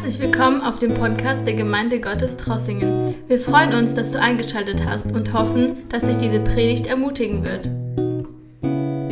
Herzlich 0.00 0.20
willkommen 0.20 0.62
auf 0.62 0.78
dem 0.78 0.94
Podcast 0.94 1.44
der 1.44 1.54
Gemeinde 1.54 2.00
Gottes 2.00 2.36
Trossingen. 2.36 3.16
Wir 3.26 3.40
freuen 3.40 3.74
uns, 3.74 3.94
dass 3.94 4.12
du 4.12 4.20
eingeschaltet 4.20 4.86
hast 4.86 5.10
und 5.10 5.32
hoffen, 5.32 5.88
dass 5.88 6.04
dich 6.04 6.16
diese 6.18 6.38
Predigt 6.38 6.86
ermutigen 6.86 7.44
wird. 7.44 7.68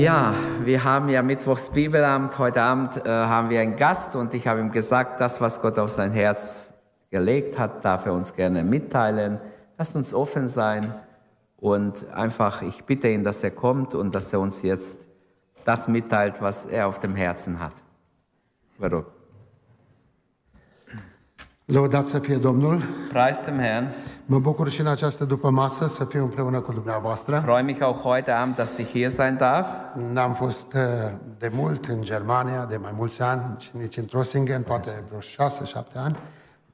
Ja, 0.01 0.33
wir 0.65 0.85
haben 0.85 1.09
ja 1.09 1.23
Mittwochs 1.23 1.71
Bibelamt. 1.71 2.39
Heute 2.39 2.63
Abend 2.63 3.05
äh, 3.05 3.09
haben 3.09 3.51
wir 3.51 3.63
einen 3.63 3.75
Gast 3.75 4.15
und 4.15 4.33
ich 4.33 4.47
habe 4.47 4.61
ihm 4.61 4.71
gesagt, 4.71 5.21
das, 5.21 5.41
was 5.41 5.61
Gott 5.61 5.77
auf 5.81 5.91
sein 5.91 6.13
Herz 6.13 6.73
gelegt 7.11 7.59
hat, 7.59 7.85
darf 7.85 8.07
er 8.07 8.13
uns 8.13 8.33
gerne 8.33 8.63
mitteilen. 8.63 9.41
Lasst 9.79 9.97
uns 9.97 10.15
offen 10.15 10.47
sein 10.47 10.95
und 11.57 12.09
einfach, 12.11 12.63
ich 12.63 12.85
bitte 12.85 13.09
ihn, 13.09 13.25
dass 13.25 13.43
er 13.43 13.51
kommt 13.51 13.93
und 13.97 14.15
dass 14.15 14.33
er 14.33 14.39
uns 14.39 14.63
jetzt 14.63 15.01
das 15.65 15.89
mitteilt, 15.89 16.41
was 16.41 16.65
er 16.65 16.87
auf 16.87 17.01
dem 17.01 17.17
Herzen 17.17 17.59
hat. 17.59 17.75
Rog. 18.81 19.16
Lăudați 21.67 22.11
să 22.11 22.19
fie 22.19 22.37
Domnul! 22.37 22.83
Preis 23.09 23.43
dem 23.45 23.59
Herrn. 23.59 23.87
Mă 24.27 24.39
bucur 24.39 24.69
și 24.69 24.81
în 24.81 24.87
această 24.87 25.25
după 25.25 25.51
masă 25.51 25.87
să 25.87 26.05
fiu 26.05 26.23
împreună 26.23 26.61
cu 26.61 26.73
dumneavoastră. 26.73 27.41
Freue 27.41 27.63
mich 27.63 27.83
auch 27.83 28.01
heute 28.01 28.31
Abend, 28.31 28.55
dass 28.55 28.77
ich 28.77 28.91
hier 28.91 29.11
sein 29.11 29.37
darf. 29.37 29.67
N-am 30.13 30.35
fost 30.35 30.73
uh, 30.73 30.81
de 31.39 31.51
mult 31.55 31.85
în 31.85 32.03
Germania, 32.03 32.65
de 32.65 32.77
mai 32.77 32.93
mulți 32.97 33.23
ani, 33.23 33.43
și 33.59 33.71
nici 33.73 33.97
în 33.97 34.05
Trossingen, 34.05 34.63
poate 34.63 35.03
vreo 35.09 35.21
șase, 35.21 35.65
șapte 35.65 35.99
ani. 35.99 36.17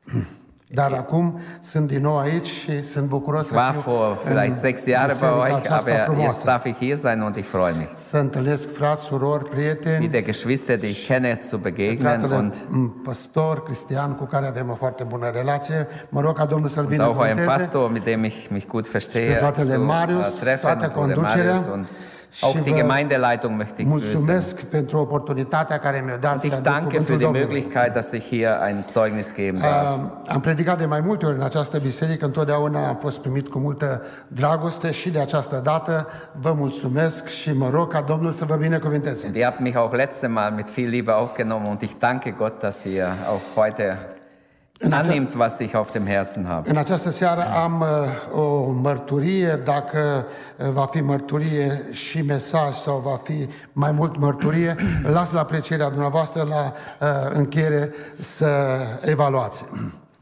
Dar 0.75 0.93
acum 0.93 1.39
sunt 1.61 1.87
din 1.87 2.01
nou 2.01 2.19
aici 2.19 2.47
și 2.47 2.83
sunt 2.85 3.09
bucuros 3.09 3.47
să 3.47 3.55
War 3.57 3.73
fiu 3.73 3.91
vor 3.93 4.19
vielleicht 4.27 4.57
sechs 4.57 4.85
Jahre 4.87 5.15
bei 5.21 5.29
biserica 5.29 5.49
euch, 5.49 5.57
aceasta 5.65 5.91
aber 5.91 5.93
jetzt 5.93 6.05
frumoasă. 6.05 6.41
darf 6.45 6.65
ich 6.65 6.77
hier 6.79 6.97
sein 6.97 7.21
und 7.21 7.37
ich 7.37 7.47
freue 7.47 7.73
mich, 7.77 7.89
Să 7.95 8.17
întâlnesc 8.17 8.75
frați, 8.75 9.05
surori, 9.05 9.45
prieteni, 9.45 10.05
wieder 10.05 10.23
Geschwister, 10.23 10.79
die 10.79 10.89
ich 10.89 11.07
kenne, 11.07 11.39
zu 11.49 11.57
begegnen 11.57 12.19
fratele 12.19 12.35
und 12.37 12.61
m, 12.69 13.01
păstor, 13.03 13.63
Cristian, 13.63 14.13
cu 14.15 14.25
care 14.25 14.47
avem 14.47 14.71
o 14.71 14.75
foarte 14.75 15.03
bună 15.03 15.31
relație. 15.35 15.87
Mă 16.09 16.21
rog 16.21 16.37
ca 16.37 16.45
Domnul 16.45 16.69
să-l 16.69 16.85
und 16.91 17.01
auch 17.01 17.17
euren 17.17 17.33
binecuvânteze. 17.35 17.57
Pastor, 17.57 17.91
mit 17.91 18.05
dem 18.05 18.25
ich 18.25 18.37
mich 18.51 18.67
gut 18.67 18.89
verstehe, 18.89 19.33
Pe 19.33 19.35
fratele 19.35 19.75
zu 19.75 19.83
Marius, 19.85 20.37
äh, 20.37 20.41
treffen, 20.41 20.71
toată 20.79 20.93
Bruder 20.95 21.15
conducerea 21.15 21.53
Marius 21.53 21.67
und 21.75 21.85
și 21.85 21.91
auch 22.41 22.61
die 22.61 22.73
Gemeindeleitung 22.73 23.57
möchte 23.57 23.83
ich 23.83 23.89
grüßen. 23.89 24.29
Ich 26.43 26.55
danke 26.63 27.01
für 27.01 27.19
die. 27.19 27.27
Möglichkeit, 27.33 27.97
dass 27.97 28.13
ich 28.13 28.25
hier 28.25 28.61
ein 28.61 28.85
Zeugnis 28.87 29.35
geben 29.35 29.61
darf. 29.61 30.01
Am 30.29 30.41
predicat 30.41 30.79
de 30.79 30.87
mai 30.87 31.01
multe 31.01 31.27
ori 31.27 31.37
în 31.37 31.43
această 31.43 31.79
biserică, 31.79 32.25
întotdeauna 32.25 32.89
am 32.89 32.97
fost 32.97 33.19
primit 33.19 33.49
cu 33.49 33.59
multă 33.59 34.03
dragoste 34.29 34.91
și 34.91 35.11
de 35.11 35.19
această 35.19 35.61
dată 35.65 36.07
vă 36.33 36.53
mulțumesc 36.53 37.27
și 37.27 37.53
mă 37.53 37.71
rog 37.71 37.93
ca 37.93 38.01
Domnul 38.01 38.33
să 38.33 38.45
vă 38.45 38.55
binecuvinteze. 38.55 39.27
Und 39.27 39.35
ihr 39.35 39.45
habt 39.45 39.61
mich 39.61 39.77
auch 39.77 39.95
letzte 39.95 40.27
Mal 40.27 40.51
mit 40.51 40.71
viel 40.71 40.89
Liebe 40.89 41.13
aufgenommen 41.13 41.71
und 41.71 41.83
ich 41.83 41.93
danke 41.99 42.35
Gott, 42.39 42.63
dass 42.63 42.85
ihr 42.85 43.07
auch 43.29 43.57
heute 43.57 44.12
annimmt, 44.91 45.37
was 45.39 45.61
ich 45.61 45.77
auf 45.77 45.91
dem 45.91 46.07
Herzen 46.07 46.47
habe. 46.47 46.71
În 46.71 46.77
această 46.77 47.11
seară 47.11 47.47
am 47.55 47.81
uh, 48.33 48.41
o 48.41 48.71
mărturie, 48.71 49.61
dacă 49.65 50.27
uh, 50.57 50.69
va 50.69 50.87
fi 50.87 51.01
mărturie 51.01 51.83
și 51.91 52.23
mesaj 52.23 52.75
sau 52.75 52.99
va 52.99 53.21
fi 53.23 53.49
mai 53.73 53.93
mult 53.93 54.17
mărturie, 54.17 54.77
las 55.17 55.33
la 55.33 55.41
aprecierea 55.41 55.89
dumneavoastră 55.89 56.43
la 56.43 56.73
uh, 57.01 57.09
încheiere 57.33 57.91
să 58.19 58.51
evaluați. 59.01 59.65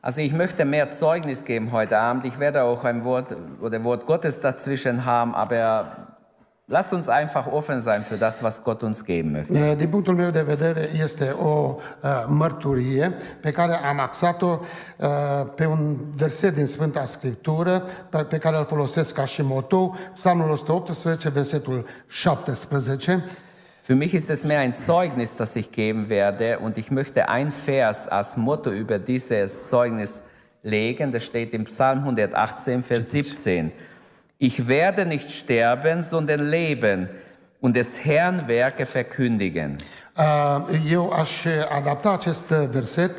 Also 0.03 0.21
ich 0.21 0.33
möchte 0.33 0.65
mehr 0.65 0.89
Zeugnis 0.91 1.45
geben 1.45 1.69
heute 1.71 1.95
Abend. 1.95 2.25
Ich 2.25 2.39
werde 2.39 2.63
auch 2.63 2.85
ein 2.85 3.05
Wort 3.05 3.37
oder 3.61 3.85
Wort 3.85 4.07
Gottes 4.07 4.41
dazwischen 4.41 5.05
haben, 5.05 5.35
aber 5.35 5.85
lasst 6.71 6.93
uns 6.93 7.09
einfach 7.09 7.47
offen 7.47 7.81
sein 7.81 8.03
für 8.03 8.17
das, 8.17 8.43
was 8.43 8.63
Gott 8.63 8.83
uns 8.83 9.05
geben 9.05 9.33
möchte. 9.33 9.55
Eh, 9.55 9.77
Din 9.77 9.91
punctul 9.91 10.15
meu 10.15 10.31
de 10.31 10.43
vedere, 10.43 10.89
este 11.03 11.31
o 11.31 11.77
uh, 12.03 12.25
mărturie 12.29 13.13
pe 13.41 13.51
care 13.51 13.75
am 13.75 14.01
axat-o 14.01 14.61
uh, 14.97 15.09
pe 15.55 15.67
un 15.67 15.97
verset 16.17 16.55
din 16.55 16.67
Sfânta 16.67 17.05
Scriptură, 17.05 17.83
pe, 18.11 18.19
pe 18.19 18.39
care 18.39 18.57
îl 18.57 18.65
folosesc 18.65 19.15
ca 19.15 19.25
și 19.25 19.43
motou, 19.43 19.97
Psalmul 20.15 20.51
118, 20.51 21.29
versetul 21.29 21.87
17. 22.07 23.25
Für 23.83 23.95
mich 23.97 24.13
ist 24.13 24.29
es 24.29 24.45
mehr 24.45 24.61
ein 24.61 24.75
Zeugnis, 24.75 25.37
das 25.37 25.55
ich 25.55 25.71
geben 25.71 26.09
werde 26.09 26.59
und 26.63 26.77
ich 26.77 26.91
möchte 26.91 27.29
ein 27.29 27.51
Vers 27.51 28.07
als 28.07 28.37
Motto 28.37 28.71
über 28.71 28.99
dieses 28.99 29.69
Zeugnis 29.69 30.23
legen. 30.63 31.11
Das 31.11 31.25
steht 31.25 31.53
im 31.53 31.65
Psalm 31.65 31.99
118, 31.99 32.83
Vers 32.83 33.11
17. 33.11 33.73
Ich 34.43 34.69
werde 34.69 35.05
nicht 35.05 35.31
sterben, 35.31 36.03
sondern 36.03 36.41
leben 36.49 37.11
und 37.61 37.77
des 37.77 38.03
Herrn 38.03 38.49
Werke 38.49 38.87
verkündigen. 38.87 39.77
Uh, 40.17 40.61
Eu 40.91 41.11
aș 41.13 41.47
adapta 41.71 42.13
acest 42.13 42.45
verset, 42.71 43.11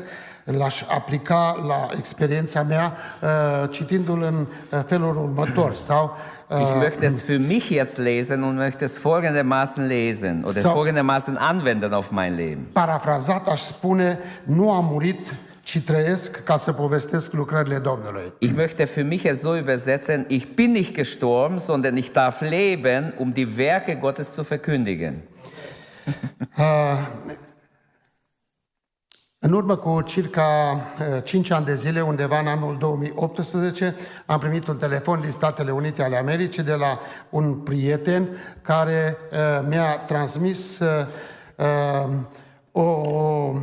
l-aș 0.44 0.82
aplica 0.88 1.56
la 1.66 1.88
experiența 1.98 2.62
mea, 2.62 2.96
uh, 3.22 3.70
citindu-l 3.70 4.22
în 4.22 4.46
felul 4.86 5.16
următor. 5.16 5.72
Sau 5.72 6.16
Ich 6.48 6.74
möchte 6.76 7.06
es 7.06 7.22
für 7.22 7.38
mich 7.38 7.70
jetzt 7.70 7.98
lesen 7.98 8.42
und 8.42 8.56
möchte 8.56 8.84
es 8.84 8.96
folgendermaßen 8.96 9.86
lesen 9.86 10.44
oder 10.44 10.60
folgendermaßen 10.60 11.36
anwenden 11.36 11.92
auf 11.92 12.10
mein 12.10 12.34
Leben. 12.36 12.66
parafrazat 12.72 13.48
aș 13.48 13.66
spune, 13.66 14.18
nu 14.44 14.70
am 14.70 14.84
murit, 14.84 15.18
ci 15.62 15.82
trăiesc 15.84 16.42
ca 16.44 16.56
să 16.56 16.72
povestesc 16.72 17.32
lucrările 17.32 17.78
Domnului. 17.78 18.32
Ich 18.38 18.54
möchte 18.54 18.84
für 18.84 19.04
mich 19.04 19.24
es 19.24 19.40
so 19.40 19.56
übersetzen, 19.56 20.24
ich 20.28 20.46
bin 20.54 20.70
nicht 20.70 20.94
gestorben, 20.94 21.58
sondern 21.58 21.96
ich 21.96 22.10
darf 22.10 22.40
leben, 22.40 23.14
um 23.18 23.32
die 23.32 23.48
Werke 23.56 23.94
Gottes 23.94 24.32
zu 24.32 24.42
verkündigen. 24.42 25.14
În 29.44 29.52
urmă 29.52 29.76
cu 29.76 30.02
circa 30.02 30.80
uh, 31.16 31.24
5 31.24 31.50
ani 31.50 31.64
de 31.64 31.74
zile, 31.74 32.00
undeva 32.00 32.38
în 32.38 32.46
anul 32.46 32.76
2018, 32.78 33.94
am 34.26 34.38
primit 34.38 34.66
un 34.66 34.76
telefon 34.76 35.20
din 35.20 35.30
Statele 35.30 35.70
Unite 35.70 36.02
ale 36.02 36.16
Americii 36.16 36.62
de 36.62 36.72
la 36.72 36.98
un 37.30 37.54
prieten 37.54 38.28
care 38.62 39.16
uh, 39.32 39.66
mi-a 39.68 39.96
transmis 39.96 40.78
uh, 40.78 40.88
uh, 41.56 42.14
o, 42.72 42.80
o 42.80 43.54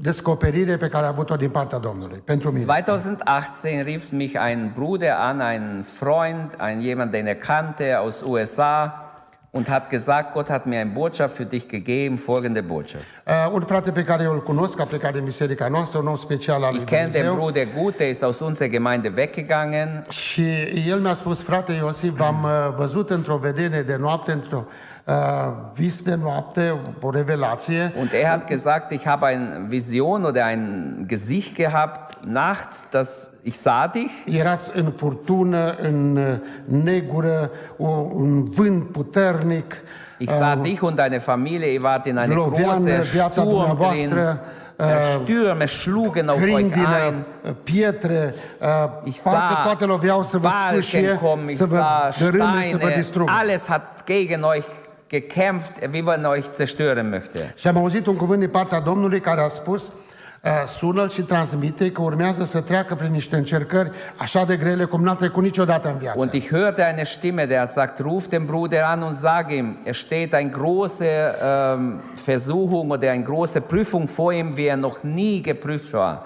descoperire 0.00 0.76
pe 0.76 0.88
care 0.88 1.04
a 1.04 1.08
avut-o 1.08 1.36
din 1.36 1.50
partea 1.50 1.78
Domnului 1.78 2.18
pentru 2.24 2.50
mine. 2.50 2.64
2018 2.64 3.82
rief 3.82 4.10
mich 4.10 4.34
ein 4.34 4.72
Bruder 4.74 5.12
an, 5.18 5.40
ein 5.40 5.82
Freund, 5.82 6.54
ein 6.58 6.80
jemand, 6.80 7.10
den 7.10 7.26
er 7.26 7.36
kannte 7.36 7.98
aus 7.98 8.22
USA 8.22 9.00
und 9.56 9.68
hat 9.68 9.90
gesagt, 9.90 10.34
Gott 10.34 10.50
hat 10.50 10.66
mir 10.66 10.80
eine 10.80 10.90
Botschaft 10.90 11.36
für 11.36 11.46
dich 11.46 11.68
gegeben, 11.68 12.18
folgende 12.18 12.62
Botschaft. 12.62 13.04
Uh, 13.26 13.54
un 13.54 13.62
frate 13.62 13.92
pe 13.92 14.04
care 14.04 14.22
eu 14.22 14.32
îl 14.32 14.42
cunosc, 14.42 14.80
a 14.80 14.84
plecat 14.84 15.12
din 15.12 15.24
biserica 15.24 15.68
noastră, 15.68 15.98
un 15.98 16.06
om 16.06 16.16
special 16.16 16.64
al 16.64 16.72
lui 16.72 16.80
Ich 16.80 16.90
kenne 16.90 17.10
den 17.10 17.24
Dumnezeu. 17.24 17.44
Bruder 17.44 17.66
gut, 17.82 17.96
der 17.96 18.08
ist 18.08 18.22
aus 18.22 18.40
unserer 18.40 18.70
Gemeinde 18.70 19.12
weggegangen 19.16 20.02
Și 20.10 20.44
el 20.88 20.98
mi-a 20.98 21.14
spus, 21.14 21.42
frate 21.42 21.72
Iosif, 21.72 22.16
v-am 22.16 22.42
uh, 22.42 22.74
văzut 22.76 23.10
într-o 23.10 23.36
vedere 23.36 23.82
de 23.82 23.96
noapte, 23.96 24.32
într-o 24.32 24.64
vis 25.74 26.02
de 26.02 26.14
noapte, 26.14 26.76
o 27.00 27.10
revelație. 27.10 27.92
und 27.94 28.12
er 28.12 28.30
hat 28.30 28.46
gesagt, 28.46 28.90
ich 28.90 29.06
habe 29.06 29.26
eine 29.26 29.70
Vision 29.70 30.24
oder 30.24 30.44
ein 30.44 31.04
Gesicht 31.06 31.54
gehabt 31.54 32.26
nachts, 32.26 32.88
dass 32.90 33.30
ich 33.42 33.56
sah 33.56 33.92
dich 33.92 34.10
Erați 34.26 34.70
în 34.74 34.92
furtună, 34.96 35.74
în 35.80 36.16
uh, 36.16 36.82
negură, 36.82 37.50
un 37.76 38.44
vânt 38.44 38.90
puternic, 38.90 39.76
Ich 40.18 40.30
sah 40.30 40.56
dich 40.62 40.82
und 40.82 40.96
deine 40.96 41.20
Familie, 41.20 41.72
ihr 41.72 41.82
wart 41.82 42.06
in 42.06 42.16
einer 42.16 42.34
Lovean 42.34 42.84
großen 42.84 43.04
Sturm 43.30 43.76
drin. 43.76 44.38
Äh, 44.78 45.20
Stürme 45.22 45.68
schlugen 45.68 46.28
auf 46.28 46.42
euch 46.42 46.74
ein. 46.74 47.24
pietre, 47.64 48.34
Ich 49.04 49.20
sah 49.20 49.66
Balken 50.40 51.18
kommen, 51.18 51.48
ich 51.48 51.58
sah 51.58 52.12
Steine. 52.12 53.04
Alles 53.26 53.68
hat 53.68 54.04
gegen 54.06 54.44
euch 54.44 54.64
gekämpft, 55.08 55.72
wie 55.92 56.02
man 56.02 56.24
euch 56.24 56.44
zerstören 56.52 57.08
möchte. 57.08 57.52
Și 57.56 57.68
am 57.68 57.76
auzit 57.76 58.06
un 58.06 58.16
cuvânt 58.16 58.40
din 58.40 58.48
partea 58.48 58.80
Domnului 58.80 59.20
care 59.20 59.40
a 59.40 59.48
spus 59.48 59.86
uh, 59.86 60.50
sună-l 60.66 61.10
și 61.10 61.22
transmite 61.22 61.92
că 61.92 62.02
urmează 62.02 62.44
să 62.44 62.60
treacă 62.60 62.94
prin 62.94 63.10
niște 63.10 63.36
încercări 63.36 63.90
așa 64.16 64.44
de 64.44 64.56
grele 64.56 64.84
cum 64.84 65.02
n-a 65.02 65.14
trecut 65.14 65.42
niciodată 65.42 65.88
în 65.88 65.98
viață. 65.98 66.20
Und 66.20 66.32
ich 66.32 66.48
hörte 66.48 66.82
eine 66.90 67.04
Stimme, 67.04 67.46
der 67.46 67.58
hat 67.58 67.66
gesagt, 67.66 67.98
ruf 67.98 68.26
den 68.26 68.44
Bruder 68.44 68.82
an 68.82 69.02
und 69.02 69.14
sag 69.14 69.50
ihm, 69.50 69.76
es 69.84 69.96
steht 69.96 70.34
eine 70.34 70.50
große 70.50 71.04
ähm, 71.04 72.00
Versuchung 72.14 72.90
oder 72.90 73.10
eine 73.10 73.22
große 73.22 73.60
Prüfung 73.60 74.08
vor 74.08 74.32
ihm, 74.32 74.56
wie 74.56 74.66
er 74.66 74.76
noch 74.76 75.02
nie 75.02 75.42
geprüft 75.42 75.92
war. 75.92 76.24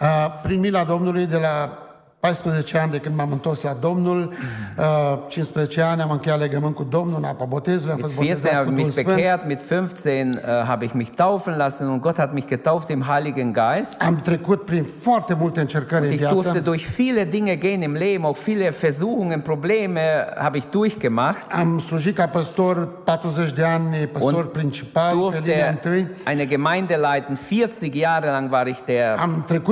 Uh, 0.00 0.06
Prin 0.42 0.60
mila 0.60 0.84
Domnului 0.84 1.26
de 1.26 1.36
la 1.36 1.83
14 2.24 2.78
ani 2.78 2.90
de 2.90 2.98
când 2.98 3.16
m-am 3.16 3.32
întors 3.32 3.62
la 3.62 3.76
Domnul, 3.80 4.32
uh, 4.78 5.18
15 5.28 5.80
ani 5.80 6.00
am 6.00 6.10
încheiat 6.10 6.38
legământ 6.38 6.74
cu 6.74 6.86
Domnul 6.90 7.16
în 7.18 7.24
apa 7.24 7.44
botezului, 7.44 7.92
am 7.92 7.96
Mit 7.96 8.04
fost 8.04 8.14
14 8.14 8.48
botezat 8.48 8.64
habe 8.64 8.82
cu 8.82 8.88
ich 8.88 8.96
mich 8.96 9.06
bekehrt, 9.06 9.46
mit 9.46 9.60
15 9.66 10.40
äh, 10.40 10.66
habe 10.66 10.84
ich 10.84 10.92
mich 10.92 11.10
taufen 11.10 11.56
lassen 11.56 11.88
und 11.88 12.00
Gott 12.00 12.16
hat 12.18 12.32
mich 12.32 12.46
getauft 12.46 12.88
im 12.88 13.06
Heiligen 13.06 13.52
Geist. 13.52 14.00
Am 14.00 14.16
trecut 14.16 14.64
prin 14.64 14.86
foarte 15.00 15.36
multe 15.38 15.60
încercări 15.60 16.06
în 16.06 16.12
Ich 16.12 16.28
durfte 16.28 16.50
viață. 16.50 16.60
durch 16.60 16.86
viele 16.96 17.24
Dinge 17.24 17.56
gehen 17.56 17.82
im 17.82 17.92
Leben, 17.92 18.24
auch 18.24 18.40
viele 18.44 18.70
Versuchungen, 18.70 19.40
Probleme 19.40 20.00
habe 20.36 20.56
ich 20.56 20.66
durchgemacht. 20.70 21.52
Am 21.52 21.78
slujit 21.78 22.16
ca 22.16 22.26
păstor 22.26 22.88
40 23.04 23.52
de 23.52 23.64
ani, 23.64 23.96
păstor 23.96 24.34
Und 24.34 24.52
principal 24.52 25.12
durfte 25.12 25.80
eine 26.24 26.46
Gemeinde 26.46 26.94
leiten. 26.94 27.36
40 27.48 27.94
Jahre 27.94 28.26
lang 28.26 28.52
war 28.52 28.66
ich 28.66 28.78
der, 28.86 29.18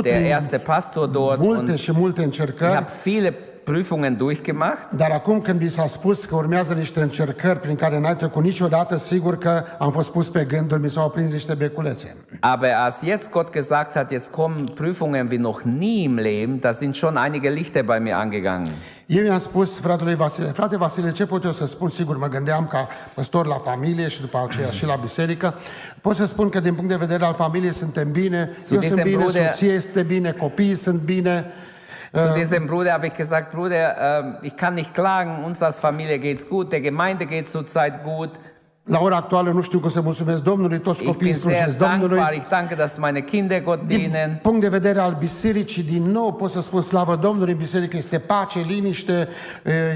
der 0.02 0.20
erste 0.20 0.58
Pastor 0.58 1.08
dort 1.08 1.38
multe 1.38 1.70
und 1.70 1.78
și 1.78 1.92
multe 1.92 2.22
ich 2.22 2.41
încercări, 2.42 2.74
habe 2.74 2.90
viele 3.04 3.34
Prüfungen 3.64 4.16
durchgemacht. 4.16 4.92
dar 4.96 5.10
acum 5.10 5.40
când 5.40 5.58
vi 5.58 5.68
s-a 5.68 5.86
spus 5.86 6.24
că 6.24 6.34
urmează 6.36 6.74
niște 6.74 7.00
încercări 7.02 7.60
prin 7.60 7.74
care 7.74 8.00
n-ai 8.00 8.16
trecut 8.16 8.42
niciodată, 8.42 8.96
sigur 8.96 9.38
că 9.38 9.64
am 9.78 9.90
fost 9.90 10.10
pus 10.10 10.28
pe 10.28 10.44
gânduri, 10.44 10.80
mi 10.80 10.90
s-au 10.90 11.04
aprins 11.04 11.30
niște 11.32 11.54
beculețe. 11.54 12.16
Aber 12.40 12.70
als 12.84 13.00
jetzt 13.04 13.30
Gott 13.30 13.52
gesagt 13.52 13.94
hat, 13.94 14.10
jetzt 14.10 14.30
kommen 14.30 14.64
Prüfungen 14.74 15.28
wie 15.30 15.38
noch 15.38 15.60
nie 15.62 16.02
im 16.02 16.16
Leben, 16.16 16.60
da 16.60 16.72
sind 16.72 16.94
schon 16.94 17.16
einige 17.16 17.48
Lichter 17.48 17.82
bei 17.82 18.00
mir 18.00 18.14
angegangen. 18.14 18.72
Eu 19.06 19.24
i-am 19.24 19.38
spus 19.38 19.78
fratelui 19.78 20.14
Vasile, 20.14 20.46
frate 20.46 20.76
Vasile, 20.76 21.10
ce 21.10 21.26
pot 21.26 21.44
eu 21.44 21.52
să 21.52 21.66
spun? 21.66 21.88
Sigur, 21.88 22.18
mă 22.18 22.26
gândeam 22.28 22.66
ca 22.66 22.88
păstor 23.14 23.46
la 23.46 23.56
familie 23.56 24.08
și 24.08 24.20
după 24.20 24.46
aceea 24.48 24.70
și 24.70 24.84
la 24.86 24.96
biserică. 24.96 25.54
Pot 26.00 26.16
să 26.16 26.26
spun 26.26 26.48
că 26.48 26.60
din 26.60 26.74
punct 26.74 26.88
de 26.88 26.96
vedere 26.96 27.24
al 27.24 27.34
familiei 27.34 27.72
suntem 27.72 28.10
bine, 28.10 28.38
eu 28.38 28.62
sunt 28.62 28.80
diesem 28.80 29.02
bine, 29.02 29.24
Bruder- 29.24 29.50
soția 29.50 29.72
este 29.72 30.02
bine, 30.02 30.30
copiii 30.30 30.74
sunt 30.74 31.00
bine. 31.00 31.44
Zu 32.14 32.34
diesem 32.34 32.66
Bruder 32.66 32.92
habe 32.92 33.06
ich 33.06 33.14
gesagt, 33.14 33.52
Bruder, 33.52 34.20
ähm, 34.20 34.36
ich 34.42 34.54
kann 34.54 34.74
nicht 34.74 34.92
klagen, 34.92 35.44
uns 35.44 35.62
als 35.62 35.78
Familie 35.78 36.18
geht's 36.18 36.46
gut, 36.46 36.70
der 36.70 36.82
Gemeinde 36.82 37.24
geht 37.24 37.48
zurzeit 37.48 38.04
gut. 38.04 38.32
La 38.84 38.98
ora 39.00 39.16
actuală 39.16 39.50
nu 39.50 39.60
știu 39.62 39.78
cum 39.78 39.90
să 39.90 40.00
mulțumesc 40.00 40.42
Domnului, 40.42 40.78
toți 40.78 41.02
copiii 41.02 41.34
slujesc 41.34 41.78
Domnului. 41.78 42.20
ich 42.34 42.48
danke, 42.48 42.74
dass 42.74 42.96
meine 42.96 43.20
Kinder 43.20 43.62
Gott 43.62 43.86
Din 43.86 43.98
dienen. 43.98 44.38
punct 44.42 44.60
de 44.60 44.68
vedere 44.68 44.98
al 44.98 45.16
bisericii, 45.18 45.82
din 45.82 46.02
nou 46.02 46.32
pot 46.32 46.50
să 46.50 46.60
spun 46.60 46.80
slavă 46.80 47.16
Domnului, 47.16 47.52
în 47.52 47.58
biserică 47.58 47.96
este 47.96 48.18
pace, 48.18 48.58
liniște, 48.68 49.28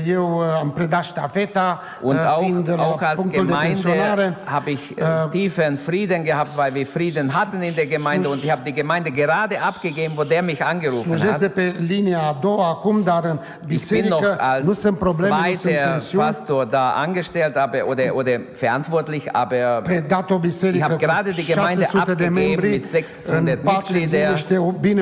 eu 0.09 0.39
uh, 0.39 0.45
am 0.61 0.71
predat 0.71 1.05
ștafeta, 1.05 1.81
Und 2.03 2.19
uh, 2.19 2.37
fiind 2.39 2.69
auch, 2.69 2.79
la 2.79 2.85
auch 2.85 3.03
als. 3.03 3.21
Gemeinde 3.31 4.37
habe 4.45 4.71
ich 4.71 4.81
äh, 4.97 5.31
tiefen 5.31 5.77
Frieden 5.77 6.23
gehabt, 6.25 6.51
weil 6.57 6.75
wir 6.75 6.87
Frieden 6.87 7.31
hatten 7.41 7.63
in 7.63 7.75
der 7.75 7.87
Gemeinde 7.87 8.29
und 8.29 8.43
ich 8.45 8.51
habe 8.51 8.63
die 8.65 8.75
Gemeinde 8.75 9.11
gerade 9.11 9.57
abgegeben, 9.69 10.13
wo 10.17 10.25
der 10.25 10.43
mich 10.43 10.65
angerufen 10.65 11.19
Slujesc 11.19 11.39
de 11.39 11.45
hat. 11.45 11.55
pe 11.55 11.75
linia 11.79 12.19
a 12.19 12.37
doua 12.41 12.69
acum, 12.69 13.03
dar 13.03 13.25
în 13.25 13.39
Ich 13.69 13.89
bin 13.89 14.07
noch 14.09 14.21
biserică 14.21 14.61
nu 14.63 14.73
sunt 14.73 14.99
probleme, 14.99 15.37
nu 15.37 15.43
sunt 15.43 15.59
zweiter 15.59 15.89
tensiuni. 15.89 16.25
Pastor 16.25 16.65
da 16.65 16.95
angestellt 17.07 17.57
aber, 17.57 17.81
oder, 17.89 18.15
oder 18.15 18.41
verantwortlich, 18.77 19.35
aber 19.35 19.83
ich 20.73 20.83
habe 20.83 20.99
gerade 20.99 21.33
die 21.33 21.45
Gemeinde 21.45 21.85
600 21.85 22.21
de 22.21 22.27
abgegeben 22.27 22.71
mit 22.71 22.87
600 22.87 23.49
în 23.49 23.59
pace, 23.65 23.93
Mitgliedern. 23.93 24.35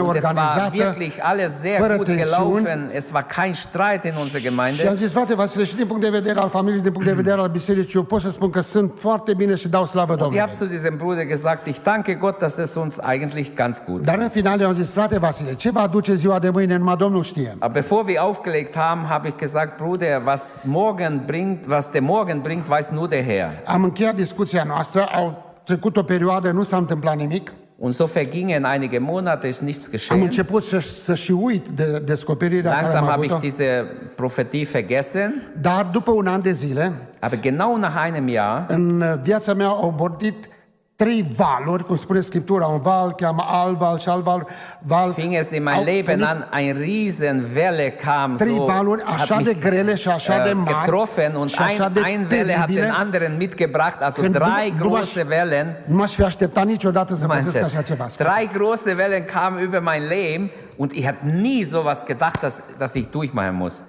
Und 0.00 0.16
es 0.16 0.24
war 0.24 0.72
wirklich 0.72 1.24
alles 1.24 1.60
sehr 1.60 1.98
gut 1.98 2.06
gelaufen. 2.06 2.90
Es 2.92 3.12
war 3.12 3.22
kein 3.22 3.54
Streit 3.54 4.04
in 4.04 4.14
unserer 4.20 4.40
Și 4.40 4.48
am 4.48 4.54
Gemeinde. 4.54 4.94
zis, 4.94 5.12
frate 5.12 5.34
Vasile, 5.34 5.64
și 5.64 5.76
din 5.76 5.86
punct 5.86 6.02
de 6.02 6.08
vedere 6.08 6.38
al 6.40 6.48
familiei, 6.48 6.80
din 6.80 6.92
punct 6.92 7.06
de 7.06 7.14
vedere 7.14 7.40
al 7.40 7.48
bisericii, 7.48 7.98
eu 7.98 8.02
pot 8.02 8.20
să 8.20 8.30
spun 8.30 8.50
că 8.50 8.60
sunt 8.60 8.92
foarte 8.98 9.34
bine 9.34 9.54
și 9.54 9.68
dau 9.68 9.86
slavă 9.86 10.16
Und 10.24 10.32
ich 10.32 10.40
habe 10.40 10.52
zu 10.52 10.64
diesem 10.64 10.96
Bruder 10.96 11.24
gesagt, 11.24 11.66
ich 11.66 11.78
danke 11.82 12.14
Gott, 12.14 12.38
dass 12.38 12.56
es 12.56 12.74
uns 12.74 12.98
eigentlich 13.02 13.54
ganz 13.54 13.82
gut 13.86 14.02
Dar 14.02 14.18
în 14.18 14.28
final 14.28 14.60
eu 14.60 14.66
am 14.66 14.72
zis, 14.72 14.92
frate 14.92 15.18
Vasile, 15.18 15.54
ce 15.54 15.70
va 15.70 15.80
aduce 15.80 16.14
ziua 16.14 16.38
de 16.38 16.50
mâine, 16.50 16.76
numai 16.76 16.96
Domnul 16.96 17.22
știe. 17.22 17.56
Aber 17.58 17.80
bevor 17.80 18.04
wir 18.06 18.20
aufgelegt 18.20 18.76
haben, 18.76 19.08
habe 19.08 19.28
ich 19.28 19.36
gesagt, 19.36 19.76
Bruder, 19.76 20.22
was 20.24 20.60
morgen 20.62 21.22
bringt, 21.26 21.68
was 21.68 21.90
der 21.90 22.02
Morgen 22.02 22.40
bringt, 22.40 22.68
weiß 22.68 22.90
nur 22.90 23.08
der 23.08 23.22
Herr. 23.22 23.50
Am 23.66 23.82
încheiat 23.84 24.14
discuția 24.14 24.64
noastră, 24.64 25.08
au 25.14 25.54
trecut 25.64 25.96
o 25.96 26.02
perioadă, 26.02 26.50
nu 26.50 26.62
s-a 26.62 26.76
întâmplat 26.76 27.16
nimic. 27.16 27.52
Und 27.78 27.94
so 27.94 28.04
vergingen 28.04 28.64
einige 28.64 28.98
Monate, 28.98 29.46
ist 29.48 29.60
nichts 29.60 29.84
Am 29.84 29.90
geschehen. 29.90 30.22
început 30.22 30.62
să, 30.62 30.78
să 30.78 31.14
și 31.14 31.32
uit 31.32 31.68
de 31.68 32.02
descoperirea 32.04 32.70
care 32.70 32.82
Langsam 32.82 33.04
am 33.04 33.10
habe 33.10 33.24
avut-o. 33.26 33.34
ich 33.34 33.42
diese 33.54 33.84
Prophetie 34.14 34.64
vergessen. 34.72 35.42
Dar 35.60 35.88
după 35.92 36.10
un 36.10 36.26
an 36.26 36.42
de 36.42 36.52
zile, 36.52 36.92
Aber 37.20 37.38
genau 37.40 37.76
nach 37.78 37.94
einem 38.04 38.28
Jahr 38.28 38.64
în 38.68 39.18
viața 39.22 39.54
mea 39.54 39.66
au 39.66 39.94
bordit 39.96 40.48
trei 40.96 41.24
valuri, 41.36 41.84
cum 41.84 41.96
spune 41.96 42.20
Scriptura, 42.20 42.66
un 42.66 42.80
val 42.80 43.12
cheamă 43.12 43.44
alt 43.46 43.78
val 43.78 43.98
și 43.98 44.08
alt 44.08 44.22
val. 44.22 44.46
val 44.78 45.12
fing 45.12 45.34
es 45.34 45.50
in 45.50 45.62
mein 45.62 45.84
Leben 45.84 46.22
an, 46.22 46.48
ein 46.52 46.76
Riesenwelle 46.78 47.90
kam 47.90 48.34
Trei 48.34 48.56
so, 48.56 48.64
valuri 48.64 49.02
așa 49.02 49.40
de 49.42 49.54
grele 49.54 49.94
și 49.94 50.08
așa 50.08 50.42
de 50.42 50.48
äh, 50.48 50.54
mari 50.54 50.76
getroffen 50.84 51.34
und 51.34 51.50
ein, 51.68 52.04
ein 52.04 52.26
Welle 52.30 52.54
hat 52.54 52.68
den 52.68 52.90
anderen 52.90 53.36
mitgebracht, 53.36 54.02
also 54.02 54.22
drei 54.22 54.74
nu- 54.78 54.84
nu 54.84 54.90
große 54.90 55.26
Wellen. 55.28 55.76
Nu 55.84 55.96
m-aș 55.96 56.12
fi 56.14 56.22
așteptat 56.22 56.64
niciodată 56.64 57.14
să 57.14 57.26
pățesc 57.26 57.62
așa 57.62 57.82
ceva. 57.82 58.06
Drei 58.16 58.50
große 58.52 58.96
Wellen 58.96 59.24
kamen 59.24 59.68
über 59.70 59.80
mein 59.80 60.02
Leben 60.08 60.50
und 60.76 60.92
ich 60.92 61.04
habe 61.04 61.18
nie 61.22 61.64
sowas 61.64 62.04
gedacht, 62.06 62.42
dass, 62.42 62.62
dass 62.78 62.94
ich 62.94 63.06
durchmachen 63.10 63.54
muss. 63.54 63.82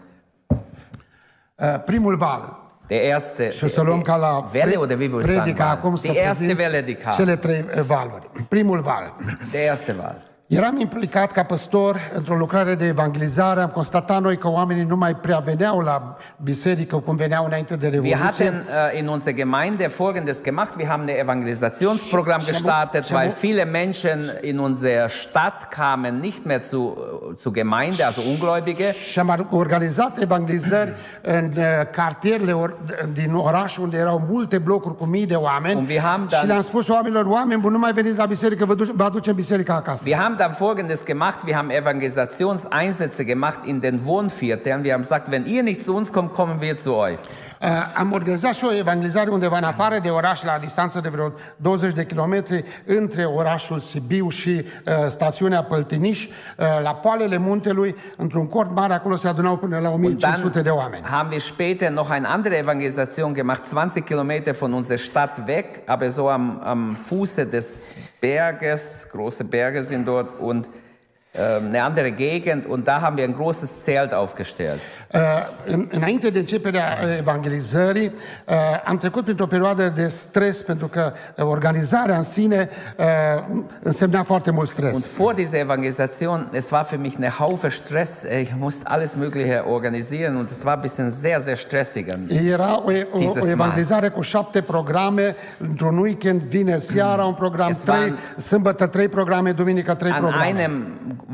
Uh, 1.57 1.77
Primul 1.85 2.17
val. 2.17 2.64
Der 2.87 2.99
erste, 3.01 3.51
Și 3.51 3.63
o 3.63 3.67
să 3.67 3.81
luăm 3.81 4.01
ca 4.01 4.15
la 4.15 4.49
Welle 4.53 4.69
pre- 4.71 4.79
oder 4.79 4.97
wie 4.97 5.07
wir 5.07 5.21
sagen, 5.25 5.41
predica 5.41 5.69
acum 5.69 5.89
Wal? 5.89 5.97
să 5.97 6.07
die 6.11 6.19
erste 6.19 6.43
prezint 6.43 6.59
Welle, 6.59 6.81
die 6.81 6.95
kam. 6.95 7.13
cele 7.15 7.35
trei 7.35 7.65
uh, 7.77 7.81
valuri. 7.81 8.29
Primul 8.49 8.79
val. 8.81 9.15
Der 9.51 9.61
erste 9.61 9.95
Wahl. 9.99 10.21
Eram 10.47 10.77
implicat 10.79 11.31
ca 11.31 11.43
păstor 11.43 11.99
într-o 12.15 12.35
lucrare 12.35 12.75
de 12.75 12.85
evangelizare. 12.85 13.61
Am 13.61 13.69
constatat 13.69 14.21
noi 14.21 14.37
că 14.37 14.47
oamenii 14.49 14.83
nu 14.83 14.95
mai 14.95 15.15
prea 15.15 15.37
veneau 15.37 15.79
la 15.79 16.17
biserică 16.43 16.97
cum 16.97 17.15
veneau 17.15 17.45
înainte 17.45 17.75
de 17.75 17.85
Wir 17.87 17.93
Revoluție. 17.93 18.23
hatten 18.25 18.65
äh, 18.93 18.99
in 18.99 19.07
unserer 19.07 19.35
Gemeinde 19.37 19.87
Folgendes 19.87 20.41
gemacht. 20.43 20.75
Wir 20.77 20.87
haben 20.87 21.07
ein 21.07 21.17
Evangelisationsprogramm 21.19 22.41
Schau- 22.41 22.51
gestartet, 22.51 23.03
schau- 23.03 23.15
weil 23.17 23.29
viele 23.41 23.63
Menschen 23.63 24.19
in 24.41 24.57
unsere 24.57 25.05
Stadt 25.09 25.63
kamen 25.69 26.19
nicht 26.19 26.45
mehr 26.45 26.61
zu, 26.61 26.97
äh, 26.97 27.37
zur 27.41 27.51
Gemeinde, 27.53 28.03
also 28.03 28.21
Ungläubige. 28.21 28.93
Și 28.93 29.19
am 29.19 29.47
organizat 29.51 30.21
evangelizări 30.21 30.93
în 31.21 31.51
uh, 31.57 31.63
cartierele 31.91 32.51
or, 32.51 32.77
din 33.13 33.33
oraș 33.33 33.77
unde 33.77 33.97
erau 33.97 34.23
multe 34.29 34.57
blocuri 34.57 34.95
cu 34.97 35.05
mii 35.05 35.25
de 35.25 35.35
oameni 35.35 35.75
Und 35.79 35.87
wir 35.87 35.99
haben 36.01 36.27
dann- 36.27 36.39
și 36.39 36.45
le-am 36.47 36.61
spus 36.61 36.87
oamenilor, 36.87 37.25
oameni 37.25 37.61
buni, 37.61 37.73
nu 37.73 37.79
mai 37.79 37.93
veniți 37.93 38.17
la 38.17 38.25
biserică, 38.25 38.65
vă, 38.65 38.73
duce, 38.75 38.91
vă 38.95 39.03
aducem 39.03 39.35
biserica 39.35 39.73
acasă. 39.73 40.03
Wir 40.05 40.15
haben 40.17 40.33
dann 40.35 40.53
Folgendes 40.53 41.05
gemacht. 41.05 41.45
Wir 41.45 41.57
haben 41.57 41.71
Evangelisationseinsätze 41.71 43.25
gemacht 43.25 43.59
in 43.65 43.81
den 43.81 44.05
Wohnvierteln. 44.05 44.83
Wir 44.83 44.93
haben 44.93 45.01
gesagt, 45.01 45.31
wenn 45.31 45.45
ihr 45.45 45.63
nicht 45.63 45.83
zu 45.83 45.95
uns 45.95 46.11
kommt, 46.13 46.33
kommen 46.33 46.61
wir 46.61 46.77
zu 46.77 46.95
euch. 46.95 47.17
Uh, 47.61 47.67
am 47.95 48.11
organizat 48.11 48.53
și 48.53 48.65
o 48.65 48.73
evangelizare 48.73 49.29
undeva 49.29 49.57
în 49.57 49.63
afară 49.63 49.99
de 49.99 50.09
oraș, 50.09 50.43
la 50.43 50.57
distanță 50.61 50.99
de 50.99 51.09
vreo 51.09 51.33
20 51.55 51.93
de 51.93 52.05
kilometri, 52.05 52.63
între 52.85 53.25
orașul 53.25 53.79
Sibiu 53.79 54.29
și 54.29 54.49
uh, 54.85 54.93
stațiunea 55.09 55.63
Păltiniș, 55.63 56.25
uh, 56.25 56.31
la 56.83 56.93
poalele 56.93 57.37
muntelui, 57.37 57.95
într-un 58.17 58.47
cort 58.47 58.75
mare, 58.75 58.93
acolo 58.93 59.15
se 59.15 59.27
adunau 59.27 59.57
până 59.57 59.79
la 59.79 59.89
Und 59.89 60.03
1500 60.03 60.61
de 60.61 60.69
dann 60.69 60.77
oameni. 60.77 61.05
haben 61.05 61.31
wir 61.31 61.39
später 61.41 61.89
noch 61.89 62.11
eine 62.11 62.27
andere 62.27 62.57
Evangelisation 62.57 63.33
gemacht, 63.33 63.65
20 63.65 64.05
Kilometer 64.05 64.53
von 64.53 64.73
unserer 64.73 64.97
Stadt 64.97 65.45
weg, 65.45 65.65
aber 65.85 66.09
so 66.09 66.29
am, 66.29 66.61
am 66.63 66.97
Fuße 67.09 67.45
des 67.45 67.93
Berges, 68.19 69.07
große 69.11 69.43
Berge 69.43 69.83
sind 69.83 70.07
dort 70.07 70.39
und 70.39 70.65
ähm, 70.65 70.84
eine 71.37 71.83
andere 71.83 72.11
Gegend 72.11 72.65
und 72.65 72.85
da 72.87 73.01
haben 73.01 73.17
wir 73.17 73.23
ein 73.23 73.35
großes 73.35 73.83
Zelt 73.83 74.13
aufgestellt. 74.13 74.79
Uh, 75.13 75.21
în, 75.65 75.87
înainte 75.91 76.29
de 76.29 76.39
începerea 76.39 76.97
uh, 77.03 77.17
evangelizării, 77.17 78.11
uh, 78.47 78.55
am 78.85 78.97
trecut 78.97 79.23
printr-o 79.23 79.45
perioadă 79.45 79.93
de 79.95 80.07
stres, 80.07 80.61
pentru 80.61 80.87
că 80.87 81.13
uh, 81.35 81.45
organizarea 81.45 82.15
în 82.17 82.23
sine 82.23 82.69
uh, 82.97 83.05
însemna 83.83 84.23
foarte 84.23 84.51
mult 84.51 84.69
stres. 84.69 84.93
Und 84.93 85.05
vor 85.05 85.33
dieser 85.33 85.59
Evangelisation, 85.59 86.49
es 86.53 86.69
war 86.71 86.85
für 86.85 86.97
mich 86.97 87.15
eine 87.15 87.29
Haufe 87.39 87.69
Stress, 87.69 88.23
ich 88.41 88.51
musste 88.59 88.81
alles 88.87 89.13
Mögliche 89.15 89.63
organisieren 89.67 90.35
und 90.35 90.49
es 90.49 90.63
war 90.63 90.73
ein 90.73 90.81
bisschen 90.81 91.09
sehr, 91.09 91.39
sehr 91.39 91.57
stressig. 91.57 92.05
Era 92.51 92.77
o, 92.77 92.91
o, 93.13 93.17
Dieses 93.17 93.43
o 93.43 93.47
evangelizare 93.47 94.09
cu 94.09 94.21
șapte 94.21 94.61
programe, 94.61 95.35
într-un 95.57 95.97
weekend, 95.97 96.41
vineri 96.41 96.81
seara, 96.81 97.23
un 97.23 97.33
program, 97.33 97.69
Es 97.69 97.77
trei, 97.77 98.13
sâmbătă 98.37 98.87
trei 98.87 99.07
programe, 99.07 99.51
duminică 99.51 99.93
trei 99.93 100.11
An 100.11 100.19
programe. 100.19 100.45
einem 100.45 100.85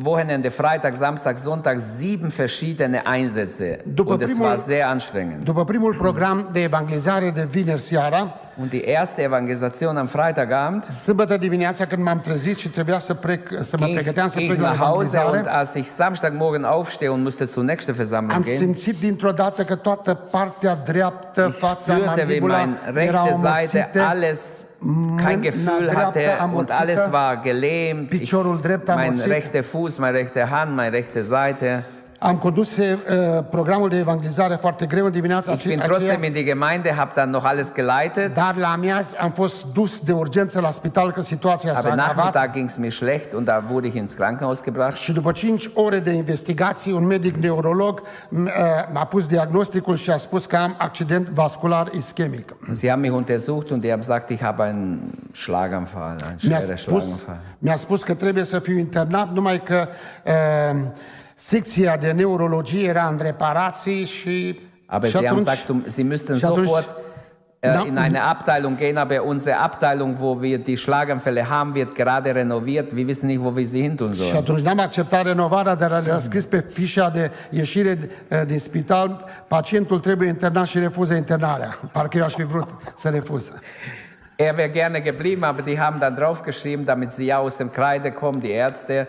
Wochenende, 0.04 0.50
Freitag, 0.50 0.96
Samstag, 0.96 1.38
Sonntag, 1.38 1.80
sieben 1.80 2.30
verschiedene 2.30 3.02
Einsätze. 3.06 3.80
După 3.94 4.12
Und 4.12 4.22
es 4.22 4.30
primul- 4.30 4.48
war 4.48 4.58
sehr 4.58 4.86
anstrengend. 4.88 5.44
După 5.44 5.64
primul 5.64 5.96
program 5.96 6.50
de 6.52 6.62
evangelizare 6.62 7.32
de 7.36 7.48
vineri 7.50 7.82
seara, 7.82 8.36
Und 8.60 8.70
die 8.70 8.90
erste 8.90 9.22
Evangelisation 9.22 9.98
am 9.98 10.06
Freitagabend 10.06 10.84
sâmbătă 10.84 11.38
dimineața 11.38 11.86
când 11.86 12.04
m-am 12.04 12.20
trezit 12.20 12.58
și 12.58 12.70
trebuia 12.70 13.00
să, 13.00 13.14
plec, 13.14 13.50
să 13.60 13.78
mă 13.80 13.86
pregăteam 13.86 14.28
să 14.28 14.36
plec 14.36 14.50
ich 14.50 14.60
la 14.60 14.68
nach 14.68 14.80
Hause 14.80 15.18
und 15.18 15.48
als 15.48 15.74
ich 15.74 15.88
Samstagmorgen 15.88 16.64
aufstehe 16.64 17.10
und 17.10 17.24
musste 17.24 17.46
zur 17.46 17.64
nächsten 17.64 17.94
Versammlung 17.96 18.32
am 18.36 18.42
gehen, 18.42 18.58
simțit 18.58 19.00
dintr-o 19.00 19.32
dată 19.32 19.64
că 19.64 19.76
toată 19.76 20.14
partea 20.14 20.76
dreaptă, 20.76 21.46
ich 21.50 21.58
fața, 21.58 21.98
mandibula 21.98 22.70
Seite 22.94 23.20
înmulțite, 23.34 24.00
alles 24.00 24.64
kein 25.22 25.42
Gefühl 25.42 25.94
hatte 25.96 26.40
und 26.54 26.72
alles 26.72 27.12
war 27.12 27.38
gelähmt. 27.38 28.14
Ich, 28.14 28.34
mein 28.34 29.20
rechter 29.20 29.64
Fuß, 29.64 30.00
meine 30.00 30.18
rechte 30.18 30.50
Hand, 30.50 30.76
meine 30.76 30.96
rechte 30.96 31.24
Seite. 31.24 31.84
Am 32.24 32.38
condus 32.38 32.78
uh, 32.78 32.86
programul 33.50 33.90
de 33.90 33.98
evangelizare 33.98 34.56
foarte 34.56 34.86
greu 34.86 35.06
în 35.06 35.12
dimineața 35.12 35.52
Ich 35.52 35.64
bin 35.68 35.72
ace- 35.80 35.82
aceea, 35.84 35.98
trotzdem 35.98 36.24
in 36.24 36.32
die 36.32 36.44
Gemeinde, 36.44 36.90
habe 36.98 37.12
dann 37.16 37.30
noch 37.30 37.46
alles 37.46 37.74
geleitet. 37.74 38.34
dar 38.34 38.56
la 38.56 38.68
amiaz 38.72 39.14
am 39.20 39.32
fost 39.32 39.66
dus 39.74 40.00
de 40.00 40.12
urgență 40.12 40.60
la 40.60 40.70
spital 40.72 41.12
că 41.12 41.22
situația 41.22 41.72
s-a 41.74 41.78
Aber 41.80 41.92
agravat. 41.92 42.16
Nachmittag 42.16 42.52
ging 42.54 42.70
es 42.70 42.76
mir 42.76 42.92
schlecht 42.92 43.34
und 43.34 43.46
da 43.46 43.64
wurde 43.70 43.88
ich 43.88 43.96
ins 43.96 44.14
Krankenhaus 44.14 44.64
gebracht. 44.64 44.96
Și 44.98 45.12
după 45.12 45.32
5 45.32 45.70
ore 45.74 46.00
de 46.00 46.12
investigații, 46.12 46.92
un 46.92 47.06
medic 47.06 47.36
neurolog 47.36 48.02
m- 48.02 48.06
uh, 48.32 48.48
m-a 48.94 49.06
pus 49.06 49.26
diagnosticul 49.28 49.96
și 49.96 50.10
a 50.10 50.18
spus 50.18 50.46
că 50.46 50.56
am 50.56 50.76
accident 50.78 51.30
vascular 51.30 51.88
ischemic. 51.94 52.56
Und 52.68 52.78
Sie 52.78 52.90
haben 52.90 53.02
mich 53.10 53.14
untersucht 53.18 53.70
und 53.70 53.80
die 53.82 53.90
haben 53.90 54.02
gesagt, 54.06 54.30
ich 54.30 54.42
habe 54.44 54.64
einen 54.64 55.00
Schlaganfall, 55.32 56.16
einen 56.20 56.38
Mi-a 56.42 56.60
schweren 56.60 56.78
spus, 56.78 57.04
Schlaganfall. 57.04 57.40
mi-a 57.58 57.76
spus 57.76 58.04
că 58.04 58.14
trebuie 58.14 58.44
să 58.44 58.60
fiu 58.60 58.78
internat, 58.78 59.34
numai 59.34 59.62
că 59.64 59.88
uh, 60.26 60.88
secția 61.46 61.98
de 61.98 62.12
neurologie 62.12 62.88
era 62.88 63.08
în 63.08 63.20
reparații 63.22 64.06
și, 64.06 64.60
Aber 64.86 65.10
și 65.10 65.18
Sie 65.18 65.28
haben 65.28 65.44
atunci, 65.48 65.66
gesagt, 65.66 65.84
du- 65.84 65.90
Sie 65.90 66.04
müssten 66.04 66.38
și 66.38 66.46
atunci- 66.46 66.68
sofort 66.68 66.88
äh, 67.60 67.72
Da- 67.74 67.84
in 67.88 67.98
eine 67.98 68.20
Abteilung 68.20 68.78
gehen, 68.78 68.98
aber 68.98 69.20
unsere 69.26 69.56
Abteilung, 69.56 70.18
wo 70.20 70.38
wir 70.42 70.58
die 70.58 70.76
Schlaganfälle 70.78 71.44
haben, 71.50 71.74
wird 71.76 71.94
gerade 71.96 72.34
renoviert. 72.34 72.92
Wir 72.96 73.06
wissen 73.08 73.28
nicht, 73.28 73.42
wo 73.44 73.52
wir 73.56 73.66
sie 73.66 73.82
hin 73.82 73.96
tun 73.96 74.14
și 74.14 74.20
sollen. 74.20 74.36
atunci 74.36 74.60
n-am 74.62 74.80
acceptat 74.80 75.24
renovarea, 75.26 75.76
dar 75.76 76.04
le-a 76.06 76.18
scris 76.20 76.46
pe 76.46 76.66
fișa 76.74 77.10
de 77.10 77.32
ieșire 77.50 77.98
uh, 78.32 78.42
din 78.46 78.60
spital, 78.60 79.24
pacientul 79.48 80.00
trebuie 80.00 80.28
internat 80.28 80.68
și 80.68 80.80
refuză 80.80 81.14
internarea. 81.14 81.78
Parcă 81.94 82.18
eu 82.18 82.24
aș 82.24 82.34
fi 82.34 82.44
vrut 82.44 82.68
să 82.98 83.10
refuză. 83.10 83.60
Er 84.36 84.54
wäre 84.58 84.70
gerne 84.72 85.00
geblieben, 85.02 85.44
aber 85.44 85.64
die 85.64 85.78
haben 85.80 86.00
dann 86.00 86.16
draufgeschrieben, 86.16 86.86
damit 86.86 87.12
sie 87.14 87.26
ja 87.26 87.36
aus 87.38 87.56
dem 87.56 87.70
Kreide 87.70 88.10
kommen, 88.12 88.40
die 88.42 88.52
Ärzte. 88.54 89.08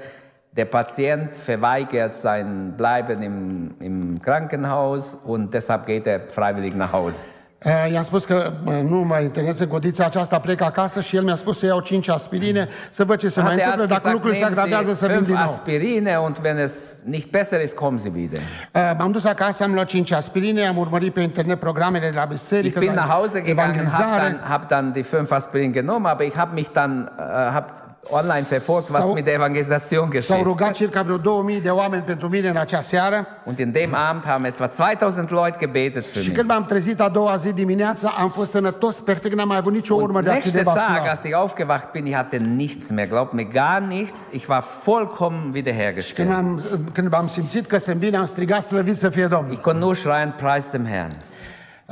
Der 0.54 0.66
Patient 0.66 1.34
verweigert 1.34 2.14
sein 2.14 2.74
Bleiben 2.76 3.22
im, 3.22 3.74
im 3.80 4.20
Krankenhaus 4.20 5.14
und 5.24 5.54
deshalb 5.54 5.86
geht 5.86 6.06
er 6.06 6.20
freiwillig 6.20 6.74
nach 6.74 6.92
Hause. 6.92 7.22
Uh, 7.64 7.92
I-am 7.92 8.02
spus 8.02 8.24
că 8.24 8.52
nu 8.64 8.96
mă 8.96 9.18
interesează 9.18 9.66
condiția 9.66 10.06
aceasta, 10.06 10.38
plec 10.38 10.60
acasă 10.60 11.00
și 11.00 11.16
el 11.16 11.22
mi-a 11.22 11.34
spus 11.34 11.58
să 11.58 11.66
iau 11.66 11.80
5 11.80 12.08
aspirine, 12.08 12.68
să 12.90 13.04
văd 13.04 13.18
ce 13.18 13.28
se 13.28 13.42
mai 13.42 13.54
întâmplă, 13.54 13.84
dacă 13.86 14.10
lucrurile 14.10 14.38
se 14.38 14.44
agravează 14.44 14.92
să 14.92 15.06
vin 15.06 15.22
din 15.22 15.34
nou. 15.34 15.42
Aspirine 15.42 16.16
und 16.16 16.38
wenn 16.44 16.58
es 16.58 16.96
nicht 17.04 17.30
besser 17.30 17.62
ist, 17.62 17.74
kommen 17.74 17.98
Sie 17.98 18.12
wieder. 18.14 18.40
Uh, 18.74 18.96
M-am 18.98 19.12
dus 19.12 19.24
acasă, 19.24 19.62
am 19.62 19.72
luat 19.72 19.86
5 19.86 20.10
aspirine, 20.10 20.66
am 20.66 20.76
urmărit 20.76 21.12
pe 21.12 21.20
internet 21.20 21.58
programele 21.58 22.08
de 22.10 22.16
la 22.16 22.22
Ich 22.22 22.30
biserică, 22.30 22.78
bin 22.78 22.88
de 22.88 22.94
nach 22.94 23.08
Hause 23.08 23.40
gegangen, 23.42 23.74
habe 23.74 23.80
evangelizare. 23.80 24.30
dann, 24.30 24.50
hab 24.50 24.68
dann 24.68 24.92
die 24.92 25.02
fünf 25.02 25.30
Aspirin 25.30 25.72
genommen, 25.72 26.06
aber 26.06 26.24
ich 26.24 26.36
habe 26.36 26.54
mich 26.54 26.68
dann 26.68 27.10
äh, 27.18 27.52
hab 27.52 27.91
online 28.10 28.46
verfolgt, 28.48 28.88
was 28.90 29.04
Sau- 29.04 29.12
mit 29.14 29.24
der 29.26 29.34
Evangelisation 29.34 30.00
S-au 30.02 30.10
geschieht. 30.10 30.42
rugat 30.44 30.74
circa 30.74 31.02
vreo 31.02 31.16
2000 31.16 31.60
de 31.60 31.70
oameni 31.70 32.02
pentru 32.02 32.28
mine 32.28 32.48
în 32.48 32.56
acea 32.56 32.80
seară 32.80 33.26
Und 33.44 33.58
in 33.58 33.72
dem 33.72 33.94
Abend 33.94 34.24
haben 34.24 34.44
etwa 34.44 34.66
2000 34.66 35.30
Leute 35.30 35.56
gebetet 35.60 36.04
für 36.06 36.12
și 36.20 36.26
mich. 36.26 36.36
când 36.36 36.48
m-am 36.48 36.64
trezit 36.64 37.00
a 37.00 37.08
doua 37.08 37.36
zi 37.36 37.52
dimineața, 37.52 38.14
am 38.18 38.30
fost 38.30 38.50
sănătos, 38.50 39.00
perfect, 39.00 39.34
n-am 39.34 39.48
mai 39.48 39.56
avut 39.56 39.72
nicio 39.72 39.94
urmă 39.94 40.16
Und 40.16 40.24
de 40.26 40.30
accident 40.30 40.64
nächsten 40.66 40.74
Tag, 40.74 40.88
vascular. 40.88 41.08
als 41.08 41.22
ich 41.24 41.34
aufgewacht 41.34 41.90
bin, 41.90 42.06
ich 42.06 42.14
hatte 42.14 42.36
nichts 42.36 42.90
mehr, 42.90 43.06
glaubt 43.08 43.32
mir, 43.32 43.46
gar 43.52 43.80
nichts. 43.88 44.20
Ich 44.30 44.48
war 44.48 44.62
vollkommen 44.84 45.40
Când 45.40 45.54
wiederhergestellt. 45.54 46.30
am, 46.30 46.62
când 46.92 47.14
am 47.14 47.28
simțit 47.28 47.66
că 47.66 47.78
sunt 47.78 47.96
bine, 47.96 48.16
am 48.16 48.24
strigat 48.26 48.62
slăvit 48.62 48.96
să 48.96 49.08
fie 49.08 49.26
Domnul. 49.26 49.52
Ich 49.52 49.60
konnte 49.60 49.80
nur 49.80 49.94
schreien, 49.96 50.34
preis 50.36 50.70
dem 50.70 50.86
Herrn. 50.86 51.12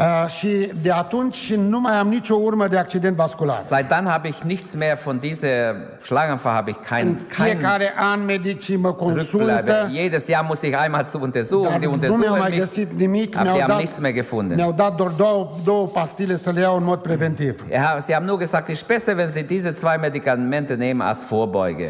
Uh, 0.00 0.28
și 0.28 0.70
de 0.82 0.90
atunci 0.92 1.54
nu 1.54 1.80
mai 1.80 1.94
am 1.94 2.08
nicio 2.08 2.34
urmă 2.34 2.66
de 2.66 2.78
accident 2.78 3.16
vascular. 3.16 3.56
Seit 3.56 3.88
dann 3.88 4.06
habe 4.06 4.28
ich 4.28 4.38
nichts 4.42 4.74
mehr 4.74 4.96
von 5.04 5.18
dieser 5.18 5.74
Schlaganfall, 6.02 6.54
habe 6.54 6.70
ich 6.70 6.78
kein, 6.88 7.18
kein 7.36 7.46
Fiecare 7.46 7.92
an 7.96 8.24
medicii 8.24 8.76
mă 8.76 8.92
consultă, 8.92 9.64
Rückbleibe. 9.64 10.00
Jedes 10.02 10.26
Jahr 10.28 10.44
muss 10.48 10.62
ich 10.62 10.74
einmal 10.82 11.06
zu 11.06 11.18
untersuchen. 11.20 11.70
dar 11.70 11.78
Die 11.78 11.86
nu 11.88 11.92
mi-au 11.92 11.92
untersuchen 11.92 12.38
mai 12.38 12.48
mich, 12.48 12.58
găsit 12.58 12.92
nimic, 12.92 13.36
aber 13.36 13.42
die 13.42 13.52
mi-au 13.52 13.60
haben 13.60 13.66
dat, 13.66 13.78
nichts 13.78 13.98
mehr 13.98 14.12
gefunden. 14.12 14.56
mi-au 14.56 14.72
dat 14.72 14.96
doar 14.96 15.10
două, 15.10 15.50
două 15.64 15.86
pastile 15.86 16.36
să 16.36 16.50
le 16.50 16.60
iau 16.60 16.76
în 16.76 16.84
mod 16.84 16.98
preventiv. 16.98 17.64
Ja, 17.70 17.96
sie 18.00 18.14
haben 18.14 18.28
nur 18.28 18.38
gesagt, 18.38 18.68
es 18.68 18.78
ist 18.78 18.86
besser, 18.86 19.16
wenn 19.16 19.28
Sie 19.28 19.42
diese 19.42 19.72
zwei 19.72 19.96
Medikamente 20.00 20.74
nehmen 20.74 21.06
als 21.06 21.22
Vorbeuge. 21.22 21.88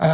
Uh, 0.00 0.06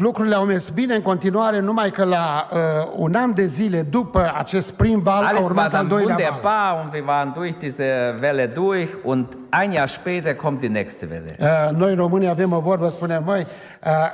lucrurile 0.00 0.34
au 0.34 0.44
mers 0.44 0.68
bine 0.70 0.94
în 0.94 1.02
continuare, 1.02 1.60
numai 1.60 1.90
că 1.90 2.04
la 2.04 2.48
uh, 2.52 2.58
un 2.96 3.14
an 3.14 3.34
de 3.34 3.44
zile 3.44 3.82
după 3.82 4.32
acest 4.38 4.72
prim 4.72 5.00
val 5.00 5.22
a 5.22 5.26
Alles 5.26 5.40
war 5.40 5.50
urmat 5.50 5.64
al 5.64 5.70
dann 5.70 5.88
doilea 5.88 6.14
val. 6.16 6.24
wunderbar 6.24 6.80
und 6.84 6.92
wir 6.92 7.04
waren 7.06 7.32
durch 7.34 7.56
diese 7.56 7.84
Welle 8.20 8.46
durch 8.54 8.88
und 9.04 9.26
ein 9.50 9.72
Jahr 9.72 9.88
später 9.88 10.34
kommt 10.34 10.60
die 10.60 10.68
nächste 10.68 11.06
Welle. 11.10 11.34
Uh, 11.40 11.76
Noi 11.78 11.94
românii 11.94 12.28
avem 12.28 12.52
o 12.52 12.60
vorbă, 12.60 12.88
spunem, 12.88 13.22
măi, 13.24 13.46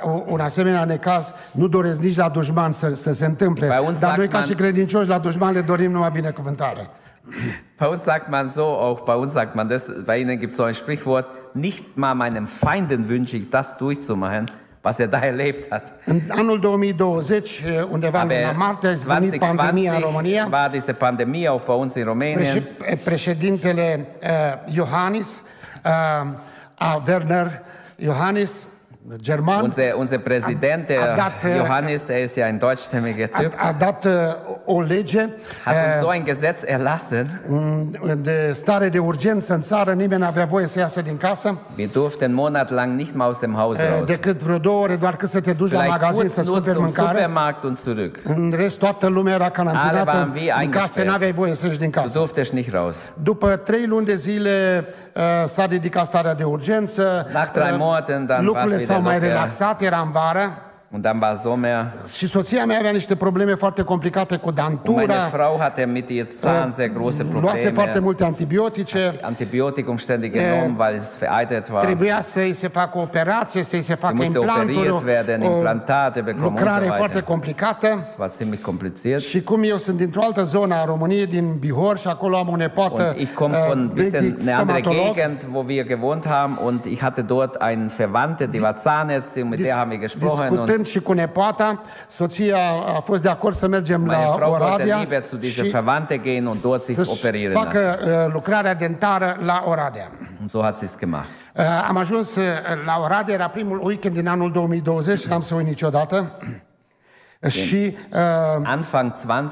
uh, 0.05 0.21
un 0.25 0.39
asemenea 0.39 0.85
necaz 0.85 1.33
nu 1.51 1.67
doresc 1.67 2.01
nici 2.01 2.17
la 2.17 2.29
dușman 2.29 2.71
să, 2.71 2.89
să 2.93 3.13
se 3.13 3.25
întâmple, 3.25 3.67
Bei 3.67 3.85
uns 3.87 3.99
dar 3.99 4.09
sagt 4.09 4.17
noi 4.17 4.27
ca 4.27 4.39
man- 4.39 4.45
și 4.47 4.53
credincioși 4.53 5.09
la 5.09 5.17
dușman 5.19 5.53
le 5.53 5.61
dorim 5.61 5.91
numai 5.91 6.09
binecuvântare. 6.13 6.89
Bei 7.79 7.89
uns 7.89 8.01
sagt 8.01 8.29
man 8.29 8.47
so, 8.47 8.61
auch 8.61 9.01
bei 9.03 9.15
uns 9.15 9.31
sagt 9.31 9.55
man 9.55 9.67
das, 9.67 9.89
bei 10.05 10.17
Ihnen 10.19 10.37
gibt 10.39 10.51
es 10.51 10.57
so 10.57 10.63
ein 10.63 10.73
Sprichwort, 10.73 11.27
nicht 11.51 11.83
mal 11.95 12.13
meinem 12.13 12.45
Feinden 12.45 13.07
wünsche 13.07 13.35
ich 13.35 13.49
das 13.49 13.77
durchzumachen, 13.77 14.45
was 14.85 14.97
er 14.99 15.07
da 15.07 15.19
erlebt 15.19 15.65
hat. 15.69 15.93
În 16.05 16.21
anul 16.29 16.59
2020, 16.59 17.49
uh, 17.79 17.87
undeva 17.91 18.21
în 18.21 18.27
luna 18.27 18.39
Aber 18.49 18.55
martie, 18.57 18.89
a 18.89 18.91
izbucnit 18.91 19.39
pandemia 19.39 19.93
în 19.93 19.99
2020 19.99 20.03
România. 20.03 20.47
war 20.51 20.69
diese 20.71 20.91
Pandemie 20.93 21.47
auch 21.47 21.63
bei 21.65 21.75
uns 21.79 21.93
in 21.95 22.03
Rumänien. 22.03 22.63
Preș- 22.77 23.03
președintele 23.03 24.07
uh, 24.23 24.75
Iohannis, 24.75 25.41
uh, 25.85 26.27
a 26.75 27.01
Werner 27.07 27.61
Iohannis, 27.95 28.67
german, 29.21 29.63
Unser, 29.63 29.93
unser 29.97 30.17
Präsident, 30.19 30.87
der 30.89 31.01
hat 31.01 31.17
dat, 31.17 31.43
äh, 31.43 31.57
Johannes, 31.57 32.09
er 32.09 32.23
ist 32.23 32.35
ja 32.37 32.45
ein 32.47 32.57
deutschstämmiger 32.59 33.29
a, 33.33 33.39
Typ, 33.39 33.53
a 33.57 33.71
dat 33.73 34.05
uh, 34.05 34.11
o 34.65 34.81
lege 34.81 35.29
hat 35.65 35.75
uns 35.87 35.95
uh, 35.97 36.01
so 36.01 36.07
ein 36.09 36.23
Gesetz 36.25 36.63
erlassen. 36.65 37.27
de 38.21 38.51
stare 38.53 38.89
de 38.89 38.99
urgență 38.99 39.53
în 39.53 39.61
țară, 39.61 39.91
nimeni 39.93 40.21
nu 40.21 40.27
avea 40.27 40.45
voie 40.45 40.67
să 40.67 40.79
iasă 40.79 41.01
din 41.01 41.17
casă, 41.17 41.57
Wir 41.77 41.89
durften 41.91 42.21
einen 42.27 42.35
Monat 42.41 42.69
lang 42.69 42.95
nicht 42.97 43.13
mal 43.15 43.27
aus 43.27 43.39
dem 43.39 43.55
Haus 43.55 43.79
uh, 43.79 43.85
raus. 43.89 44.05
decât 44.07 44.41
vreo 44.41 44.57
două 44.57 44.81
ore, 44.81 44.95
doar 44.95 45.15
cât 45.15 45.29
să 45.29 45.39
te 45.41 45.53
duci 45.53 45.71
la 45.71 45.79
Vielleicht 45.79 45.99
magazin 46.01 46.19
kurz 46.19 46.33
să-ți 46.33 46.47
nur 46.47 46.55
cumperi 46.57 46.75
zum 46.75 46.83
mâncare. 46.83 47.07
Supermarkt 47.17 47.63
und 47.63 47.79
zurück. 47.79 48.15
În 48.23 48.53
rest, 48.55 48.79
toată 48.79 49.07
lumea 49.07 49.33
era 49.33 49.43
Ale 49.43 49.51
carantinată 49.53 50.09
waren 50.11 50.31
wie 50.35 50.41
în 50.41 50.47
casă, 50.49 50.61
eingesperrt. 50.61 51.07
n-aveai 51.09 51.31
voie 51.31 51.53
să 51.53 51.65
ieși 51.65 51.77
din 51.79 51.89
Du 51.89 51.99
casă. 51.99 52.17
durftest 52.17 52.51
nicht 52.53 52.71
raus. 52.71 52.95
După 53.23 53.55
trei 53.55 53.85
luni 53.85 54.05
de 54.05 54.15
zile 54.15 54.85
uh, 55.13 55.21
s-a 55.45 55.65
ridicat 55.65 56.05
starea 56.05 56.33
de 56.33 56.43
urgență, 56.43 57.27
Nach 57.33 57.51
drei 57.53 57.71
uh, 57.71 57.75
Monaten 57.77 58.25
dann 58.25 58.45
lucrurile 58.45 58.77
war's 58.77 58.85
s-au 58.95 59.01
wieder 59.01 59.19
mai 59.19 59.19
locker. 59.19 59.29
relaxat, 59.29 59.81
era 59.81 59.99
în 59.99 60.11
vară, 60.11 60.64
Und 60.95 61.03
dann 61.03 61.21
war 61.21 61.35
Sommer. 61.35 61.91
Și 62.15 62.27
soția 62.27 62.65
mea 62.65 62.77
avea 62.77 62.91
niște 62.91 63.15
probleme 63.15 63.55
foarte 63.55 63.81
complicate 63.81 64.35
cu 64.35 64.47
Und 64.47 64.57
meine 64.57 64.75
dantura, 64.77 65.13
Frau 65.13 65.57
hatte 65.59 65.85
mit 65.85 66.09
ihr 66.09 66.27
Zahn 66.31 66.69
sehr 66.71 66.89
große 66.89 67.25
luase 67.31 67.59
foarte 67.59 67.71
Probleme. 67.71 67.99
multe 67.99 68.23
antibiotice, 68.23 69.19
Antibiotikum 69.21 69.97
ständig 69.97 70.33
genommen, 70.33 70.75
weil 70.79 70.95
es 70.95 71.17
vereitert 71.17 71.69
war. 71.69 71.83
trebuia 71.83 72.21
să-i 72.21 72.53
se 72.53 72.67
facă 72.67 72.97
operație, 72.97 73.63
să-i 73.63 73.81
se 73.81 73.83
Sie 73.85 73.95
facă 73.95 74.13
musste 74.15 74.37
implanturi, 74.37 74.89
operiert 74.89 75.05
werden, 75.05 75.41
Implantate 75.41 76.21
bekommen 76.21 76.49
lucrare 76.49 76.85
so 76.85 76.93
foarte 76.93 77.21
complicată. 77.21 77.99
Es 78.01 78.15
war 78.17 78.29
ziemlich 78.29 78.63
kompliziert. 78.63 79.21
Și 79.21 79.43
cum 79.43 79.63
eu 79.63 79.77
sunt 79.77 79.97
dintr-o 79.97 80.21
altă 80.23 80.43
zonă 80.43 80.75
a 80.75 80.85
României, 80.85 81.25
din 81.25 81.55
Bihor, 81.59 81.97
și 81.97 82.07
acolo 82.07 82.37
am 82.37 82.49
o 82.49 82.55
nepoată 82.55 83.03
Und 83.09 83.19
ich 83.19 83.33
komme 83.33 83.57
von 83.67 83.79
ein 83.79 84.03
bisschen 84.03 84.37
eine 84.39 84.53
andere 84.53 84.81
Gegend, 84.81 85.45
wo 85.53 85.63
wir 85.67 85.83
gewohnt 85.83 86.25
haben. 86.25 86.57
Und 86.65 86.85
ich 86.85 87.01
hatte 87.01 87.21
dort 87.21 87.55
eine 87.61 87.89
Verwandte, 87.89 88.47
die 88.47 88.61
war 88.61 88.75
Zahnärztin, 88.75 89.47
mit 89.49 89.63
der 89.63 89.75
haben 89.75 89.89
wir 89.89 89.99
gesprochen. 89.99 90.83
Und 90.85 90.87
discutând 90.87 90.87
și 90.87 90.99
cu 90.99 91.13
nepoata, 91.13 91.81
soția 92.07 92.57
a 92.95 92.99
fost 92.99 93.21
de 93.21 93.29
acord 93.29 93.55
să 93.55 93.67
mergem 93.67 94.01
meine 94.01 94.23
la 94.23 94.31
Frau 94.31 94.49
wollte 94.49 94.65
Oradea 94.65 94.97
lieber 94.97 95.23
zu 95.23 95.35
dieser 95.35 95.65
și 95.65 95.71
Verwandte 95.71 96.17
gehen 96.17 96.45
und 96.45 96.61
dort 96.61 96.81
sich 96.81 96.95
să-și 96.95 97.09
operieren 97.11 97.53
lassen. 97.53 97.71
facă 97.71 97.99
uh, 98.25 98.33
lucrarea 98.33 98.73
dentară 98.73 99.37
la 99.41 99.63
Oradea. 99.67 100.11
Und 100.41 100.49
so 100.49 100.61
hat 100.61 100.77
sie 100.77 100.87
es 100.87 100.97
gemacht. 100.97 101.27
Uh, 101.55 101.63
am 101.87 101.97
ajuns 101.97 102.35
uh, 102.35 102.43
la 102.85 102.99
Oradea, 103.03 103.33
era 103.33 103.47
primul 103.47 103.81
weekend 103.83 104.15
din 104.15 104.27
anul 104.27 104.51
2020, 104.51 105.25
n-am 105.25 105.41
să 105.41 105.55
uit 105.55 105.65
niciodată. 105.65 106.39
Și 107.47 107.95
uh, 108.13 108.19
Anfang 108.63 109.13
20. 109.25 109.51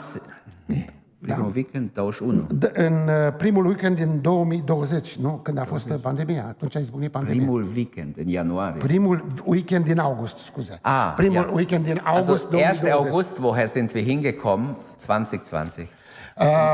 Nee, 1.25 1.33
primul 1.35 1.51
weekend, 1.55 1.89
21. 1.93 2.47
d- 2.59 2.71
în 2.73 2.93
uh, 2.93 3.33
primul 3.37 3.65
weekend 3.65 3.95
din 3.95 4.19
2020, 4.21 5.15
nu? 5.15 5.39
Când 5.43 5.57
a 5.59 5.63
fost 5.63 5.91
pandemia, 6.01 6.45
atunci 6.47 6.75
a 6.75 6.79
izbucnit 6.79 7.11
pandemia. 7.11 7.37
Primul 7.37 7.65
weekend 7.75 8.15
in 8.17 8.29
Januar. 8.29 8.71
Primul 8.71 9.25
weekend 9.45 9.85
din 9.85 9.99
august, 9.99 10.37
scuze. 10.37 10.79
Ah, 10.81 11.13
primul 11.15 11.35
ja. 11.35 11.49
weekend 11.53 11.85
din 11.85 12.01
Also 12.03 12.27
august 12.29 12.43
1. 12.51 12.59
2020. 12.59 13.07
August, 13.07 13.37
woher 13.39 13.67
sind 13.67 13.91
wir 13.93 14.03
hingekommen? 14.03 14.75
2020. 15.05 15.87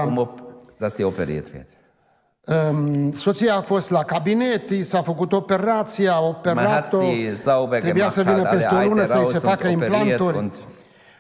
Um, 0.06 0.18
op- 0.18 0.44
dass 0.78 0.94
sie 0.96 1.04
operiert 1.06 1.48
wird. 1.54 1.66
Um, 2.72 3.12
soția 3.14 3.56
a 3.56 3.62
fost 3.62 3.90
la 3.90 4.04
cabinet, 4.04 4.70
i 4.70 4.84
s-a 4.84 5.02
făcut 5.02 5.34
operația, 5.34 6.14
a 6.16 6.20
Man 6.20 6.26
hat 6.26 6.38
operat-o, 6.38 6.98
sie 6.98 7.34
sauber 7.34 7.82
trebuia 7.82 8.08
gemacht, 8.10 8.14
să 8.16 8.22
vină 8.22 8.34
halt 8.36 8.46
alle 8.48 8.58
peste 8.58 8.76
o 8.76 8.88
lună 8.88 9.02
Eiter 9.02 9.06
să-i 9.06 9.16
raus 9.16 9.30
se 9.30 9.34
und 9.36 9.44
facă 9.44 9.68
operiert 9.68 10.02
implanturi. 10.02 10.38
und 10.38 10.52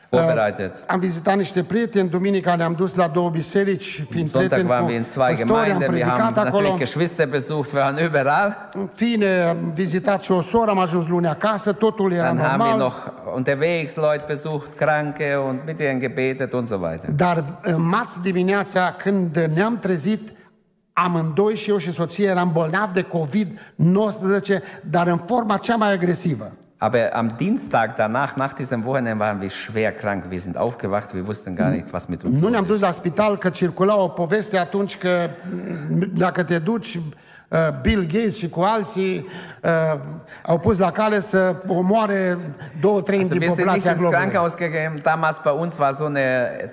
vorbereitet. 0.09 0.83
Am 0.87 0.99
vizitat 0.99 1.35
niște 1.35 1.63
prieteni, 1.63 2.09
duminica 2.09 2.55
ne-am 2.55 2.73
dus 2.73 2.95
la 2.95 3.07
două 3.07 3.29
biserici, 3.29 4.03
fiind 4.09 4.29
Sonntag 4.29 4.49
prieteni 4.49 4.69
waren 4.69 4.83
cu 4.85 4.89
wir 4.91 4.99
in 4.99 5.05
zwei 5.05 5.35
păstori, 5.35 5.49
am 5.49 5.65
Gemeinden. 5.65 5.79
Wir 5.79 5.87
predicat 5.89 6.19
haben 6.19 6.45
acolo. 6.45 6.61
natürlich 6.61 6.77
Geschwister 6.77 7.27
besucht, 7.27 7.71
wir 7.71 7.81
waren 7.81 8.05
überall. 8.05 8.69
În 8.73 8.89
fine, 8.93 9.41
am 9.49 9.71
vizitat 9.73 10.23
și 10.23 10.31
o 10.31 10.41
soră, 10.41 10.69
am 10.69 10.79
ajuns 10.79 11.07
luni 11.07 11.27
acasă, 11.27 11.71
totul 11.71 12.11
era 12.11 12.23
Dann 12.23 12.37
haben 12.37 12.59
wir 12.59 12.69
normal. 12.69 12.77
noch 12.77 13.35
unterwegs 13.35 13.95
Leute 13.95 14.23
besucht, 14.27 14.73
Kranke 14.75 15.35
und 15.47 15.59
mit 15.65 15.79
ihnen 15.79 15.99
gebetet 15.99 16.53
und 16.53 16.67
so 16.67 16.75
weiter. 16.81 17.09
Dar 17.11 17.43
în 17.61 17.87
marți 17.87 18.21
dimineața, 18.21 18.95
când 18.97 19.49
ne-am 19.53 19.77
trezit, 19.77 20.31
amândoi 20.93 21.55
și 21.55 21.69
eu 21.69 21.77
și 21.77 21.91
soția 21.91 22.29
eram 22.29 22.49
bolnavi 22.53 22.93
de 22.93 23.05
COVID-19, 23.05 24.61
dar 24.81 25.07
în 25.07 25.17
forma 25.17 25.57
cea 25.57 25.75
mai 25.75 25.91
agresivă. 25.91 26.51
Aber 26.81 27.13
am 27.13 27.37
Dienstag 27.37 27.97
danach, 27.97 28.37
nach 28.37 28.53
diesem 28.53 28.85
Wochenende, 28.85 29.19
waren 29.19 29.41
wir 29.41 29.49
schwer 29.49 29.91
krank. 29.91 30.23
Wir 30.29 30.39
sind 30.39 30.57
aufgewacht, 30.57 31.13
wir 31.13 31.27
wussten 31.27 31.53
gar 31.55 31.71
nicht, 31.71 31.91
was 31.91 32.07
mit 32.07 32.23
uns 32.23 32.39
Nu 32.39 32.49
ne-am 32.49 32.63
ist. 32.63 32.69
dus 32.71 32.79
la 32.79 32.91
spital 32.91 33.37
că 33.37 33.49
circula 33.49 33.95
o 33.97 34.07
poveste 34.07 34.57
atunci 34.57 34.97
că 34.97 35.29
dacă 36.13 36.43
te 36.43 36.59
duci, 36.59 36.99
Bill 37.81 38.01
Gates 38.13 38.37
și 38.37 38.49
cu 38.49 38.61
alții 38.61 39.27
uh, 39.63 39.99
au 40.45 40.57
pus 40.59 40.77
la 40.77 40.91
cale 40.91 41.19
să 41.19 41.55
omoare 41.67 42.37
două 42.81 43.01
treimi 43.01 43.23
Also 43.23 43.37
din 43.37 43.47
wir 43.47 43.55
sind 43.55 43.69
nicht 43.71 43.83
populația 43.83 43.89
ins 43.91 43.99
globului. 43.99 44.19
Krankenhaus 44.19 44.55
gegangen. 44.57 44.99
Damals 45.03 45.39
bei 45.43 45.53
uns 45.59 45.77
war 45.77 45.93
so 45.93 46.05
eine 46.05 46.27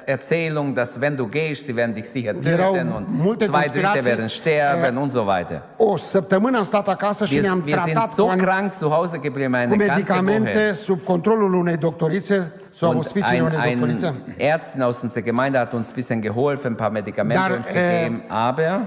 Erzählung, 0.05 0.75
dass 0.75 0.97
wenn 1.01 1.17
du 1.17 1.27
gehst, 1.29 1.65
sie 1.65 1.75
werden 1.77 1.95
dich 1.95 2.05
sicher 2.07 2.35
Erau 2.45 2.73
töten 2.73 2.93
und 2.97 3.07
multe 3.09 3.45
zwei 3.45 3.61
Drittel 3.61 3.83
conspirații. 3.83 4.09
werden 4.11 4.29
sterben 4.29 4.97
und 4.97 5.11
so 5.13 5.25
weiter. 5.37 5.63
O 5.77 5.97
săptămână 5.97 6.59
am 6.59 6.65
stat 6.65 6.89
acasă 6.89 7.25
și 7.25 7.33
Wir, 7.35 7.43
ne-am 7.43 7.63
wir 7.67 7.79
sind 7.79 7.93
tratat 7.93 8.13
so 8.13 8.25
cu, 8.25 8.31
an- 8.31 8.39
krank 8.39 8.75
zu 8.75 8.89
Hause 8.89 9.19
geblieben, 9.23 9.69
cu 9.69 9.73
eine 9.75 9.85
ganze 9.87 9.93
medicamente 9.95 10.51
Woche. 10.59 10.73
sub 10.73 11.01
controlul 11.05 11.55
unei 11.55 11.77
doctorițe 11.77 12.35
sau 12.39 12.51
Und 12.81 13.23
ein, 13.23 13.55
ein 13.57 14.15
Ärztin 14.39 14.83
aus 14.83 15.03
unserer 15.03 15.23
Gemeinde 15.23 15.59
hat 15.59 15.73
uns 15.75 15.89
ein 15.89 15.95
bisschen 15.95 16.21
geholfen, 16.21 16.73
ein 16.73 16.77
paar 16.77 16.91
Medikamente 16.91 17.43
Dar, 17.49 17.57
uns 17.57 17.69
äh, 17.69 17.73
gegeben. 17.73 18.23
Aber 18.29 18.81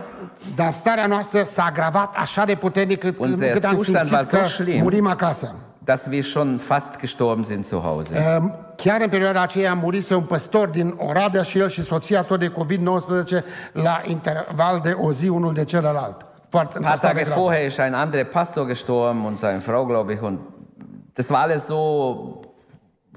Dar 0.55 0.74
starea 0.74 1.08
noastră 1.08 1.43
s-a 1.43 1.63
agravat 1.63 2.15
așa 2.15 2.46
de 2.46 2.55
puternic 2.55 3.00
cât, 3.00 3.17
Unser 3.17 3.51
cât 3.51 3.65
am 3.65 3.75
Zustand 3.75 4.05
simțit 4.05 4.31
war 4.31 4.41
că 4.41 4.48
so 4.48 4.50
schlimm. 4.50 4.81
murim 4.81 5.08
acasă. 5.08 5.55
dass 5.84 6.05
wir 6.05 6.24
schon 6.24 6.58
fast 6.58 7.00
gestorben 7.00 7.43
sind 7.43 7.65
zu 7.65 7.81
Hause. 7.84 8.15
Ehm, 8.15 8.55
Chiar 8.75 9.01
în 9.01 9.10
perioada 9.10 9.41
aceea 9.41 9.74
murise 9.74 10.15
un 10.15 10.24
păstor 10.24 10.67
din 10.67 10.96
Oradea 10.98 11.41
și 11.43 11.60
el 11.60 11.69
și 11.69 11.81
soția 11.81 12.22
tot 12.22 12.39
de 12.39 12.51
COVID-19 12.51 13.43
la 13.72 14.01
interval 14.05 14.79
de 14.84 14.98
o 15.01 15.12
zi 15.12 15.27
unul 15.27 15.53
de 15.53 15.63
celălalt. 15.63 16.25
Ein 16.51 16.81
paar 16.81 17.00
Tage 17.00 17.24
vorher 17.24 17.65
ist 17.65 17.79
ein 17.79 17.93
anderer 17.93 18.25
Pastor 18.25 18.65
gestorben 18.65 19.25
und 19.25 19.38
seine 19.38 19.60
Frau, 19.60 19.86
glaube 19.86 20.13
ich. 20.13 20.22
Und 20.22 20.39
das 21.13 21.29
war 21.29 21.41
alles 21.41 21.65
so, 21.67 22.41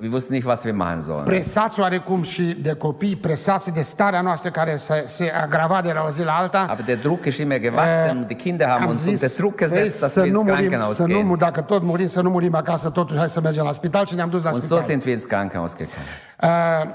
wir 0.03 0.11
wussten 0.13 0.35
nicht, 0.35 0.47
was 0.47 0.63
wir 0.65 0.75
machen 0.75 1.01
sollen. 1.01 1.25
Presați 1.25 1.81
oarecum 1.81 2.23
și 2.23 2.43
de 2.63 2.73
copii, 2.73 3.17
presați 3.17 3.71
de 3.73 3.81
starea 3.83 4.21
noastră 4.21 4.51
care 4.51 4.77
se, 4.77 5.05
se 5.07 5.33
agrava 5.43 5.81
de 5.83 5.93
la 5.93 6.05
o 6.07 6.11
zi 6.11 6.23
la 6.23 6.33
alta. 6.33 6.67
Aber 6.71 6.85
der 6.85 6.99
Druck 6.99 7.25
ist 7.25 7.39
immer 7.39 7.59
gewachsen 7.59 8.17
und 8.17 8.27
die 8.27 8.37
Kinder 8.37 8.67
haben 8.67 8.83
Am 8.83 8.89
uns 8.89 9.05
unter 9.05 9.29
zis, 9.29 9.37
Druck 9.37 9.57
"Vrei 9.57 9.69
gesetzt, 9.69 10.01
dass 10.01 10.13
să 10.13 10.21
wir 10.23 10.33
nu 10.33 10.39
ins 10.41 10.49
murim, 10.49 10.59
Krankenhaus 10.69 10.97
să 10.97 11.03
nu, 11.03 11.09
gehen. 11.09 11.27
mu- 11.27 11.37
dacă 11.37 11.61
tot 11.61 11.83
murim, 11.83 12.07
să 12.07 12.21
nu 12.21 12.31
murim 12.31 12.55
acasă, 12.55 12.91
totuși 12.91 13.19
hai 13.19 13.29
să 13.29 13.41
mergem 13.41 13.65
la 13.65 13.73
spital 13.73 14.07
și 14.07 14.15
ne-am 14.15 14.29
dus 14.31 14.43
la 14.43 14.51
Und 14.51 14.61
so 14.61 14.67
spital. 14.67 14.85
sind 14.89 15.03
wir 15.05 15.13
ins 15.15 15.25
Krankenhaus 15.25 15.77
gekommen. 15.77 16.07
Uh, 16.43 16.49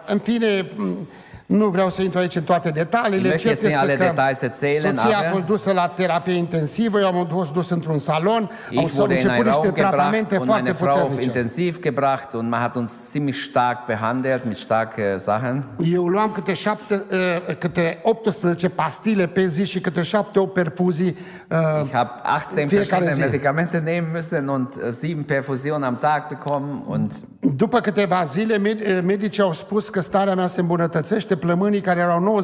în 0.08 0.18
fine, 0.20 0.70
m, 0.76 1.08
nu 1.48 1.68
vreau 1.68 1.90
să 1.90 2.02
intru 2.02 2.20
aici 2.20 2.36
în 2.36 2.44
toate 2.44 2.70
detaliile. 2.70 3.28
Ich 3.28 3.36
möchte 3.36 3.48
Cert 3.48 3.62
jetzt 3.62 3.64
nicht 3.64 3.76
este 3.82 3.92
alle 3.92 3.96
că 3.98 4.04
Details 4.04 4.42
erzählen, 4.42 4.96
soția 4.96 5.18
a 5.18 5.20
aber- 5.20 5.32
fost 5.32 5.46
dusă 5.46 5.72
la 5.72 5.88
terapie 5.88 6.34
intensivă, 6.34 7.00
eu 7.00 7.06
am 7.06 7.28
fost 7.32 7.52
dus 7.54 7.70
într-un 7.70 8.00
salon, 8.00 8.50
au 8.78 8.84
Ich 8.84 8.90
s-au 8.92 9.02
wurde 9.02 9.14
in 9.14 9.20
început 9.28 9.30
einen 9.30 9.46
niște 9.46 9.50
Raum 9.52 9.64
gebracht 9.64 9.94
tratamente 9.96 10.38
und 10.38 10.46
foarte 10.46 10.64
meine 10.64 10.76
Frau 10.78 10.94
auf 10.96 11.02
puternice. 11.02 11.24
Intensiv 11.26 11.80
gebracht 11.82 12.34
und 12.34 12.50
man 12.50 12.60
hat 12.62 12.76
uns 12.76 12.92
ziemlich 13.12 13.38
stark 13.42 13.86
behandelt 13.86 14.46
mit 14.46 14.58
starken 14.58 15.18
Sachen. 15.20 15.64
Eu 15.92 16.08
luam 16.08 16.32
câte, 16.32 16.54
șapte, 16.54 17.04
uh, 17.48 17.56
câte 17.58 18.00
18 18.04 18.70
pastile 18.70 19.28
pe 19.28 19.46
zi 19.46 19.64
și 19.66 19.80
câte 19.80 20.02
7-8 20.02 20.54
perfuzii. 20.54 21.16
Uh, 21.52 21.58
Ich 21.86 21.94
habe 21.94 22.10
18 22.24 22.68
Vier 22.68 22.68
verschiedene 22.68 23.06
Kalorien. 23.10 23.30
Medikamente 23.30 23.78
nehmen 23.78 24.10
müssen 24.22 24.48
und 24.48 24.68
äh, 24.76 24.92
sieben 24.92 25.24
Perfusionen 25.24 25.84
am 25.84 25.98
Tag 26.00 26.28
bekommen. 26.28 26.84
Und 26.88 27.12
după 27.56 27.80
câteva 27.80 28.24
zile, 28.24 28.58
med- 28.58 28.80
uh, 28.88 29.00
medicii 29.04 29.42
au 29.44 29.52
spus 29.54 29.90
că 29.90 30.02
starea 30.02 30.36
mea 30.36 30.48
se 30.48 30.60
îmbunătățește, 30.60 31.36
plămânii 31.38 31.82
care 31.82 32.00
erau 32.00 32.42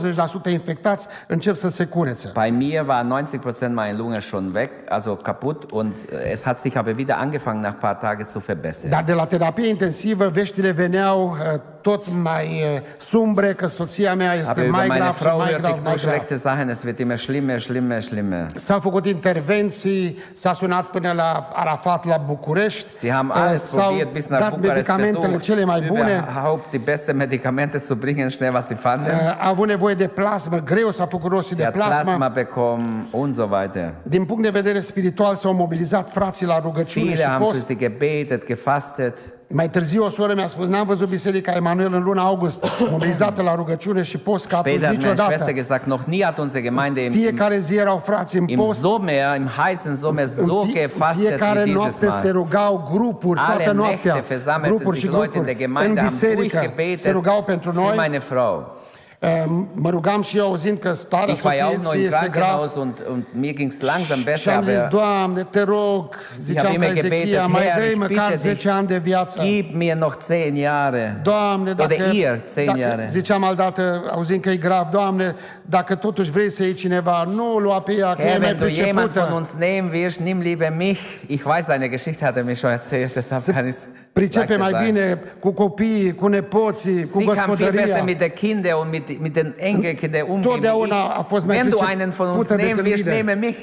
90% 0.47 0.51
infectați 0.51 1.07
încep 1.27 1.55
să 1.55 1.69
se 1.69 1.85
curețe. 1.85 2.31
bei 2.33 2.51
mir 2.51 2.85
war 2.88 3.23
90% 3.25 3.59
meiner 3.59 3.97
Lunge 3.97 4.19
schon 4.19 4.51
weg, 4.53 4.69
also 4.89 5.15
kaputt. 5.15 5.71
Und 5.71 5.93
äh, 6.12 6.31
es 6.31 6.45
hat 6.45 6.59
sich 6.59 6.77
aber 6.77 6.97
wieder 6.97 7.17
angefangen, 7.17 7.62
nach 7.62 7.73
ein 7.73 7.79
paar 7.79 8.00
Tagen 8.00 8.27
zu 8.27 8.39
verbessern. 8.39 8.89
Dar 8.89 9.03
de 9.03 9.13
la 9.13 9.25
terapie 9.25 9.67
intensivă, 9.67 10.27
veștile 10.27 10.71
veneau 10.71 11.29
uh, 11.29 11.62
tot 11.84 12.04
mai 12.24 12.46
uh, 12.75 12.82
sumbre, 12.98 13.54
că 13.54 13.68
soția 13.68 14.16
mea 14.16 14.34
este 14.34 14.50
Aber 14.50 14.63
über 14.63 14.70
mai 14.72 14.88
meine 14.88 15.00
grav 15.04 15.13
și 15.16 15.20
Frau 15.22 15.38
mai 15.38 15.48
hörte 15.48 15.62
grav, 15.62 15.72
ich 15.75 15.82
nur 15.82 15.88
mai 15.92 15.96
grav. 16.02 16.13
schlechte 16.13 16.36
Sachen. 16.36 16.70
Es 16.70 16.84
wird 16.84 17.00
immer 17.00 17.18
schlimmer, 17.18 17.60
schlimmer, 17.60 18.02
schlimmer. 18.02 18.46
S-au 18.56 18.80
făcut 18.80 19.06
intervenții, 19.06 20.18
s-a 20.34 20.54
sunat 20.54 20.86
până 20.86 21.12
la 21.12 21.50
Arafat, 21.54 22.06
la 22.06 22.17
București. 22.28 22.89
Sie 22.89 23.12
haben 23.12 23.30
uh, 23.36 23.41
alles 23.48 23.69
s-au 23.69 23.88
probiert, 23.88 24.12
bis 24.13 24.28
nach 24.28 24.39
dat 24.39 24.50
Bukarest 24.50 24.76
medicamentele 24.76 25.19
versucht, 25.28 25.43
cele 25.43 25.65
mai 25.65 25.82
bune. 25.88 26.24
überhaupt 26.28 26.69
die 26.69 26.80
besten 26.80 27.15
Medikamente 27.17 27.80
zu 27.80 27.96
bringen, 27.96 28.30
schnell 28.30 28.54
was 28.54 28.65
sie 28.67 28.76
fanden. 28.76 29.13
Uh, 29.13 29.43
A 29.46 29.48
avut 29.50 29.67
nevoie 29.67 29.93
de 29.93 30.08
plasmă, 30.08 30.58
greu 30.65 30.91
s-a 30.91 31.06
făcut 31.06 31.32
rost 31.32 31.48
și 31.48 31.54
Sie 31.54 31.63
de 31.63 31.63
hat 31.63 31.74
Plasma 31.88 32.02
plasmă. 32.15 32.32
bekommen 32.34 33.08
und 33.12 33.36
so 33.36 33.48
weiter. 33.52 33.93
Din 34.04 34.26
punct 34.26 34.43
de 34.43 34.50
vedere 34.50 34.80
spiritual 34.80 35.36
s-au 35.36 35.54
mobilizat 35.54 36.10
frații 36.12 36.46
la 36.46 36.60
rugăciune 36.60 37.06
Viele 37.06 37.15
și 37.22 37.28
haben 37.28 37.48
für 37.48 37.52
post. 37.52 37.65
sie 37.65 37.76
gebetet, 37.76 38.46
gefastet. 38.46 39.17
Mai 39.47 39.69
târziu 39.69 40.03
o 40.03 40.10
soră 40.10 40.34
mi-a 40.34 40.47
spus, 40.47 40.67
n-am 40.67 40.86
văzut 40.86 41.10
Biserica 41.10 41.51
Emanuel 41.51 41.93
în 41.93 42.03
luna 42.03 42.21
august, 42.23 42.65
mobilizată 42.91 43.41
la 43.41 43.56
rugăciune 43.56 44.01
și 44.03 44.17
post 44.17 44.45
ca 44.45 44.58
atunci 44.58 44.75
Später 44.75 44.88
hat 44.89 44.97
meine 44.97 45.10
niciodată. 45.10 45.34
Schwester 45.34 45.53
gesagt, 45.53 45.86
noch 45.86 46.01
nie 46.06 46.23
hat 46.23 46.38
unsere 46.38 46.63
Gemeinde 46.63 46.99
im, 47.03 47.12
im, 47.13 47.19
Fiecare 47.19 47.58
zi 47.60 47.75
erau 47.75 47.97
frați 47.97 48.38
în 48.38 48.47
im 48.47 48.58
post, 48.58 48.79
Sommer, 48.79 49.36
im 49.38 49.47
heißen 49.47 49.95
Sommer 49.95 50.25
so 50.27 50.60
În 50.60 50.65
fie- 50.67 50.82
gefastet 50.82 51.27
fiecare 51.27 51.60
wie 51.60 51.63
dieses 51.63 51.82
noapte 51.99 52.10
se 52.10 52.23
Mal. 52.25 52.32
rugau 52.32 52.89
grupuri, 52.91 53.39
Alle 53.39 53.56
toată 53.56 53.71
noaptea, 53.71 54.15
Nächte 54.15 54.27
versammelte 54.27 54.75
grupuri 54.75 54.97
și 54.97 55.01
sich 55.06 55.13
Leute 55.17 55.38
in 55.38 55.43
der 55.43 55.53
grupuri. 55.56 55.65
În 55.65 55.73
Gemeinde, 55.73 55.99
haben 55.99 56.12
biserică 56.13 56.58
se 56.58 56.60
durchgebetet 56.60 57.12
rugau 57.12 57.43
pentru 57.43 57.71
für 57.71 57.75
noi. 57.75 57.93
meine 57.95 58.19
Frau. 58.19 58.77
Eh, 59.25 59.43
Mă 59.73 59.89
rugam 59.89 60.21
și 60.21 60.38
eu 60.38 60.45
auzind 60.45 60.77
că 60.79 60.93
starea 60.93 61.33
Ich 61.33 61.43
war 61.43 61.55
ja 61.55 61.63
auch 61.65 61.75
noch 61.75 61.86
soției 61.86 62.03
im 62.05 62.12
este 62.13 62.29
grav. 62.31 62.43
Krankenhaus 62.45 62.75
und, 62.75 63.03
und 63.12 63.23
mir 63.39 63.53
ging 63.53 63.71
es 63.71 63.79
langsam 63.81 64.17
Și 64.17 64.23
besser, 64.23 64.53
am 64.53 64.63
zis, 64.63 64.77
aber 64.77 64.88
Doamne, 64.89 65.43
te 65.49 65.62
rog, 65.62 66.15
ziceam 66.41 66.65
ca 66.65 66.71
immer 66.73 66.89
Ezechia, 66.89 67.09
gebetet, 67.09 67.47
mai 67.47 67.62
Herr, 67.62 67.77
dă 67.79 67.83
ich 67.86 67.95
măcar 67.97 68.27
bitte 68.31 68.36
10 68.49 68.69
ani 68.69 68.88
de 68.88 68.97
viață. 68.97 69.43
gib 69.43 69.75
mir 69.75 69.95
noch 69.95 70.15
zehn 70.23 70.55
Jahre. 70.55 71.19
Doamne, 71.23 71.73
dacă, 71.73 71.93
Oder 71.93 72.13
ihr, 72.13 72.41
zehn 72.47 72.65
dacă 72.65 72.79
Jahre. 72.79 73.07
ziceam 73.09 73.43
aldată, 73.43 74.03
auzind 74.12 74.41
că 74.41 74.49
e 74.49 74.55
grav, 74.55 74.88
Doamne, 74.89 75.36
dacă 75.62 75.95
totuși 75.95 76.31
vrei 76.31 76.51
să 76.51 76.63
iei 76.63 76.73
cineva, 76.73 77.23
nu 77.36 77.57
lua 77.57 77.81
pe 77.81 77.91
ea, 77.93 78.13
că 78.15 78.21
e 78.21 78.25
Herr, 78.25 78.39
mai 78.39 78.47
wenn 78.47 78.67
du 78.67 78.73
jemand 78.73 78.95
von 78.95 79.05
pricepută. 79.07 79.33
uns 79.33 79.49
nehmen 79.57 79.89
willst, 79.91 80.19
nimm 80.19 80.39
lieber 80.41 80.73
mich. 80.77 80.99
Ich 81.27 81.43
weiß, 81.43 81.67
eine 81.67 81.88
Geschichte 81.88 82.25
hat 82.25 82.36
er 82.38 82.43
mir 82.43 82.55
schon 82.55 82.71
erzählt, 82.71 83.13
deshalb 83.13 83.43
kann 83.45 83.67
ich 83.67 83.73
es 83.75 83.88
Pricepe 84.13 84.56
mai 84.56 84.84
bine 84.86 85.21
cu 85.39 85.52
copiii, 85.52 86.15
cu 86.15 86.28
nepoții, 86.28 87.02
cu 87.02 87.19
Sie 87.19 87.26
kann 87.26 87.54
viel 87.54 87.71
besser 87.71 87.71
gospodăria. 87.73 88.04
mit 88.04 88.17
den 88.17 88.30
Kindern 88.30 88.76
und 88.82 88.89
mit, 88.91 89.21
mit 89.21 89.34
den 89.34 89.54
Enkelkindern 89.58 90.26
umgehen. 90.30 90.43
wie 90.43 90.54
Totdeauna 90.54 90.95
a 91.04 91.19
ich. 91.19 91.28
fost 91.28 91.45
mai 91.45 91.56
Wenn 91.58 91.69
du 91.69 91.76
pricep- 91.78 91.89
einen 91.89 92.10
von 92.10 92.28
uns 92.28 92.36
pută 92.38 92.56
decât 92.56 92.67
nehmen 92.76 92.86
willst, 92.86 93.04
mine. 93.06 93.15
nehme 93.15 93.34
mich. 93.34 93.58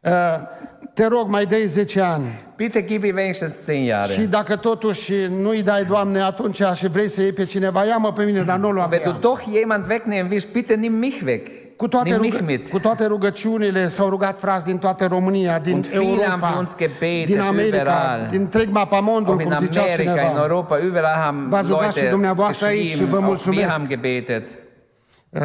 Uh, 0.00 0.12
Te 0.94 1.06
rog, 1.06 1.28
mai 1.28 1.44
dai 1.46 1.66
10 1.66 2.00
ani. 2.00 2.36
Bitte 2.56 2.82
gib 2.84 3.02
mir 3.02 3.14
wenigstens 3.14 3.64
zehn 3.64 3.84
Jahre. 3.86 4.12
Și 4.12 4.20
dacă 4.20 4.56
totuși 4.56 5.12
nu-i 5.40 5.62
dai, 5.62 5.84
Doamne, 5.84 6.20
atunci 6.20 6.60
și 6.74 6.88
vrei 6.88 7.08
să 7.08 7.20
iei 7.20 7.32
pe 7.32 7.44
cineva, 7.44 7.84
ia-mă 7.84 8.12
pe 8.12 8.24
mine, 8.24 8.42
dar 8.42 8.58
nu 8.58 8.70
lua 8.70 8.84
pe 8.88 8.96
Wenn 8.96 9.08
du 9.08 9.14
ea. 9.14 9.18
doch 9.20 9.40
jemand 9.58 9.86
wegnehmen 9.90 10.30
willst, 10.30 10.52
bitte 10.52 10.74
nimm 10.74 10.94
mich 10.94 11.20
weg. 11.26 11.46
Cu 11.76 11.88
toate, 11.88 12.08
nimm 12.08 12.20
mich 12.20 12.32
rugă, 12.38 12.44
mit. 12.52 12.68
cu 12.70 12.78
toate 12.78 13.06
rugăciunile 13.06 13.88
s-au 13.88 14.08
rugat 14.08 14.38
frați 14.38 14.64
din 14.64 14.78
toată 14.78 15.06
România, 15.06 15.58
din 15.58 15.72
Und 15.74 15.86
viele 15.86 16.24
haben 16.24 16.40
für 16.40 16.44
Europa, 16.44 16.58
uns 16.58 16.76
gebetet, 16.76 17.26
din 17.26 17.40
America, 17.40 17.76
überall. 17.82 18.26
din 18.30 18.40
întreg 18.40 18.68
mapamondul, 18.70 19.32
Auch 19.32 19.42
in 19.42 19.48
cum 19.50 19.66
zicea 19.66 19.80
Amerika, 19.82 20.10
in 20.10 20.16
cineva. 20.18 20.40
Europa, 20.42 20.78
überall 20.78 21.20
haben 21.22 21.48
V-ați 21.48 21.68
rugat 21.68 21.88
și 21.90 21.94
Leute 21.96 22.10
dumneavoastră 22.10 22.66
aici 22.66 22.90
și 22.90 22.96
vă 22.96 23.02
geschrieben, 23.04 23.24
auch 23.24 23.28
wir 23.28 23.28
mulțumesc. 23.46 23.68
haben 23.70 23.88
gebetet. 23.88 24.48
Uh, 25.30 25.40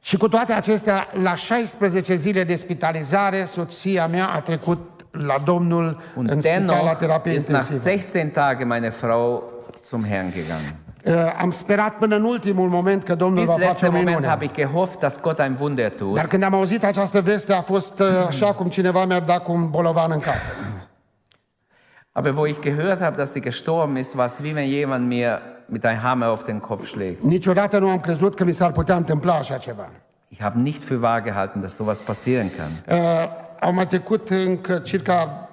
Și 0.00 0.16
cu 0.16 0.28
toate 0.28 0.52
acestea, 0.52 1.08
la 1.22 1.34
16 1.34 2.14
zile 2.14 2.44
de 2.44 2.54
spitalizare, 2.56 3.44
soția 3.44 4.06
mea 4.06 4.26
a 4.26 4.40
trecut 4.40 4.78
la 5.10 5.34
Domnul 5.44 6.00
Und 6.16 6.30
în 6.30 6.40
spital 6.40 6.64
la 6.64 6.72
dennoch 6.74 6.98
terapie 6.98 7.32
ist 7.34 7.48
nach 7.48 7.60
intensivă. 7.62 7.90
16 7.90 8.30
Tagen 8.32 8.66
meine 8.66 8.90
Frau 8.90 9.42
zum 9.84 10.04
Herrn 10.04 10.30
gegangen. 10.32 10.74
Uh, 11.06 11.12
Am 11.38 11.50
sperat 11.50 11.94
până 11.96 12.16
în 12.16 12.22
ultimul 12.24 12.68
moment 12.68 13.02
că 13.02 13.14
Domnul 13.14 13.38
Bis 13.38 13.46
va 13.48 13.52
face 13.52 13.66
letzten 13.66 13.88
o 13.88 13.92
Moment 13.92 14.08
minune. 14.08 14.26
habe 14.26 14.44
ich 14.44 14.54
gehofft, 14.54 14.98
dass 14.98 15.20
Gott 15.20 15.38
ein 15.38 15.56
Wunder 15.60 15.90
tut. 15.92 16.14
Dar 16.14 16.26
când 16.26 16.42
am 16.42 16.54
auzit 16.54 16.84
această 16.84 17.20
veste, 17.20 17.52
a 17.52 17.62
fost 17.62 17.98
uh, 17.98 18.06
așa 18.26 18.52
cum 18.52 18.68
cineva 18.68 19.04
mi-ar 19.04 19.22
da 19.22 19.38
cu 19.38 19.52
un 19.52 19.70
bolovan 19.70 20.10
în 20.10 20.18
cap. 20.20 20.34
Aber 22.12 22.32
wo 22.36 22.46
ich 22.46 22.58
gehört 22.60 23.00
habe, 23.00 23.16
dass 23.16 23.30
sie 23.30 23.40
gestorben 23.40 23.96
ist, 23.96 24.14
war 24.14 24.26
es 24.26 24.38
wie 24.42 24.52
wenn 24.54 24.70
jemand 24.70 25.06
mir 25.08 25.40
mit 25.66 25.84
einem 25.84 26.02
Hammer 26.02 26.26
auf 26.26 26.42
den 26.42 26.58
Kopf 26.58 26.86
schlägt. 26.86 27.22
Niciodată 27.22 27.78
nu 27.78 27.88
am 27.88 27.98
crezut 28.00 28.34
că 28.34 28.44
mi 28.44 28.52
s-ar 28.52 28.72
putea 28.72 28.96
întâmpla 28.96 29.34
așa 29.34 29.56
ceva. 29.56 29.88
Ich 30.28 30.42
habe 30.42 30.58
nicht 30.58 30.82
für 30.82 31.00
wahr 31.00 31.22
gehalten, 31.22 31.60
dass 31.60 31.74
sowas 31.74 31.98
passieren 31.98 32.50
kann. 32.56 32.98
Uh, 32.98 33.28
au 33.60 33.72
mai 33.72 33.86
trecut 33.86 34.28
încă 34.30 34.78
circa 34.78 35.45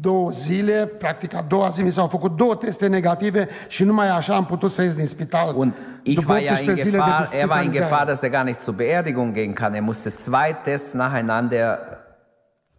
două 0.00 0.30
zile, 0.30 0.90
practic 0.98 1.34
a 1.34 1.44
doua 1.48 1.68
zi 1.68 1.82
mi 1.82 1.92
s-au 1.92 2.06
făcut 2.06 2.36
două 2.36 2.54
teste 2.54 2.86
negative 2.86 3.48
și 3.68 3.84
numai 3.84 4.08
așa 4.08 4.34
am 4.34 4.44
putut 4.44 4.70
să 4.70 4.82
ies 4.82 4.96
din 4.96 5.06
spital. 5.06 5.54
Und 5.56 5.74
ich 6.02 6.28
war 6.28 6.40
ja 6.40 6.52
18 6.52 6.84
in 6.84 6.90
Gefahr, 6.90 7.28
er 7.32 7.48
war 7.48 7.62
in. 7.62 7.70
Gefahr, 7.70 8.06
dass 8.06 8.22
er 8.22 8.30
gar 8.30 8.44
nicht 8.44 8.60
zur 8.60 8.74
Beerdigung 8.74 9.32
gehen 9.32 9.54
kann. 9.54 9.74
Er 9.74 9.82
musste 9.82 10.14
zwei 10.14 10.56
Tests 10.64 10.92
nacheinander 10.92 11.78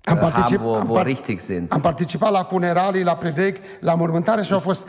Am, 0.08 0.18
äh, 0.18 0.20
haben, 0.20 0.32
particip, 0.32 0.60
wo, 0.64 0.76
am, 0.76 0.88
wo 0.90 0.94
par- 0.94 1.06
richtig 1.06 1.40
sind. 1.40 1.72
am 1.72 1.82
participat 1.82 2.32
la 2.32 2.44
funeralii, 2.44 3.04
la 3.04 3.16
preveg, 3.16 3.58
la 3.80 3.94
mormântare 3.96 4.42
și 4.42 4.54
au 4.54 4.60
fost 4.60 4.88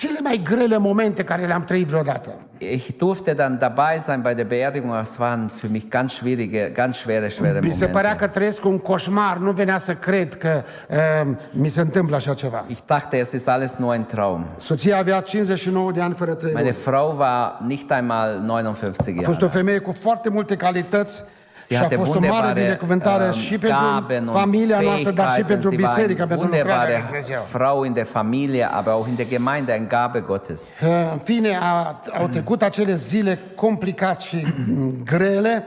cele 0.00 0.18
mai 0.22 0.40
grele 0.44 0.76
momente 0.78 1.24
care 1.24 1.46
le-am 1.46 1.64
trăit 1.64 1.86
vreodată. 1.86 2.34
Ich 2.58 2.86
durfte 2.98 3.32
dann 3.32 3.58
dabei 3.58 3.98
sein 4.00 4.20
bei 4.20 4.34
der 4.34 4.44
Beerdigung. 4.46 4.90
aber 4.92 5.00
Es 5.02 5.16
waren 5.18 5.50
für 5.60 5.68
mich 5.70 5.84
ganz 5.88 6.12
schwierige, 6.12 6.70
ganz 6.74 6.96
schwere, 6.96 7.28
schwere 7.28 7.58
Mi 7.62 7.72
se 7.72 7.86
părea 7.86 8.00
Momente. 8.00 8.24
că 8.24 8.30
trăiesc 8.30 8.64
un 8.64 8.78
coșmar, 8.78 9.36
nu 9.36 9.50
venea 9.50 9.78
să 9.78 9.94
cred 9.94 10.34
că 10.34 10.62
uh, 10.90 11.32
mi 11.50 11.68
se 11.68 11.80
întâmplă 11.80 12.16
așa 12.16 12.34
ceva. 12.34 12.64
Ich 12.66 12.80
dachte, 12.86 13.16
es 13.16 13.32
ist 13.32 13.48
alles 13.48 13.76
nur 13.76 13.92
ein 13.92 14.04
Traum. 14.04 14.44
Soția 14.56 14.98
avea 14.98 15.20
59 15.20 15.90
de 15.92 16.00
ani 16.00 16.14
fără 16.14 16.34
trei 16.34 16.52
Meine 16.52 16.68
luni. 16.68 16.80
Frau 16.82 17.14
war 17.18 17.56
nicht 17.66 17.90
einmal 17.90 18.28
59 18.46 19.20
A 19.20 19.22
fost 19.24 19.42
o 19.42 19.46
Jahre. 19.46 19.58
femeie 19.58 19.78
cu 19.78 19.96
foarte 20.02 20.28
multe 20.28 20.56
calități 20.56 21.22
și 21.68 21.76
a 21.76 21.78
hatte 21.78 21.94
fost 21.94 22.08
o 22.08 22.12
mare 22.12 22.26
wunderbare 22.26 22.60
binecuvântare 22.60 23.24
ähm, 23.24 23.32
și 23.32 23.58
pentru 23.58 23.78
Gaben 23.92 24.26
und 24.26 24.36
familia 24.36 24.78
noastră, 24.80 25.10
dar 25.10 25.28
și 25.28 25.32
Fähigkeiten. 25.32 25.46
pentru 25.46 25.68
Sie 25.70 25.78
war 25.82 25.94
biserica, 25.94 26.22
eine 26.22 26.34
pentru 26.34 26.46
lucrarea 26.46 26.84
lui 26.84 26.92
wunderbare 26.92 27.04
Dumnezeu. 27.06 27.46
Frau 27.48 27.82
in 27.82 27.92
der 27.92 28.04
Familie, 28.04 28.68
aber 28.72 28.92
auch 28.92 29.08
in 29.08 29.14
der 29.14 29.26
Gemeinde, 29.26 29.72
eine 29.72 29.86
Gabe 29.88 30.20
Gottes. 30.20 30.62
Uh, 30.82 30.88
În 31.12 31.18
fine, 31.18 31.58
a, 31.60 32.00
au 32.18 32.26
trecut 32.26 32.62
acele 32.62 32.94
zile 32.94 33.38
complicate 33.54 34.20
și 34.28 34.46
mm, 34.66 34.94
grele 35.04 35.64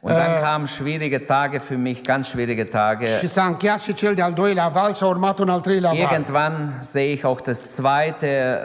Und 0.00 0.14
dann 0.14 0.40
kamen 0.40 0.66
schwierige 0.66 1.26
Tage 1.26 1.60
für 1.60 1.76
mich, 1.76 2.04
ganz 2.04 2.28
schwierige 2.28 2.64
Tage. 2.64 3.18
și 3.18 3.26
s-a 3.26 3.44
încheiat 3.44 3.80
și 3.80 3.94
cel 3.94 4.14
de-al 4.14 4.32
doilea 4.32 4.68
val 4.68 4.94
și 4.94 5.02
a 5.02 5.06
urmat 5.06 5.38
un 5.38 5.48
al 5.48 5.60
treilea 5.60 5.90
val. 5.90 5.98
Irgendwann 5.98 6.78
sehe 6.80 7.12
ich 7.12 7.24
auch 7.24 7.42
das 7.42 7.74
zweite, 7.74 8.60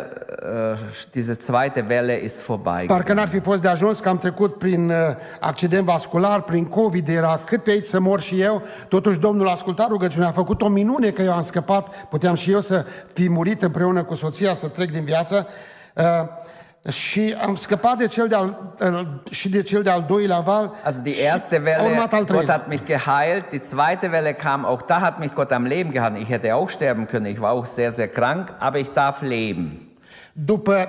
äh, 0.73 1.11
diese 1.11 1.33
zweite 1.33 1.85
Welle 1.89 2.19
ist 2.23 2.45
vorbei. 2.45 2.85
Parcă 2.85 3.13
n-ar 3.13 3.27
fi 3.27 3.39
fost 3.39 3.61
de 3.61 3.67
ajuns 3.67 3.99
că 3.99 4.09
am 4.09 4.17
trecut 4.17 4.57
prin 4.57 4.89
uh, 4.89 4.95
accident 5.39 5.85
vascular, 5.85 6.41
prin 6.41 6.65
COVID, 6.65 7.07
era 7.07 7.39
cât 7.45 7.63
pe 7.63 7.71
aici 7.71 7.85
să 7.85 7.99
mor 7.99 8.21
și 8.21 8.41
eu. 8.41 8.61
Totuși 8.87 9.19
Domnul 9.19 9.47
a 9.47 9.51
ascultat 9.51 9.87
rugăciunea, 9.87 10.27
a 10.27 10.31
făcut 10.31 10.61
o 10.61 10.67
minune 10.67 11.09
că 11.09 11.21
eu 11.21 11.33
am 11.33 11.41
scăpat, 11.41 12.05
puteam 12.09 12.35
și 12.35 12.51
eu 12.51 12.59
să 12.59 12.85
fi 13.13 13.29
murit 13.29 13.61
împreună 13.61 14.03
cu 14.03 14.15
soția, 14.15 14.53
să 14.53 14.67
trec 14.67 14.91
din 14.91 15.03
viață. 15.03 15.47
Uh, 15.93 16.03
și 16.89 17.35
am 17.41 17.55
scăpat 17.55 17.97
de 17.97 18.07
cel 18.07 18.27
de-al, 18.27 18.73
și 19.29 19.49
de 19.49 19.61
cel 19.61 19.83
de-al 19.83 20.05
doilea 20.07 20.39
val. 20.39 20.71
Also 20.83 20.99
die 21.01 21.21
erste 21.21 21.61
Welle, 21.65 22.07
Gott 22.25 22.49
hat 22.49 22.67
mich 22.67 22.83
geheilt. 22.83 23.49
Die 23.49 23.61
zweite 23.61 24.11
Welle 24.11 24.33
kam, 24.33 24.65
auch 24.65 24.81
da 24.81 24.99
hat 24.99 25.19
mich 25.19 25.33
Gott 25.33 25.51
am 25.51 25.65
Leben 25.65 25.91
gehalten. 25.91 26.17
Ich 26.17 26.29
hätte 26.29 26.55
auch 26.55 26.69
sterben 26.69 27.07
können. 27.07 27.25
Ich 27.25 27.39
war 27.39 27.51
auch 27.51 27.65
sehr, 27.65 27.91
sehr 27.91 28.07
krank, 28.07 28.53
aber 28.59 28.79
ich 28.79 28.91
darf 28.91 29.21
leben. 29.21 29.92
După 30.35 30.87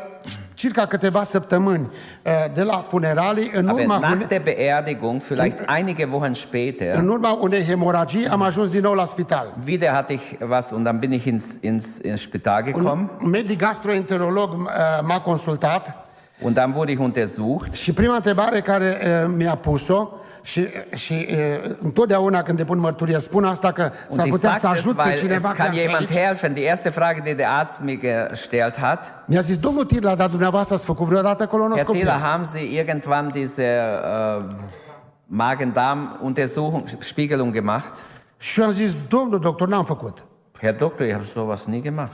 circa 0.54 0.86
câteva 0.86 1.22
săptămâni 1.22 1.90
uh, 2.22 2.32
de 2.54 2.62
la 2.62 2.84
funeralii, 2.88 3.50
în 3.54 3.68
Aber 3.68 3.82
urma, 3.82 3.98
nach 3.98 4.26
der 4.26 4.40
Beerdigung, 4.42 5.20
vielleicht 5.20 5.58
einige 5.76 6.08
Wochen 6.10 6.34
später, 6.34 6.96
în 6.96 7.08
urma 7.08 7.38
unei 7.40 7.64
hemoragii, 7.64 8.28
am 8.28 8.42
ajuns 8.42 8.70
din 8.70 8.80
nou 8.80 8.94
la 8.94 9.04
spital. 9.04 9.54
wieder 9.66 9.90
hatte 9.90 10.12
ich 10.12 10.22
was 10.48 10.70
und 10.70 10.84
dann 10.84 10.98
bin 10.98 11.12
ich 11.12 11.26
ins, 11.26 11.58
ins, 11.60 11.98
ins 11.98 12.20
Spital 12.20 12.62
gekommen 12.62 13.10
Un 13.22 13.30
medic 13.30 13.58
gastroenterolog 13.58 14.52
uh, 14.52 14.68
m-a 15.02 15.20
consultat 15.20 16.06
und 16.40 16.54
dann 16.54 16.72
wurde 16.74 16.90
ich 16.90 17.00
untersucht. 17.00 17.72
Și 17.72 17.92
prima 17.92 18.14
întrebare 18.14 18.60
care 18.60 18.98
uh, 19.24 19.34
mi-a 19.36 19.54
pus-o 19.54 20.08
și, 20.46 20.68
și 20.94 21.26
uh, 21.30 21.70
întotdeauna 21.82 22.42
când 22.42 22.58
depun 22.58 22.78
mărturie 22.78 23.18
spun 23.18 23.44
asta 23.44 23.72
că 23.72 23.82
Und 23.82 24.18
s-ar 24.18 24.26
ich 24.26 24.32
putea 24.34 24.52
să 24.52 24.58
sage 24.58 24.78
es, 24.78 24.84
ajut 24.84 24.96
pe 24.96 25.02
weil 25.02 25.12
es 25.12 25.20
cineva 25.20 25.48
kann 25.48 25.56
care 25.70 25.80
jemand 25.80 26.08
aici. 26.08 26.18
helfen. 26.18 26.52
Die 26.52 26.62
erste 26.62 26.88
Frage, 26.88 27.20
die 27.20 27.34
der 27.34 27.46
Arzt 27.48 27.80
mir 27.82 27.98
gestellt 28.00 28.76
hat, 28.78 29.12
Mi-a 29.26 29.40
zis, 29.40 29.56
domnul 29.56 29.84
Tirla, 29.84 30.14
dar 30.14 30.28
dumneavoastră 30.28 30.74
ați 30.74 30.84
făcut 30.84 31.06
vreodată 31.06 31.42
Herr 31.42 31.52
colonoscopie? 31.52 32.00
Thieler, 32.00 32.20
haben 32.22 32.44
Sie 32.44 32.78
irgendwann 32.78 33.30
diese 33.32 33.64
äh, 33.64 34.44
Magen-Darm-Untersuchung, 35.26 36.82
Spiegelung 36.98 37.52
gemacht? 37.52 38.02
Și 38.38 38.60
eu 38.60 38.66
am 38.66 38.72
zis, 38.72 38.92
domnul 39.08 39.38
doctor, 39.38 39.68
n-am 39.68 39.84
făcut. 39.84 40.24
Herr 40.60 40.72
Doktor, 40.72 41.04
ich 41.06 41.12
habe 41.14 41.24
sowas 41.24 41.66
nie 41.66 41.80
gemacht. 41.82 42.12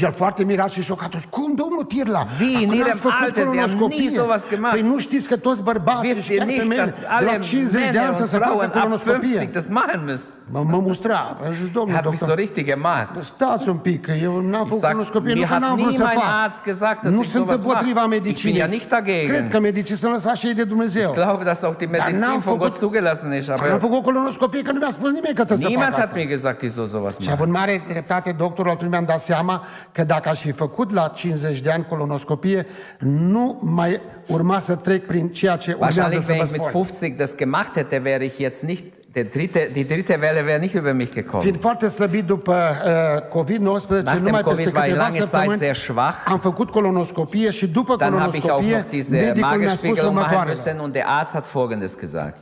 El 0.00 0.12
foarte 0.16 0.44
mirat 0.44 0.70
și 0.70 0.82
șocat. 0.82 1.24
Cum, 1.30 1.54
domnul 1.54 1.84
Tirla? 1.84 2.26
Wie, 2.40 2.60
in 2.62 2.72
Ihrem 2.72 2.98
Alter, 3.22 3.44
Sie 3.46 3.60
haben 3.60 3.78
colonoscopie?" 3.78 3.98
nie 3.98 4.10
sowas 4.18 4.42
gemacht. 4.48 4.72
Păi 4.72 4.82
nu 4.82 4.98
știți 4.98 5.28
că 5.28 5.36
toți 5.36 5.62
bărbații 5.62 6.22
și 6.22 6.34
chiar 6.36 6.46
femeile 6.46 6.74
dass 6.84 6.98
de 6.98 7.06
alle 7.08 7.26
la 7.26 7.38
50 7.38 7.72
de 7.72 7.78
ani 7.78 7.82
Männer 7.96 8.14
trebuie 8.14 8.20
und 8.20 8.28
să 8.28 8.38
facă 8.38 8.68
colonoscopie? 8.78 9.28
50 9.28 9.52
das 9.52 9.66
machen 9.68 10.00
müssen? 10.10 10.32
Mă, 10.52 10.60
mă 10.70 10.78
mustra. 10.78 11.36
Am 11.46 11.52
zis, 11.52 11.68
domnul 11.72 11.94
hat 11.94 12.04
mich 12.04 12.18
so 12.18 12.26
doctor, 12.26 12.44
richtig 12.44 12.66
gemacht. 12.66 13.08
stați 13.24 13.68
un 13.68 13.76
pic, 13.76 14.00
că 14.06 14.12
eu 14.22 14.40
n-am 14.40 14.60
Ich 14.62 14.68
făcut 14.68 14.80
colonoscopie, 14.82 15.32
nu 15.32 15.38
mir 15.38 15.46
că 15.48 15.52
hat 15.52 15.60
n-am 15.62 15.76
vrut 15.76 15.88
nie 15.88 15.96
să 15.96 16.04
mein 16.04 16.18
fac. 16.18 16.28
Arzt 16.44 16.62
gesagt, 16.62 17.00
dass 17.02 17.12
Nu 17.14 17.20
ich 17.20 17.30
sunt 17.30 17.44
sowas 17.44 17.60
împotriva 17.60 18.00
mache. 18.00 18.14
Ich 18.14 18.22
bin 18.22 18.26
medicinei. 18.26 18.58
ja 18.62 18.66
nicht 18.66 18.88
dagegen. 18.88 19.28
Cred 19.32 19.48
că 19.48 19.60
medicii 19.60 19.96
sunt 19.96 20.12
lăsați 20.12 20.38
și 20.40 20.46
ei 20.46 20.54
de 20.54 20.64
Dumnezeu. 20.64 21.08
Ich 21.12 21.20
glaube, 21.22 21.44
dass 21.44 21.62
auch 21.62 21.76
die 21.82 21.86
Medizin 21.96 22.38
von 22.38 22.56
Gott 22.58 22.76
zugelassen 22.76 23.32
ist, 23.40 23.48
Am 23.48 23.56
aber 23.58 23.78
făcut 23.88 24.02
colonoscopie 24.02 24.62
că 24.62 24.72
nu 24.72 24.78
mi-a 24.78 24.90
spus 24.98 25.10
nimeni 25.18 25.34
că 25.34 25.44
trebuie 25.44 25.66
să 25.66 25.72
niemand 25.74 25.92
fac 25.92 25.98
hat 26.00 26.08
asta. 26.08 26.18
mir 26.20 26.28
gesagt, 26.36 26.60
ich 26.62 26.72
soll 26.72 26.86
sowas 26.86 27.16
machen. 27.18 27.32
Având 27.34 27.52
mare 27.52 27.82
dreptate, 27.88 28.32
doctorul 28.32 28.70
atunci 28.70 28.90
mi-am 28.90 29.04
dat 29.04 29.20
seama 29.20 29.64
că 29.92 30.04
dacă 30.04 30.28
aș 30.28 30.40
fi 30.40 30.52
făcut 30.52 30.92
la 30.92 31.08
50 31.14 31.60
de 31.60 31.70
ani 31.70 31.86
colonoscopie, 31.88 32.66
nu 32.98 33.58
mai 33.62 34.00
urma 34.26 34.58
să 34.58 34.74
trec 34.76 35.06
prin 35.06 35.28
ceea 35.28 35.56
ce 35.56 35.72
urmează 35.72 36.00
Wahrscheinlich, 36.00 36.24
să 36.26 36.32
wenn 36.32 36.46
vă 36.46 36.54
ich 36.54 36.60
mit 36.60 36.68
spun. 36.68 36.82
50 36.84 37.16
das 37.16 37.34
gemacht 37.36 37.72
hätte, 37.78 38.00
wäre 38.04 38.24
ich 38.24 38.38
jetzt 38.38 38.62
nicht, 38.62 38.84
der 39.12 39.24
dritte, 39.24 39.68
die 39.72 39.84
dritte 39.84 40.20
Welle 40.20 40.44
wäre 40.46 40.58
nicht 40.58 40.74
über 40.74 40.92
mich 40.92 41.10
gekommen. 41.10 41.42
Fiind 41.42 41.60
foarte 41.60 41.88
slăbit 41.88 42.24
după 42.24 42.52
uh, 42.52 43.42
COVID-19, 43.44 44.02
Nach 44.02 44.14
dem 44.14 44.22
numai 44.22 44.42
peste 44.42 44.62
COVID 44.62 44.74
war 44.74 44.86
ich 44.86 44.92
câteva 44.92 45.02
lange 45.02 45.18
Zeit 45.18 45.28
săptămâni 45.28 45.58
sehr 45.58 45.74
schwach. 45.74 46.14
am 46.26 46.38
făcut 46.38 46.70
colonoscopie 46.70 47.50
și 47.50 47.66
după 47.68 47.96
Dann 47.96 48.18
habe 48.18 48.36
ich 48.36 48.44
auch 48.44 48.54
colonoscopie, 48.54 48.76
noch 48.76 48.88
diese 48.90 49.16
medicul 49.16 49.40
mi-a 49.40 49.48
spus 49.48 49.60
Magenspiegelung 49.60 50.14
machen 50.14 50.36
următoarele. 50.36 50.54
müssen 50.54 50.78
und 50.80 50.92
der 50.92 51.04
Arzt 51.06 51.32
hat 51.32 51.46
Folgendes 51.46 51.96
gesagt. 51.96 52.36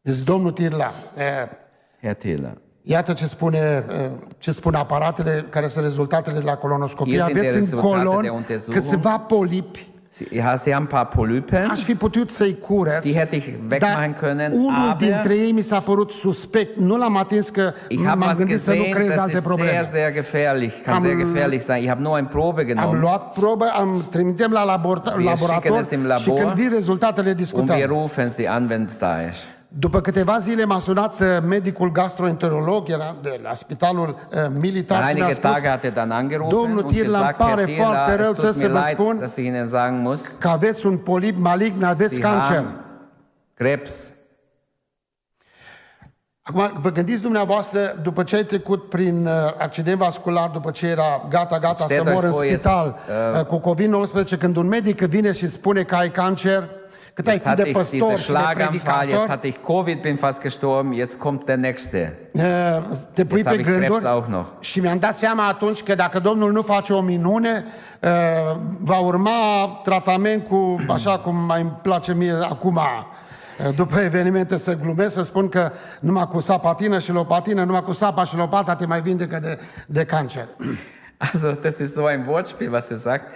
Deci, 0.00 0.18
domnul 0.18 0.52
Tirla, 0.52 0.92
uh, 1.16 1.22
Herr 2.00 2.14
Thieler, 2.16 2.56
Iată 2.90 3.12
ce, 3.12 3.26
spune, 3.26 3.84
uh, 3.88 3.94
ce 4.38 4.50
spun 4.50 4.74
aparatele 4.74 5.44
care 5.50 5.68
sunt 5.68 5.84
rezultatele 5.84 6.38
de 6.38 6.44
la 6.44 6.54
colonoscopie. 6.54 7.12
Hier 7.12 7.24
sind 7.24 7.36
Aveți 7.36 7.52
die 7.52 7.60
în 7.60 7.64
rezultate 7.64 7.98
de 7.98 8.04
colon 8.04 8.28
untersuchung. 8.36 8.82
câțiva 8.82 9.18
polipi. 9.18 9.88
Sie, 10.10 10.26
ja, 10.32 10.56
Sie 10.56 10.72
haben 10.72 10.88
ein 10.90 10.98
paar 10.98 11.06
Polypen, 11.06 11.68
Aș 11.70 11.82
fi 11.82 11.94
putut 11.94 12.30
să-i 12.30 12.58
cureți, 12.58 13.10
die 13.10 13.20
hätte 13.20 13.34
ich 13.34 13.46
wegmachen 13.70 14.14
können, 14.14 14.52
unul 14.52 14.88
aber 14.90 14.96
dintre 15.06 15.34
ei 15.34 15.52
mi 15.52 15.60
s-a 15.60 15.80
părut 15.80 16.10
suspect. 16.10 16.76
Nu 16.78 16.96
l-am 16.96 17.16
atins 17.16 17.48
că 17.48 17.72
ich 17.88 18.00
habe 18.04 18.18
m-am 18.18 18.28
was 18.28 18.36
gândit 18.38 18.60
să 18.60 18.70
nu 18.70 18.76
gesehen, 18.76 18.94
creez 18.94 19.08
das 19.08 19.18
alte 19.18 19.32
ist 19.36 19.42
sehr, 19.42 19.54
probleme. 19.54 19.84
sehr 19.84 20.12
gefährlich, 20.12 20.72
kann 20.84 20.94
Am- 20.94 21.00
sehr 21.02 21.14
gefährlich 21.16 21.62
sein. 21.64 21.82
Ich 21.82 21.88
habe 21.88 22.02
nur 22.02 22.16
eine 22.16 22.26
Probe 22.26 22.60
Am 22.60 22.66
genommen 22.66 23.00
luat 23.00 23.32
probă, 23.32 23.64
am 23.74 24.04
trimitem 24.10 24.50
la 24.50 24.64
labor- 24.64 25.02
Wir 25.16 25.24
laborator 25.24 25.48
schicken 25.60 25.78
es 25.78 25.90
im 25.90 26.04
labor 26.06 26.20
și 26.38 26.44
când 26.44 26.52
vin 26.52 26.70
rezultatele 26.74 27.28
und 27.28 27.36
discutăm. 27.36 27.76
wir 27.76 27.86
rufen 27.88 28.28
Sie 28.28 28.48
an, 28.48 28.66
wenn 28.70 28.84
es 28.88 28.98
da 28.98 29.16
ist. 29.30 29.42
După 29.68 30.00
câteva 30.00 30.38
zile 30.38 30.64
m-a 30.64 30.78
sunat 30.78 31.20
uh, 31.20 31.26
medicul 31.46 31.92
gastroenterolog, 31.92 32.88
era 32.88 33.16
de 33.22 33.40
la 33.42 33.54
spitalul 33.54 34.08
uh, 34.08 34.46
militar 34.60 34.98
Nach 34.98 35.08
și 35.08 35.14
mi-a 35.14 35.24
einige 35.24 35.40
spus 35.40 35.50
Tage 35.54 35.68
hat 35.68 35.84
er 35.84 35.92
dann 35.92 36.10
angerufen 36.10 36.58
Domnul 36.58 36.82
und 36.84 36.92
Tirla, 36.92 37.18
îmi 37.18 37.26
gesagt, 37.26 37.36
Herr 37.36 37.48
pare 37.48 37.64
Thieler, 37.64 37.84
foarte 37.84 38.14
rău, 38.14 38.30
es 38.30 38.36
tut 38.36 38.38
trebuie 38.38 38.52
să 38.52 38.66
mir 38.66 38.70
vă 38.70 38.78
leid, 38.78 38.96
spun 38.96 39.18
dass 39.18 39.36
ich 39.36 39.46
Ihnen 39.46 39.66
sagen 39.66 40.00
muss, 40.00 40.26
că 40.26 40.48
aveți 40.48 40.86
un 40.86 40.96
polip 40.96 41.36
malign, 41.38 41.84
aveți 41.84 42.12
Sie 42.12 42.22
cancer. 42.22 42.54
haben 42.54 42.74
Krebs. 43.54 44.12
Acum, 46.42 46.80
vă 46.80 46.90
gândiți 46.90 47.22
dumneavoastră, 47.22 47.98
după 48.02 48.22
ce 48.22 48.36
ai 48.36 48.44
trecut 48.44 48.88
prin 48.88 49.26
uh, 49.26 49.32
accident 49.58 49.98
vascular, 49.98 50.48
după 50.48 50.70
ce 50.70 50.86
era 50.86 51.26
gata, 51.28 51.58
gata 51.58 51.84
Stellt 51.84 52.06
să 52.06 52.12
mor 52.12 52.22
în 52.22 52.28
euch 52.28 52.38
vor, 52.38 52.44
jetzt, 52.44 52.60
spital 52.60 52.98
uh, 53.34 53.44
cu 53.44 53.60
COVID-19, 53.74 54.38
când 54.38 54.56
un 54.56 54.66
medic 54.66 55.00
vine 55.00 55.32
și 55.32 55.46
spune 55.46 55.82
că 55.82 55.94
ai 55.94 56.10
cancer, 56.10 56.62
cât 56.62 56.68
ai 56.68 56.77
Jetzt 57.26 57.42
fi 57.42 57.54
de 57.54 57.62
hatte 57.62 57.68
ich 57.68 57.76
diesen 57.76 57.98
păstor 57.98 58.18
și 58.18 58.26
de 58.26 58.32
Schlaganfall, 58.32 58.68
jetzt 58.72 58.84
predicator, 58.84 59.28
hatte 59.28 59.46
ich 59.46 59.58
Covid, 59.64 60.00
bin 60.00 60.16
fast 60.16 60.40
gestorben, 60.42 60.92
jetzt 60.92 61.18
kommt 61.18 61.44
der 61.46 61.56
nächste. 61.56 62.18
uh, 62.32 62.42
te 63.12 63.24
pui 63.24 63.38
Jetzt 63.38 63.46
habe 63.46 63.56
pe 63.56 63.62
ich 63.62 63.68
Krebs 63.68 63.88
gânduri 63.88 64.06
auch 64.06 64.26
noch. 64.28 64.46
și 64.60 64.80
mi-am 64.80 64.98
dat 64.98 65.14
seama 65.14 65.46
atunci 65.46 65.82
că 65.82 65.94
dacă 65.94 66.18
Domnul 66.18 66.52
nu 66.52 66.62
face 66.62 66.92
o 66.92 67.00
minune, 67.00 67.64
uh, 68.00 68.56
va 68.80 68.98
urma 68.98 69.30
tratament 69.82 70.46
cu, 70.46 70.76
așa 70.88 71.18
cum 71.18 71.36
mai 71.36 71.60
îmi 71.60 71.72
place 71.82 72.14
mie 72.14 72.32
acum, 72.42 72.74
uh, 72.76 73.74
după 73.74 73.98
evenimente 74.00 74.56
să 74.56 74.74
glumesc, 74.76 75.14
să 75.14 75.22
spun 75.22 75.48
că 75.48 75.72
numai 76.00 76.26
cu 76.28 76.40
sapatină 76.40 76.98
și 76.98 77.12
lopatină, 77.12 77.64
numai 77.64 77.82
cu 77.82 77.92
sapa 77.92 78.24
și 78.24 78.36
lopata 78.36 78.74
te 78.74 78.86
mai 78.86 79.00
vindecă 79.00 79.38
de, 79.42 79.58
de 79.86 80.04
cancer. 80.04 80.48
Also 81.16 81.50
das 81.62 81.78
ist 81.78 81.92
so 81.94 82.10
ein 82.10 82.24
Wortspiel, 82.28 82.72
was 82.72 82.88
er 82.90 82.96
sagt. 82.98 83.26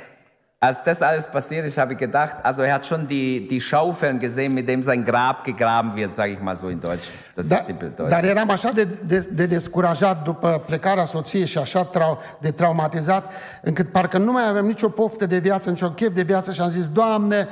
Als 0.64 0.80
das 0.84 1.02
alles 1.02 1.26
passiert 1.26 1.64
ist, 1.64 1.76
habe 1.76 1.92
ich 1.94 1.98
gedacht, 1.98 2.36
also 2.44 2.62
er 2.62 2.74
hat 2.74 2.86
schon 2.86 3.06
die, 3.08 3.48
die 3.48 3.60
Schaufeln 3.60 4.18
gesehen, 4.20 4.54
mit 4.54 4.68
dem 4.68 4.80
sein 4.82 5.04
Grab 5.04 5.42
gegraben 5.44 5.96
wird, 5.96 6.12
sage 6.12 6.32
ich 6.32 6.40
mal 6.40 6.54
so 6.56 6.68
in 6.68 6.80
Deutsch. 6.80 7.08
Das 7.34 7.48
Da, 7.48 7.56
ist 7.56 7.66
die 7.68 7.72
Bedeutung. 7.72 8.08
dar 8.10 8.24
eram 8.24 8.50
așa 8.50 8.70
de, 8.72 8.84
de, 9.06 9.26
de 9.32 9.46
descurajat 9.46 10.22
după 10.24 10.62
plecarea 10.66 11.04
soției 11.04 11.46
și 11.46 11.58
așa 11.58 11.84
trau, 11.84 12.18
de 12.40 12.50
traumatizat, 12.50 13.32
încât 13.62 13.90
parcă 13.92 14.18
nu 14.18 14.32
mai 14.32 14.48
aveam 14.48 14.66
nicio 14.66 14.88
poftă 14.88 15.26
de 15.26 15.38
viață, 15.38 15.70
nicio 15.70 15.90
chef 15.90 16.14
de 16.14 16.22
viață 16.22 16.52
și 16.52 16.60
am 16.60 16.68
zis, 16.68 16.88
Doamne, 16.88 17.48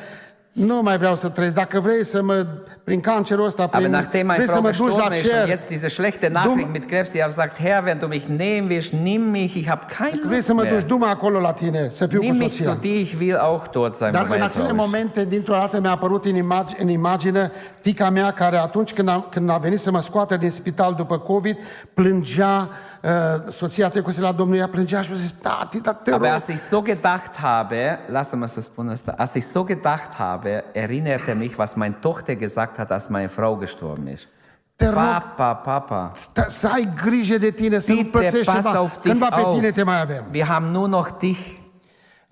nu 0.53 0.81
mai 0.83 0.99
vreau 0.99 1.15
să 1.17 1.29
trăiesc. 1.29 1.55
Dacă 1.55 1.81
vrei 1.81 2.05
să 2.05 2.23
mă, 2.23 2.47
prin 2.85 3.01
cancerul 3.01 3.45
ăsta, 3.47 3.63
Aber 3.63 3.79
prin, 3.81 3.91
nachdem 3.91 4.27
meine 4.27 4.45
vrei 4.45 4.55
să 4.55 4.61
Frau 4.61 4.63
mă 4.63 4.71
duci 4.71 4.79
la 4.79 5.09
gestorben 5.09 5.19
ist 5.19 5.25
und 5.33 5.39
cer, 5.39 5.49
jetzt 5.49 5.69
diese 5.69 5.89
schlechte 5.89 6.29
Nachricht 6.29 6.71
mit 6.73 6.85
Krebs, 6.89 7.13
ich 7.13 7.21
habe 7.21 7.33
gesagt, 7.35 7.59
Herr, 7.61 7.83
wenn 7.85 7.99
du 7.99 8.07
mich 8.07 8.25
nehmen 8.27 8.69
willst, 8.69 8.93
nimm 8.93 9.31
mich, 9.31 9.55
ich 9.55 9.69
habe 9.69 9.85
keine 9.99 10.21
vrei 10.25 10.35
Lust 10.37 10.47
să 10.47 10.55
mă 10.55 10.63
mehr. 10.63 10.73
duci, 10.73 10.87
du-mă 10.87 11.07
acolo 11.07 11.41
la 11.41 11.53
tine, 11.53 11.89
să 11.91 12.07
fiu 12.07 12.19
cu 12.19 12.25
Nimm 12.25 12.37
mich 12.37 12.51
zu 12.57 12.63
soția. 12.63 12.75
dir, 12.81 13.01
ich 13.01 13.15
will 13.21 13.37
auch 13.37 13.69
dort 13.71 13.95
sein, 13.95 14.07
wo 14.09 14.13
Dar 14.13 14.23
în 14.23 14.29
meine 14.29 14.45
acele 14.45 14.65
Frau 14.65 14.77
ist. 14.77 14.85
momente, 14.85 15.25
dintr-o 15.25 15.55
dată 15.55 15.81
mi-a 15.81 15.91
apărut 15.91 16.25
în, 16.25 16.35
imag- 16.37 16.79
în 16.81 16.89
imagine 16.89 17.51
fica 17.81 18.11
mea 18.11 18.31
care 18.33 18.57
atunci 18.57 18.93
când 18.93 19.09
a, 19.09 19.27
când 19.31 19.51
a 19.51 19.57
venit 19.57 19.81
să 19.81 19.91
mă 19.91 20.01
scoată 20.01 20.37
din 20.37 20.51
spital 20.51 20.95
după 20.95 21.19
COVID, 21.19 21.57
plângea, 21.95 22.69
uh, 23.03 23.11
soția 23.49 23.89
trecuse 23.89 24.21
la 24.21 24.33
Domnul, 24.33 24.57
ea 24.57 24.69
plângea 24.69 25.01
și 25.01 25.11
a 25.13 25.15
zis, 25.15 25.35
tati, 25.43 25.81
dar 25.81 25.95
te 25.95 26.11
rog, 26.11 26.19
Aber 26.19 26.33
als 26.33 26.47
ich 26.47 26.59
so 26.59 26.83
gedacht 26.85 27.37
habe, 27.43 27.99
lass 28.07 28.33
mal 28.33 28.49
so 28.49 28.61
spunem 28.61 28.93
asta, 28.93 29.15
als 29.17 29.35
ich 29.35 29.45
so 29.45 29.65
gedacht 29.65 30.13
habe, 30.17 30.40
erinnerte 30.73 31.33
mich, 31.33 31.57
was 31.57 31.75
meine 31.75 31.95
Tochter 32.01 32.35
gesagt 32.35 32.79
hat, 32.79 32.91
als 32.91 33.09
meine 33.09 33.29
Frau 33.29 33.57
gestorben 33.57 34.07
ist. 34.07 34.29
te 34.77 34.87
rog, 34.87 34.95
Papa, 34.95 35.55
Papa, 35.55 36.13
sta- 36.15 36.49
să 36.49 36.69
ai 36.73 36.89
grijă 37.05 37.39
de 37.39 37.51
tine, 37.51 37.79
să 37.79 37.91
nu 37.93 37.97
bitte 37.97 38.11
plățești 38.19 38.45
pass 38.53 38.57
ceva. 38.67 38.79
auf 38.79 38.93
dich 38.93 39.03
Cândva 39.05 39.27
pe 39.29 39.41
auf. 39.41 39.55
tine 39.55 39.71
te 39.71 39.83
mai 39.83 40.01
avem. 40.01 40.25
Wir 40.33 40.45
haben 40.45 40.71
nur 40.71 40.89
noch 40.89 41.09
dich. 41.19 41.39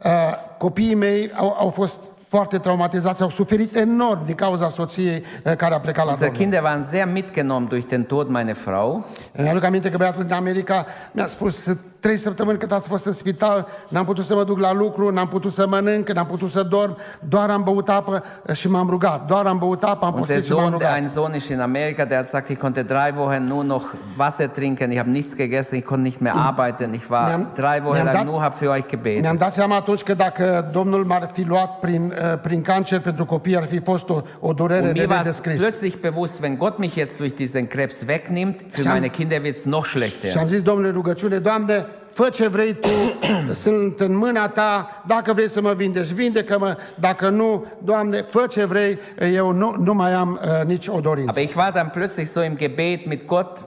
Uh, 0.05 0.11
copiii 0.59 0.95
mei 0.95 1.31
au, 1.37 1.57
au 1.59 1.69
fost 1.69 2.03
foarte 2.29 2.59
traumatizați, 2.59 3.23
au 3.23 3.29
suferit 3.29 3.77
enorm 3.77 4.25
din 4.25 4.35
cauza 4.35 4.69
soției 4.69 5.23
uh, 5.47 5.55
care 5.57 5.75
a 5.75 5.81
plecat 5.81 6.05
la 6.05 6.11
Unsere 6.11 6.29
Domnul. 6.31 6.47
Kinder 6.49 6.63
waren 6.63 6.83
sehr 6.83 7.07
mitgenommen 7.07 7.69
durch 7.69 7.87
den 7.89 8.03
Tod 8.05 8.29
meiner 8.29 8.55
Frau. 8.55 9.05
Îmi 9.33 9.49
aduc 9.49 9.63
aminte 9.65 9.91
că 9.91 9.97
băiatul 9.97 10.25
din 10.25 10.33
America 10.35 10.87
mi-a 11.13 11.27
spus 11.27 11.67
trei 12.01 12.17
săptămâni 12.17 12.59
cât 12.59 12.73
ați 12.73 12.89
fost 12.89 13.05
în 13.07 13.13
spital, 13.13 13.67
n-am 13.89 14.05
putut 14.05 14.25
să 14.25 14.35
mă 14.35 14.45
duc 14.45 14.59
la 14.59 14.73
lucru, 14.73 15.11
n-am 15.11 15.29
putut 15.29 15.53
să 15.53 15.67
mănânc, 15.67 16.11
n-am 16.11 16.27
putut 16.27 16.51
să 16.51 16.63
dorm, 16.63 16.97
doar 17.29 17.51
am 17.51 17.63
băut 17.63 17.89
apă 17.89 18.23
și 18.55 18.69
m-am 18.69 18.89
rugat. 18.91 19.27
Doar 19.27 19.47
am 19.47 19.59
băut 19.59 19.83
apă, 19.83 20.07
am 20.07 20.15
Unser 20.17 20.35
postit 20.35 20.45
și 20.53 20.53
m-am 20.53 20.61
Sohn, 20.71 20.79
der, 20.79 20.87
rugat. 20.89 21.01
ein 21.01 21.09
Sohn 21.09 21.35
ist 21.35 21.49
in 21.49 21.61
Amerika, 21.61 22.05
der 22.05 22.17
hat 22.17 22.25
gesagt, 22.25 22.49
ich 22.49 22.59
konnte 22.59 22.83
drei 22.83 23.13
Wochen 23.17 23.43
nur 23.49 23.65
noch 23.65 23.85
Wasser 24.17 24.47
trinken, 24.49 24.91
ich 24.91 24.99
habe 24.99 25.11
nichts 25.11 25.37
gegessen, 25.37 25.77
ich 25.79 25.85
konnte 25.85 26.03
nicht 26.05 26.21
mehr 26.21 26.35
arbeiten, 26.35 26.95
ich 26.95 27.09
war 27.11 27.29
Neam- 27.29 27.47
drei 27.55 27.81
Wochen 27.85 27.95
neam 27.97 28.05
lang 28.07 28.17
dat- 28.17 28.25
nur, 28.27 28.41
habe 28.43 28.55
für 28.61 28.71
euch 28.71 28.87
gebetet. 28.89 29.23
Ne-am 29.23 29.37
dat 29.37 29.53
seama 29.53 29.77
atunci 29.77 30.03
că 30.03 30.15
dacă 30.15 30.69
Domnul 30.73 31.05
m-ar 31.05 31.31
fi 31.33 31.43
luat 31.43 31.79
prin, 31.79 32.15
uh, 32.33 32.39
prin 32.41 32.63
cancer 32.63 33.01
pentru 33.01 33.25
copii, 33.25 33.57
ar 33.57 33.65
fi 33.65 33.81
fost 33.81 34.09
o, 34.09 34.23
o 34.41 34.53
durere 34.53 34.83
Und 34.87 34.93
de 34.95 35.01
mir 35.01 35.09
war 35.09 35.19
es 35.19 35.25
nedescris. 35.25 35.57
plötzlich 35.61 35.97
bewusst, 36.01 36.41
wenn 36.43 36.57
Gott 36.57 36.79
mich 36.79 36.95
jetzt 36.95 37.19
durch 37.19 37.35
diesen 37.35 37.67
Krebs 37.69 38.07
wegnimmt, 38.07 38.61
für 38.69 38.83
Schatz- 38.83 38.93
meine 38.93 39.09
Kinder 39.09 39.37
wird 39.43 39.57
es 39.57 39.65
noch 39.65 39.85
Și 39.85 39.91
schlechter. 39.97 40.37
am 40.41 40.47
zis, 40.47 40.63
Domnule, 40.63 40.91
rugăciune, 40.91 41.39
Doamne, 41.39 41.87
fă 42.11 42.29
ce 42.29 42.49
vrei 42.49 42.75
Tu, 42.75 42.89
sunt 43.63 44.01
în 44.01 44.17
mâna 44.17 44.49
Ta, 44.49 45.03
dacă 45.07 45.33
vrei 45.33 45.49
să 45.49 45.61
mă 45.61 45.73
vindești, 45.73 46.15
vindecă-mă, 46.15 46.77
dacă 46.95 47.29
nu, 47.29 47.67
Doamne, 47.85 48.23
fă 48.23 48.47
ce 48.51 48.65
vrei, 48.65 48.99
eu 49.33 49.51
nu, 49.51 49.75
nu 49.79 49.95
mai 49.95 50.13
am 50.13 50.41
uh, 50.43 50.67
nici 50.67 50.87
o 50.87 51.01
dorință. 51.01 51.31
Aber 51.31 51.43
ich 51.43 51.57
war 51.57 51.73
dann 51.73 51.89
plötzlich 51.89 52.29
so 52.31 52.43
im 52.43 52.57
Gebet 52.57 53.07
mit 53.07 53.27
Gott, 53.27 53.65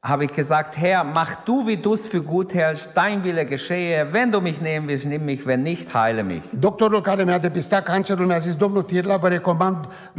habe 0.00 0.26
ich 0.26 0.32
gesagt, 0.32 0.76
Herr, 0.76 1.02
mach 1.02 1.34
du, 1.44 1.66
wie 1.66 1.76
du 1.76 1.94
es 1.94 2.06
für 2.06 2.22
gut 2.22 2.54
hältst, 2.54 2.90
dein 2.94 3.24
Wille 3.24 3.44
geschehe. 3.44 4.06
Wenn 4.12 4.30
du 4.30 4.40
mich 4.40 4.60
nehmen 4.60 4.86
willst, 4.86 5.06
nimm 5.06 5.24
mich, 5.24 5.44
wenn 5.44 5.64
nicht, 5.64 5.92
heile 5.92 6.22
mich. 6.22 6.44
Doctorul 6.52 7.02
care 7.02 7.24
mi-a 7.24 7.38
depistat 7.40 7.84
cancerul 7.84 8.26
mi-a 8.26 8.38
zis, 8.38 8.56
domnul 8.56 8.84
Tirla, 8.84 9.16
vă 9.16 9.28
recomand 9.28 9.76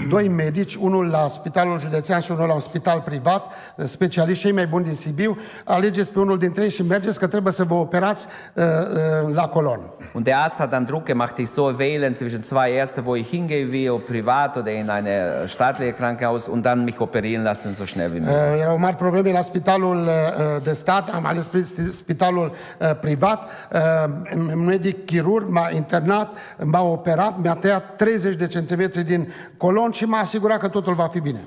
doi 0.10 0.28
medici, 0.28 0.76
unul 0.76 1.08
la 1.08 1.28
spitalul 1.28 1.80
județean 1.82 2.22
și 2.22 2.32
unul 2.32 2.48
la 2.48 2.54
un 2.54 2.60
spital 2.60 3.02
privat, 3.06 3.54
specialiști 3.78 4.44
cei 4.44 4.52
mai 4.52 4.68
buni 4.68 4.84
din 4.84 4.94
Sibiu. 4.94 5.38
Alegeți 5.64 6.14
pe 6.14 6.20
unul 6.20 6.38
dintre 6.38 6.64
ei 6.64 6.70
și 6.70 6.84
mergeți 6.84 7.20
că 7.20 7.28
trebuie 7.28 7.54
să 7.54 7.64
vă 7.64 7.74
operați 7.74 8.26
uh, 8.54 8.64
uh, 8.64 9.36
la 9.36 9.48
colon. 9.48 9.80
Und 10.14 10.26
der 10.26 10.36
Arzt 10.36 10.58
hat 10.58 10.70
dann 10.70 10.86
Druck 10.86 11.06
gemacht, 11.06 11.38
ich 11.38 11.50
soll 11.50 11.78
wählen 11.78 12.16
zwischen 12.16 12.44
zwei 12.44 12.72
Ärzten, 12.72 13.06
wo 13.06 13.16
ich 13.16 13.30
hingehe, 13.30 13.72
wie 13.72 13.90
ob 13.90 14.06
privat 14.06 14.58
oder 14.58 14.72
in 14.72 14.90
ein 14.90 15.08
staatliches 15.48 15.96
Krankenhaus 15.96 16.48
und 16.48 16.64
dann 16.66 16.84
mich 16.84 17.00
operieren 17.00 17.44
lassen, 17.44 17.74
so 17.74 17.86
schnell 17.86 18.14
wie 18.14 18.20
möglich. 18.20 18.36
Uh, 18.36 18.62
erau 18.62 18.78
mari 18.78 18.96
probleme 18.96 19.32
la 19.32 19.44
spitalul 19.80 20.08
uh, 20.08 20.64
de 20.64 20.74
stat, 20.74 21.10
am 21.10 21.26
ales 21.26 21.48
pri- 21.48 21.92
spitalul 21.92 22.52
uh, 22.80 22.92
privat, 23.02 23.50
uh, 23.74 23.80
un 24.36 24.66
medic 24.66 25.06
chirurg 25.06 25.50
m-a 25.50 25.70
internat, 25.70 26.38
m-a 26.64 26.82
operat, 26.82 27.42
mi-a 27.42 27.54
tăiat 27.54 27.96
30 27.96 28.36
de 28.36 28.48
centimetri 28.48 29.04
din 29.04 29.28
colon 29.58 29.92
și 29.92 30.06
m-a 30.06 30.20
asigurat 30.20 30.60
că 30.60 30.68
totul 30.68 30.94
va 30.94 31.08
fi 31.08 31.20
bine. 31.20 31.40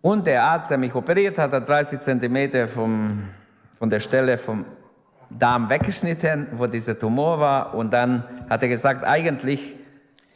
Und 0.00 0.22
der 0.22 0.38
Arzt, 0.40 0.68
der 0.68 0.78
mich 0.78 0.94
operiert 0.94 1.36
hat, 1.36 1.50
hat 1.50 1.64
30 1.64 1.98
Zentimeter 1.98 2.66
vom, 2.66 3.10
von 3.78 3.88
der 3.88 4.00
Stelle 4.00 4.36
vom 4.36 4.64
Darm 5.38 5.68
weggeschnitten, 5.68 6.46
wo 6.56 6.66
dieser 6.66 6.98
Tumor 6.98 7.38
war. 7.38 7.74
Und 7.74 7.92
dann 7.92 8.22
hat 8.48 8.62
er 8.62 8.68
gesagt, 8.68 9.04
eigentlich, 9.04 9.74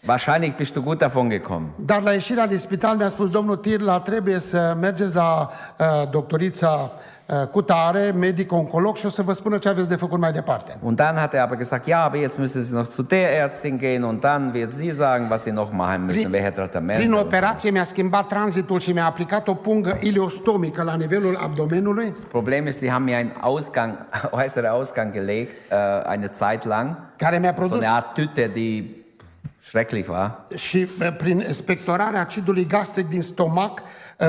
wahrscheinlich 0.06 0.54
bist 0.54 0.76
du 0.76 0.82
gut 0.82 1.00
davon 1.00 1.30
gekommen. 1.30 1.72
Dar 1.78 2.02
la 2.02 2.12
ieșirea 2.12 2.46
din 2.46 2.58
spital 2.58 2.96
mi-a 2.96 3.08
spus 3.08 3.30
domnul 3.30 3.56
Tirla, 3.56 4.00
trebuie 4.00 4.38
să 4.38 4.76
mergeți 4.80 5.14
la 5.14 5.50
uh, 5.78 6.10
doctorița 6.10 6.90
uh, 6.94 7.13
Cutare, 7.50 8.10
medic 8.18 8.52
oncolog 8.52 8.96
și 8.96 9.06
o 9.06 9.08
să 9.08 9.22
vă 9.22 9.32
spună 9.32 9.58
ce 9.58 9.68
aveți 9.68 9.88
de 9.88 9.96
făcut 9.96 10.18
mai 10.18 10.32
departe. 10.32 10.76
Und 10.82 10.96
dann 10.96 11.16
hat 11.16 11.32
er 11.34 11.40
aber 11.40 11.56
gesagt, 11.56 11.86
ja, 11.86 12.02
aber 12.02 12.20
jetzt 12.20 12.38
müssen 12.38 12.62
Sie 12.62 12.74
noch 12.76 12.88
zu 12.88 13.02
der 13.02 13.28
Ärztin 13.30 13.78
gehen 13.78 14.02
und 14.02 14.20
dann 14.20 14.52
wird 14.52 14.72
sie 14.72 14.90
sagen, 14.92 15.28
was 15.30 15.42
Sie 15.42 15.52
noch 15.52 15.72
machen 15.72 16.04
müssen, 16.06 16.30
welche 16.32 16.50
Tratamente. 16.50 17.02
Prin 17.02 17.12
und 17.12 17.20
so. 17.20 17.26
operație 17.26 17.70
mi-a 17.70 17.84
schimbat 17.84 18.26
tranzitul 18.26 18.80
și 18.80 18.92
mi-a 18.92 19.04
aplicat 19.04 19.48
o 19.48 19.54
pungă 19.54 19.98
ileostomică 20.00 20.82
la 20.82 20.94
nivelul 20.94 21.36
abdomenului 21.36 22.08
Das 22.10 22.24
Problem 22.24 22.66
ist, 22.66 22.78
Sie 22.78 22.90
haben 22.90 23.04
mir 23.04 23.16
einen 23.16 23.32
Ausgang, 23.40 23.98
äußeren 24.30 24.70
Ausgang 24.70 25.12
gelegt, 25.12 25.54
äh, 25.70 25.76
eine 26.10 26.30
Zeit 26.30 26.64
lang. 26.64 26.96
care 27.16 27.38
mi-a 27.38 27.54
So 27.56 27.60
produs 27.60 27.82
eine 27.84 27.92
Art 27.94 28.14
Tüte, 28.14 28.50
die 28.52 28.84
schrecklich 29.60 30.08
war. 30.08 30.46
și 30.54 30.88
uh, 31.00 31.16
prin 31.16 31.46
spectorarea 31.50 32.20
acidului 32.20 32.66
gastric 32.66 33.08
din 33.08 33.22
stomac 33.22 33.78
uh, 33.80 33.84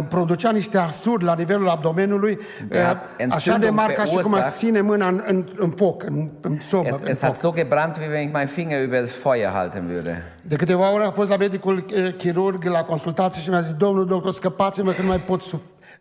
producea 0.09 0.51
niște 0.51 0.77
arsuri 0.77 1.23
la 1.23 1.33
nivelul 1.33 1.69
abdomenului, 1.69 2.39
De 2.67 2.77
uh, 2.79 2.95
entzündung 3.17 3.31
așa 3.31 3.57
de 3.57 3.69
mari 3.69 3.93
ca 3.93 4.03
și 4.03 4.09
cum 4.09 4.17
verursacht. 4.17 4.45
aș 4.53 4.57
ține 4.59 4.81
mâna 4.81 5.07
în, 5.07 5.23
în, 5.27 5.45
în 5.57 5.69
foc, 5.69 6.03
în, 6.03 6.29
în 6.41 6.59
sobă. 6.59 6.87
Es, 6.87 6.99
în 6.99 7.07
es 7.07 7.17
foc. 7.19 7.27
hat 7.27 7.35
so 7.37 7.51
gebrannt, 7.55 7.97
wie 7.97 8.07
wenn 8.07 8.23
ich 8.23 8.31
meinen 8.33 8.47
Finger 8.53 8.87
über 8.87 8.99
das 8.99 9.11
Feuer 9.11 9.49
halten 9.53 9.87
würde. 9.89 10.23
De 10.41 10.55
câteva 10.55 10.93
ori 10.93 11.03
am 11.03 11.11
fost 11.11 11.29
la 11.29 11.37
medicul 11.37 11.85
eh, 11.95 12.15
chirurg 12.17 12.63
la 12.63 12.83
consultație 12.83 13.41
și 13.41 13.49
mi-a 13.49 13.61
zis, 13.61 13.73
domnul 13.73 14.05
doctor, 14.07 14.31
scăpați-mă 14.33 14.91
că 14.91 15.01
nu 15.01 15.07
mai 15.07 15.19
pot 15.19 15.41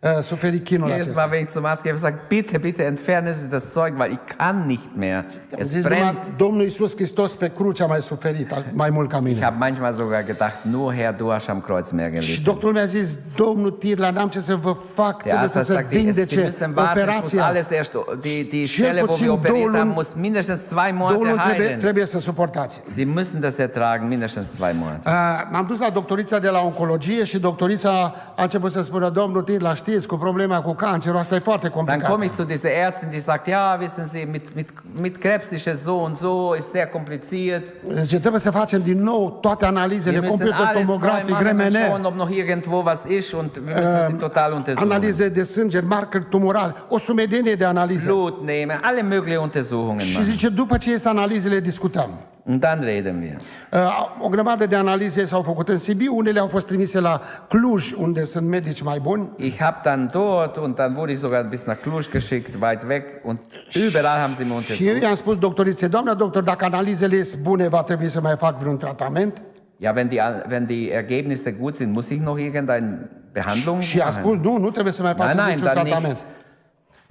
suf- 0.01 0.17
eh, 0.17 0.21
suferi 0.21 0.61
chinul 0.63 0.89
Jedes 0.89 1.01
acesta. 1.05 1.21
Mal, 1.21 1.31
wenn 1.31 1.41
ich 1.43 1.49
zum 1.49 1.65
Arzt 1.65 1.83
gehe, 1.83 1.91
habe 1.93 1.97
ich 1.99 2.03
gesagt, 2.05 2.29
bitte, 2.29 2.59
bitte 2.59 2.83
entfernen 2.83 3.33
Sie 3.33 3.47
das 3.49 3.73
Zeug, 3.73 3.93
weil 3.97 4.11
ich 4.11 4.19
kann 4.37 4.65
nicht 4.67 4.95
mehr. 4.95 5.17
Am 5.53 5.59
Es 5.59 5.69
zis, 5.69 5.83
brennt. 5.83 6.03
numai 6.03 6.37
Domnul 6.37 6.63
Iisus 6.63 6.95
Hristos 6.95 7.35
pe 7.35 7.49
cruce 7.57 7.83
a 7.83 7.87
mai 7.87 8.01
suferit 8.01 8.51
a- 8.51 8.63
mai 8.73 8.89
mult 8.89 9.09
ca 9.09 9.17
Ich 9.17 9.23
mine. 9.23 9.41
habe 9.45 9.57
manchmal 9.57 9.93
sogar 9.93 10.23
gedacht, 10.23 10.65
nur 10.65 10.93
Herr, 10.93 11.13
du 11.13 11.31
hast 11.31 11.49
am 11.49 11.61
Kreuz 11.61 11.91
mehr 11.91 12.11
Și 12.11 12.19
gelitten. 12.19 12.43
doctorul 12.43 12.73
mi-a 12.73 12.85
zis, 12.85 13.19
domnul 13.35 13.71
Tirla, 13.71 14.09
n-am 14.09 14.27
ce 14.29 14.39
să 14.39 14.55
vă 14.55 14.75
fac, 14.93 15.23
Der 15.23 15.31
trebuie 15.33 15.39
Arzt 15.39 15.51
să 15.51 15.57
hat 15.57 15.67
se 15.67 15.73
gesagt, 15.73 15.89
die, 15.89 15.97
es, 16.09 16.15
Sie 16.15 16.23
vindece 16.25 16.47
müssen 16.49 16.73
warten, 16.75 17.07
es 17.07 17.15
muss 17.15 17.15
operația. 17.15 17.45
alles 17.45 17.69
erst, 17.69 17.91
die, 18.21 18.43
die 18.43 18.65
Cel 18.65 18.83
Stelle, 18.85 19.01
wo 19.01 19.05
puțin 19.07 19.23
wir 19.25 19.31
operiert 19.33 19.61
două 19.63 19.69
haben, 19.75 19.87
luni- 19.87 19.93
muss 19.95 20.13
mindestens 20.13 20.59
zwei 20.67 20.91
Monate 20.91 21.13
Domnul 21.17 21.37
trebuie, 21.37 21.61
heilen. 21.65 21.79
trebuie 21.79 22.05
să 22.05 22.19
suportați. 22.19 22.79
Sie 22.83 23.05
müssen 23.05 23.39
das 23.39 23.57
ertragen, 23.57 24.07
mindestens 24.07 24.51
zwei 24.51 24.73
Monate. 24.79 25.09
Uh, 25.09 25.13
m-am 25.51 25.65
dus 25.67 25.79
la 25.79 25.89
doctorița 25.89 26.39
de 26.39 26.49
la 26.49 26.59
oncologie 26.61 27.23
și 27.23 27.39
doctorița 27.39 28.13
a 28.35 28.43
început 28.43 28.71
să 28.71 28.81
spună, 28.81 29.09
domnul 29.09 29.41
Tirla, 29.41 29.73
știți, 29.91 30.07
cu 30.07 30.15
problema 30.15 30.61
cu 30.61 30.73
cancerul, 30.73 31.17
asta 31.17 31.35
e 31.35 31.39
foarte 31.39 31.67
Dann 31.67 31.77
complicat. 31.77 32.09
komme 32.11 32.25
ich 32.25 32.33
zu 32.33 32.43
dieser 32.43 32.71
Ärztin, 32.85 33.09
die 33.09 33.19
sagt, 33.19 33.47
ja, 33.47 33.77
wissen 33.79 34.05
Sie, 34.05 34.27
mit, 34.31 34.55
mit, 34.55 34.69
mit 35.01 35.17
Krebs 35.17 35.49
ist 35.51 35.65
es 35.67 35.83
so 35.83 35.93
und 35.93 36.15
so, 36.17 36.53
ist 36.57 36.69
sehr 36.71 36.87
kompliziert. 36.89 37.63
Deci 37.93 38.19
trebuie 38.19 38.39
să 38.41 38.51
facem 38.51 38.81
din 38.81 39.03
nou 39.03 39.37
toate 39.41 39.65
analizele, 39.65 40.19
Wir 40.19 40.29
müssen 40.29 40.37
computer 40.37 40.65
alles 40.65 40.87
neu 40.87 40.95
tomografic, 40.97 41.29
machen 41.29 41.47
und 41.47 41.59
RMN, 41.61 41.71
schauen, 41.71 42.05
ob 42.05 42.15
noch 42.15 42.29
irgendwo 42.31 42.83
was 42.83 43.05
ist 43.05 43.33
und 43.33 43.51
wir 43.65 43.75
müssen 43.75 44.05
sie 44.09 44.17
total 44.17 44.53
untersuchen. 44.53 44.91
analize 44.91 45.29
de 45.29 45.43
sânge, 45.43 45.79
marker 45.79 46.23
tumoral, 46.29 46.85
o 46.89 46.97
sumedenie 46.97 47.55
de 47.55 47.65
analize. 47.65 48.05
Blut 48.05 48.43
nehmen, 48.45 48.79
alle 48.81 49.01
möglichen 49.01 49.41
Untersuchungen 49.41 49.99
Și 50.05 50.11
machen. 50.17 50.31
zice, 50.31 50.49
după 50.49 50.77
ce 50.77 50.89
ies 50.89 51.05
analizele, 51.05 51.59
discutăm. 51.59 52.09
Und 52.47 52.59
dann 52.63 52.79
reden 52.83 53.21
wir. 53.21 53.35
Uh, 53.81 54.23
O 54.25 54.29
grămadă 54.29 54.65
de 54.65 54.75
analize 54.75 55.25
s-au 55.25 55.41
făcut 55.41 55.69
în 55.69 55.77
Sibiu, 55.77 56.15
unele 56.17 56.39
au 56.39 56.47
fost 56.47 56.67
trimise 56.67 56.99
la 56.99 57.21
Cluj, 57.49 57.91
unde 57.91 58.23
sunt 58.23 58.47
medici 58.47 58.81
mai 58.81 58.99
buni. 58.99 59.29
Ich 59.37 59.57
habe 59.59 59.77
dann 59.83 60.09
dort 60.13 60.57
und 60.57 60.75
dann 60.75 60.95
wurde 60.97 61.11
ich 61.11 61.19
sogar 61.19 61.43
bis 61.43 61.63
nach 61.65 61.77
Cluj 61.81 62.05
geschickt, 62.11 62.59
weit 62.61 62.87
weg 62.87 63.03
und 63.23 63.39
überall 63.73 64.19
haben 64.19 64.33
sie 64.35 64.45
mich 64.45 64.65
Și 64.65 64.71
eu 64.71 64.93
untersucht. 64.93 65.01
i-am 65.01 65.15
spus 65.15 65.37
doctoriței, 65.37 65.89
doamna 65.89 66.13
doctor, 66.13 66.43
dacă 66.43 66.65
analizele 66.65 67.23
sunt 67.23 67.41
bune, 67.41 67.67
va 67.67 67.83
trebui 67.83 68.09
să 68.09 68.21
mai 68.21 68.35
fac 68.37 68.59
vreun 68.59 68.77
tratament? 68.77 69.41
Ja, 69.79 69.91
wenn 69.95 70.07
die, 70.09 70.21
wenn 70.49 70.65
die 70.65 70.91
Ergebnisse 70.91 71.51
gut 71.51 71.75
sind, 71.75 71.93
muss 71.93 72.09
ich 72.09 72.21
noch 72.21 72.39
irgendeine 72.39 73.09
Behandlung 73.31 73.81
Și 73.81 73.99
a 73.99 74.05
machen? 74.05 74.21
spus, 74.21 74.37
nu, 74.37 74.57
nu 74.57 74.69
trebuie 74.69 74.93
să 74.93 75.01
mai 75.01 75.13
Nein, 75.17 75.27
faci 75.27 75.37
nein, 75.37 75.47
niciun 75.55 75.65
dann 75.73 75.83
tratament. 75.85 76.13
nicht. 76.13 76.25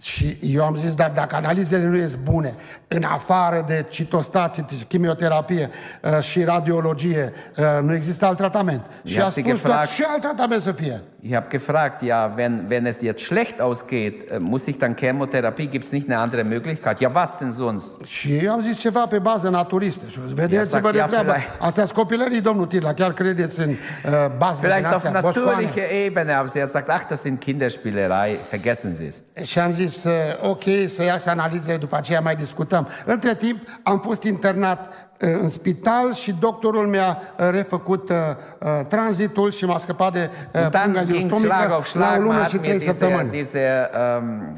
Și 0.05 0.37
eu 0.40 0.64
am 0.64 0.75
zis, 0.77 0.95
dar 0.95 1.11
dacă 1.14 1.37
analizele 1.37 1.85
nu 1.85 1.97
ies 1.97 2.14
bune, 2.14 2.55
în 2.88 3.03
afară 3.03 3.64
de 3.67 3.85
citostație, 3.88 4.64
chimioterapie 4.88 5.71
uh, 6.03 6.21
și 6.21 6.43
radiologie, 6.45 7.33
uh, 7.57 7.64
nu 7.83 7.95
există 7.95 8.27
alt 8.27 8.37
tratament. 8.37 8.83
Și 9.05 9.17
I-a 9.17 9.25
a 9.25 9.29
sie 9.29 9.43
spus 9.43 9.61
că 9.61 9.69
gefragt- 9.69 9.95
ce 9.95 10.05
alt 10.09 10.21
tratament 10.21 10.61
să 10.62 10.73
fie? 10.73 11.01
Ich 11.21 11.33
habe 11.35 11.47
gefragt, 11.51 12.03
ja, 12.03 12.35
wenn, 12.37 12.64
wenn 12.71 12.87
es 12.87 13.01
jetzt 13.03 13.25
schlecht 13.25 13.61
ausgeht, 13.61 14.21
äh, 14.31 14.37
muss 14.40 14.67
ich 14.67 14.77
dann 14.79 14.95
Chemotherapie? 14.95 15.67
Gibt 15.69 15.85
es 15.85 15.90
nicht 15.90 16.09
eine 16.09 16.21
andere 16.21 16.43
Möglichkeit? 16.43 16.99
Ja, 17.01 17.11
was 17.14 17.38
denn 17.38 17.53
sonst? 17.53 17.87
Și 18.07 18.37
eu 18.37 18.53
am 18.53 18.61
zis 18.61 18.79
ceva 18.79 19.07
pe 19.07 19.19
bază 19.19 19.49
naturistă. 19.49 20.05
Și 20.09 20.19
vedeți-vă 20.35 20.90
de 20.90 20.97
ia 20.97 21.05
treabă. 21.07 21.31
vielleicht- 21.33 21.59
Astea 21.59 21.85
sunt 21.85 21.97
copilării, 21.99 22.40
domnul 22.40 22.67
Tila. 22.67 22.95
Chiar 22.95 23.12
credeți 23.12 23.61
în 23.61 23.69
uh, 23.71 23.77
bază 24.38 24.59
din 24.61 24.69
Vielleicht 24.69 24.85
auf 24.85 24.95
astea, 25.05 25.21
boșcoane. 25.21 25.51
natürlicher 25.62 26.05
Ebene, 26.07 26.33
aber 26.33 26.49
sie 26.49 26.61
hat 26.61 26.69
gesagt, 26.73 26.88
ach, 26.90 27.09
das 27.09 27.21
sind 27.21 27.38
Kinderspielerei, 27.38 28.37
vergessen 28.51 28.95
Sie 28.95 29.07
es. 29.07 29.47
Și 29.49 29.59
am 29.59 29.73
zis, 29.73 29.93
uh, 30.04 30.12
ok, 30.50 30.62
să 30.87 31.02
iasă 31.02 31.30
analizele, 31.30 31.76
după 31.76 31.96
aceea 31.96 32.20
mai 32.20 32.35
discutăm. 32.37 32.88
Între 33.04 33.35
timp, 33.35 33.59
am 33.83 33.98
fost 33.98 34.22
internat 34.22 34.88
uh, 34.88 35.28
în 35.40 35.48
spital 35.48 36.14
și 36.14 36.33
doctorul 36.33 36.87
mi-a 36.87 37.18
uh, 37.38 37.48
refăcut 37.50 38.09
uh, 38.09 38.16
uh, 38.59 38.87
tranzitul 38.87 39.50
și 39.50 39.64
m-a 39.64 39.76
scăpat 39.78 40.12
de 40.12 40.30
uh, 40.54 40.61
Und 40.62 40.70
dann 40.70 40.92
punga 40.92 41.04
ging 41.04 41.24
es 41.24 41.38
Schlag 41.38 41.42
iustomică 41.42 41.72
auf 41.72 41.72
la 41.72 41.76
o 41.76 41.80
Schlag. 41.80 42.11
Man 42.11 42.22
lună 42.22 42.38
hat 42.38 42.48
și 42.48 42.54
mir 42.54 42.64
trei 42.64 42.78
diese, 42.78 42.92
săptămâni. 42.92 43.30
diese 43.30 43.90
ähm, 44.16 44.52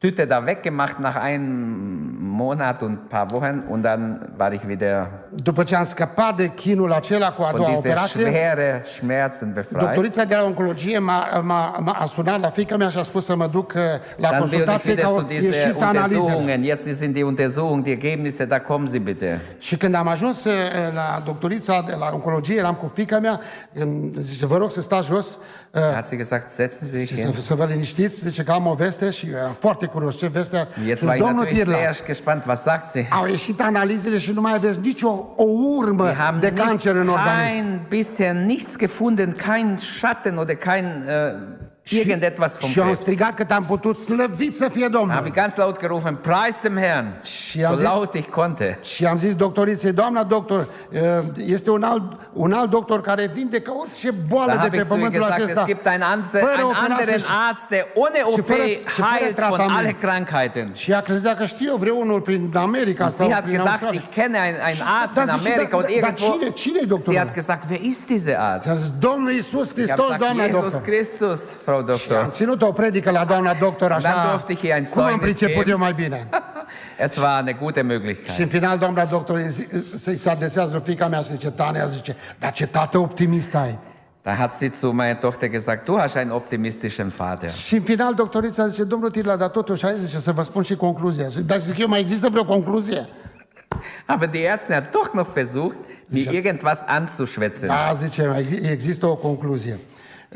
Tüte 0.00 0.24
da 0.24 0.46
weggemacht 0.46 0.98
nach 1.00 1.16
einem 1.16 2.18
Monat 2.20 2.82
und 2.82 2.92
ein 2.92 3.08
paar 3.08 3.30
Wochen 3.32 3.64
und 3.68 3.82
dann 3.82 4.20
war 4.36 4.52
ich 4.52 4.68
wieder 4.68 5.08
După 5.34 5.64
ce 5.64 5.74
am 5.76 5.84
scăpat 5.84 6.36
de 6.36 6.48
chinul 6.54 6.92
acela 6.92 7.32
cu 7.32 7.42
a 7.42 7.48
von 7.50 7.56
doua 7.60 7.70
diesen 7.70 7.90
operație, 7.90 8.20
schweren 8.24 8.82
Schmerzen 8.94 9.52
befreit. 9.52 9.84
Doctorița 9.84 10.24
de 10.24 10.34
la 10.34 10.44
oncologie 10.44 10.98
m-a, 10.98 11.40
m-a, 11.42 11.76
m-a 11.80 11.92
a 11.92 12.04
sunat 12.04 12.40
la 12.40 12.50
fica 12.50 12.76
mea 12.76 12.88
și 12.88 12.98
a 12.98 13.02
spus 13.02 13.24
să 13.24 13.36
mă 13.36 13.46
duc 13.46 13.72
uh, 13.76 13.82
la 14.16 14.28
Dann 14.28 14.42
will 14.42 14.44
ich 14.44 14.50
consultație 14.50 14.94
că 14.94 15.00
wieder 15.00 15.12
au 15.12 15.20
zu 15.20 15.26
diesen 15.26 15.52
ieșit 15.52 15.82
analizele. 15.82 16.18
Untersuchungen. 16.20 16.62
Jetzt 16.64 16.96
sind 16.98 17.14
die 17.14 17.22
Untersuchungen, 17.22 17.82
die 17.82 17.92
Ergebnisse, 17.92 18.44
da 18.44 18.60
kommen 18.60 18.86
Sie 18.88 18.98
bitte. 18.98 19.40
Și 19.58 19.76
când 19.76 19.94
am 19.94 20.08
ajuns 20.08 20.44
uh, 20.44 20.52
la 20.94 21.22
doctorița 21.24 21.84
de 21.86 21.94
la 21.98 22.10
oncologie, 22.12 22.56
eram 22.56 22.74
cu 22.74 22.90
fica 22.94 23.18
mea, 23.18 23.40
îmi 23.74 24.10
zice, 24.20 24.46
vă 24.46 24.56
rog 24.56 24.70
să 24.70 24.80
stați 24.80 25.06
jos, 25.06 25.26
uh, 25.70 25.80
Hat 25.94 26.06
sie 26.06 26.16
gesagt, 26.16 26.50
setzen 26.50 26.88
Sie 26.88 26.98
sich 26.98 27.08
și 27.14 27.20
hin. 27.22 27.32
să, 27.34 27.40
să 27.40 27.54
vă 27.54 27.64
liniștiți, 27.64 28.20
zice 28.20 28.42
că 28.42 28.52
am 28.52 28.66
o 28.66 28.74
veste 28.74 29.10
și 29.10 29.26
eu 29.30 29.36
eram 29.36 29.56
foarte 29.58 29.86
curios 29.86 30.16
ce 30.16 30.26
veste. 30.26 30.68
Jetzt 30.86 30.98
Și 30.98 31.04
war 31.04 31.14
ich 31.16 31.22
domnul 31.24 31.42
natürlich 31.42 31.68
Tirla, 31.72 31.92
sehr 31.92 32.06
gespannt, 32.06 32.44
was 32.46 32.62
sagt 32.62 32.88
sie? 32.88 33.06
au 33.10 33.26
ieșit 33.26 33.60
analizele 33.60 34.18
și 34.18 34.32
nu 34.32 34.40
mai 34.40 34.54
aveți 34.54 34.78
nicio 34.82 35.17
o 35.36 35.44
urmă 35.76 36.04
Wir 36.04 36.16
haben 36.16 36.40
de 36.40 36.48
nicht, 36.48 36.62
cancer 36.64 36.94
în 36.96 37.08
organism. 37.08 37.54
kein 37.54 37.80
bisher 37.88 38.34
nichts 38.34 38.76
gefunden, 38.78 39.32
kein 39.32 39.76
Schatten 39.78 40.38
oder 40.38 40.54
kein 40.54 40.84
äh, 40.84 41.67
irgendetwas 41.96 42.56
vom 42.60 42.70
Și 42.70 42.78
eu 42.78 42.84
am 42.84 42.90
Krebs. 42.90 43.02
strigat 43.04 43.34
că 43.34 43.54
am 43.54 43.64
putut 43.64 43.96
slăvit 43.96 44.56
să 44.56 44.68
fie 44.68 44.82
Habe 44.82 44.96
Domnul. 44.96 45.22
ich 45.26 45.34
ganz 45.34 45.54
laut 45.56 45.80
gerufen, 45.80 46.14
preis 46.14 46.56
dem 46.62 46.76
Herrn, 46.76 47.06
Și 47.22 47.64
am 47.64 47.70
so 47.70 47.76
zis- 47.78 47.84
laut 47.88 48.12
ich 48.14 48.28
konnte. 48.28 48.78
Și 48.82 49.04
am 49.04 49.18
zis 49.18 49.34
doctoriței, 49.34 49.92
doamna 49.92 50.22
doctor, 50.22 50.66
uh, 50.92 50.98
este 51.46 51.70
un 51.70 51.82
alt, 51.82 52.02
un 52.32 52.52
alt 52.52 52.70
doctor 52.70 53.00
care 53.00 53.30
vindecă 53.34 53.72
orice 53.80 54.10
boală 54.28 54.46
Da 54.52 54.52
de 54.56 54.58
habe 54.58 54.76
pe 54.76 54.82
ich 54.82 54.86
zu 54.86 54.94
ihr 54.94 54.98
pământul 55.02 55.20
gesagt, 55.20 55.42
acesta. 55.42 55.60
es 55.60 55.66
gibt 55.66 55.86
einen, 55.86 56.02
Anse- 56.02 56.38
fără 56.38 56.52
einen 56.52 56.64
operație 56.64 56.92
anderen 56.92 57.18
și- 57.18 57.24
Arzt, 57.48 57.68
der 57.68 57.86
ohne 57.94 58.18
și 58.18 58.24
OP 58.38 58.46
fără- 58.46 58.62
și 58.62 59.00
fără 59.00 59.08
heilt 59.18 59.34
von 59.38 59.48
tratament. 59.48 59.76
alle 59.78 59.92
Krankheiten. 60.04 60.68
Și 60.74 60.90
ea 60.90 61.00
crezea 61.00 61.34
că 61.34 61.44
știu 61.44 61.66
eu 61.70 61.76
vreunul 61.76 62.20
prin 62.20 62.42
America 62.54 63.04
Und 63.04 63.12
sau 63.12 63.26
sie 63.26 63.34
hat 63.34 63.42
prin 63.44 63.56
gedacht, 63.56 63.70
Australia. 63.82 64.00
ich 64.02 64.08
kenne 64.18 64.38
einen, 64.46 64.60
einen 64.68 64.78
Da- 64.78 64.98
Arzt 65.02 65.14
da 65.14 65.22
in 65.22 65.28
zice, 65.28 65.48
Amerika 65.48 65.70
da- 65.70 65.76
und 65.80 65.86
da- 65.86 65.92
irgendwo. 65.96 66.26
dar 66.26 66.32
cine- 66.38 66.50
cine-i 66.62 66.86
doctorul? 66.94 67.12
Sie 67.14 67.18
hat 67.24 67.32
gesagt, 67.40 67.62
wer 67.72 67.80
ist 67.92 68.04
dieser 68.14 68.36
Arzt? 68.52 68.64
Și 68.66 68.70
a 68.74 68.74
zis, 68.82 68.90
Domnul 69.06 69.32
Iisus 69.38 69.66
Ich 69.68 69.74
habe 69.74 69.80
Hristos, 69.80 70.04
gesagt, 70.04 70.20
doamna 70.24 70.44
Jesus 70.44 70.62
doctor. 70.62 70.80
Christus, 70.90 71.40
Frau 71.66 71.77
Și 71.86 71.90
am 71.90 71.96
Doktor. 72.16 72.24
ținut 72.32 72.62
o 72.62 72.72
predică 72.72 73.10
la 73.10 73.24
doamna 73.24 73.54
doctor 73.54 73.88
dann 73.88 74.04
așa, 74.04 74.30
durfte 74.30 74.52
ich 74.52 74.62
ihr 74.62 74.74
ein 74.74 74.84
cum 74.84 75.02
am 75.02 75.08
Zeugnis 75.08 75.30
priceput 75.36 75.54
geben. 75.64 75.72
eu 75.72 75.78
mai 75.78 75.92
bine. 75.92 76.28
Es 76.98 77.16
war 77.16 77.38
eine 77.40 77.56
gute 77.62 77.80
Și 77.80 77.86
Möglichkeit. 77.86 78.38
în 78.38 78.46
final 78.48 78.78
doamna 78.78 79.04
doctor 79.04 79.36
îi 79.36 79.48
zi- 79.48 79.66
să-i 79.94 80.16
se 80.16 80.30
adresează 80.30 80.78
fica 80.78 81.06
mea 81.08 81.20
și 81.20 81.28
zice, 81.30 81.50
Tania, 81.50 81.86
zice, 81.86 82.16
dar 82.38 82.52
ce 82.52 82.66
tată 82.66 82.98
optimist 82.98 83.54
ai. 83.54 83.78
Da 84.22 84.34
hat 84.34 84.54
sie 84.54 84.70
zu 84.78 84.90
meiner 84.90 85.16
Tochter 85.16 85.48
gesagt, 85.48 85.84
du 85.84 85.96
hast 85.98 86.16
einen 86.16 86.32
optimistischen 86.32 87.08
Vater. 87.16 87.50
Și 87.52 87.74
în 87.74 87.82
final 87.82 88.14
doctorița 88.14 88.66
zice, 88.66 88.84
domnul 88.84 89.10
Tirla, 89.10 89.36
dar 89.36 89.48
totuși, 89.48 89.82
hai 89.84 89.94
zice, 89.96 90.18
să 90.18 90.32
vă 90.32 90.42
spun 90.42 90.62
și 90.62 90.74
concluzia. 90.76 91.26
Zic, 91.28 91.46
Dar 91.46 91.58
zic 91.58 91.78
eu, 91.78 91.88
mai 91.88 92.00
există 92.00 92.28
vreo 92.28 92.44
concluzie? 92.44 93.08
Aber 94.06 94.28
die 94.28 94.46
Ärztin 94.46 94.74
hat 94.74 94.90
doch 94.90 95.12
noch 95.14 95.28
versucht, 95.34 95.76
mir 96.10 96.32
irgendwas 96.32 96.80
anzuschwätzen. 96.86 97.66
Da, 97.66 97.90
zice, 97.94 98.26
mai 98.26 98.58
există 98.62 99.06
o 99.06 99.14
concluzie. 99.16 99.78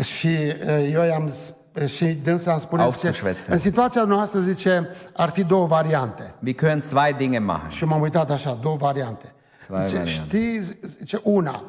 Și 0.00 0.26
uh, 0.26 0.90
eu 0.92 1.02
i-am 1.02 1.28
s- 1.28 1.52
și 1.92 2.05
dânsa 2.05 2.52
îmi 2.52 2.61
spune, 2.61 2.88
zice, 2.88 3.07
Aufzuschwätzen. 3.09 3.48
în 3.48 3.59
situația 3.59 4.02
noastră, 4.02 4.40
zice, 4.40 4.88
ar 5.12 5.28
fi 5.28 5.44
două 5.44 5.66
variante. 5.66 6.35
Wir 6.46 6.55
können 6.55 6.81
zwei 6.83 7.12
Dinge 7.16 7.38
machen. 7.38 7.68
Și 7.70 7.85
m-am 7.85 8.00
uitat 8.00 8.31
așa, 8.31 8.59
două 8.62 8.76
variante. 8.76 9.33
Zwei 9.66 9.83
Zice, 9.83 9.96
variante. 9.96 10.22
știi, 10.26 10.61
zice, 10.98 11.20
una, 11.22 11.64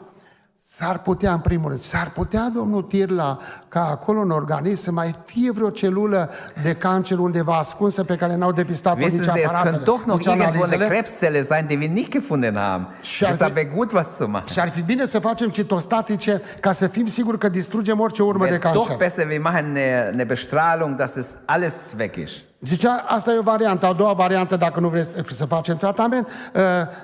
s-ar 0.75 0.99
putea, 0.99 1.33
în 1.33 1.39
primul 1.39 1.69
rând, 1.69 1.81
s-ar 1.81 2.12
putea, 2.12 2.51
domnul 2.53 2.81
Tirla, 2.81 3.38
ca 3.67 3.89
acolo 3.89 4.19
în 4.19 4.29
organism 4.29 4.83
să 4.83 4.91
mai 4.91 5.15
fie 5.25 5.51
vreo 5.51 5.69
celulă 5.69 6.29
de 6.63 6.73
cancer 6.73 7.17
undeva 7.17 7.57
ascunsă 7.57 8.03
pe 8.03 8.15
care 8.15 8.36
n-au 8.36 8.51
depistat-o 8.51 8.97
nici 8.97 9.12
Wissen 9.12 9.33
Sie, 9.33 9.41
es 9.41 9.47
aparatele, 9.47 9.75
könnte 9.75 9.91
doch 9.91 10.05
noch 10.05 10.17
nici 10.17 10.25
irgendwo 10.25 10.45
eine 10.45 10.63
analizele. 10.63 10.88
Krebszelle 10.88 11.41
sein, 11.41 11.67
die 11.67 11.77
wir 11.77 11.89
nicht 11.89 12.12
gefunden 12.12 12.55
haben. 12.55 12.88
Schade. 13.01 13.31
Deshalb 13.31 13.55
wäre 13.55 13.69
gut, 13.75 13.91
was 13.91 14.15
zu 14.15 14.27
machen. 14.27 14.47
Și 14.51 14.59
ar 14.59 14.69
fi 14.69 14.81
bine 14.81 15.05
să 15.05 15.19
facem 15.19 15.49
citostatice 15.49 16.41
ca 16.59 16.71
să 16.71 16.88
fim 16.88 17.05
siguri 17.05 17.38
că 17.38 17.49
distrugem 17.49 17.99
orice 17.99 18.23
urmă 18.23 18.45
de 18.45 18.49
Wäre 18.49 18.71
doch 18.73 18.88
cancer. 18.88 18.95
besser, 18.97 19.27
wir 19.27 19.41
machen 19.41 19.65
eine, 19.65 20.09
eine 20.12 20.23
Bestrahlung, 20.23 20.97
dass 20.97 21.15
es 21.15 21.38
alles 21.45 21.93
weg 21.97 22.15
ist. 22.15 22.43
Zicea, 22.65 23.04
asta 23.08 23.32
e 23.34 23.38
o 23.38 23.41
variantă. 23.41 23.86
A 23.86 23.93
doua 23.93 24.13
variantă, 24.13 24.56
dacă 24.56 24.80
nu 24.80 24.88
vreți 24.88 25.10
să 25.34 25.45
facem 25.45 25.76
tratament, 25.78 26.28
uh, 26.56 26.62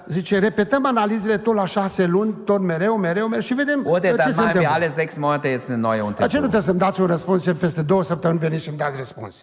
zice, 0.08 0.40
repetăm 0.40 0.86
analizele 0.86 1.38
tot 1.38 1.56
la 1.56 1.66
șase 1.66 2.06
luni, 2.06 2.34
tot 2.46 2.62
mereu, 2.62 2.96
mereu, 2.98 3.28
mereu 3.28 3.42
și 3.42 3.54
vedem 3.54 3.80
uh, 3.86 3.92
Oder 3.92 4.12
ce 4.12 4.16
dann 4.18 4.32
se 4.34 4.36
machen 4.42 4.46
wir 4.46 4.56
întâmplă. 4.56 4.70
alle 4.74 4.90
sechs 4.90 5.18
Monate 5.18 5.50
jetzt 5.50 5.70
eine 5.70 5.78
neue 5.82 5.90
Dar 5.90 5.98
ce 5.98 6.02
nu 6.02 6.08
Untersuchung. 6.08 6.40
trebuie 6.42 6.62
să-mi 6.62 6.80
dați 6.80 7.02
un 7.02 7.08
răspuns 7.08 7.44
ce 7.44 7.54
peste 7.54 7.82
două 7.82 8.04
săptămâni 8.04 8.40
veniți 8.40 8.64
și 8.64 8.70
îmi 8.70 8.78
dați 8.78 8.98
răspuns? 8.98 9.36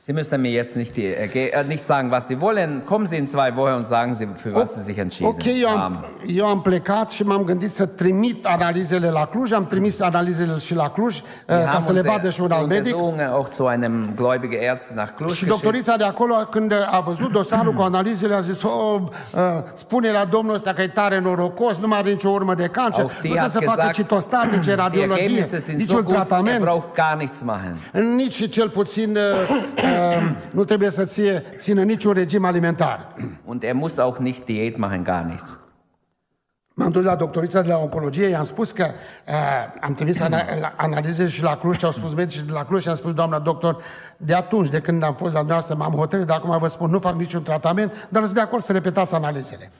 Sie 0.00 0.12
müssen 0.12 0.40
mir 0.40 0.52
jetzt 0.52 0.76
nicht, 0.76 0.94
die, 0.96 1.06
Erge- 1.14 1.50
äh, 1.52 1.64
nicht 1.64 1.84
sagen, 1.84 2.10
was 2.10 2.28
Sie 2.28 2.40
wollen. 2.40 2.82
Kommen 2.86 3.06
Sie 3.06 3.16
in 3.16 3.26
zwei 3.26 3.56
Wochen 3.56 3.72
und 3.72 3.84
sagen 3.86 4.14
Sie, 4.14 4.26
für 4.36 4.54
was 4.54 4.74
Sie 4.74 4.80
sich 4.82 4.96
entschieden 4.98 5.30
Ok, 5.32 5.44
eu 5.44 5.68
am, 5.68 5.78
haben. 5.80 5.98
eu 6.26 6.46
am 6.46 6.60
plecat 6.62 7.10
și 7.10 7.22
m-am 7.22 7.42
gândit 7.44 7.72
să 7.72 7.86
trimit 7.86 8.46
analizele 8.46 9.10
la 9.10 9.26
Cluj, 9.26 9.52
am 9.52 9.66
trimis 9.66 10.00
analizele 10.00 10.58
și 10.58 10.74
la 10.74 10.90
Cluj, 10.90 11.16
uh, 11.16 11.22
Wir 11.48 11.58
ca 11.58 11.64
haben 11.64 11.80
să 11.84 11.92
le 11.92 12.00
vadă 12.00 12.12
unsere 12.14 12.32
și 12.32 12.40
un 12.40 12.50
alt 12.50 12.68
medic. 12.68 12.84
Untersuchungen 12.94 13.28
auch 13.30 13.50
zu 13.54 13.64
einem 13.64 14.12
gläubigen 14.14 14.70
Arzt 14.70 14.90
nach 14.94 15.10
Cluj 15.16 15.32
Și 15.32 15.44
geschickt. 15.44 15.50
doctorița 15.62 15.96
de 15.96 16.04
acolo, 16.04 16.34
când 16.34 16.72
a 16.90 17.00
văzut 17.00 17.32
dosarul 17.32 17.72
cu 17.72 17.82
analizele, 17.82 18.34
a 18.34 18.40
zis, 18.40 18.62
oh, 18.62 19.00
uh, 19.00 19.40
spune 19.74 20.10
la 20.10 20.24
domnul 20.24 20.54
ăsta 20.54 20.72
că 20.72 20.82
e 20.82 20.88
tare 20.88 21.20
norocos, 21.20 21.78
nu 21.78 21.86
mai 21.86 21.98
are 21.98 22.10
nicio 22.10 22.28
urmă 22.28 22.54
de 22.54 22.66
cancer, 22.66 23.02
nu 23.04 23.10
Auch 23.10 23.20
die 23.20 23.20
trebuie 23.20 23.40
hat 23.40 23.50
să 23.50 23.58
facă 23.60 23.76
gesagt, 23.76 23.94
citostatice, 23.94 24.60
Die 24.68 24.74
radiologie, 24.74 25.22
Ergebnisse 25.22 25.58
sind 25.58 25.76
so 25.80 25.82
niciun 25.82 26.02
gut, 26.02 26.10
er 26.14 26.16
tratament, 26.24 26.60
braucht 26.60 26.94
gar 26.94 27.16
nichts 27.18 27.40
machen. 27.42 27.76
nici 28.16 28.34
și 28.34 28.48
cel 28.48 28.68
puțin 28.68 29.10
uh, 29.16 29.22
uh, 29.84 29.87
nu 30.50 30.64
trebuie 30.64 30.90
să 30.90 31.04
ție, 31.04 31.42
țină 31.56 31.82
niciun 31.82 32.12
regim 32.12 32.44
alimentar. 32.44 33.14
Und 33.44 33.62
er 33.62 33.72
muss 33.74 33.98
auch 33.98 34.18
nicht 34.18 34.44
Diät 34.44 34.76
machen, 34.76 35.02
gar 35.02 35.24
nichts. 35.24 35.58
M-am 36.74 36.90
dus 36.90 37.04
la 37.04 37.14
doctorița 37.14 37.62
de 37.62 37.68
la 37.68 37.76
oncologie, 37.78 38.26
i-am 38.28 38.42
spus 38.42 38.70
că 38.70 38.86
uh, 39.28 39.34
am 39.80 39.94
trimis 39.94 40.20
ana- 40.20 40.58
la- 40.60 40.74
analize 40.76 41.26
și 41.28 41.42
la 41.42 41.56
Cluj 41.56 41.76
și 41.78 41.84
au 41.84 41.90
spus 41.90 42.14
medicii 42.14 42.42
de 42.42 42.52
la 42.52 42.64
Cluj 42.64 42.82
și 42.82 42.88
am 42.88 42.94
spus, 42.94 43.14
doamna 43.14 43.38
doctor, 43.38 43.82
de 44.16 44.34
atunci, 44.34 44.68
de 44.70 44.80
când 44.80 45.02
am 45.02 45.14
fost 45.14 45.32
la 45.32 45.38
dumneavoastră, 45.38 45.74
m-am 45.74 45.92
hotărât, 45.92 46.26
dar 46.26 46.36
acum 46.36 46.58
vă 46.58 46.66
spun, 46.66 46.90
nu 46.90 46.98
fac 46.98 47.14
niciun 47.14 47.42
tratament, 47.42 48.08
dar 48.08 48.22
sunt 48.22 48.34
de 48.34 48.40
acord 48.40 48.62
să 48.62 48.72
repetați 48.72 49.14
analizele. 49.14 49.70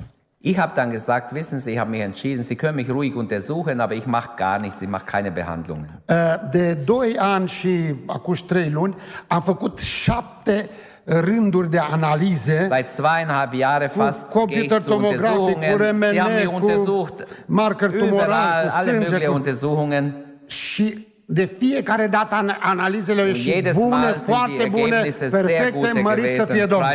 Ich 0.40 0.56
habe 0.58 0.72
dann 0.74 0.90
gesagt, 0.90 1.32
wissen 1.34 1.58
Sie, 1.58 1.72
ich 1.72 1.78
habe 1.78 1.90
mich 1.90 2.00
entschieden, 2.00 2.42
Sie 2.44 2.54
können 2.54 2.76
mich 2.76 2.88
ruhig 2.90 3.16
untersuchen, 3.16 3.80
aber 3.80 3.94
ich 3.94 4.06
mache 4.06 4.30
gar 4.36 4.60
nichts, 4.60 4.80
ich 4.82 4.88
mache 4.88 5.04
keine 5.04 5.30
Behandlungen. 5.32 5.88
Uh, 6.08 6.14
De 6.50 6.74
2 6.84 7.16
ani 7.18 7.48
și 7.48 7.94
acum 8.06 8.34
3 8.46 8.70
luni 8.70 8.94
am 9.26 9.40
făcut 9.40 9.78
șapte 9.78 10.68
rânduri 11.04 11.70
de 11.70 11.78
analize 11.78 12.66
Seit 12.70 12.90
zweieinhalb 12.90 13.52
Jahren 13.54 13.88
cu 13.88 13.94
fast 13.94 14.22
computer 14.30 14.82
tomografic, 14.82 15.36
cu 15.36 15.42
Untersuchungen. 15.42 16.10
Sie 16.10 16.20
haben 16.20 16.34
mich 16.34 16.44
RMN, 16.46 16.62
untersucht, 16.62 17.26
marker 17.46 17.90
tumoral, 17.90 18.24
überall, 18.24 18.68
alle 18.68 18.92
möglichen. 18.92 19.28
Untersuchungen. 19.32 20.14
și 20.46 21.06
de 21.30 21.44
fiecare 21.44 22.06
dată 22.06 22.34
an- 22.34 22.56
analizele 22.60 23.20
au 23.20 23.26
ieșit 23.26 23.52
Jedes 23.52 23.74
bune, 23.76 23.88
Mal 23.88 24.02
sind 24.14 24.14
die 24.26 24.34
foarte 24.34 24.68
bune, 24.70 24.82
Ergebnisse 24.82 25.28
sehr 25.28 25.44
perfecte, 25.44 26.00
mărit 26.00 26.32
să 26.32 26.44
fie. 26.44 26.66
Domnul. 26.66 26.88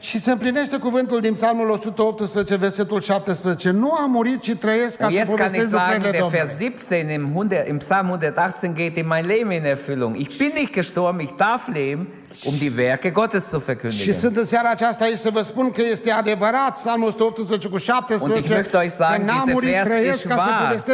Și 0.00 0.20
se 0.20 0.30
împlinește 0.30 0.76
cuvântul 0.76 1.20
din 1.20 1.32
Psalmul 1.34 1.70
118, 1.70 2.56
versetul 2.56 3.00
17. 3.00 3.70
Nu 3.70 3.92
am 3.92 4.10
murit, 4.10 4.40
ci 4.40 4.54
trăiesc 4.54 4.96
ca 4.96 5.04
Und 5.06 5.14
să 5.14 5.18
jetzt 5.18 5.34
kann 5.34 5.54
ich 5.54 5.66
sagen, 5.70 6.10
der. 6.10 6.22
Vers 6.30 6.58
17 6.58 7.12
im, 7.12 7.28
100, 7.34 7.68
im 7.68 7.76
Psalm 7.76 8.10
118 8.10 8.74
geht 8.74 8.96
in 8.96 9.06
mein 9.06 9.26
Leben 9.26 9.50
in 9.50 9.64
Erfüllung. 9.64 10.16
Ich 10.16 10.38
bin 10.38 10.52
nicht 10.54 10.72
gestorben, 10.72 11.20
ich 11.20 11.32
darf 11.36 11.66
leben, 11.68 12.06
um 12.44 12.58
die 12.58 12.72
Werke 12.76 13.10
Gottes 13.10 13.48
zu 13.48 13.58
Și 13.58 13.64
verkündigen. 13.64 14.14
sunt 14.14 14.36
în 14.36 14.44
seara 14.44 14.70
aceasta 14.70 15.04
aici 15.04 15.18
să 15.18 15.30
vă 15.30 15.42
spun 15.42 15.70
că 15.70 15.82
este 15.90 16.10
adevărat, 16.10 16.74
Psalmul 16.74 17.08
118 17.08 17.68
cu 17.68 17.74
Und 17.74 17.82
17, 17.82 18.38
ich 18.38 18.60
möchte 18.60 18.76
euch 18.82 18.92
sagen, 18.92 19.26
dieser 19.26 19.52
murit, 19.52 19.70
Vers 19.82 20.14
ist 20.14 20.26
ca 20.26 20.34
să 20.34 20.90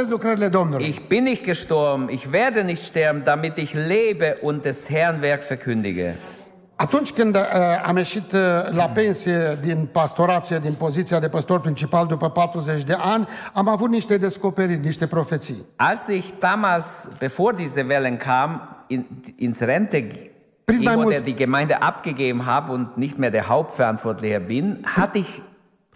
wahr. 0.60 0.80
Ich 0.80 1.00
bin 1.08 1.22
nicht 1.22 1.44
gestorben, 1.44 2.08
ich 2.08 2.24
werde 2.30 2.60
nicht 2.60 2.82
sterben, 2.82 3.22
damit 3.24 3.56
ich 3.56 3.72
lebe 3.72 4.38
und 4.40 4.62
des 4.62 4.88
Herrn 4.88 5.20
Werk 5.20 5.42
verkündige. 5.42 6.16
Atunci 6.82 7.12
când 7.12 7.36
uh, 7.36 7.42
am 7.86 7.96
ieșit 7.96 8.32
uh, 8.32 8.40
la 8.70 8.84
pensie 8.88 9.58
din 9.60 9.88
pastorație, 9.92 10.58
din 10.58 10.72
poziția 10.72 11.20
de 11.20 11.28
păstor 11.28 11.60
principal 11.60 12.06
după 12.06 12.30
40 12.30 12.82
de 12.82 12.96
ani, 12.98 13.28
am 13.52 13.68
avut 13.68 13.90
niște 13.90 14.16
descoperiri, 14.16 14.84
niște 14.84 15.06
profeții. 15.06 15.66
Als 15.76 16.06
ich 16.06 16.24
damals, 16.38 17.08
bevor 17.18 17.54
diese 17.54 17.84
Wellen 17.88 18.16
kamen, 18.16 18.60
in, 18.86 19.06
ins 19.36 19.58
Rente 19.60 20.06
Prin 20.64 20.78
mai 20.82 20.94
ging 20.94 21.06
oder 21.06 21.18
mulți- 21.20 21.24
die 21.24 21.34
Gemeinde 21.34 21.74
abgegeben 21.74 22.46
habe 22.46 22.72
und 22.72 22.96
nicht 22.96 23.16
mehr 23.16 23.30
der 23.30 23.48
Hauptverantwortliche 23.48 24.40
bin, 24.40 24.78
hatte 24.96 25.18
ich 25.18 25.40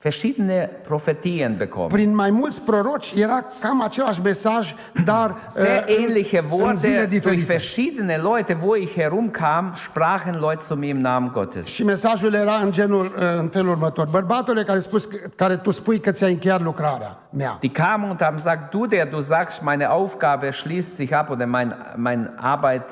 verschiedene 0.07 0.71
Prophetien 0.85 1.57
bekommen. 1.57 1.89
Prin 1.89 2.15
mai 2.15 2.31
mulți 2.31 2.61
proroci 2.61 3.13
era 3.17 3.45
cam 3.61 3.83
același 3.83 4.21
mesaj, 4.21 4.75
dar 5.05 5.37
Sehr 5.49 5.85
uh, 5.89 5.95
ähnliche 5.97 6.39
în 6.39 6.77
zile 6.77 6.99
Worte 6.99 7.19
durch 7.19 7.45
verschiedene 7.45 8.17
Leute, 8.17 8.57
wo 8.63 8.77
ich 8.77 8.95
herumkam, 8.95 9.73
sprachen 9.75 10.37
Leute 10.41 10.65
zu 10.67 10.75
mir 10.75 10.95
im 10.95 11.01
Namen 11.01 11.31
Gottes. 11.33 11.67
Și 11.67 11.85
mesajul 11.85 12.35
era 12.35 12.55
în 12.55 12.73
genul, 12.73 13.05
uh, 13.05 13.23
în 13.39 13.49
felul 13.49 13.71
următor. 13.71 14.07
Bărbatule 14.07 14.63
care, 14.63 14.79
spus, 14.79 15.09
care 15.37 15.57
tu 15.57 15.71
spui 15.71 16.01
că 16.01 16.11
ți-ai 16.11 16.33
încheiat 16.33 16.63
lucrarea 16.63 17.19
mea. 17.31 17.57
Die 17.61 17.71
kamen 17.71 18.09
und 18.11 18.21
haben 18.21 18.37
gesagt, 18.37 18.71
du, 18.71 18.87
der 18.87 19.09
du 19.09 19.21
sagst, 19.21 19.63
meine 19.63 19.87
Aufgabe 19.87 20.51
schließt 20.51 20.95
sich 20.95 21.15
ab 21.15 21.31
oder 21.31 21.47
mein, 21.47 21.77
mein 21.97 22.31
Arbeit 22.37 22.85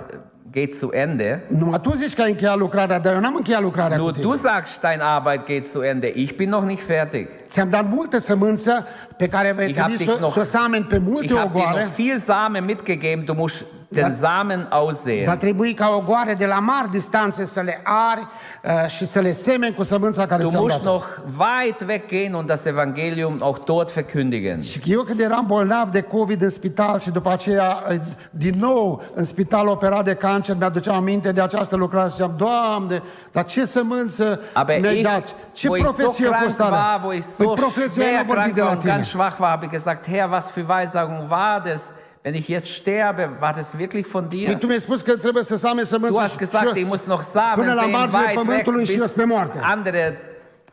geht 0.55 0.74
zu 0.78 0.90
Ende. 0.92 1.42
Numai 1.48 1.80
tu 1.80 1.90
zici 1.92 2.14
că 2.14 2.22
ai 2.22 2.30
încheiat 2.30 2.59
lucrarea, 2.59 2.98
dar 2.98 3.14
eu 3.14 3.20
n-am 3.20 3.34
încheiat 3.36 3.62
lucrarea 3.62 3.96
cu 3.96 4.02
Nur 4.02 4.12
du 4.12 4.36
sagst, 4.36 4.80
dein 4.80 5.00
Arbeit 5.00 5.46
geht 5.46 5.66
zu 5.66 5.80
Ende. 5.82 6.12
Ich 6.14 6.34
bin 6.34 6.48
noch 6.48 6.64
nicht 6.66 6.82
fertig. 6.82 7.28
Ți-am 7.48 7.68
dat 7.68 7.88
multă 7.90 8.18
sămânță 8.18 8.86
pe 9.16 9.28
care 9.28 9.52
vei 9.52 9.68
Ich 9.68 9.78
hab 9.78 9.86
trebui 9.86 10.05
dich 10.05 10.14
să, 10.14 10.24
noch- 10.26 10.32
să 10.32 10.40
o 10.40 10.42
sameni 10.42 10.84
pe 10.84 10.98
multe 10.98 11.24
Ich 11.24 11.34
habe 11.36 11.59
dir 11.59 11.66
noch 11.80 11.94
viel 11.94 12.18
Samen 12.18 12.64
mitgegeben. 12.64 13.24
Du 13.24 13.34
musst 13.34 13.64
den 14.03 14.12
Samen 14.12 14.66
Va 14.70 14.76
aussehen. 14.76 15.36
trebui 15.38 15.72
ca 15.74 15.88
ogoare 15.97 16.34
de 16.34 16.47
la 16.47 16.59
mari 16.59 16.90
distanțe 16.90 17.45
să 17.47 17.61
le 17.61 17.80
ari 17.84 18.26
uh, 18.64 18.88
și 18.88 19.07
să 19.07 19.18
le 19.20 19.32
semeni 19.32 19.74
cu 19.74 19.82
sămânța 19.82 20.26
care 20.26 20.42
Du 20.42 20.49
ți-am 20.49 20.62
musst 20.62 20.76
dat. 20.76 20.84
noch 20.92 21.05
weit 21.38 21.80
weggehen 21.88 22.34
und 22.34 22.47
das 22.47 22.64
Evangelium 22.64 23.36
auch 23.40 23.64
dort 23.64 23.92
verkündigen. 23.92 24.61
Și 24.62 24.80
eu 24.86 25.03
când 25.03 25.20
eram 25.20 25.45
bolnav 25.47 25.88
de 25.90 26.01
COVID 26.01 26.42
în 26.42 26.51
spital 26.51 26.99
și 26.99 27.11
după 27.11 27.30
aceea 27.32 27.82
uh, 27.90 27.97
din 28.30 28.55
nou 28.59 29.03
în 29.14 29.24
spital 29.24 29.66
operat 29.66 30.05
de 30.05 30.14
cancer, 30.14 30.57
mi-aduceam 30.59 30.97
aminte 30.97 31.32
de 31.32 31.40
această 31.40 31.76
lucrare 31.76 32.09
și 32.09 32.14
ziceam, 32.14 32.34
Doamne, 32.36 33.03
dar 33.32 33.45
ce 33.45 33.64
sămânță 33.64 34.40
Aber 34.53 34.80
mi-ai 34.80 34.95
ich, 34.99 35.03
dat? 35.11 35.34
Ce 35.53 35.68
wo 35.68 35.76
ich 35.76 35.86
so 35.86 35.92
profeție 35.92 36.26
a 36.26 36.28
krank 36.30 36.45
fost 36.45 36.61
alea? 36.61 36.78
war, 36.78 37.01
wo 37.05 37.12
ich 37.12 37.24
Păi 37.36 37.47
so 37.47 37.53
profeția 37.53 37.90
schwer 37.90 38.11
nu 38.12 38.18
a 38.18 38.22
vorbit 38.26 38.34
krank 38.34 38.55
de 38.55 38.61
war 38.61 38.68
la 38.70 38.74
und 38.76 38.80
tine. 38.82 38.92
ganz 38.92 39.07
schwach 39.09 39.36
war, 39.38 39.51
habe 39.51 39.64
ich 39.64 39.70
gesagt, 39.70 40.07
Herr, 40.07 40.30
was 40.30 40.51
für 40.51 40.64
Weissagung 40.68 41.28
war 41.28 41.61
das? 41.64 41.82
Wenn 42.27 42.35
ich 42.35 42.49
jetzt 42.49 42.68
sterbe, 42.68 43.29
war 43.41 43.53
das 43.53 43.77
wirklich 43.79 44.07
von 44.07 44.29
dir? 44.31 44.59
tu 44.59 44.66
mi-ai 44.66 44.81
spus 44.81 45.01
că 45.01 45.16
trebuie 45.16 45.43
să 45.43 45.57
sameni 45.57 45.89
Du 45.89 46.18
hast 46.18 46.37
gesagt, 46.39 46.77
ich 46.77 46.87
muss 46.87 47.05
noch 47.05 47.22
Samen 47.22 47.55
până 47.55 47.75
la 47.75 47.81
sehen, 47.81 47.91
marginea 47.91 48.20
weit 48.20 48.37
weg 48.37 48.47
pământului 48.47 48.85
și 48.85 48.93
eu 48.93 49.03
bis 49.03 49.11
spre 49.11 49.25
moarte. 49.25 49.59
andere 49.62 50.18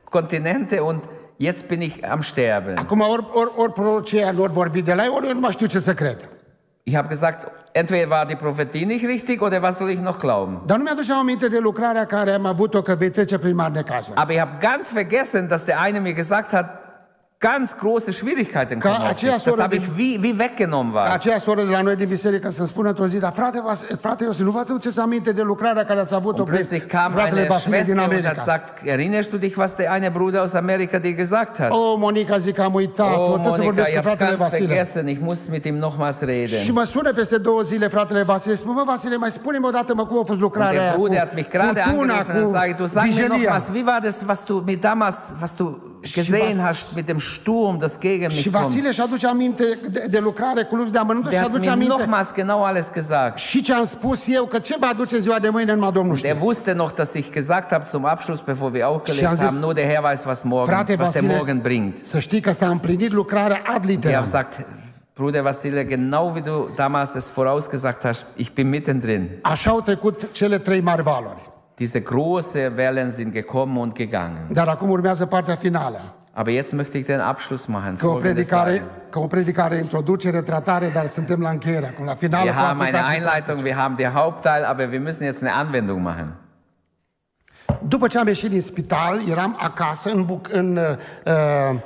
Kontinente 0.04 0.80
und 0.80 1.04
jetzt 1.38 1.68
bin 1.68 1.82
ich 1.82 1.95
am 2.10 2.22
Sterben. 2.22 2.78
Acum 2.78 2.99
ori, 2.99 3.26
ori, 3.32 3.52
ori 3.56 3.72
prorocia 3.72 4.32
nu 4.32 4.41
ori 4.41 4.52
vorbi 4.54 4.82
de 4.82 4.93
la 4.93 5.04
ei, 5.04 5.12
ori 5.16 5.28
eu 5.28 5.34
nu 5.34 5.39
mai 5.39 5.52
știu 5.52 5.66
ce 5.66 5.80
să 5.80 5.93
cred. 5.93 6.30
Ich 6.84 6.95
habe 6.95 7.08
gesagt, 7.08 7.52
entweder 7.72 8.10
war 8.10 8.26
die 8.26 8.36
Prophetie 8.36 8.86
nicht 8.86 9.06
richtig 9.06 9.41
oder 9.41 9.62
was 9.62 9.78
soll 9.78 9.89
ich 9.89 9.99
noch 9.99 10.18
glauben? 10.18 10.62
Dar 10.66 10.78
nu 10.78 10.84
mi-aduceam 10.84 11.18
aminte 11.18 11.47
de 11.47 11.58
lucrarea 11.58 12.06
care 12.06 12.32
am 12.32 12.45
avut-o 12.45 12.82
că 12.82 12.95
vei 12.95 13.10
trece 13.10 13.38
prin 13.38 13.56
mari 13.56 13.74
necazuri. 13.74 14.18
Aber 14.18 14.34
ich 14.34 14.39
habe 14.39 14.58
ganz 14.60 14.91
vergessen, 14.91 15.47
dass 15.47 15.64
der 15.64 15.80
eine 15.80 15.99
mir 15.99 16.14
gesagt 16.14 16.52
hat, 16.52 16.66
ganz 17.50 17.68
große 17.84 18.12
Schwierigkeiten 18.14 18.80
dich. 18.80 18.92
Das 19.46 19.60
habe 19.60 19.76
ich 19.76 19.88
wie, 19.98 20.14
wie 20.24 20.34
weggenommen 20.38 20.94
Ca 20.94 21.00
was. 21.00 21.10
aceea 21.20 21.39
soră 21.39 21.62
de 21.64 21.72
la 21.72 21.82
noi 21.82 21.96
din 21.96 22.08
biserică 22.08 22.50
să-mi 22.50 22.68
spună 22.68 22.88
într-o 22.88 23.06
zi, 23.06 23.18
dar 23.20 23.32
frate, 23.32 23.62
frate 24.02 24.24
Iosif, 24.24 24.46
nu 24.46 24.52
vă 24.52 24.60
aduceți 24.60 25.00
aminte 25.00 25.32
de 25.32 25.42
lucrarea 25.42 25.84
care 25.86 26.00
ați 26.00 26.14
avut-o 26.14 26.44
plötzlich 26.44 26.86
kam 26.88 27.12
fratele 27.12 27.39
eine 27.39 27.48
Vasile 27.50 27.76
din 27.82 27.84
Schwester 27.84 27.96
und 27.96 28.12
America. 28.12 28.34
gesagt, 28.34 28.86
erinnerst 28.86 29.30
du 29.32 29.38
dich, 29.38 29.56
was 29.58 29.76
der 29.76 29.92
eine 29.96 30.10
Bruder 30.10 30.39
aus 30.39 30.54
Amerika 30.54 30.98
dir 30.98 31.14
gesagt 31.14 31.58
hat? 31.60 31.70
O, 31.72 31.96
Monica, 31.98 32.38
zic 32.38 32.60
am 32.60 32.74
uitat, 32.74 33.18
Oh, 33.18 33.34
trebuie 33.34 33.54
să 33.54 33.62
vorbesc 33.62 33.88
ich 33.89 33.96
cu 33.96 34.02
fratele 34.02 34.36
Vasile. 34.36 34.66
vergessen, 34.68 35.08
ich 35.08 35.20
muss 35.22 35.39
mit 35.50 35.66
ihm 35.66 35.76
nochmals 35.78 36.18
Și 36.18 36.26
reden. 36.26 36.74
mă 36.74 36.84
sună 36.84 37.14
peste 37.14 37.38
două 37.38 37.62
zile 37.62 37.88
fratele 37.88 38.24
Vasile, 38.24 38.56
spune, 38.56 38.74
mă, 38.76 38.84
Vasile, 38.86 39.16
mai 39.16 39.32
spune-mi 39.32 39.66
odată, 39.66 39.94
mă, 39.96 40.06
cum 40.06 40.18
a 40.20 40.24
fost 40.26 40.39
lucrarea 40.39 40.72
der 40.72 40.82
aia 40.82 40.94
Bruder 40.96 41.18
cu 41.18 41.24
hat 41.26 41.36
mich 41.36 41.50
gerade 41.50 41.82
furtuna, 41.86 42.14
angerufen 42.14 42.36
und 42.36 42.46
cu 42.46 42.52
sage, 42.58 42.74
du 42.78 42.86
sag 42.86 43.04
mir 43.04 43.12
vijelia. 43.14 43.38
nochmals, 43.38 43.64
wie 43.74 43.84
war 43.86 44.00
das, 44.04 44.24
was 44.28 44.44
du 44.46 44.64
mir 44.66 44.78
damals, 44.80 45.18
was 45.42 45.56
du 45.56 45.66
gesehen 46.02 46.58
was- 46.58 46.66
hast 46.66 46.88
mit 46.95 47.06
dem 47.06 47.18
Sturm, 47.20 47.78
das 47.78 47.99
gegen 47.99 48.30
Și 48.30 48.36
mich 48.36 48.49
kommt? 48.52 48.66
Vasile 48.66 48.88
își 48.88 49.02
aduce 49.02 49.28
aminte 49.28 49.64
de, 49.91 50.06
de 50.10 50.20
lucrare 50.20 50.64
cu 50.64 50.76
luși 50.76 50.91
de 50.91 50.97
amănuntă 50.97 51.28
și 51.30 51.34
Der 51.36 51.43
hat 51.43 51.49
aduce 51.54 51.70
mir 51.70 51.76
aminte 51.78 51.95
nochmals 51.97 52.32
genau 52.34 52.64
alles 52.64 52.91
gesagt. 52.93 53.38
și 53.38 53.62
ce 53.62 53.74
am 53.74 53.84
spus 53.84 54.28
eu, 54.28 54.45
că 54.45 54.60
ce 54.60 54.76
va 54.80 54.88
aduce 54.88 55.18
ziua 55.18 55.39
de 55.39 55.49
mâine 55.49 55.74
numai 55.74 55.91
Domnul 55.91 56.18
Der 56.22 56.32
știe. 56.36 56.45
wusste 56.45 56.72
noch, 56.74 56.91
dass 56.93 57.14
ich 57.14 57.30
gesagt 57.32 57.72
habe 57.72 57.84
zum 57.88 58.06
Abschluss, 58.06 58.39
bevor 58.41 58.72
wir 58.74 58.84
aufgelegt 58.86 59.20
Sie 59.20 59.28
haben 59.28 59.39
haben, 59.45 59.56
es- 59.56 59.62
nur 59.62 59.74
der 59.74 59.86
Herr 59.86 60.02
weiß, 60.14 60.26
was 60.26 60.41
morgen, 60.43 60.74
Frate 60.74 60.95
was 60.99 61.12
der 61.12 61.22
Vasile, 61.22 61.36
morgen 61.38 61.60
bringt. 61.62 62.06
să 62.06 62.20
știi 62.20 62.39
că 62.39 62.52
s-a 62.52 62.68
împlinit 62.68 63.12
lucrarea 63.12 63.56
ad 63.56 63.64
Ich 63.64 63.72
habe 63.74 63.88
literam. 63.91 64.24
gesagt, 64.24 64.66
Bruder 65.14 65.41
Vasile, 65.41 65.84
genau 65.84 66.32
wie 66.34 66.41
du 66.45 66.70
damals 66.76 67.14
es 67.16 67.28
vorausgesagt 67.34 68.04
hast, 68.04 68.26
ich 68.36 68.52
bin 68.54 68.70
mittendrin. 68.70 69.30
Așa 69.41 69.70
au 69.70 69.82
trecut 69.82 70.32
cele 70.32 70.58
trei 70.58 70.82
mari 70.82 71.02
valori. 71.02 71.49
Diese 71.82 72.01
große 72.01 72.77
Wellen 72.77 73.09
sind 73.09 73.32
gekommen 73.34 73.77
und 73.77 73.95
gegangen. 73.95 74.53
Dar 74.53 74.67
acum 74.67 74.89
urmează 74.89 75.25
partea 75.25 75.55
finală. 75.55 75.99
Aber 76.34 76.53
jetzt 76.53 76.73
möchte 76.73 76.97
ich 76.97 77.05
den 77.05 77.19
Abschluss 77.19 77.65
machen. 77.65 77.95
Că 77.95 78.07
o 78.07 78.15
predicare, 78.15 78.84
că 79.09 79.19
o 79.19 79.27
predicare, 79.27 79.75
introducere, 79.75 80.41
tratare, 80.41 80.91
dar 80.93 81.07
suntem 81.07 81.41
la 81.41 81.49
încheiere, 81.49 81.88
acum 81.88 82.05
la 82.05 82.13
finală 82.13 82.43
Wir 82.43 82.53
haben 82.53 82.86
eine 82.86 83.01
Einleitung, 83.13 83.63
wir 83.63 83.75
haben 83.75 83.95
den 83.95 84.11
Hauptteil, 84.13 84.63
aber 84.63 84.89
wir 84.91 84.99
müssen 84.99 85.23
jetzt 85.23 85.41
eine 85.41 85.53
Anwendung 85.53 86.03
machen. 86.03 86.36
După 87.88 88.07
ce 88.07 88.17
am 88.17 88.27
ieșit 88.27 88.49
din 88.49 88.61
spital, 88.61 89.19
eram 89.29 89.57
acasă 89.59 90.09
în, 90.09 90.39
în 90.51 90.77
uh, 90.77 91.79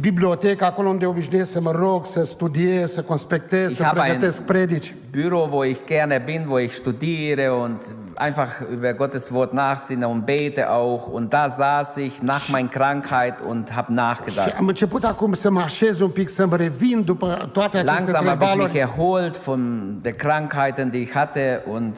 bibliotecă, 0.00 0.64
acolo 0.64 0.88
unde 0.88 1.06
obișnuiesc 1.06 1.50
să 1.50 1.60
mă 1.60 1.70
rog, 1.70 2.06
să 2.06 2.24
studiez, 2.24 2.92
să 2.92 3.02
conspectez, 3.02 3.74
să 3.74 3.90
pregătesc 3.94 4.42
predici. 4.42 4.94
Büro, 5.10 5.48
wo 5.50 5.64
ich 5.64 5.80
gerne 5.86 6.22
bin, 6.24 6.46
wo 6.48 6.58
ich 6.58 6.74
studiere 6.74 7.50
und 7.50 7.82
einfach 8.18 8.60
über 8.70 8.94
Gottes 8.94 9.30
Wort 9.30 9.52
nachsinne 9.52 10.06
und 10.08 10.26
bete 10.26 10.70
auch. 10.70 11.06
Und 11.06 11.32
da 11.32 11.48
saß 11.48 11.96
ich 11.96 12.22
nach 12.22 12.48
meiner 12.48 12.70
Krankheit 12.70 13.40
und 13.40 13.74
habe 13.76 13.92
nachgedacht. 13.92 14.54
am 14.58 14.66
început 14.66 15.04
acum 15.04 15.32
să 15.32 15.50
mă 15.50 15.60
așez 15.60 16.00
un 16.00 16.08
pic, 16.08 16.28
să-mi 16.28 16.56
revin 16.56 17.02
după 17.04 17.48
toate 17.52 17.78
aceste 17.78 17.94
Langsam 17.94 18.26
habe 18.26 18.44
ich 18.44 18.54
mich 18.56 18.74
erholt 18.74 19.38
von 19.38 19.92
den 20.02 20.14
Krankheiten, 20.16 20.90
die 20.90 21.00
ich 21.00 21.12
hatte 21.12 21.62
und 21.72 21.96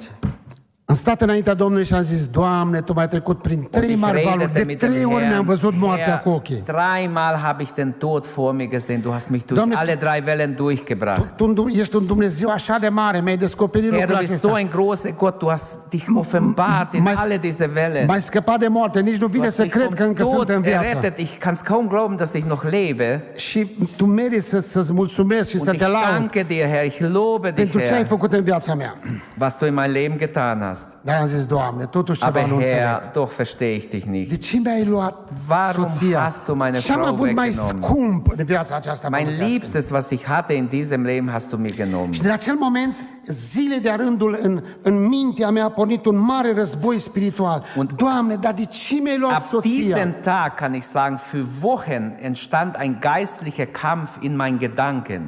Am 0.90 0.96
stat 0.96 1.20
înaintea 1.20 1.54
Domnului 1.54 1.84
și 1.84 1.94
am 1.94 2.02
zis, 2.02 2.26
Doamne, 2.28 2.80
Tu 2.80 2.92
m-ai 2.92 3.08
trecut 3.08 3.42
prin 3.42 3.58
und 3.58 3.68
trei 3.70 3.90
ich 3.90 3.98
mari 4.00 4.22
valori. 4.24 4.38
redete 4.38 4.58
De 4.58 4.64
mit 4.64 4.78
trei 4.78 4.92
dem 4.98 5.12
ori 5.12 5.20
mi-am 5.20 5.32
Herrn. 5.32 5.44
văzut 5.46 5.74
moartea 5.76 6.04
Herr, 6.04 6.18
cu 6.22 6.28
ochii. 6.28 6.62
dreimal 6.64 7.34
habe 7.42 7.62
ich 7.62 7.70
den 7.72 7.94
Tod 7.98 8.26
vor 8.26 8.52
mir 8.54 8.68
gesehen. 8.68 9.00
Du 9.02 9.10
hast 9.12 9.28
mich 9.30 9.44
durch 9.44 9.60
Doamne, 9.60 9.74
alle 9.76 9.94
drei 9.94 10.22
Wellen 10.26 10.54
durchgebracht. 10.56 11.36
Tu 11.36 11.52
tu 11.52 11.66
ești 11.68 11.96
un 11.96 12.06
Dumnezeu 12.06 12.48
așa 12.50 12.76
de 12.80 12.88
mare, 12.88 13.20
mi-ai 13.20 13.36
descoperit 13.36 13.90
Herr, 13.90 14.04
du 14.06 14.10
lucrul 14.12 14.26
bist 14.26 14.40
so 14.40 14.48
acesta. 14.54 14.58
ein 14.58 14.68
großer 14.68 15.16
Gott. 15.16 15.38
Du 15.38 15.48
hast 15.48 15.78
dich 15.88 16.04
offenbart 16.14 16.92
in 16.94 17.02
mai- 17.02 17.14
alle 17.16 17.36
diese 17.36 17.70
Wellen. 17.74 18.04
M-ai 18.06 18.20
scăpat 18.20 18.58
de 18.58 18.68
moarte, 18.68 19.00
nici 19.00 19.16
nu 19.20 19.26
Du 19.26 19.32
vine 19.32 19.44
hast 19.44 19.56
să 19.56 19.62
mich 19.62 19.74
cred 19.74 19.84
vom 19.86 19.94
că 19.94 20.02
încă 20.02 20.22
sunt 20.22 20.34
Tod 20.36 20.48
în 20.50 20.60
viață. 20.62 20.86
errettet. 20.86 21.18
Ich 21.18 21.36
kann 21.38 21.54
es 21.54 21.60
kaum 21.60 21.86
glauben, 21.88 22.16
dass 22.16 22.32
ich 22.32 22.46
noch 22.48 22.62
lebe. 22.70 23.22
Și 23.36 23.76
Tu 23.96 24.04
meriți 24.04 24.48
să, 24.48 24.60
să-ți 24.60 24.92
mulțumesc 24.92 25.48
și 25.48 25.56
Und 25.56 25.64
să 25.64 25.70
ich 25.72 25.80
te 25.82 25.86
laud 25.88 26.04
danke 26.10 26.42
dir, 26.42 26.66
Herr. 26.66 26.84
Ich 26.84 26.98
lobe 27.00 27.50
dich, 27.50 27.56
pentru 27.56 27.78
ce 27.78 27.84
ai 27.92 27.96
Herr, 27.96 28.06
făcut 28.08 28.32
în 28.32 28.42
viața 28.42 28.74
mea. 28.74 28.94
was 29.40 29.56
du 29.58 29.66
in 29.66 29.74
mein 29.74 29.90
Leben 29.92 30.18
getan 30.18 30.60
hast. 30.60 30.79
Dar 31.02 31.16
am 31.16 31.26
zis, 31.26 31.46
Doamne, 31.46 31.84
totuși 31.86 32.20
ceva 32.20 32.38
Aber 32.40 32.50
nu. 32.52 32.60
Herr, 32.60 33.10
doch 33.12 33.30
verstehe 33.32 33.74
ich 33.74 33.88
dich 33.88 34.04
De 34.04 34.10
nicht. 34.10 34.42
ce 34.42 34.58
mi-ai 34.58 34.84
luat 34.84 35.28
Warum 35.48 35.86
soția? 35.86 36.20
hast 36.20 36.46
du 36.46 36.54
meine 36.54 36.78
Ce 36.78 36.92
am 36.92 36.98
Frau 37.00 37.12
avut 37.12 37.34
mai 37.34 37.46
weggenommen? 37.48 37.82
scump 37.82 38.26
în 38.36 38.44
viața 38.44 38.74
aceasta 38.76 39.08
Mein 39.08 39.22
pământească? 39.22 39.50
Liebstes, 39.52 39.90
was 39.90 40.10
ich 40.10 40.24
hatte 40.24 40.52
in 40.52 40.66
diesem 40.66 41.02
Leben, 41.02 41.28
hast 41.32 41.48
du 41.50 41.56
mir 41.56 41.74
genommen. 41.74 42.12
Și 42.12 42.20
din 42.20 42.30
acel 42.30 42.54
moment, 42.58 42.94
zile 43.26 43.76
de-a 43.76 43.96
rândul, 43.96 44.38
în, 44.42 44.62
în 44.82 45.06
mintea 45.08 45.50
mea 45.50 45.64
a 45.64 45.68
pornit 45.70 46.04
un 46.04 46.16
mare 46.18 46.52
război 46.54 46.98
spiritual. 46.98 47.64
Und- 47.76 47.94
Doamne, 47.96 48.34
dar 48.34 48.52
de 48.52 48.64
ce 48.64 48.94
mi-ai 49.02 49.18
luat 49.18 49.32
Ab 49.32 49.40
soția? 49.40 49.70
diesem 49.70 50.14
Tag 50.22 50.54
kann 50.54 50.74
ich 50.74 50.84
sagen, 50.84 51.16
für 51.32 51.44
Wochen 51.62 52.14
entstand 52.20 52.74
ein 52.78 52.98
geistlicher 53.00 53.66
Kampf 53.66 54.08
in 54.20 54.36
meinen 54.36 54.58
Gedanken. 54.58 55.22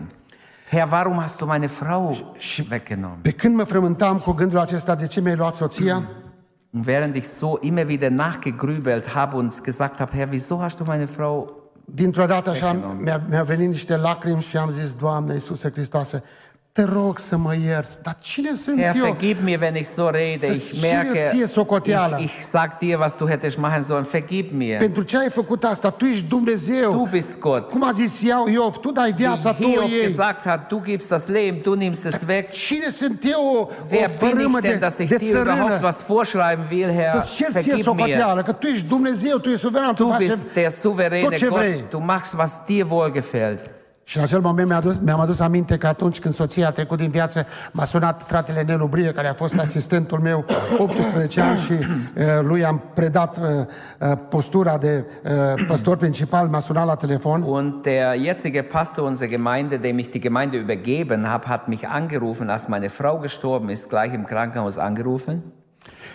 Herr, 0.75 0.91
warum 0.91 1.23
hast 1.23 1.39
du 1.39 1.45
meine 1.45 1.69
Frau 1.69 2.17
weggenommen? 2.71 3.19
Pe 3.23 3.31
când 3.31 3.57
mă 3.57 3.65
frământam 3.65 4.19
cu 4.19 4.33
gândul 4.33 4.59
acesta, 4.59 4.95
de 4.95 5.07
ce 5.07 5.21
mi-ai 5.21 5.37
luat 5.37 5.55
soția? 5.55 6.09
Und 6.71 6.87
während 6.87 7.15
ich 7.15 7.25
so 7.25 7.59
immer 7.61 7.87
wieder 7.87 8.11
nachgegrübelt 8.11 9.15
habe 9.15 9.37
und 9.37 9.63
gesagt 9.63 9.99
habe, 9.99 10.13
Herr, 10.17 10.31
wieso 10.31 10.63
hast 10.63 10.79
du 10.79 10.85
meine 10.85 11.07
Frau 11.07 11.63
Dintr-o 11.85 12.27
dată 12.27 12.51
așa 12.51 12.73
mi-a, 12.99 13.23
mi-a 13.29 13.43
venit 13.43 13.69
niște 13.69 13.97
lacrimi 13.97 14.43
și 14.43 14.57
am 14.57 14.71
zis, 14.71 14.95
Doamne 14.95 15.33
Iisuse 15.33 15.71
Hristoase, 15.71 16.23
te 16.73 16.85
rog 16.85 17.19
să 17.19 17.37
mă 17.37 17.55
ierți, 17.55 18.03
dar 18.03 18.17
cine 18.21 18.55
sunt 18.55 18.81
Herr, 18.81 18.97
eu? 18.97 19.05
vergib 19.05 19.37
mir, 19.43 19.59
wenn 19.61 19.77
ich 19.77 19.89
so 19.89 20.09
rede. 20.09 20.47
Ich 20.47 20.81
merke, 20.81 21.31
ție 21.35 21.47
socoteala. 21.47 22.17
ich, 22.17 22.25
ich 22.25 22.45
sag 22.45 22.79
dir, 22.79 22.99
was 22.99 23.17
du 23.17 23.27
hättest 23.29 23.57
machen 23.59 23.83
sollen. 23.83 24.07
Vergib 24.11 24.51
mir. 24.51 24.77
Pentru 24.77 25.03
ce 25.03 25.19
ai 25.19 25.31
făcut 25.31 25.65
asta? 25.65 25.91
Tu 25.91 26.05
ești 26.05 26.29
Dumnezeu. 26.29 26.91
Du 26.91 27.09
bist 27.11 27.39
Gott. 27.39 27.71
Cum 27.71 27.83
a 27.85 27.91
zis 27.93 28.21
Iov, 28.21 28.77
tu 28.77 28.91
dai 28.91 29.13
viața, 29.13 29.57
Wie 29.59 29.67
tu 29.67 29.79
o 29.79 29.81
Hiob 29.81 29.91
iei. 29.91 30.07
gesagt 30.07 30.45
hat, 30.45 30.69
du 30.69 30.81
gibst 30.85 31.09
das 31.09 31.27
Leben, 31.27 31.61
du 31.63 31.73
nimmst 31.75 32.05
es 32.05 32.25
weg. 32.27 32.49
Cine 32.51 32.89
sunt 32.91 33.25
eu, 33.25 33.57
o, 33.57 33.69
Wer 33.91 34.05
o 34.05 34.07
bin 34.07 34.29
fărâmă 34.29 34.59
ich 34.59 34.63
denn, 34.63 34.79
de, 34.79 34.79
dass 34.79 34.99
ich 34.99 35.09
de 35.09 35.17
dir 35.17 35.37
überhaupt 35.37 35.83
was 35.83 36.05
vorschreiben 36.07 36.67
will, 36.71 36.91
Herr? 36.91 37.19
Să-ți 37.19 37.35
cer 37.35 37.51
ție 37.51 37.53
Vergib 37.53 37.75
mir. 37.75 37.85
socoteală, 37.85 38.43
că 38.43 38.53
tu 38.53 38.67
Și 44.13 44.19
în 44.19 44.25
acel 44.25 44.41
moment 44.41 44.69
mi-a 44.69 44.77
adus, 44.77 44.99
mi-am 44.99 45.21
adus 45.21 45.41
aminte 45.41 45.79
că 45.79 45.87
atunci 45.87 46.21
când 46.21 46.35
soția 46.35 46.67
a 46.67 46.71
trecut 46.71 46.99
din 46.99 47.11
viață, 47.11 47.47
m-a 47.73 47.85
sunat 47.85 48.23
fratele 48.23 48.63
Nelu 48.63 48.87
Brie, 48.87 49.13
care 49.13 49.29
a 49.29 49.35
fost 49.35 49.59
asistentul 49.59 50.19
meu 50.19 50.45
18 50.79 51.41
ani 51.41 51.59
și 51.59 51.73
uh, 51.73 52.25
lui 52.41 52.65
am 52.65 52.83
predat 52.95 53.39
uh, 53.39 54.13
postura 54.29 54.79
de 54.79 55.05
uh, 55.25 55.65
păstor 55.67 55.97
principal, 55.97 56.49
m-a 56.49 56.59
sunat 56.59 56.87
la 56.87 56.95
telefon 56.95 57.43
Und 57.43 57.83
der 57.83 58.17
jetzige 58.19 58.63
Pastor 58.63 59.09
unserer 59.09 59.31
Gemeinde, 59.31 59.77
dem 59.77 59.99
ich 59.99 60.11
die 60.11 60.21
Gemeinde 60.21 60.57
übergeben 60.57 61.25
habe, 61.27 61.47
hat 61.47 61.69
mich 61.69 61.89
angerufen, 61.89 62.51
als 62.51 62.67
meine 62.67 62.89
Frau 62.89 63.19
gestorben 63.19 63.69
ist, 63.69 63.89
gleich 63.89 64.13
im 64.13 64.25
Krankenhaus 64.25 64.79
angerufen. 64.79 65.62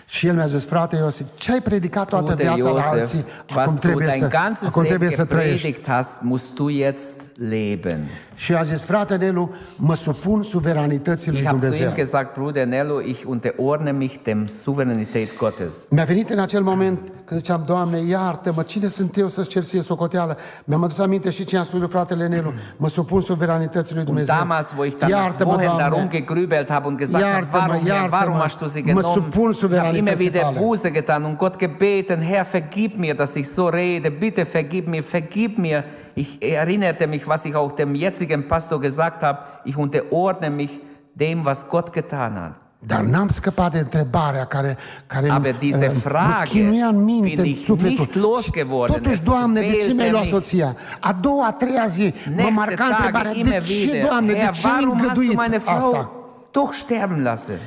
Și 0.08 0.26
el 0.26 0.34
mi-a 0.34 0.46
zis, 0.46 0.64
frate 0.64 0.96
Iosif, 0.96 1.26
ce 1.36 1.52
ai 1.52 1.60
predicat 1.60 2.08
toată 2.08 2.24
Bruder 2.34 2.54
viața 2.54 2.70
la 2.70 2.80
Josef, 2.80 2.92
alții, 2.92 3.24
was 3.54 3.64
acum 3.64 3.74
du 3.74 3.80
trebuie, 3.80 4.06
dein 4.06 4.20
să, 4.20 4.28
ganzes 4.28 4.68
acum 4.68 4.84
trebuie 4.84 5.08
Leben 5.08 5.24
să 5.26 5.32
trăiești. 5.34 5.56
gepredigt 5.56 5.86
hast, 5.88 6.14
musst 6.20 6.54
du 6.54 6.68
jetzt 6.68 7.16
leben. 7.48 8.08
Și 8.40 8.52
a 8.54 8.62
zis, 8.62 8.84
frate 8.84 9.16
Nelu, 9.16 9.50
mă 9.76 9.94
supun 9.94 10.42
suveranității 10.42 11.30
lui 11.30 11.40
Ich 11.40 11.46
habe 11.46 11.58
zu 11.58 11.64
Dumnezeu. 11.66 11.88
ihm 11.88 11.94
gesagt, 11.94 12.34
Bruder 12.34 12.66
Nello, 12.66 13.00
ich 13.00 13.22
unterordne 13.26 13.90
mich 13.92 14.14
dem 14.22 14.46
Souveränität 14.46 15.36
Gottes. 15.38 15.86
Mi-a 15.90 16.04
venit 16.04 16.30
în 16.30 16.38
acel 16.38 16.62
moment 16.62 16.98
când 17.24 17.40
ziceam, 17.40 17.62
Doamne, 17.66 17.98
iartă-mă, 18.08 18.62
cine 18.62 18.86
sunt 18.88 19.16
eu 19.16 19.28
să-ți 19.28 19.48
cer 19.48 19.62
ție 19.62 19.80
socoteală? 19.82 20.36
Mi-am 20.64 20.82
adus 20.82 20.98
aminte 20.98 21.30
și 21.30 21.44
ce 21.44 21.56
am 21.56 21.62
spus 21.64 21.78
lui 21.78 21.88
fratele 21.88 22.26
Nelu, 22.28 22.52
mă 22.76 22.88
supun 22.88 23.20
suveranității 23.20 23.94
lui 23.94 24.02
Und 24.02 24.06
Dumnezeu. 24.08 24.34
damals, 24.36 24.74
wo 24.78 24.84
ich 24.84 24.96
dann 24.98 25.10
nach 25.12 25.20
Iartă-mă, 25.22 25.50
Wochen 25.50 25.66
Doamne, 25.66 25.82
darum 25.82 26.08
gegrübelt 26.08 26.68
habe 26.68 26.86
und 26.86 26.98
gesagt 26.98 27.24
habe, 27.24 27.34
Iartă-mă, 27.34 27.60
warum, 27.66 27.84
Herr, 27.86 27.94
iartă-mă, 27.94 28.16
warum 28.16 28.34
hast 28.40 28.58
du 28.58 28.66
sie 28.68 28.80
mă 28.84 28.86
genommen? 29.00 29.12
supun 29.22 29.50
Ich 29.50 29.60
habe 29.60 29.74
immer 29.74 30.16
suveranității 30.16 30.26
wieder 30.26 30.40
tale. 30.42 30.58
Buße 30.58 30.90
getan 30.92 31.22
und 31.24 31.36
Gott 31.38 31.56
gebeten, 31.58 32.20
Herr, 32.20 32.44
vergib 32.52 32.92
mir, 32.98 33.14
dass 33.14 33.34
ich 33.34 33.46
so 33.48 33.64
rede, 33.68 34.08
bitte 34.18 34.42
vergib 34.44 34.86
mir, 34.86 35.02
vergib 35.02 35.56
mir. 35.56 35.84
Ich 36.22 36.30
erinnerte 36.58 37.06
mich, 37.06 37.24
was 37.32 37.44
ich 37.44 37.54
auch 37.60 37.72
dem 37.80 37.94
jetzigen 37.94 38.40
Pastor 38.52 38.78
gesagt 38.80 39.22
habe, 39.22 39.38
ich 39.64 39.76
unterordne 39.76 40.50
mich 40.50 40.72
dem, 41.14 41.44
was 41.44 41.58
Gott 41.68 41.88
getan 41.92 42.34
hat. 42.42 42.54
Dar 42.80 43.02
n-am 43.02 43.28
scăpat 43.28 43.72
de 43.72 43.78
întrebarea 43.78 44.44
care, 44.44 44.76
care 45.06 45.30
Aber 45.30 45.54
diese 45.58 45.86
uh, 45.86 45.92
Frage 45.92 46.50
chinuia 46.50 46.86
în 46.86 47.04
minte, 47.04 47.42
bin 47.42 47.56
sufletul. 47.56 47.98
nicht 47.98 48.14
losgeworden. 48.14 49.02
Totuși, 49.02 49.22
Doamne, 49.22 49.60
de 49.60 49.78
ce 49.86 49.92
mi-ai 49.92 50.10
luat 50.10 50.24
soția? 50.24 50.76
A 51.00 51.12
doua, 51.20 51.46
a 51.46 51.52
treia 51.52 51.86
zi, 51.86 52.14
mă 52.36 52.48
marca 52.52 52.84
întrebarea, 52.84 53.32
de 53.32 53.62
ce, 53.66 54.04
Doamne, 54.06 54.32
de 54.32 54.38
ce 54.38 54.66
ai 54.66 54.84
îngăduit 54.92 55.34
meine 55.34 55.58
Frau 55.58 55.76
asta? 55.76 56.10
doch 56.50 56.72
sterben 56.74 57.22
lassen? 57.22 57.58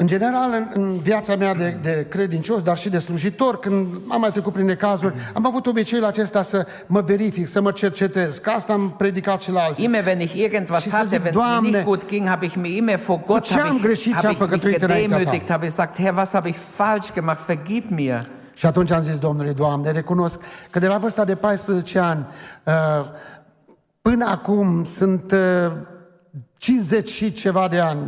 În 0.00 0.06
general, 0.06 0.52
în, 0.52 0.66
în 0.72 0.98
viața 0.98 1.36
mea 1.36 1.54
de, 1.54 1.78
de 1.82 2.06
credincios, 2.08 2.62
dar 2.62 2.76
și 2.76 2.88
de 2.88 2.98
slujitor, 2.98 3.58
când 3.58 3.86
am 4.08 4.20
mai 4.20 4.30
trecut 4.30 4.52
prin 4.52 4.64
necazuri, 4.64 5.14
am 5.34 5.46
avut 5.46 5.66
obiceiul 5.66 6.04
acesta 6.04 6.42
să 6.42 6.66
mă 6.86 7.00
verific, 7.00 7.48
să 7.48 7.60
mă 7.60 7.70
cercetez, 7.70 8.38
că 8.38 8.50
asta 8.50 8.72
am 8.72 8.94
predicat 8.98 9.40
și 9.40 9.50
la 9.50 9.60
alții. 9.60 9.84
Immer 9.84 10.06
wenn 10.06 10.20
ich 10.20 10.34
irgendwas 10.34 10.82
Și 10.82 10.88
să 10.88 10.96
hatte, 10.96 11.08
zic, 11.08 11.24
wenn 11.24 11.26
es 11.26 11.34
mir 11.34 11.44
Doamne, 11.44 11.68
nicht 11.68 11.84
gut 11.84 12.06
ging, 12.08 12.28
habe 12.28 12.44
ich 12.44 12.54
mir 12.54 12.76
immer 12.76 12.96
vor 12.96 13.20
Gott 13.26 13.44
ce 13.44 13.52
am 13.52 13.58
habe 13.60 13.74
ich, 13.74 13.82
greșit, 13.82 14.12
ce 14.12 14.14
habe 14.14 14.26
am 14.26 14.32
ich 14.32 14.40
mich 14.40 14.50
păcătuit 14.50 14.82
înaintea 14.82 15.16
ta? 15.16 15.22
gedemütigt, 15.22 15.50
habe 15.50 15.66
gesagt, 15.66 15.96
Herr, 15.96 16.16
was 16.16 16.32
habe 16.32 16.48
ich 16.48 16.58
falsch 16.70 17.12
gemacht? 17.14 17.46
Vergib 17.46 17.90
mir. 17.90 18.28
Și 18.54 18.66
atunci 18.66 18.90
am 18.90 19.02
zis, 19.02 19.18
Domnule, 19.18 19.52
Doamne, 19.52 19.90
recunosc 19.90 20.40
că 20.70 20.78
de 20.78 20.86
la 20.86 20.98
vârsta 20.98 21.24
de 21.24 21.34
14 21.34 21.98
ani 21.98 22.26
uh, 22.64 22.72
până 24.02 24.24
acum 24.24 24.84
sunt 24.84 25.32
uh, 25.32 25.72
50 26.60 27.08
și 27.08 27.32
ceva 27.32 27.68
de 27.68 27.78
ani, 27.78 28.00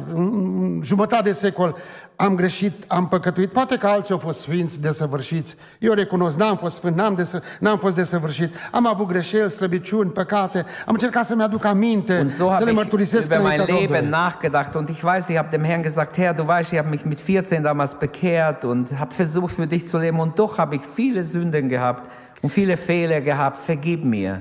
jumătate 0.82 1.22
de 1.22 1.32
secol, 1.32 1.76
am 2.16 2.34
greșit, 2.34 2.72
am 2.86 3.09
păcătuit. 3.09 3.53
Poate 3.53 3.76
că 3.76 3.86
alții 3.86 4.12
au 4.12 4.18
fost 4.18 4.40
sfinți, 4.40 4.80
desăvârșiți. 4.80 5.57
Eu 5.78 5.92
recunosc, 5.92 6.38
n-am 6.38 6.57
fost 6.57 6.76
sfânt, 6.76 6.96
n-am, 6.96 7.14
desă, 7.14 7.42
n-am 7.61 7.78
fost 7.78 7.94
desăvârșit. 7.94 8.55
Am 8.72 8.86
avut 8.86 9.07
greșeli, 9.07 9.50
slăbiciuni, 9.50 10.11
păcate. 10.11 10.59
Am 10.86 10.92
încercat 10.92 11.24
să-mi 11.24 11.42
aduc 11.42 11.64
aminte, 11.64 12.18
Und 12.20 12.30
so 12.30 12.50
să 12.50 12.64
le 12.64 12.70
ich 12.70 12.76
mărturisesc 12.78 13.26
über 13.26 13.40
mein 13.42 13.59
Leben 13.59 13.86
Domnului. 13.86 14.09
nachgedacht. 14.09 14.74
Und 14.74 14.88
ich 14.88 15.00
weiß, 15.03 15.28
ich 15.28 15.36
habe 15.36 15.48
dem 15.50 15.64
Herrn 15.64 15.82
gesagt, 15.82 16.16
Herr, 16.16 16.34
du 16.34 16.42
weißt, 16.46 16.72
ich 16.72 16.78
habe 16.78 16.88
mich 16.90 17.05
mit 17.05 17.20
14 17.20 17.62
damals 17.62 17.94
bekehrt 17.94 18.64
und 18.64 18.98
habe 18.98 19.14
versucht, 19.14 19.55
für 19.55 19.66
dich 19.66 19.86
zu 19.86 19.98
leben. 19.98 20.20
Und 20.20 20.38
doch 20.38 20.59
habe 20.59 20.74
ich 20.74 20.82
viele 20.94 21.24
Sünden 21.24 21.68
gehabt 21.68 22.03
und 22.42 22.50
viele 22.50 22.76
Fehler 22.76 23.20
gehabt. 23.20 23.57
Vergib 23.64 24.05
mir. 24.05 24.40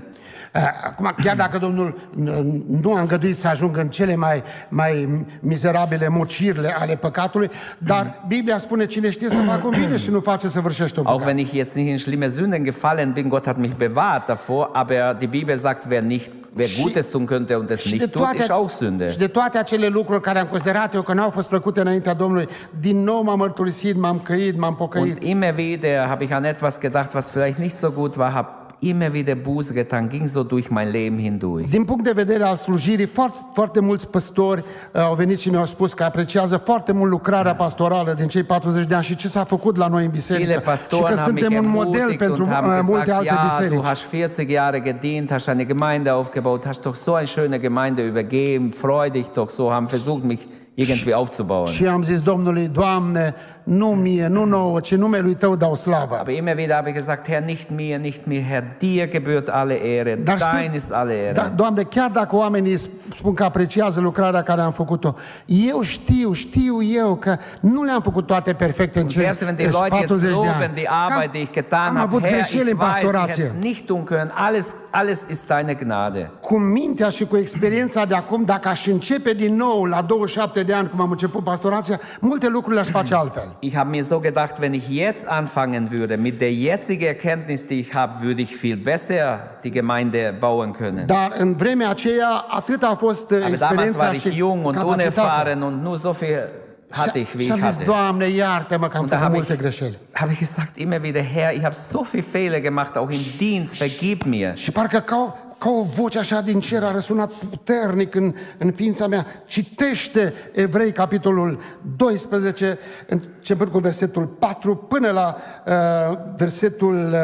Eh, 0.54 0.62
Acum, 0.84 1.16
chiar 1.24 1.36
dacă 1.36 1.58
Domnul 1.58 1.96
n- 2.14 2.82
nu 2.82 2.94
a 2.96 3.00
îngăduit 3.00 3.38
să 3.38 3.48
ajungă 3.48 3.80
în 3.80 3.88
cele 3.90 4.16
mai, 4.16 4.44
mai 4.70 5.26
mizerabile 5.40 6.08
mocirile 6.08 6.76
ale 6.80 6.96
păcatului, 6.96 7.50
dar 7.78 8.24
Biblia 8.28 8.58
spune 8.58 8.86
cine 8.86 9.10
știe 9.10 9.30
să 9.30 9.36
facă 9.36 9.62
un 9.66 9.74
bine 9.86 9.98
și 9.98 10.10
nu 10.10 10.20
face 10.20 10.48
să 10.48 10.60
vârșește 10.60 11.00
un 11.00 11.06
Auch 11.06 11.20
păcat. 11.20 11.34
wenn 11.34 11.46
ich 11.48 11.56
jetzt 11.56 11.76
nicht 11.76 11.90
in 11.90 11.98
schlimme 11.98 12.28
Sünden 12.28 12.64
gefallen 12.64 13.12
bin, 13.12 13.28
Gott 13.30 13.46
hat 13.46 13.58
mich 13.58 13.74
bewahrt 13.78 14.26
davor, 14.26 14.70
aber 14.74 15.16
die 15.18 15.28
Bibel 15.28 15.56
sagt, 15.58 15.84
wer, 15.90 16.02
nicht, 16.02 16.32
wer 16.56 16.68
Și- 16.68 16.82
Gutes 16.82 17.08
tun 17.10 17.26
könnte 17.26 17.56
und 17.56 17.70
es 17.70 17.80
Și 17.82 17.90
de, 17.90 17.96
nicht 17.96 18.12
tut, 18.12 18.22
toate, 18.22 18.38
ist 18.38 18.50
auch 18.52 18.70
Sünde. 18.72 19.10
și 19.10 19.18
de 19.18 19.28
toate 19.28 19.58
acele 19.58 19.88
lucruri 19.88 20.22
care 20.22 20.40
am 20.40 20.48
considerat 20.48 20.94
eu 20.94 21.02
că 21.02 21.14
n-au 21.14 21.30
fost 21.30 21.50
plăcute 21.50 21.82
înaintea 21.82 22.14
Domnului, 22.14 22.48
din 22.80 23.04
nou 23.04 23.22
m-am 23.24 23.38
mărturisit, 23.38 23.96
m-am 23.98 24.20
căit, 24.20 24.58
m-am 24.60 24.76
pocăit. 24.76 25.04
Und 25.14 25.24
immer 25.24 25.54
wieder 25.58 26.06
habe 26.08 26.24
ich 26.24 26.34
an 26.34 26.44
etwas 26.44 26.80
gedacht, 26.80 27.14
was 27.14 27.30
vielleicht 27.30 27.58
nicht 27.58 27.76
so 27.78 27.90
gut 27.92 28.16
war, 28.16 28.32
habe 28.32 28.48
immer 28.82 29.14
wieder 29.14 29.36
Buße 29.36 29.74
getan, 29.74 30.10
ging 30.10 30.28
so 30.28 30.44
durch 30.44 30.70
mein 30.72 30.92
Leben 30.92 31.20
hindurch. 31.20 31.70
Din 31.70 31.84
punct 31.84 32.04
de 32.04 32.12
vedere 32.12 32.44
al 32.44 32.56
slujirii, 32.56 33.06
foarte, 33.06 33.40
foarte 33.54 33.80
mulți 33.80 34.08
păstori 34.08 34.64
uh, 34.94 35.02
au 35.02 35.16
venit 35.16 35.40
și 35.40 35.50
mi-au 35.50 35.66
spus 35.66 35.94
că 35.94 36.04
apreciază 36.04 36.58
foarte 36.58 36.92
mult 36.92 37.10
lucrarea 37.10 37.56
pastorală 37.56 38.14
din 38.14 38.28
cei 38.28 38.44
40 38.44 38.88
de 38.88 38.96
ani 38.96 39.04
și 39.04 39.16
ce 39.16 39.28
s-a 39.28 39.44
făcut 39.44 39.78
la 39.78 39.88
noi 39.88 40.06
în 40.06 40.12
biserică 40.12 40.62
și 40.90 41.02
că 41.02 41.16
suntem 41.26 41.54
un 41.54 41.70
model 41.70 42.16
pentru 42.18 42.48
haben 42.48 42.72
uh, 42.72 42.80
multe 42.84 43.04
gesagt, 43.04 43.20
alte 43.20 43.34
ja, 43.34 43.42
du 43.42 43.48
biserici. 43.48 43.86
hast 43.86 44.04
40 44.04 44.50
Jahre 44.50 44.82
gedient, 44.82 45.32
hast 45.32 45.48
eine 45.48 45.66
Gemeinde 45.66 46.10
aufgebaut, 46.10 46.66
hast 46.66 46.82
doch 46.82 46.96
so 46.96 47.14
eine 47.14 47.28
schöne 47.28 47.60
Gemeinde 47.60 48.02
übergeben, 48.02 48.70
freu 48.70 49.10
dich 49.12 49.28
doch 49.34 49.50
so, 49.50 49.72
haben 49.72 49.88
versucht, 49.88 50.24
mich 50.24 50.42
irgendwie 50.74 51.14
aufzubauen. 51.14 51.68
Și 51.68 51.86
am 51.86 52.04
zis 52.04 52.22
Domnului, 52.22 52.68
Doamne, 52.68 53.36
nu 53.72 53.88
mie, 53.88 54.28
nu 54.28 54.44
nouă, 54.46 54.80
ci 54.80 54.96
numelui 54.96 55.34
Tău 55.36 55.56
dau 55.56 55.76
slavă. 55.76 56.18
Aber 56.20 56.34
immer 56.36 56.56
wieder 56.58 56.76
habe 56.76 56.90
ich 56.90 56.98
gesagt, 56.98 57.28
Herr, 57.28 57.44
nicht 57.46 57.70
mir, 57.76 57.98
nicht 58.00 58.26
mir, 58.26 58.42
Herr, 58.50 58.64
dir 58.80 59.08
gebührt 59.08 59.48
alle 59.50 59.74
Ehre, 59.74 60.16
Dar 60.24 60.38
știi- 60.38 60.52
dein 60.52 60.72
ist 60.76 60.92
alle 60.94 61.14
Ehre. 61.14 61.32
Da, 61.34 61.52
Doamne, 61.56 61.84
chiar 61.84 62.10
dacă 62.10 62.36
oamenii 62.36 62.78
spun 63.16 63.34
că 63.34 63.44
apreciază 63.44 64.00
lucrarea 64.02 64.42
care 64.42 64.62
am 64.62 64.72
făcut-o, 64.72 65.16
eu 65.46 65.82
știu, 65.82 66.32
știu 66.34 66.84
eu 66.84 67.16
că 67.16 67.36
nu 67.62 67.84
le-am 67.84 68.02
făcut 68.02 68.26
toate 68.28 68.54
perfecte 68.54 68.98
în 68.98 69.04
Und 69.04 69.12
cele 69.14 69.24
selbst 69.24 69.42
wenn 69.42 69.56
die 69.56 69.66
Leute 69.66 69.96
jetzt 69.96 70.08
40 70.08 70.30
de 70.30 70.36
loben 70.36 70.52
ani. 70.52 70.74
die 70.74 70.84
Că 70.84 70.94
Arbeit, 71.10 71.32
die 71.32 71.42
ich 71.42 71.52
getan 71.52 71.80
am 71.88 71.96
habe, 71.96 72.00
avut 72.08 72.22
Herr, 72.24 72.34
greșeli 72.34 72.70
ich 72.70 72.72
în 72.72 72.78
weiß, 72.78 72.90
ich 72.90 72.98
hätte 72.98 73.02
pastorație. 73.02 73.44
es 73.44 73.54
nicht 73.62 73.86
tun 73.86 74.04
können, 74.04 74.32
alles, 74.34 74.76
alles 74.90 75.26
ist 75.30 75.48
deine 75.48 75.74
Gnade. 75.74 76.32
Cu 76.42 76.58
mintea 76.58 77.10
și 77.10 77.26
cu 77.26 77.38
experiența 77.38 78.06
de 78.06 78.16
acum, 78.16 78.44
dacă 78.44 78.68
aș 78.68 78.88
începe 78.88 79.32
din 79.34 79.56
nou 79.56 79.86
la 79.86 80.02
27 80.02 80.64
de 80.64 80.74
ani, 80.74 80.90
cum 80.90 81.02
am 81.02 81.12
început 81.12 81.44
pastorația, 81.44 82.00
multe 82.20 82.48
lucruri 82.48 82.74
le-aș 82.76 82.88
face 82.90 83.16
altfel. 83.16 83.56
Ich 83.64 83.76
habe 83.76 83.90
mir 83.92 84.04
so 84.04 84.20
gedacht, 84.20 84.60
wenn 84.60 84.74
ich 84.74 84.90
jetzt 84.90 85.28
anfangen 85.28 85.92
würde, 85.92 86.18
mit 86.18 86.42
der 86.42 86.52
jetzigen 86.52 87.06
Erkenntnis, 87.06 87.68
die 87.68 87.80
ich 87.80 87.94
habe, 87.94 88.14
würde 88.24 88.42
ich 88.42 88.56
viel 88.58 88.76
besser 88.76 89.40
die 89.64 89.70
Gemeinde 89.70 90.34
bauen 90.34 90.74
können. 90.74 91.06
Dar 91.06 91.32
în 91.38 91.56
vremea 91.56 91.90
aceea, 91.90 92.46
atât 92.50 92.84
a 92.84 92.96
fost 92.96 93.32
uh, 93.32 93.46
Aber 93.46 93.58
damals 93.58 93.96
war 93.98 94.14
ich 94.14 94.24
jung 94.24 94.66
und 94.66 94.84
unerfahren 94.84 95.62
und 95.62 95.84
nur 95.84 95.98
so 95.98 96.12
viel 96.12 96.48
hatte 96.90 97.20
ich, 97.20 97.34
wie 97.38 97.44
ich 97.44 97.62
hatte. 97.62 97.84
Doamne, 97.84 98.28
iartă-mă 98.28 98.88
că 98.88 98.98
am 98.98 99.02
Und 99.04 99.10
da 99.12 99.18
făcut 99.18 99.28
habe 99.28 99.38
multe 99.38 99.54
ich, 99.54 99.60
greșeli. 99.60 99.98
habe 100.12 100.32
ich 100.32 100.40
gesagt 100.40 100.78
immer 100.78 101.02
wieder, 101.04 101.24
Herr, 101.24 101.56
ich 101.56 101.64
habe 101.64 101.76
so 101.92 102.02
viele 102.12 102.26
Fehler 102.32 102.60
gemacht, 102.60 102.96
auch 102.96 103.12
im 103.12 103.22
Dienst, 103.38 103.78
vergib 103.78 104.22
mir. 104.22 104.56
Și 104.56 104.72
parcă 104.72 105.00
ca 105.00 105.51
ca 105.62 105.70
o 105.70 105.84
voce 105.84 106.20
așa 106.20 106.42
din 106.42 106.60
cer 106.60 106.84
a 106.84 106.92
răsunat 106.92 107.32
puternic 107.32 108.16
în, 108.16 108.34
în 108.58 108.72
ființa 108.72 109.08
mea. 109.08 109.26
Citește 109.46 110.34
Evrei, 110.52 110.92
capitolul 110.92 111.60
12, 111.96 112.80
începând 113.08 113.70
cu 113.72 113.80
versetul 113.80 114.26
4 114.26 114.76
până 114.76 115.10
la 115.10 115.36
uh, 115.66 116.18
versetul 116.36 117.16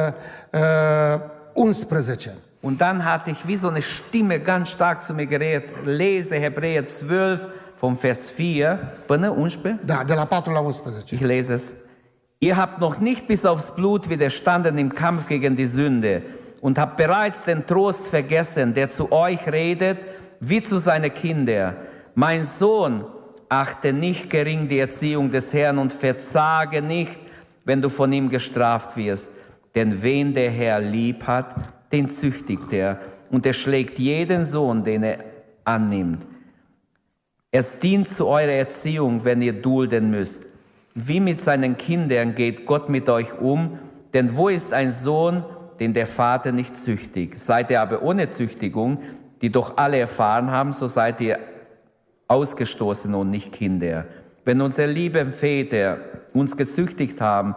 uh, 0.54 1.20
11. 1.54 2.34
Und 2.60 2.78
dann 2.78 3.04
hatte 3.04 3.30
ich 3.30 3.46
wie 3.48 3.58
so 3.58 3.68
eine 3.68 3.80
Stimme 3.80 4.38
ganz 4.38 4.70
stark 4.70 5.04
zu 5.04 5.14
mir 5.14 5.26
geredet. 5.26 5.86
Lese 5.86 6.36
Hebräer 6.36 6.86
12 6.86 7.48
vom 7.80 7.94
Vers 7.94 8.30
4 8.30 8.94
până 9.06 9.36
11. 9.38 9.80
Da, 9.86 10.04
de 10.06 10.14
la 10.14 10.26
4 10.26 10.52
la 10.54 10.60
11. 10.60 11.04
Ich 11.10 11.22
lese 11.22 11.54
es. 11.54 11.74
Ihr 12.38 12.56
habt 12.56 12.80
noch 12.80 13.00
nicht 13.00 13.28
bis 13.28 13.46
aufs 13.46 13.72
Blut 13.76 14.10
widerstanden 14.10 14.78
im 14.78 14.90
Kampf 14.90 15.28
gegen 15.28 15.56
die 15.56 15.68
Sünde 15.68 16.22
und 16.62 16.78
habt 16.78 16.98
bereits 16.98 17.44
den 17.44 17.66
Trost 17.66 18.08
vergessen, 18.08 18.74
der 18.74 18.90
zu 18.90 19.12
euch 19.12 19.52
redet, 19.52 19.98
wie 20.40 20.62
zu 20.62 20.78
seinen 20.78 21.14
Kindern. 21.14 21.76
Mein 22.16 22.44
Sohn, 22.44 23.06
achte 23.50 23.94
nicht 23.94 24.30
gering 24.30 24.68
die 24.68 24.80
Erziehung 24.80 25.32
des 25.32 25.54
Herrn 25.54 25.78
und 25.78 25.94
verzage 25.94 26.82
nicht, 26.82 27.20
wenn 27.66 27.82
du 27.82 27.90
von 27.90 28.12
ihm 28.12 28.30
gestraft 28.30 28.98
wirst. 28.98 29.32
Denn 29.76 30.02
wen 30.02 30.34
der 30.34 30.50
Herr 30.50 30.80
lieb 30.80 31.26
hat, 31.28 31.56
den 31.92 32.10
züchtigt 32.10 32.74
er 32.74 33.00
und 33.30 33.46
er 33.46 33.54
schlägt 33.54 34.00
jeden 34.00 34.46
Sohn, 34.46 34.84
den 34.84 35.04
er 35.04 35.20
annimmt. 35.64 36.26
Es 37.52 37.80
dient 37.80 38.08
zu 38.08 38.28
eurer 38.28 38.52
Erziehung, 38.52 39.24
wenn 39.24 39.42
ihr 39.42 39.54
dulden 39.54 40.10
müsst. 40.10 40.44
Wie 40.94 41.20
mit 41.20 41.42
seinen 41.42 41.78
Kindern 41.78 42.36
geht 42.36 42.66
Gott 42.66 42.90
mit 42.90 43.08
euch 43.10 43.40
um, 43.40 43.80
denn 44.14 44.36
wo 44.36 44.50
ist 44.50 44.74
ein 44.74 44.92
Sohn, 44.92 45.46
den 45.80 45.94
der 45.94 46.08
Vater 46.08 46.52
nicht 46.52 46.78
züchtigt? 46.78 47.40
Seid 47.40 47.70
ihr 47.70 47.82
aber 47.82 48.02
ohne 48.02 48.30
Züchtigung, 48.30 49.00
die 49.42 49.52
doch 49.52 49.78
alle 49.78 50.00
erfahren 50.00 50.52
haben, 50.52 50.74
so 50.74 50.88
seid 50.88 51.22
ihr 51.22 51.40
ausgestoßen 52.28 53.14
und 53.14 53.30
nicht 53.30 53.52
Kinder. 53.52 54.06
Wenn 54.46 54.62
unsere 54.62 54.92
lieben 54.92 55.32
Väter 55.32 55.98
uns 56.34 56.56
gezüchtigt 56.58 57.22
haben 57.22 57.56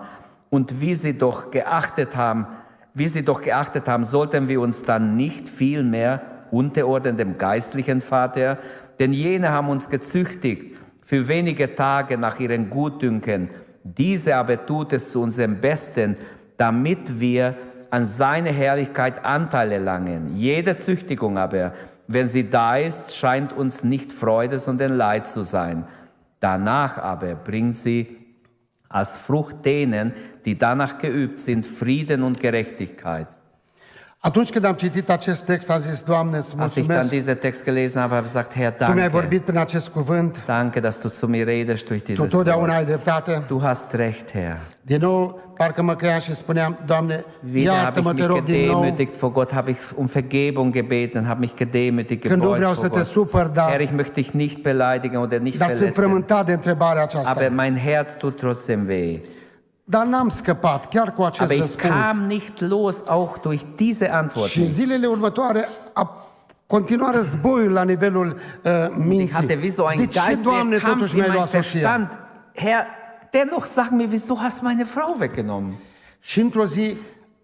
und 0.49 0.81
wie 0.81 0.95
sie 0.95 1.16
doch 1.16 1.51
geachtet 1.51 2.16
haben, 2.16 2.47
wie 2.95 3.09
sie 3.09 3.25
doch 3.25 3.41
geachtet 3.41 3.89
haben, 3.89 4.05
sollten 4.05 4.49
wir 4.49 4.61
uns 4.61 4.83
dann 4.83 5.16
nicht 5.16 5.49
viel 5.49 5.83
mehr 5.83 6.23
unterordnen 6.51 7.16
dem 7.16 7.39
geistlichen 7.39 8.01
Vater, 8.01 8.59
denn 8.99 9.12
jene 9.12 9.51
haben 9.51 9.68
uns 9.68 9.89
gezüchtigt 9.89 10.77
für 11.03 11.27
wenige 11.29 11.75
Tage 11.75 12.18
nach 12.18 12.39
ihren 12.41 12.71
Gutdünken. 12.71 13.51
Diese 13.83 14.37
aber 14.37 14.66
tut 14.66 14.93
es 14.93 15.11
zu 15.12 15.23
unserem 15.23 15.61
Besten, 15.61 16.16
damit 16.57 17.21
wir 17.21 17.57
an 17.91 18.05
seine 18.05 18.51
Herrlichkeit 18.51 19.24
Anteil 19.24 19.72
erlangen. 19.72 20.36
Jede 20.36 20.76
Züchtigung 20.76 21.38
aber, 21.38 21.72
wenn 22.07 22.26
sie 22.26 22.49
da 22.49 22.76
ist, 22.76 23.16
scheint 23.16 23.53
uns 23.53 23.84
nicht 23.84 24.12
Freude, 24.12 24.59
sondern 24.59 24.97
Leid 24.97 25.26
zu 25.26 25.43
sein. 25.43 25.84
Danach 26.41 26.99
aber 26.99 27.34
bringt 27.34 27.76
sie 27.76 28.16
als 28.88 29.16
Frucht 29.16 29.64
denen, 29.64 30.12
die 30.45 30.59
danach 30.59 30.99
geübt 30.99 31.41
sind, 31.41 31.66
Frieden 31.66 32.22
und 32.22 32.41
Gerechtigkeit. 32.41 33.28
Atunci 34.23 34.51
când 34.51 34.64
am 34.64 34.75
citit 34.75 35.11
acest 35.11 35.45
text, 35.45 35.71
am 35.71 35.79
zis, 35.79 36.03
Doamne, 36.03 36.37
îți 36.37 36.55
Als 36.59 36.75
ich 36.75 36.87
dann 36.87 36.97
mulțumesc. 36.97 37.09
diesen 37.09 37.37
Text 37.37 37.64
gelesen 37.64 38.01
habe, 38.01 38.14
habe 38.14 38.27
ich 38.27 38.33
gesagt, 38.33 38.53
Herr, 38.55 38.73
Tu 38.73 38.85
mi-ai 38.85 38.95
danke. 38.97 39.11
vorbit 39.11 39.43
prin 39.43 39.57
acest 39.59 39.89
cuvânt. 39.89 40.43
Danke, 40.47 40.81
dass 40.81 41.01
du 41.01 41.09
zu 41.09 41.27
mir 41.27 41.47
redest 41.47 41.89
durch 41.89 42.03
Tu 42.03 42.12
dieses 42.12 42.31
totdeauna 42.31 42.66
Wort. 42.66 42.79
ai 42.79 42.85
dreptate. 42.85 43.43
Du 43.49 43.61
hast 43.62 43.93
recht, 43.93 44.31
Herr. 44.31 44.57
Din 44.83 44.99
nou, 45.01 45.41
parcă 45.57 45.83
mă 45.83 45.95
căiam 45.97 46.21
și 46.21 46.35
spuneam, 46.35 46.79
Doamne, 46.87 47.25
Wieder 47.53 47.73
habe 47.73 47.83
iartă-mă, 47.85 48.11
ich 48.11 48.16
te 48.16 48.23
mich 48.23 48.35
rog 48.37 48.45
din 48.45 48.66
nou. 48.66 48.81
gedemütigt 48.83 49.16
vor 49.18 49.33
Gott, 49.33 49.53
habe 49.53 49.71
ich 49.71 49.79
um 49.97 50.07
Vergebung 50.07 50.73
gebeten, 50.73 51.25
habe 51.27 51.39
mich 51.41 51.53
gedemütigt 51.57 52.21
Când 52.21 52.33
nu 52.35 52.39
gebeugt 52.41 52.57
vreau 52.59 52.73
vor 52.73 52.83
să 52.85 52.89
te 52.89 52.97
Gott. 52.97 53.07
supăr, 53.09 53.47
dar, 53.47 53.68
Herr, 53.71 53.81
ich 53.81 53.91
möchte 53.97 54.12
dich 54.14 54.31
nicht 54.31 54.62
beleidigen 54.62 55.21
oder 55.21 55.39
nicht 55.39 55.59
dar 55.59 55.68
sunt 55.68 55.79
verletzen, 55.79 56.03
frământat 56.03 56.47
de 56.47 56.53
întrebarea 56.53 57.03
aceasta. 57.03 57.31
aber 57.31 57.49
mein 57.55 57.77
Herz 57.77 58.16
tut 58.16 58.37
trotzdem 58.37 58.85
weh. 58.89 59.18
Dar 59.91 60.05
n-am 60.07 60.28
scăpat, 60.28 60.88
chiar 60.88 61.12
cu 61.14 61.22
acest 61.22 61.41
Aber 61.51 61.55
ich 61.55 61.61
răspuns. 61.61 61.93
kam 61.95 62.24
nicht 62.26 62.61
los, 62.61 63.03
auch 63.07 63.38
durch 63.43 63.62
diese 63.76 64.09
Antwort 64.12 64.49
Și 64.51 64.66
zilele 64.66 65.07
următoare 65.07 65.68
a 65.93 66.26
continuat 66.66 67.14
războiul 67.14 67.72
la 67.72 67.82
nivelul 67.82 68.26
uh, 68.64 68.72
Ich 68.88 69.05
minții. 69.07 69.34
hatte 69.36 69.59
wie 69.61 69.70
so 69.70 69.82
De 69.82 69.88
einen 69.93 70.07
ce, 70.09 70.20
Doamne, 70.43 70.76
geistlichen 70.76 70.78
Kampf 70.78 70.93
totuși 70.93 71.11
in 71.12 71.18
mi-ai 71.18 71.28
meinem 71.28 71.34
luat 71.34 71.49
soția? 71.64 71.80
Verstand. 71.80 72.18
Herr, 72.55 72.84
dennoch 73.30 73.64
sag 73.64 73.91
mir, 73.91 74.09
wieso 74.11 74.34
hast 74.43 74.59
du 74.61 74.64
meine 74.66 74.84
Frau 74.84 75.16
weggenommen? 75.20 75.74
Și 76.20 76.41
într-o 76.41 76.64
zi 76.66 76.95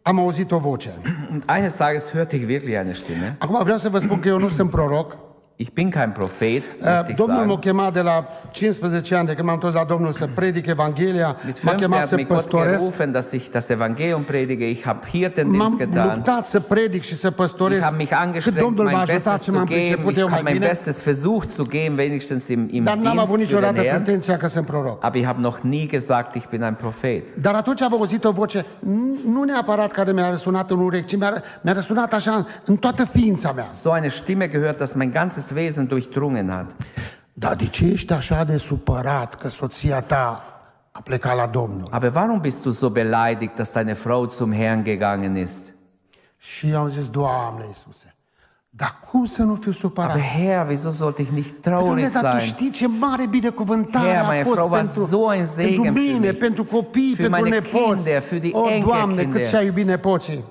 am 0.03 0.19
auzit 0.19 0.51
o 0.51 0.59
voce. 0.59 0.95
Und 1.33 1.43
eines 1.47 1.73
Tages 1.75 2.11
hörte 2.11 2.37
ich 2.37 2.45
wirklich 2.47 2.77
eine 2.79 2.93
Stimme. 2.93 3.37
Acum 3.39 3.63
vreau 3.63 3.79
să 3.79 3.89
vă 3.89 3.99
spun 3.99 4.21
că 4.21 4.29
eu 4.29 4.39
nu 4.39 4.49
sunt 4.49 4.71
proroc. 4.71 5.17
Ich 5.59 5.73
bin 5.73 5.91
kein 5.91 6.13
Prophet, 6.13 6.63
ich 7.09 7.17
Domnul 7.17 7.45
m-a 7.47 7.59
chemat 7.59 7.93
de 7.93 8.01
la 8.01 8.29
15 8.51 9.15
ani, 9.15 9.27
de 9.27 9.33
când 9.35 9.47
m-am 9.47 9.55
întors 9.55 9.75
la 9.75 9.85
Domnul 9.85 10.13
să 10.13 10.29
predic 10.35 10.67
Evanghelia, 10.67 11.27
m-a 11.27 11.35
15 11.43 11.85
chemat 11.85 12.07
să 12.07 12.17
păstoresc. 12.17 12.79
gerufen, 12.79 13.11
dass 13.13 13.31
ich 13.33 13.47
das 13.53 13.69
Evangelium 13.69 14.23
predige. 14.23 14.69
Ich 14.69 14.85
habe 14.85 15.07
Hirtendienst 15.13 15.69
M-am 15.69 15.77
getan. 15.79 16.13
luptat 16.15 16.47
să 16.47 16.61
predic 16.61 17.03
și 17.03 17.17
să 17.17 17.27
Ich 17.27 17.37
păstoresc. 17.37 17.83
habe 17.83 17.97
mich 17.97 18.13
angestrengt, 18.15 18.61
Domnul 18.61 18.85
m-a 18.85 18.91
mein 18.91 19.01
ajutat 19.03 19.23
Bestes 19.33 19.43
și 19.43 19.51
zu 19.51 19.57
m-am 19.57 19.67
geben. 19.67 19.83
priceput 19.85 20.11
Ich 20.13 20.19
eu 20.21 20.29
habe 20.29 20.43
mai 20.43 20.53
mein 20.53 20.55
bine. 20.55 20.67
Bestes 20.67 21.01
versucht 21.03 21.53
zu 21.53 21.65
geben, 21.69 21.99
wenigstens 21.99 22.49
im, 22.49 22.69
im 22.71 22.85
Dar 22.85 22.97
n-am 22.97 23.19
avut 23.19 23.39
niciodată 23.39 23.81
pretenția 23.83 24.37
că 24.37 24.47
sunt 24.49 24.67
proroc. 24.67 25.05
Aber 25.05 25.17
ich 25.21 25.27
habe 25.27 25.41
noch 25.41 25.59
nie 25.63 25.87
gesagt, 25.87 26.35
ich 26.35 26.47
bin 26.49 26.63
ein 26.63 26.75
Prophet. 26.75 27.37
Dar 27.41 27.55
atunci 27.55 27.81
am 27.83 27.93
auzit 27.93 28.25
o 28.25 28.31
voce, 28.31 28.65
nu 29.27 29.43
neapărat 29.43 29.93
care 29.93 30.13
mi-a 30.13 30.31
răsunat 30.31 30.71
în 30.71 30.79
urechi, 30.81 31.07
ci 31.07 31.17
mi-a, 31.19 31.43
mi-a 31.61 31.73
răsunat 31.73 32.13
așa 32.13 32.47
în 32.65 32.77
toată 32.77 33.05
ființa 33.05 33.53
mea. 33.53 33.69
So 33.73 33.95
eine 33.97 34.09
Stimme 34.09 34.49
gehört, 34.49 34.77
dass 34.79 34.93
mein 34.93 35.11
ganzes 35.11 35.46
Wesen 35.55 35.87
durchdrungen 35.87 36.49
hat. 36.49 36.77
Dar 37.33 37.55
de 37.57 37.67
ce 37.67 37.85
ești 37.85 38.13
așa 38.13 38.45
de 38.45 38.57
supărat 38.57 39.35
că 39.35 39.49
soția 39.49 40.01
ta 40.01 40.43
a 40.93 41.01
plecat 41.01 41.37
la 41.37 41.47
Domnul? 41.47 41.87
Aber 41.91 42.13
warum 42.15 42.39
bist 42.41 42.63
du 42.63 42.71
so 42.71 42.91
beleidigt, 42.91 43.55
dass 43.57 43.73
deine 43.73 43.93
Frau 43.93 44.27
zum 44.27 44.53
Herrn 44.53 44.83
gegangen 44.85 45.37
ist? 45.37 45.75
Și 46.39 46.73
am 46.75 46.89
zis, 46.89 47.11
Doamne 47.11 47.65
Iisuse, 47.69 48.15
dar 48.71 48.99
cum 49.11 49.25
să 49.25 49.43
nu 49.43 49.55
fiu 49.55 49.73
supărat? 49.73 50.11
Aber 50.11 50.23
Herr, 50.23 50.67
wieso 50.69 50.91
sollte 50.91 51.23
ich 51.23 51.31
nicht 51.31 51.55
Doamne, 51.63 51.81
traurig 51.85 52.13
dar 52.13 52.33
tu 52.33 52.39
sein? 52.39 52.49
știi 52.49 52.71
ce 52.71 52.87
mare 52.87 53.27
binecuvântare 53.27 54.09
Herr, 54.11 54.23
a 54.25 54.27
meine 54.27 54.43
fost 54.43 54.55
Frau 54.57 54.69
pentru, 54.69 55.05
so 55.05 55.31
ein 55.33 55.45
Segen 55.47 55.83
pentru 55.83 56.03
für 56.03 56.05
mine, 56.07 56.19
mich. 56.29 56.39
pentru 56.39 56.65
copii, 56.65 57.15
Für 57.17 57.29
pentru 57.31 57.49
nepoți. 57.49 58.05
Kinder, 58.05 58.23
für 58.23 58.41
die 58.41 58.51
o, 58.53 58.61
Doamne, 58.61 58.75
Enkelkinder. 58.75 59.29
cât 59.41 59.45
și-a 59.49 59.61
iubit 59.63 59.87
nepoții. 59.87 60.45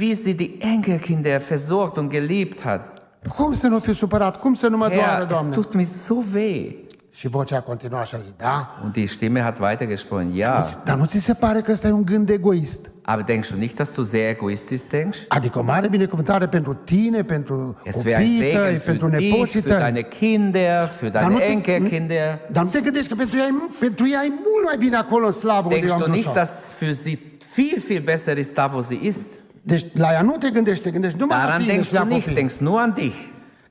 Wie 0.00 0.14
sie 0.14 0.32
die 0.34 0.56
Enkelkinder 0.58 1.40
versorgt 1.40 1.96
und 1.96 2.10
geliebt 2.10 2.62
hat. 2.62 2.93
Cum 3.28 3.54
să 3.54 3.66
nu 3.66 3.78
fiu 3.78 3.92
supărat? 3.92 4.40
Cum 4.40 4.54
să 4.54 4.66
nu 4.68 4.76
mă 4.76 4.88
doară, 4.88 5.02
Herr, 5.10 5.20
es 5.22 5.28
Doamne? 5.28 5.54
tut 5.54 5.74
mir 5.74 5.84
so 5.86 6.14
weh. 6.34 6.72
Și 7.10 7.28
vocea 7.28 7.60
continua 7.60 8.04
și 8.04 8.14
a 8.14 8.18
zis, 8.18 8.32
da? 8.36 8.78
Und 8.82 8.92
die 8.92 9.06
Stimme 9.06 9.40
hat 9.40 9.58
weitergesprochen, 9.60 10.30
ja. 10.34 10.64
Dar 10.84 10.96
nu 10.96 11.04
ți 11.04 11.18
se 11.18 11.34
pare 11.34 11.60
că 11.60 11.72
ăsta 11.72 11.88
e 11.88 11.90
un 11.90 12.04
gând 12.04 12.28
egoist? 12.28 12.90
Aber 13.02 13.24
denkst 13.24 13.50
du 13.50 13.56
nicht, 13.58 13.76
dass 13.76 13.94
du 13.94 14.02
sehr 14.02 14.28
egoistisch 14.28 14.84
denkst? 14.90 15.18
Adică 15.28 15.58
o 15.58 15.62
mare 15.62 15.88
binecuvântare 15.88 16.46
pentru 16.48 16.74
tine, 16.74 17.22
pentru 17.24 17.76
Es 17.84 17.96
wäre 18.04 18.22
ein 18.22 18.32
copiii 18.34 18.52
tăi, 18.52 18.62
Segen 18.62 18.80
pentru 18.84 19.08
für 19.08 19.16
dich, 19.18 19.30
nepoții 19.30 19.60
für 19.60 19.64
tăi. 19.64 19.78
deine 19.78 20.00
Kinder, 20.02 20.88
für 20.98 21.10
Dar 21.10 21.22
nu, 21.22 21.38
deine 21.38 21.60
te, 21.60 21.70
Enkelkinder. 21.72 22.38
dar 22.52 22.64
nu 22.64 22.70
te 22.70 22.80
gândești 22.80 23.08
că 23.08 23.14
pentru 23.14 23.36
ea, 23.38 23.44
e, 23.44 23.54
pentru 23.80 24.08
ea 24.08 24.20
e 24.24 24.28
mult 24.28 24.64
mai 24.64 24.76
bine 24.78 24.96
acolo 24.96 25.26
în 25.26 25.32
slavă 25.32 25.62
unde 25.68 25.74
eu 25.74 25.80
Denkst 25.80 25.94
am 26.04 26.10
du 26.10 26.10
nicht, 26.16 26.26
dus-o. 26.26 26.38
dass 26.38 26.74
für 26.80 26.92
sie 27.02 27.18
viel, 27.54 27.82
viel 27.86 28.02
besser 28.04 28.36
ist 28.38 28.54
da, 28.54 28.70
wo 28.74 28.80
sie 28.82 28.98
ist? 29.02 29.26
Deci 29.66 29.84
la 29.94 30.12
ea 30.12 30.22
nu 30.22 30.36
te 30.36 30.50
gândești, 30.50 30.82
te 30.82 30.90
gândești 30.90 31.18
numai 31.18 31.36
la 31.38 31.44
Daran 31.44 31.60
tine 31.60 31.72
denkst 31.72 31.88
și 31.88 31.94
la 31.94 32.00
du 32.00 32.06
nicht, 32.06 32.20
copii. 32.20 32.34
denkst 32.34 32.58
nur 32.58 32.80
an 32.80 32.92
dich. 32.94 33.14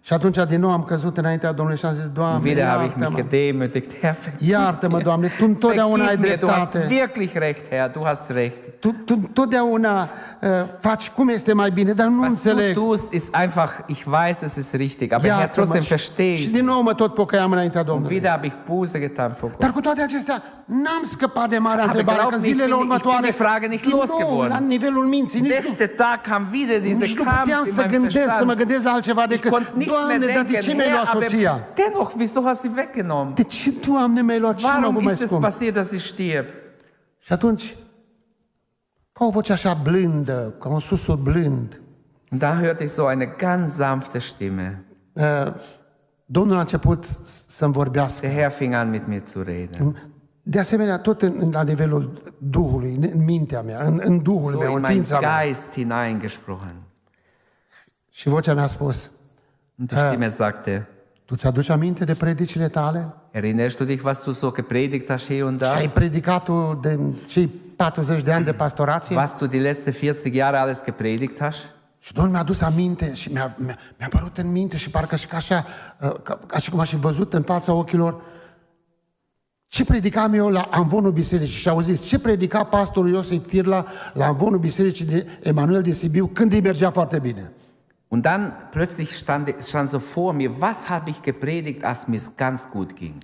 Și 0.06 0.14
atunci 0.14 0.38
din 0.47 0.60
nou 0.60 0.72
am 0.72 0.84
căzut 0.84 1.18
înaintea 1.18 1.51
Domnului 1.51 1.80
și 1.80 1.86
am 1.86 1.93
zis, 1.93 2.04
Und 2.04 2.14
Doamne, 2.14 2.49
wieder 2.49 2.66
habe 2.68 2.84
ich 2.86 2.93
mich 2.95 3.01
iartă-mă. 3.10 3.18
gedemütigt. 3.22 3.99
Herr, 4.01 4.16
vergib 4.24 4.49
Iartă-mă, 4.49 4.95
mir. 4.95 5.04
Doamne, 5.06 5.28
Tu 5.38 5.45
întotdeauna 5.45 6.04
ai 6.06 6.16
Vergib 6.16 6.30
mir, 6.30 6.39
du 6.39 6.47
hast 6.47 6.72
dreptate. 6.72 6.93
wirklich 6.93 7.34
recht, 7.34 7.68
Herr, 7.70 7.91
du 7.91 8.01
hast 8.06 8.30
recht. 8.30 8.62
Tu, 8.80 8.89
tu 9.06 9.14
întotdeauna 9.22 10.01
uh, 10.01 10.49
faci 10.80 11.10
cum 11.10 11.30
este 11.30 11.54
mai 11.54 11.70
bine, 11.70 11.91
dar 11.93 12.08
nu 12.08 12.20
Was 12.22 12.43
du 12.43 12.49
înțeleg. 12.49 12.74
tust, 12.74 13.12
ist 13.12 13.36
einfach, 13.36 13.72
ich 13.86 14.01
weiß, 14.06 14.41
es 14.41 14.56
ist 14.56 14.74
richtig, 14.74 15.12
aber 15.14 15.28
Herr, 15.28 15.39
Iartă-mă. 15.39 15.54
trotzdem 15.56 15.82
Și, 15.82 15.88
verstehe 15.88 16.36
și 16.36 16.43
ich. 16.43 16.51
din 16.51 16.66
nou 16.66 16.82
mă 16.82 16.93
tot 16.93 17.14
pocăiam 17.14 17.51
înaintea 17.51 17.80
Und 17.80 17.89
Domnului. 17.89 18.16
wieder 18.16 18.30
habe 18.32 18.45
ich 18.45 18.56
Buße 18.70 18.99
getan 18.99 19.36
vor 19.39 19.49
Gott. 19.49 19.60
Dar 19.60 19.72
cu 19.72 19.80
toate 19.80 20.01
acestea, 20.01 20.41
n-am 20.66 21.04
scăpat 21.12 21.49
de 21.49 21.58
marea 21.58 21.84
Aber 21.84 21.88
întrebare, 21.95 22.18
glaub 22.18 22.32
că 22.32 22.38
mir, 22.39 22.45
ich 22.45 22.51
zilele 22.54 22.70
bin- 22.70 22.78
ich 22.78 22.82
bin 22.82 22.89
următoare, 22.89 23.22
die 23.22 23.32
Frage 23.32 23.68
nicht 23.68 23.82
din 23.86 23.91
nou, 23.91 23.99
losgeworden. 24.06 24.51
la 24.51 24.60
nivelul 24.74 25.06
minții, 25.06 25.39
nici 25.39 25.49
nu, 25.49 25.56
Nächste 25.56 25.86
Tag 25.86 26.22
kam 26.30 26.47
wieder 26.54 26.80
diese 26.82 27.04
nici 27.06 27.18
nu 27.18 27.24
Kampf 27.24 27.39
puteam 27.41 27.64
in 27.66 27.72
să 27.74 27.82
meinem 27.82 27.91
gândesc, 27.99 28.14
să 28.14 28.45
mă 28.45 28.54
Verstand. 28.54 28.58
gândesc 28.62 28.84
la 28.84 28.91
altceva 28.91 29.22
Ich 29.24 29.30
decât, 29.34 29.51
Doamne, 30.08 30.26
dar 30.34 30.44
de 30.46 30.58
ce 30.58 30.74
mi-ai 30.74 30.91
luat 30.91 31.06
soția? 31.06 31.68
dennoch, 31.76 32.14
wieso 32.18 32.41
hast 32.44 32.62
sie 32.62 32.72
weggenommen? 32.76 33.34
De 33.34 33.44
ce, 33.44 33.72
Doamne, 33.88 34.22
mi-ai 34.22 34.39
luat 34.39 34.62
m-a 34.62 34.68
Warum 34.80 34.94
mai 35.04 35.14
ist 35.14 35.22
es 35.22 35.28
scump? 35.28 35.41
passiert, 35.41 35.74
dass 35.76 35.88
sie 35.88 35.98
stirbt? 35.98 36.54
Și 37.20 37.34
atunci, 37.34 37.76
ca 39.12 39.26
o 39.26 39.30
voce 39.30 39.52
așa 39.52 39.74
blândă, 39.74 40.54
ca 40.60 40.70
un 40.70 40.80
susurr 40.80 41.18
blând, 41.20 41.78
Und 42.32 42.41
da 42.41 42.60
hörte 42.62 42.84
ich 42.84 42.91
so 42.91 43.10
eine 43.10 43.26
ganz 43.26 43.74
sanfte 43.76 44.20
Stimme. 44.20 44.86
uh, 45.14 45.54
Domnul 46.26 46.58
a 46.58 46.60
început 46.60 47.06
să-mi 47.48 47.74
vorbească. 47.74 48.28
Der 48.28 48.36
Herr 48.36 48.52
fing 48.52 48.74
an 48.74 48.89
mit 48.89 49.08
mir 49.08 49.22
zu 49.28 49.41
reden. 49.41 50.12
De 50.44 50.60
asemenea, 50.60 50.98
tot 50.98 51.22
în, 51.22 51.36
în- 51.39 51.50
la 51.52 51.62
nivelul 51.64 52.22
Duhului, 52.38 52.96
în, 52.96 53.10
în 53.14 53.24
mintea 53.24 53.62
mea, 53.62 53.84
în, 53.84 54.02
în 54.04 54.22
Duhul 54.22 54.52
So 54.52 54.58
meu, 54.58 54.70
in 54.70 54.76
în 54.76 54.82
meinen 54.82 55.04
ființa 55.04 55.20
mea. 55.20 55.41
Geist 55.44 55.72
hineingesprochen. 55.72 56.76
Și 58.10 58.30
vocea 58.30 58.54
mea 58.54 58.64
a 58.64 58.68
spus, 58.68 59.12
Und 59.80 59.89
die 59.89 59.97
Stimme 60.07 60.30
sagte, 60.30 60.88
tu 61.26 61.36
ți-aduci 61.36 61.69
aminte 61.69 62.05
de 62.05 62.13
predicile 62.13 62.67
tale? 62.67 63.13
erinnerst 63.32 63.78
du 63.78 63.84
dich, 63.84 64.03
was 64.03 64.24
du 64.24 64.32
so 64.32 64.51
gepredigt 64.51 65.09
hast 65.09 65.26
hier 65.26 65.45
und 65.45 65.53
Și 65.61 65.67
da? 65.67 65.74
ai 65.74 65.89
predicat-o 65.89 66.74
de 66.82 66.99
cei 67.28 67.47
40 67.76 68.21
de 68.21 68.32
ani 68.32 68.45
de 68.45 68.53
pastorație? 68.53 69.15
Was 69.15 69.36
du 69.38 69.45
die 69.45 69.59
letzten 69.59 69.93
40 69.93 70.34
Jahre 70.34 70.57
alles 70.57 70.84
gepredigt 70.84 71.39
hast? 71.39 71.57
Și 71.99 72.13
Domnul 72.13 72.34
mi-a 72.34 72.43
dus 72.43 72.61
aminte 72.61 73.13
și 73.13 73.32
mi-a, 73.32 73.55
mi-a, 73.57 73.78
mi-a 73.97 74.05
apărut 74.05 74.38
în 74.38 74.51
minte 74.51 74.78
și 74.78 74.89
parcă 74.89 75.15
și 75.15 75.28
ca 75.28 75.38
așa, 75.38 75.65
uh, 76.01 76.13
ca, 76.24 76.39
ca 76.47 76.59
și 76.59 76.69
cum 76.69 76.80
aș 76.80 76.89
fi 76.89 76.95
văzut 76.95 77.34
în 77.34 77.41
fața 77.41 77.74
ochilor 77.74 78.21
ce 79.67 79.86
predicam 79.86 80.34
eu 80.34 80.49
la 80.49 80.61
Amvonul 80.61 81.11
Bisericii 81.11 81.53
și 81.55 81.69
au 81.69 81.82
zis 81.82 82.01
ce 82.01 82.19
predica 82.19 82.63
pastorul 82.63 83.09
Iosif 83.09 83.47
Tirla 83.47 83.86
la 84.13 84.26
Amvonul 84.26 84.59
Bisericii 84.59 85.05
de 85.05 85.28
Emanuel 85.41 85.82
de 85.82 85.91
Sibiu 85.91 86.28
când 86.28 86.53
îi 86.53 86.61
mergea 86.61 86.89
foarte 86.91 87.19
bine. 87.19 87.51
Und 88.14 88.22
dann 88.30 88.41
plötzlich 88.78 89.09
stand, 89.24 89.43
stand 89.72 89.89
so 89.89 89.99
vor 90.14 90.32
mir, 90.34 90.49
was 90.66 90.78
habe 90.93 91.09
ich 91.14 91.20
gepredigt, 91.30 91.84
als 91.84 91.99
mir 92.07 92.18
es 92.24 92.30
ganz 92.36 92.59
gut 92.76 92.89
ging. 92.95 93.18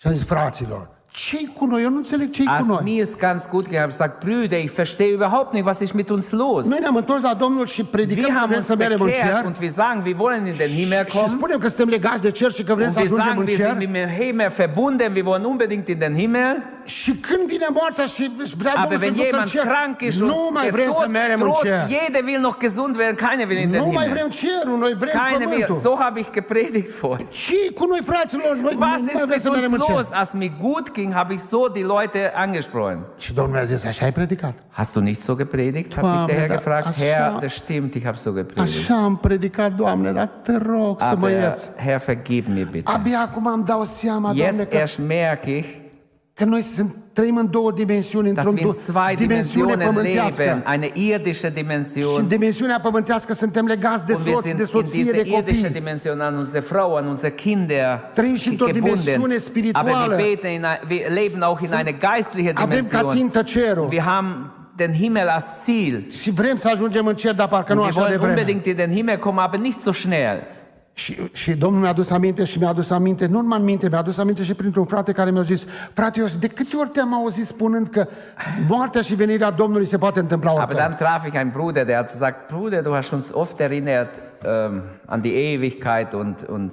Și 0.00 0.06
am 0.06 0.12
zis, 0.12 0.24
fraților, 0.24 0.88
ce 1.10 1.38
cu 1.56 1.64
noi? 1.66 1.82
Eu 1.82 1.90
nu 1.90 1.96
înțeleg 1.96 2.30
ce 2.30 2.42
cu 2.44 2.50
Als 2.50 2.66
noi. 2.66 2.80
mir 2.82 3.00
es 3.02 3.16
ganz 3.16 3.48
gut 3.50 3.64
ging, 3.68 3.76
habe 3.80 3.90
ich 3.92 3.96
gesagt, 3.98 4.24
Brüder, 4.24 4.58
ich 4.58 4.72
verstehe 4.72 5.12
überhaupt 5.18 5.52
nicht, 5.52 5.66
was 5.66 5.80
ist 5.80 5.92
mit 5.92 6.08
uns 6.08 6.30
los. 6.30 6.66
Noi 6.66 6.78
ne-am 6.80 6.96
întors 6.96 7.22
la 7.22 7.34
Domnul 7.34 7.66
și 7.66 7.88
Wir 7.92 8.06
că 8.06 8.30
haben 8.32 8.46
vrem 8.46 8.56
uns 8.56 8.64
să 8.66 8.76
mergem 8.76 9.00
în 9.00 9.06
bekehrt 9.06 9.36
cer. 9.36 9.44
und 9.46 9.56
wir 9.60 9.70
sagen, 9.70 10.02
wir 10.04 10.16
wollen 10.18 10.46
in 10.46 10.54
den 10.56 10.68
Himmel 10.68 11.04
Și 11.06 11.12
kommen. 11.16 11.28
spunem 11.28 11.58
că 11.58 11.66
suntem 11.68 11.88
legați 11.88 12.22
de 12.22 12.30
cer 12.30 12.50
și 12.52 12.62
că 12.62 12.74
vrem 12.74 12.86
Und 12.86 12.94
să 12.96 13.00
wir 13.00 13.10
ajungem 13.10 13.26
sagen, 13.26 13.40
în 13.40 13.46
wir 13.46 13.66
sind 13.66 13.78
mit 13.78 13.92
dem 13.92 14.08
Himmel 14.24 14.50
verbunden, 14.56 15.12
wir 15.14 15.24
wollen 15.26 15.44
unbedingt 15.44 15.88
in 15.88 15.98
den 15.98 16.14
Himmel. 16.14 16.62
Și 16.88 17.12
când 17.26 17.42
vine 17.52 17.66
moartea 17.78 18.06
și 18.14 18.22
își 18.44 18.54
vrea 18.62 18.72
Aber 18.76 18.82
Domnul 18.82 18.98
să 18.98 19.04
wenn 19.04 19.16
ducă 19.16 19.28
în 19.28 19.30
jemand 19.30 19.50
cer, 19.56 19.64
krank 19.70 19.96
ist 20.08 20.20
nu 20.30 20.38
und 20.46 20.54
mai 20.58 20.64
der 20.68 20.72
vrem 20.78 20.90
să 20.98 21.00
Tod 21.02 21.10
mergem 21.18 21.40
în 21.40 21.46
droht, 21.48 21.64
cer. 21.68 21.80
jeder 21.96 22.22
will 22.28 22.40
noch 22.46 22.56
gesund 22.64 22.92
werden, 23.00 23.16
keiner 23.24 23.46
will 23.50 23.60
in 23.66 23.70
den 23.74 23.80
Nu 23.82 23.86
mai 23.98 24.04
Himmel. 24.06 24.10
vrem 24.16 24.28
cerul, 24.40 24.76
noi 24.84 24.92
vrem 25.02 25.14
Keiner 25.20 25.48
will. 25.52 25.64
pământul. 25.68 25.78
So 25.86 25.90
habe 26.04 26.18
ich 26.24 26.30
gepredigt 26.38 26.90
vorhin. 27.02 27.26
Ce 27.42 27.60
cu 27.78 27.84
noi, 27.92 28.02
fraților? 28.10 28.52
Noi 28.66 28.74
nu 28.76 28.80
Was 28.86 28.90
mai 29.00 29.10
ist 29.14 29.20
vrem 29.20 29.28
mit 29.34 29.40
să 29.46 29.48
mergem 29.56 29.72
în 29.78 29.80
uns 29.80 29.86
cer. 29.90 29.96
los? 29.98 30.08
Als 30.20 30.30
mir 30.40 30.52
gut 30.66 30.86
ging, 30.96 31.10
habe 31.20 31.32
ich 31.36 31.42
so 31.52 31.60
die 31.76 31.86
Leute 31.94 32.20
angesprochen. 32.44 32.98
Și 33.24 33.30
Domnul 33.38 33.54
mi-a 33.56 33.64
zis, 33.72 33.80
așa 33.90 34.02
ai 34.08 34.12
predicat? 34.20 34.54
Hast 34.78 34.92
du 34.96 35.00
nicht 35.10 35.22
so 35.28 35.32
gepredigt? 35.42 35.90
Hat 35.94 36.02
mich 36.04 36.14
Doamne, 36.14 36.26
der 36.32 36.36
Herr 36.40 36.48
da- 36.48 36.54
gefragt. 36.58 36.86
ach 36.90 36.96
Herr, 37.06 37.30
so. 37.32 37.38
das 37.44 37.52
stimmt, 37.62 37.90
ich 37.98 38.04
habe 38.08 38.16
so 38.26 38.30
gepredigt. 38.40 38.78
Așa 38.90 38.94
am 39.08 39.14
predicat, 39.26 39.70
Doamne, 39.82 40.10
dar 40.18 40.26
te 40.46 40.54
rog 40.72 40.94
să 41.00 41.06
mă 41.06 41.26
Aber 41.26 41.30
ierți. 41.30 41.70
Herr, 41.84 42.00
vergib 42.04 42.44
mir 42.56 42.66
bitte. 42.74 42.90
Abia 42.94 43.20
acum 43.30 43.46
am 43.46 43.62
dau 43.64 43.84
seama, 43.84 44.20
Doamne, 44.32 44.42
Jetzt 44.56 44.70
că, 44.70 44.76
erst 44.76 44.98
merke 45.06 45.50
ich, 45.56 45.68
că 46.38 46.44
noi 46.44 46.62
sunt, 46.62 46.94
trăim 47.12 47.36
în 47.36 47.50
două 47.50 47.72
dimensiuni, 47.72 48.32
dass 48.32 48.46
într-o 48.46 48.64
wir 48.66 48.74
in 48.74 48.80
zwei 48.92 49.14
dimensiune 49.16 49.72
Dimensionen 49.74 49.78
leben. 49.78 50.24
pământească. 50.34 50.70
Eine 50.72 50.90
irdische 50.94 51.32
Și 51.38 51.44
în 51.46 51.52
Dimension. 51.62 52.28
dimensiunea 52.28 52.80
pământească 52.82 53.32
suntem 53.34 53.66
legați 53.66 54.06
de 54.06 54.12
Und 54.12 54.24
wir 54.26 54.34
soț, 54.34 54.44
sind 54.44 54.56
de 54.56 54.62
in 54.62 54.68
soție, 54.68 55.02
dieser 55.02 55.22
de 55.22 55.28
irdischen 55.36 55.62
copii. 55.64 55.78
Dimension 55.80 56.20
an 56.20 56.34
unsere 56.34 56.60
Frau, 56.60 56.94
an 56.96 57.06
unsere 57.06 57.32
Kinder 57.32 58.10
Trăim 58.14 58.34
și 58.34 58.48
într-o 58.48 58.66
dimensiune 58.66 59.12
gebunden. 59.12 59.38
spirituală. 59.38 59.90
Aber 59.90 60.16
wir, 60.16 60.26
beten 60.26 60.50
in, 60.50 60.64
ein- 60.64 60.88
wir 60.88 61.00
leben 61.08 61.42
auch 61.42 61.60
in 61.62 61.72
eine 61.78 61.96
geistliche 62.06 62.52
Avem 62.54 62.68
ca 62.68 62.84
Dimension. 62.98 63.14
țintă 63.16 63.42
cerul. 63.42 63.88
Wir 63.90 64.02
haben 64.02 64.50
den 64.76 64.92
Himmel 64.92 65.28
als 65.28 65.44
Ziel. 65.64 66.04
Și 66.20 66.30
vrem 66.30 66.56
să 66.56 66.68
ajungem 66.72 67.06
în 67.06 67.14
cer, 67.14 67.34
dar 67.34 67.48
parcă 67.48 67.74
nu 67.74 67.80
Und 67.82 67.88
wir 67.90 67.98
așa 68.02 68.10
de 68.10 68.16
wollen 68.16 68.34
vreme. 68.34 68.40
unbedingt 68.40 68.66
in 68.66 68.76
den 68.86 68.96
Himmel 68.96 69.16
kommen, 69.18 69.44
aber 69.44 69.58
nicht 69.60 69.80
so 69.80 69.92
schnell. 69.92 70.42
Și, 70.98 71.16
și 71.32 71.52
Domnul 71.54 71.80
mi-a 71.80 71.90
adus 71.90 72.10
aminte 72.10 72.44
și 72.44 72.58
mi-a 72.58 72.68
adus 72.68 72.90
aminte, 72.90 73.26
nu 73.26 73.40
numai 73.40 73.58
în 73.58 73.64
minte, 73.64 73.88
mi-a 73.88 73.98
adus 73.98 74.18
aminte 74.18 74.42
și 74.42 74.54
printr-un 74.54 74.84
frate 74.84 75.12
care 75.12 75.30
mi-a 75.30 75.42
zis, 75.42 75.66
frate 75.92 76.18
Ios, 76.20 76.36
de 76.38 76.46
câte 76.46 76.76
ori 76.76 76.88
te-am 76.88 77.14
auzit 77.14 77.46
spunând 77.46 77.88
că 77.88 78.06
moartea 78.68 79.00
și 79.00 79.14
venirea 79.14 79.50
Domnului 79.50 79.86
se 79.86 79.98
poate 79.98 80.18
întâmpla 80.18 80.50
Aber 80.50 80.62
oricând? 80.62 80.80
dann 80.80 80.96
traf 80.96 81.26
ich 81.26 81.34
einen 81.36 81.50
Bruder, 81.52 81.84
der 81.84 81.94
hat 81.96 82.10
gesagt, 82.10 82.46
Bruder, 82.48 82.82
du 82.82 82.90
hast 82.94 83.12
uns 83.12 83.30
oft 83.32 83.60
erinnert 83.60 84.14
ähm, 84.14 84.82
an 85.06 85.20
die 85.20 85.52
Ewigkeit 85.52 86.12
und, 86.12 86.46
und 86.50 86.72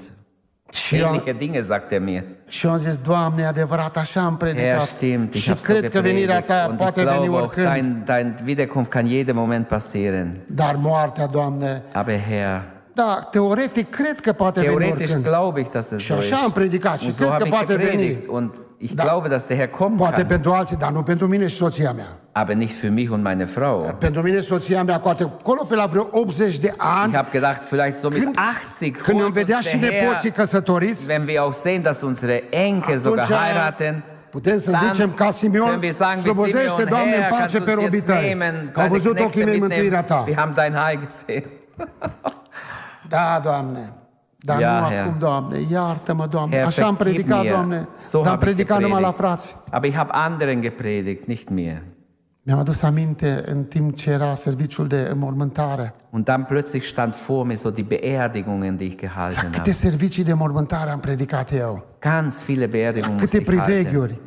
Și 0.71 0.95
eu, 0.97 1.07
ähnliche 1.23 1.37
Dinge, 1.37 1.61
sagt 1.61 1.91
er 1.91 1.99
mir. 1.99 2.23
și 2.47 2.65
eu 2.65 2.71
am 2.71 2.77
zis, 2.77 2.97
Doamne, 2.97 3.41
e 3.41 3.45
adevărat, 3.47 3.97
așa 3.97 4.21
am 4.21 4.37
Herr, 4.39 4.51
predicat. 4.53 4.81
stimmt, 4.81 5.33
ich 5.33 5.41
și 5.41 5.47
habe 5.47 5.59
so 5.59 5.73
cred 5.73 5.89
că 5.91 5.99
venirea 5.99 6.39
gepredigt. 6.39 6.47
ta 6.47 6.65
Und 6.69 6.79
ich 6.79 6.81
poate 6.81 7.03
veni 7.03 7.17
glaube 7.25 7.37
auch, 7.37 7.45
oricând. 7.45 7.65
dein, 7.67 8.01
dein 8.05 8.35
Wiederkunft 8.45 8.89
kann 8.91 9.05
jeden 9.05 9.35
Moment 9.35 9.67
passieren. 9.67 10.35
Dar 10.47 10.75
moartea, 10.79 11.25
Doamne, 11.27 11.81
Aber 11.93 12.13
Herr, 12.29 12.61
da, 12.95 13.27
teoretic 13.31 13.89
cred 13.89 14.19
că 14.19 14.31
poate 14.33 14.59
veni 14.59 14.71
theoretisch 14.75 15.01
oricând. 15.13 15.23
glaube 15.27 15.59
ich, 15.59 15.69
dass 15.71 15.91
es 15.91 15.99
Și 16.01 16.07
so 16.07 16.15
ist. 16.17 16.33
așa 16.33 16.43
am 16.43 16.51
predicat 16.51 16.99
și 16.99 17.05
Und 17.05 17.15
cred 17.15 17.27
so 17.27 17.33
că 17.33 17.37
habe 17.37 17.47
ich 17.49 17.55
poate 17.57 17.75
veni. 17.75 17.89
gepredigt. 17.89 18.27
Und 18.29 18.51
ich 18.77 18.91
Da. 18.93 19.03
glaube, 19.03 19.27
dass 19.27 19.45
der 19.47 19.57
Herr 19.57 19.69
kommen 19.69 19.97
Poate 19.97 20.15
kann. 20.15 20.27
pentru 20.27 20.51
alții, 20.51 20.75
dar 20.75 20.91
nu 20.91 21.03
pentru 21.03 21.27
mine 21.27 21.47
și 21.47 21.55
soția 21.55 21.91
mea. 21.91 22.07
Aber 22.31 22.55
nicht 22.55 22.75
für 22.85 22.89
mich 22.89 23.11
und 23.11 23.23
meine 23.23 23.45
Frau. 23.45 23.95
Pentru 23.99 24.21
mine 24.21 24.35
și 24.41 24.47
soția 24.47 24.83
mea, 24.83 24.99
poate 24.99 25.23
acolo 25.23 25.63
pe 25.63 25.75
la 25.75 25.85
vreo 25.85 26.07
80 26.11 26.57
de 26.59 26.73
ani, 26.77 27.07
Ich 27.09 27.15
habe 27.15 27.27
gedacht, 27.31 27.61
vielleicht 27.63 27.97
so 27.99 28.07
mit 28.09 28.23
Când- 28.23 28.35
80 28.67 28.95
când 28.95 29.07
îmi 29.07 29.19
holt 29.21 29.33
vedea 29.33 29.55
uns 29.55 29.65
și 29.67 29.77
der 29.77 29.91
nepoții 29.91 30.29
Herr, 30.29 30.39
căsătoriți, 30.39 31.09
wenn 31.09 31.27
wir 31.27 31.39
auch 31.39 31.53
sehen, 31.55 31.81
dass 31.81 32.01
unsere 32.01 32.43
Enkel 32.49 32.97
sogar 32.97 33.23
Atunci, 33.25 33.39
heiraten, 33.39 34.03
putem 34.29 34.57
să 34.57 34.71
dann 34.71 34.93
zicem 34.93 35.11
ca 35.11 35.31
Simeon, 35.31 35.67
können 35.69 35.81
wir 35.83 35.91
sagen, 35.93 36.19
wie 36.23 36.31
slobozește, 36.31 36.67
Simeon, 36.67 36.89
Doamne, 36.89 37.11
Herr, 37.11 37.21
în 37.31 37.37
kannst 37.37 37.41
pace 37.53 37.57
du 37.57 37.63
pe 37.63 37.71
uns 37.71 37.83
robii 37.83 37.99
jetzt 37.99 38.11
tăi, 38.11 38.27
nehmen, 38.27 38.53
că 38.73 38.79
au 38.81 38.87
deine 38.87 38.89
văzut 38.97 39.19
ochii 39.19 39.29
Knechte 39.41 39.49
mei 39.49 39.59
mântuirea 39.59 39.99
mitnehmen. 39.99 40.05
ta. 40.05 40.23
Wir 40.27 40.37
haben 40.37 40.53
dein 40.55 40.73
Heil 40.83 40.99
gesehen. 41.07 41.43
Da, 43.09 43.39
Doamne. 43.43 43.93
Dar 44.37 44.59
Ia, 44.59 44.79
nu 44.79 44.87
Herr. 44.87 45.01
acum, 45.07 45.15
Doamne, 45.19 45.57
iartă-mă, 45.71 46.25
Doamne. 46.27 46.55
Herr, 46.55 46.67
Așa 46.67 46.85
am 46.85 46.95
vergib 46.95 47.15
predicat, 47.15 47.41
mir. 47.41 47.51
Doamne, 47.51 47.87
So 47.97 48.17
dar 48.21 48.27
am 48.31 48.33
habe 48.33 48.45
ich 48.49 48.55
predicat 48.55 48.81
numai 48.81 49.01
la 49.01 49.07
gepredigt. 49.09 49.39
frați. 49.41 49.55
Aber 49.69 49.87
ich 49.89 49.95
habe 49.95 50.11
anderen 50.13 50.61
gepredigt, 50.61 51.27
nicht 51.27 51.49
mir. 51.49 51.81
Mi-am 52.41 52.59
adus 52.59 52.81
aminte 52.81 53.43
în 53.45 53.63
timp 53.63 53.95
ce 53.95 54.09
era 54.11 54.35
serviciul 54.35 54.87
de 54.87 55.07
înmormântare. 55.11 55.93
Und 56.09 56.25
dann 56.25 56.43
plötzlich 56.43 56.85
stand 56.85 57.13
vor 57.15 57.45
mir 57.45 57.55
so 57.57 57.69
die 57.69 57.83
Beerdigungen, 57.83 58.77
die 58.77 58.85
ich 58.87 59.01
La 59.01 59.07
gehalten 59.07 59.41
câte 59.51 59.57
habe. 59.57 59.71
servicii 59.71 60.23
de 60.23 60.33
mormântare 60.33 60.89
am 60.91 60.99
predicat 60.99 61.51
eu. 61.51 61.85
Ganz 61.99 62.41
viele 62.41 62.65
Beerdigungen 62.67 63.17
Câte 63.17 63.21
musste 63.21 63.37
ich 63.37 63.47
halten. 63.59 63.65
priveghiuri. 63.65 64.19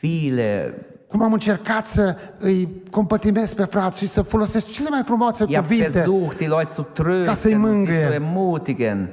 Viele. 0.00 0.74
Cum 1.10 1.22
am 1.22 1.32
încercat 1.32 1.86
să 1.86 2.16
îi 2.38 2.82
compătimesc 2.90 3.54
pe 3.54 3.64
frați 3.64 3.98
și 3.98 4.06
să 4.06 4.22
folosesc 4.22 4.66
cele 4.70 4.88
mai 4.88 5.02
frumoase 5.04 5.44
Ich 5.48 5.54
habe 5.54 5.66
cuvinte. 5.66 5.90
versucht, 5.92 6.36
die 6.36 6.46
Leute 6.48 6.70
zu 6.74 6.82
Ca 6.82 6.92
să-i 6.94 7.04
trösten 7.04 7.24
und 7.24 7.36
sie 7.36 7.56
mângâie. 7.56 8.06
zu 8.06 8.12
ermutigen. 8.12 9.08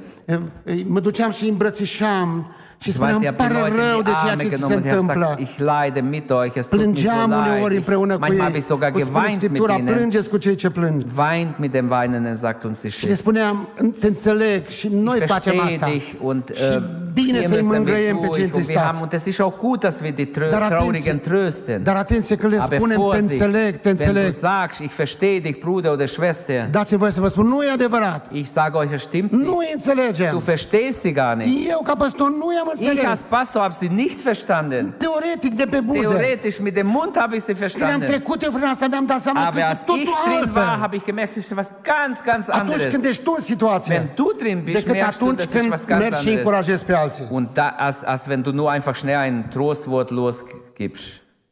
Mă 0.86 1.00
duceam 1.00 1.30
și 1.30 1.42
îi 1.44 1.48
îmbrățișam 1.50 2.46
și 2.80 2.88
Ich 2.88 2.98
weiß, 2.98 3.10
spuneam, 3.10 3.22
ihr 3.22 3.28
îmi 3.28 3.36
habt 3.38 3.38
die 3.38 3.46
pare 3.60 3.68
Leute 3.68 3.80
rău 3.88 3.96
in 3.98 4.04
de 4.04 4.10
die 4.10 4.18
ceea 4.22 4.32
Arme 4.32 4.42
ce 4.42 4.48
se 4.48 4.54
genommen 4.56 4.76
und 4.78 4.84
ich 4.84 4.90
habe 4.92 5.00
întâmplă. 5.00 5.26
gesagt, 5.28 5.40
ich 5.46 5.54
leide 5.70 6.00
mit 6.14 6.28
euch, 6.30 6.54
es 6.60 6.66
tut 6.66 6.78
mir 6.78 6.86
so 6.86 6.92
Plângeam 6.92 7.30
uneori 7.40 7.60
leid. 7.72 7.76
împreună 7.82 8.12
Ich, 8.12 8.20
cu 8.20 8.24
manchmal 8.26 8.40
ei. 8.46 8.48
habe 8.50 8.58
ich 8.62 8.66
sogar 8.72 8.90
Îți 8.94 9.02
spune 9.04 9.18
geweint 9.18 9.40
mit 9.40 9.50
Scriptura, 9.50 9.74
ihnen. 9.78 9.94
plângeți 9.94 10.28
cu 10.32 10.36
cei 10.44 10.54
ce 10.62 10.68
plâng. 10.78 10.96
Weint 11.22 11.52
mit 11.64 11.70
dem 11.76 11.86
Weinenden, 11.94 12.36
sagt 12.44 12.62
uns 12.68 12.78
die 12.80 12.90
Și 12.90 12.96
le 12.96 13.02
Schrift. 13.04 13.20
spuneam, 13.24 13.54
te 14.00 14.06
înțeleg 14.06 14.60
și 14.78 14.86
noi 14.92 15.16
Ich 15.18 15.26
facem 15.34 15.52
verstehe 15.52 15.74
asta. 15.74 15.86
dich 15.94 16.06
und 16.28 16.42
Și 16.54 16.62
äh, 16.62 16.82
bine 17.12 17.38
wir 17.38 17.48
să-i 17.48 17.56
müssen 17.58 17.76
mângâiem 17.76 18.16
mit 18.20 18.30
pe 18.30 18.36
cei 18.36 18.38
durch. 18.38 18.38
Und 18.38 18.38
wir 18.38 18.44
întristați. 18.44 18.86
haben, 18.86 19.00
und 19.02 19.12
es 19.18 19.24
ist 19.30 19.40
auch 19.40 19.56
gut, 19.66 19.78
dass 19.80 19.96
wir 20.04 20.12
die 20.20 20.28
Trö 20.36 20.48
Dar 20.50 20.62
Traurigen 20.66 21.16
atenție, 21.16 21.30
trösten. 21.30 21.82
dar 21.82 21.96
atenție 21.96 22.36
că 22.36 22.46
le 22.46 22.58
Aber 22.60 22.78
spunem, 22.78 22.96
te 22.96 23.02
Vorsicht, 23.02 23.30
înțeleg, 23.30 23.72
te 23.80 23.88
wenn 23.88 23.96
du 23.96 24.04
înțeleg. 24.04 24.32
sagst, 24.32 24.78
ich 24.80 24.94
verstehe 24.96 25.38
dich, 25.46 25.58
Bruder 25.60 25.90
oder 25.90 26.08
Schwester, 26.08 26.68
Dați-mi 26.70 26.98
voie 26.98 27.10
să 27.10 27.20
vă 27.20 27.28
spun, 27.28 27.46
nu 27.46 27.62
e 27.62 27.70
adevărat. 27.70 28.26
ich 28.32 28.48
sage 28.48 28.70
euch, 28.80 28.92
es 28.92 29.02
stimmt 29.02 29.30
Nu 29.32 29.38
nicht. 29.38 29.50
îi 29.60 29.70
înțelegem. 29.74 30.30
Du 30.30 30.38
verstehst 30.38 30.98
sie 31.00 31.10
gar 31.10 31.34
nicht. 31.36 31.70
Eu, 31.70 31.80
ca 31.84 31.94
păstor, 31.94 32.28
nu 32.28 32.52
i-am 32.56 32.67
Ich 32.76 33.08
als. 33.08 33.20
Pastor 33.20 33.62
habe 33.62 33.74
sie 33.80 33.88
nicht 33.88 34.20
verstanden. 34.20 34.94
Teoretic, 34.98 35.54
de 35.56 35.64
pe 35.66 35.80
buze. 35.80 36.00
Theoretisch, 36.00 36.58
mit 36.60 36.74
dem 36.74 36.86
Mund 36.86 37.16
habe 37.16 37.36
ich 37.36 37.42
sie 37.42 37.54
Când 37.54 37.62
am 37.62 37.68
verstanden. 37.70 38.08
trecut 38.08 38.42
eu 38.42 38.50
prin 38.50 38.64
asta, 38.64 38.86
mi-am 38.86 39.06
dat 39.06 39.20
seama 39.20 39.46
Aber 39.46 39.62
als 39.62 39.80
ich 39.80 40.08
drin 40.24 40.54
war, 40.54 40.78
habe 40.80 40.96
ich 40.96 41.04
gemerkt, 41.04 41.36
es 41.36 41.36
ist 41.36 41.56
was 41.56 41.72
ganz, 41.82 42.22
ganz 42.24 42.48
Atunci 42.48 42.70
când 42.70 42.84
anderes. 42.84 43.04
ești 43.10 43.22
tu 43.22 43.34
în 43.36 43.42
situație, 43.42 43.94
Wenn 43.94 44.08
du 44.14 44.30
drin 44.38 44.60
bist, 44.64 44.78
decât 44.78 44.92
merkst 44.92 45.18
du, 45.18 45.24
atunci 45.24 45.42
ist 45.42 45.52
când 45.52 45.68
mergi 45.70 46.04
și 46.14 46.18
anderes. 46.18 46.36
încurajezi 46.36 46.84
pe 46.84 46.94
alții. 46.94 47.24
Und 47.30 47.48
da, 47.52 47.74
als, 47.78 48.02
als 48.04 48.26
wenn 48.26 48.42
du 48.42 48.50
nur 48.52 48.70
einfach 48.72 48.96
schnell 48.96 49.22
ein 49.22 49.46
Trostwort 49.50 50.10
losgibst. 50.10 51.04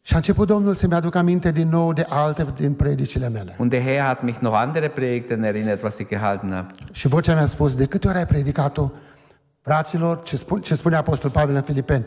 Și 0.02 0.12
a 0.12 0.16
început 0.16 0.46
Domnul 0.46 0.74
să-mi 0.74 0.92
aduc 0.94 1.14
aminte 1.14 1.50
din 1.50 1.68
nou 1.68 1.92
de 1.92 2.06
alte 2.08 2.46
din 2.56 2.72
predicile 2.72 3.28
mele. 3.28 3.54
Und 3.58 3.70
der 3.70 3.82
Herr 3.82 4.00
hat 4.06 4.22
mich 4.22 4.38
noch 4.38 4.54
andere 4.56 4.88
Predigten 4.88 5.42
erinnert, 5.42 5.82
was 5.82 5.98
ich 5.98 6.08
gehalten 6.08 6.52
habe. 6.54 6.70
Și 6.92 7.08
vocea 7.08 7.34
mi-a 7.34 7.46
spus, 7.46 7.74
de 7.74 7.86
câte 7.86 8.08
ori 8.08 8.16
ai 8.16 8.26
predicat 8.26 8.72
tu, 8.72 8.92
fraților, 9.66 10.22
ce, 10.22 10.36
spun, 10.36 10.60
ce 10.60 10.74
spune 10.74 10.96
Apostol 10.96 11.30
Pavel 11.30 11.54
în 11.54 11.62
Filipeni, 11.62 12.04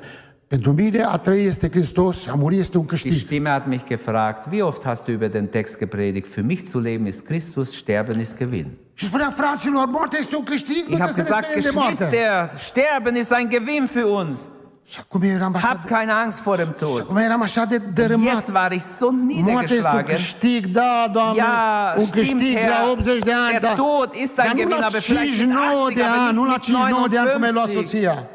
pentru 0.47 0.73
mine 0.73 1.03
a 1.03 1.17
trăi 1.17 1.45
este 1.45 1.69
Hristos 1.69 2.21
și 2.21 2.29
a 2.29 2.33
muri 2.33 2.57
este 2.57 2.77
un 2.77 2.85
Die 2.85 2.91
câștig. 2.91 3.13
Stimme 3.13 3.49
hat 3.49 3.67
mich 3.67 3.83
gefragt, 3.87 4.51
wie 4.51 4.61
oft 4.61 4.83
hast 4.85 5.05
du 5.05 5.11
über 5.11 5.29
den 5.29 5.45
Text 5.45 5.77
gepredigt? 5.77 6.27
Für 6.33 6.43
mich 6.43 6.65
zu 6.65 6.79
leben 6.79 7.05
ist 7.05 7.25
Christus, 7.25 7.75
sterben 7.75 8.19
ist 8.19 8.37
Gewinn. 8.37 8.67
Și 8.93 9.05
spunea, 9.05 9.29
fraților, 9.29 9.85
moartea 9.87 10.19
este 10.21 10.35
un 10.35 10.43
câștig, 10.43 10.85
nu 10.87 10.95
Ich 10.95 10.99
habe 10.99 11.11
trebuie 11.11 11.25
să 11.25 11.33
ne 11.33 11.39
gesagt, 11.39 11.45
speriem 11.45 11.71
de 11.71 11.79
moarte. 11.79 12.03
Geschwister, 12.03 12.59
sterben 12.69 13.15
ist 13.15 13.31
ein 13.31 13.49
Gewinn 13.49 13.87
für 13.87 14.07
uns. 14.21 14.49
Și 14.89 14.97
acum 15.01 15.21
eu 15.21 15.29
eram 15.29 15.55
așa, 15.55 15.67
Habt 15.67 15.81
de, 15.81 15.93
keine 15.93 16.11
Angst 16.11 16.41
vor 16.41 16.55
dem 16.57 16.75
Tod. 16.79 16.99
acum 16.99 17.15
eram 17.17 17.41
așa 17.41 17.65
de 17.65 17.77
dărâmat. 17.77 18.33
Jetzt 18.33 18.49
war 18.53 18.71
ich 18.71 18.81
so 18.83 19.09
Moartea 19.11 19.27
este 19.29 19.39
un 19.39 19.45
niedergeschlagen. 19.45 20.15
câștig, 20.15 20.65
da, 20.65 21.09
Doamne, 21.13 21.35
Ja, 21.37 21.93
un 21.97 22.05
stimmt, 22.05 22.25
câștig 22.27 22.55
Herr. 22.57 22.69
la 22.69 22.89
80 22.91 23.23
de 23.23 23.33
ani, 23.33 23.51
Der 23.51 23.61
da. 23.61 23.73
Tod 23.75 24.13
ist 24.13 24.39
ein 24.39 24.45
Dar 24.45 24.53
nu 24.53 24.61
Gewinn, 24.61 24.79
la 24.79 24.85
aber 24.85 24.99
vielleicht 25.01 25.37
mit 25.39 25.47
59 25.49 25.83
80, 25.83 25.95
de 25.95 26.03
aber 26.03 26.13
ani, 26.17 26.23
nicht 26.23 26.35
nu 26.35 26.43
la 26.45 26.51
mit 26.53 26.67
59 26.67 27.11
de 27.11 27.17
ani 27.19 27.29
cum 27.31 27.43
ai 27.43 27.51
luat 27.51 27.67
59. 27.67 27.85
soția. 27.85 28.27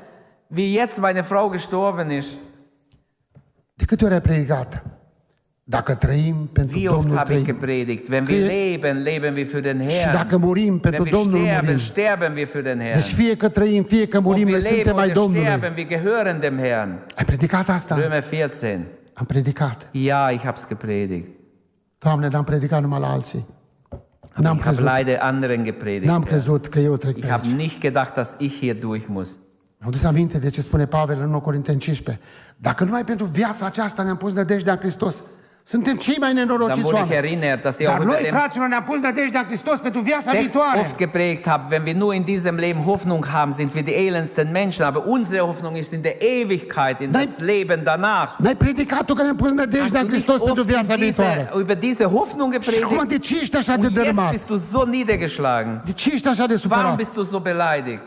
Wie 0.56 0.72
jetzt 0.80 0.98
meine 0.98 1.22
Frau 1.22 1.48
gestorben 1.48 2.10
ist. 2.10 2.32
De 3.74 3.84
câte 3.84 4.04
ori 4.04 4.14
ai 4.14 4.20
predicat? 4.20 4.82
Dacă 5.66 5.94
trăim 5.94 6.48
pentru 6.52 6.76
Wie 6.78 6.88
oft 6.88 6.98
Domnul 7.00 7.16
habe 7.16 7.34
ich 7.34 7.42
trăim. 7.42 7.58
gepredigt? 7.58 8.08
Wenn 8.08 8.24
Că- 8.24 8.32
wir 8.32 8.46
leben, 8.46 9.02
leben 9.02 9.34
wir 9.34 9.46
für 9.46 9.60
den 9.62 9.88
Și 9.88 9.96
Herrn. 9.96 10.12
dacă 10.16 10.36
murim 10.36 10.78
pentru 10.78 11.02
Wenn 11.02 11.14
wir 11.14 11.22
Domnul 11.22 11.46
sterben, 11.46 11.64
murim. 11.64 11.78
sterben 11.78 12.32
wir 12.34 12.46
für 12.46 12.62
den 12.62 12.78
Herrn. 12.80 12.94
Deci 12.94 13.12
fie 13.12 13.36
că 13.36 13.48
trăim, 13.48 13.82
fie 13.82 14.06
că 14.08 14.16
Ob 14.16 14.24
murim, 14.24 14.44
wir 14.46 14.52
noi 14.52 14.62
leben 14.62 14.74
suntem 14.76 14.96
ai 14.96 15.04
oder 15.04 15.16
Domnului. 15.22 15.46
sterben, 15.46 15.72
wir 15.76 15.86
gehören 15.86 16.40
dem 16.40 16.58
Herrn. 16.58 16.90
Ai 17.16 17.24
predicat 17.24 17.68
asta? 17.68 17.94
Römer 18.00 18.22
14. 18.30 18.86
Am 19.14 19.24
predicat. 19.26 19.88
Ja, 19.92 20.28
ich 20.30 20.42
habe 20.44 20.56
es 20.56 20.66
gepredigt. 20.68 21.28
Doamne, 21.98 22.28
n-am 22.28 22.44
predicat 22.44 22.80
numai 22.80 23.00
la 23.00 23.10
alții. 23.12 23.46
N-am 24.36 24.56
Ich 24.56 24.62
habe 24.64 24.76
crezut, 24.76 24.94
leider 24.94 25.18
anderen 25.20 25.64
gepredigt. 25.64 26.04
n-am 26.10 26.20
Herr. 26.22 26.30
crezut 26.30 26.66
că 26.66 26.78
eu 26.78 26.96
trec 26.96 27.16
Ich 27.16 27.24
pe 27.26 27.30
habe 27.32 27.46
aici. 27.46 27.56
nicht 27.56 27.80
gedacht, 27.80 28.14
dass 28.14 28.34
ich 28.38 28.58
hier 28.58 28.74
durch 28.80 29.04
muss. 29.08 29.38
Mi-am 29.78 29.92
dus 29.92 30.04
aminte 30.04 30.38
de 30.38 30.48
ce 30.50 30.60
spune 30.60 30.86
Pavel 30.86 31.18
în 31.20 31.28
1 31.28 31.40
Corinteni 31.40 31.78
15. 31.78 32.24
Dacă 32.56 32.84
numai 32.84 33.04
pentru 33.04 33.26
viața 33.26 33.66
aceasta 33.66 34.02
ne-am 34.02 34.16
pus 34.16 34.32
nădejdea 34.32 34.72
în 34.72 34.78
Hristos, 34.78 35.22
Suntem 35.66 35.96
cei 35.96 36.16
mai 36.20 36.32
Dann 36.32 36.46
nenorociți 36.46 36.80
wurde 36.86 36.96
ich 36.98 37.10
oameni. 37.10 37.26
erinnert, 37.26 37.62
dass 37.62 37.76
auch 37.80 37.88
Dar 37.88 37.98
unter 37.98 38.12
noi, 38.12 38.22
dem 38.22 38.32
fraților, 38.38 38.66
ne-am 38.68 38.82
pus 38.82 39.00
nădejdea 39.00 39.40
în 39.40 39.46
Hristos 39.46 39.78
pentru 39.80 40.00
viața 40.00 40.30
Text 40.30 40.44
viitoare. 40.52 40.78
oft 40.78 40.96
geprägt 40.96 41.46
habe, 41.48 41.64
wenn 41.70 41.82
wir 41.86 41.94
nur 41.94 42.14
in 42.14 42.22
diesem 42.24 42.56
Leben 42.56 42.82
Hoffnung 42.84 43.26
haben, 43.32 43.52
sind 43.52 43.72
wir 43.74 43.82
die 43.82 44.06
elendsten 44.06 44.48
Menschen. 44.52 44.84
Aber 44.84 45.02
unsere 45.06 45.42
Hoffnung 45.46 45.76
ist 45.76 45.92
in 45.92 46.02
der 46.02 46.16
Ewigkeit, 46.40 47.00
in 47.00 47.10
Nein. 47.10 47.24
das 47.24 47.38
Leben 47.38 47.80
danach. 47.84 48.30
N-ai 48.38 48.56
predicat 48.56 49.04
tu 49.04 49.14
că 49.14 49.22
ne-am 49.22 49.36
pus 49.36 49.52
nădejdea 49.52 50.00
în 50.00 50.06
nicht 50.06 50.12
Hristos 50.24 50.42
pentru 50.42 50.62
in 50.62 50.68
viața 50.68 50.94
viitoare? 50.94 51.50
diese, 51.52 51.62
über 51.64 51.78
diese 51.78 52.04
Hoffnung 52.04 52.52
Și 52.60 52.68
acum 52.82 52.98
gepredigt? 52.98 53.08
de 53.08 53.18
ce 53.18 53.38
ești 53.40 53.56
așa 53.56 53.74
de 53.76 53.86
Und 53.86 53.92
jetzt 53.92 53.94
dărâmat? 53.96 54.30
bist 54.30 54.46
du 54.46 54.56
so 54.72 54.84
niedergeschlagen. 54.84 55.80
De 55.84 55.92
ce 55.92 56.10
ești 56.12 56.28
așa 56.28 56.46
de 56.46 56.54
Warum 56.54 56.58
supărat? 56.60 56.96
bist 56.96 57.12
du 57.14 57.22
so 57.24 57.38
beleidigt? 57.38 58.02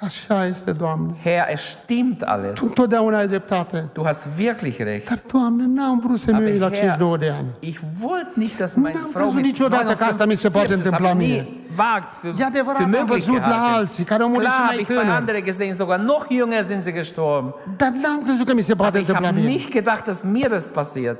Așa 0.00 0.46
este, 0.46 0.72
Doamne. 0.72 1.14
Herr, 1.22 1.50
es 1.52 1.60
stimmt 1.60 2.22
alles. 2.22 2.54
Tu 2.58 2.64
întotdeauna 2.64 3.16
ai 3.18 3.26
dreptate. 3.26 3.88
Du 3.92 4.02
hast 4.04 4.26
wirklich 4.36 4.78
recht. 4.78 5.08
Dar, 5.08 5.18
Doamne, 5.32 5.64
n-am 5.66 5.98
vrut 5.98 6.18
să-mi 6.18 6.36
Aber 6.36 6.48
iei 6.48 6.58
la 6.58 6.68
Herr, 6.70 6.76
52 6.96 7.18
de 7.18 7.30
ani. 7.30 7.46
ich 7.60 7.78
wollte 8.02 8.30
nicht, 8.34 8.56
dass 8.58 8.74
meine 8.74 8.98
N-am 8.98 9.10
Frau 9.10 9.22
crezut 9.28 9.42
niciodată 9.42 9.92
că 9.94 10.04
asta 10.04 10.24
mi 10.24 10.36
59 10.36 10.38
se 10.40 10.48
poate 10.50 10.74
întâmpla 10.74 11.10
ich 11.10 11.16
mie. 11.16 11.46
wagt 11.76 12.12
für, 12.22 12.40
E 12.40 12.44
adevărat, 12.44 12.80
für 12.80 12.96
am 12.98 13.04
văzut 13.06 13.36
la 13.36 13.42
gehalten. 13.42 13.74
alții 13.74 14.04
care 14.04 14.22
au 14.22 14.28
murit 14.28 14.42
Klar 14.46 14.58
mai 14.58 14.68
habe 14.68 14.80
ich 14.80 14.86
bei 14.88 14.96
tânări. 14.96 15.16
anderen 15.18 15.42
gesehen, 15.44 15.74
sogar 15.74 15.98
noch 15.98 16.24
jünger 16.30 16.62
sind 16.64 16.82
sie 16.82 16.92
gestorben. 16.92 17.54
Dar 17.76 17.90
n-am 18.02 18.22
crezut 18.24 18.46
că 18.46 18.54
mi 18.54 18.62
se 18.62 18.74
poate 18.74 18.96
Aber 18.96 19.00
ich 19.00 19.08
întâmpla 19.08 19.28
habe 19.28 19.40
mie. 19.40 19.50
nicht 19.56 19.70
gedacht, 19.72 20.04
dass 20.04 20.22
mir 20.22 20.48
das 20.48 20.64
passiert. 20.64 21.18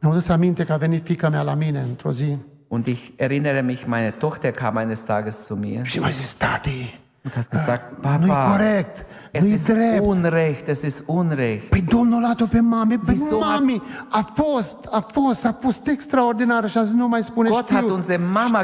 Mi-am 0.00 0.14
dus 0.14 0.28
aminte 0.28 0.64
că 0.64 0.72
a 0.72 0.76
venit 0.76 1.04
fica 1.04 1.28
mea 1.28 1.42
la 1.42 1.54
mine 1.54 1.80
într-o 1.88 2.10
zi 2.10 2.36
Und 2.68 2.86
ich 2.86 3.00
erinnere 3.16 3.60
mich, 3.60 3.84
meine 3.86 4.10
Tochter 4.10 4.50
kam 4.50 4.76
eines 4.76 5.00
Tages 5.00 5.44
zu 5.44 5.54
mir 5.54 5.84
și 5.86 5.98
mi-a 5.98 6.08
zis, 6.08 6.32
tati, 6.32 7.00
und 7.24 7.36
hat 7.36 7.50
gesagt, 7.50 8.02
nu-i 8.02 8.28
Papa, 8.28 8.50
corect, 8.50 9.04
es 9.32 9.44
ist 9.44 9.66
drept. 9.68 10.00
Unrecht, 10.02 10.68
es 10.68 10.82
ist 10.82 11.02
Unrecht. 11.06 11.68
Păi 11.68 11.80
Domnul 11.82 12.24
a 12.24 12.34
pe 12.50 12.60
mami, 12.60 12.98
pe 12.98 13.18
mami, 13.40 13.82
a 14.08 14.30
fost, 14.34 14.76
a 14.90 15.06
fost, 15.12 15.44
a 15.44 15.56
fost 15.60 15.86
extraordinar 15.86 16.70
și 16.70 16.78
a 16.78 16.82
zis, 16.82 16.92
nu 16.94 17.08
mai 17.08 17.22
spune, 17.22 17.48
Gott 17.48 17.72
hat 17.72 17.82
unsere 17.82 18.22
Mama 18.32 18.62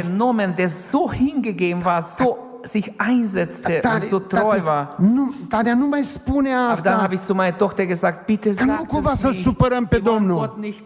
genommen, 0.00 0.52
der 0.56 0.68
so 0.68 1.12
hingegeben 1.12 1.82
war, 1.84 2.02
so 2.02 2.36
sich 2.62 2.90
einsetzte 2.96 3.80
und 3.94 4.02
so 4.04 4.18
treu 4.18 4.62
war. 4.64 4.94
nu, 4.98 5.34
Tania, 5.48 5.74
nu 5.74 5.86
mai 5.86 6.02
spune 6.02 6.48
Aber 6.54 6.80
dann 6.82 6.92
asta. 6.94 7.02
habe 7.02 7.14
ich 7.14 7.20
zu 7.22 7.34
meiner 7.34 7.56
Tochter 7.56 7.86
gesagt, 7.86 8.26
bitte 8.26 8.54
Că 8.54 8.64
nu 8.64 8.74
sag 8.76 8.86
cumva 8.86 9.14
să 9.14 9.26
nicht. 9.26 9.42
supărăm 9.42 9.86
pe 9.86 9.96
Wir 9.96 10.06
wollen 10.06 10.18
Domnul. 10.26 10.38
Gott 10.38 10.58
nicht, 10.58 10.84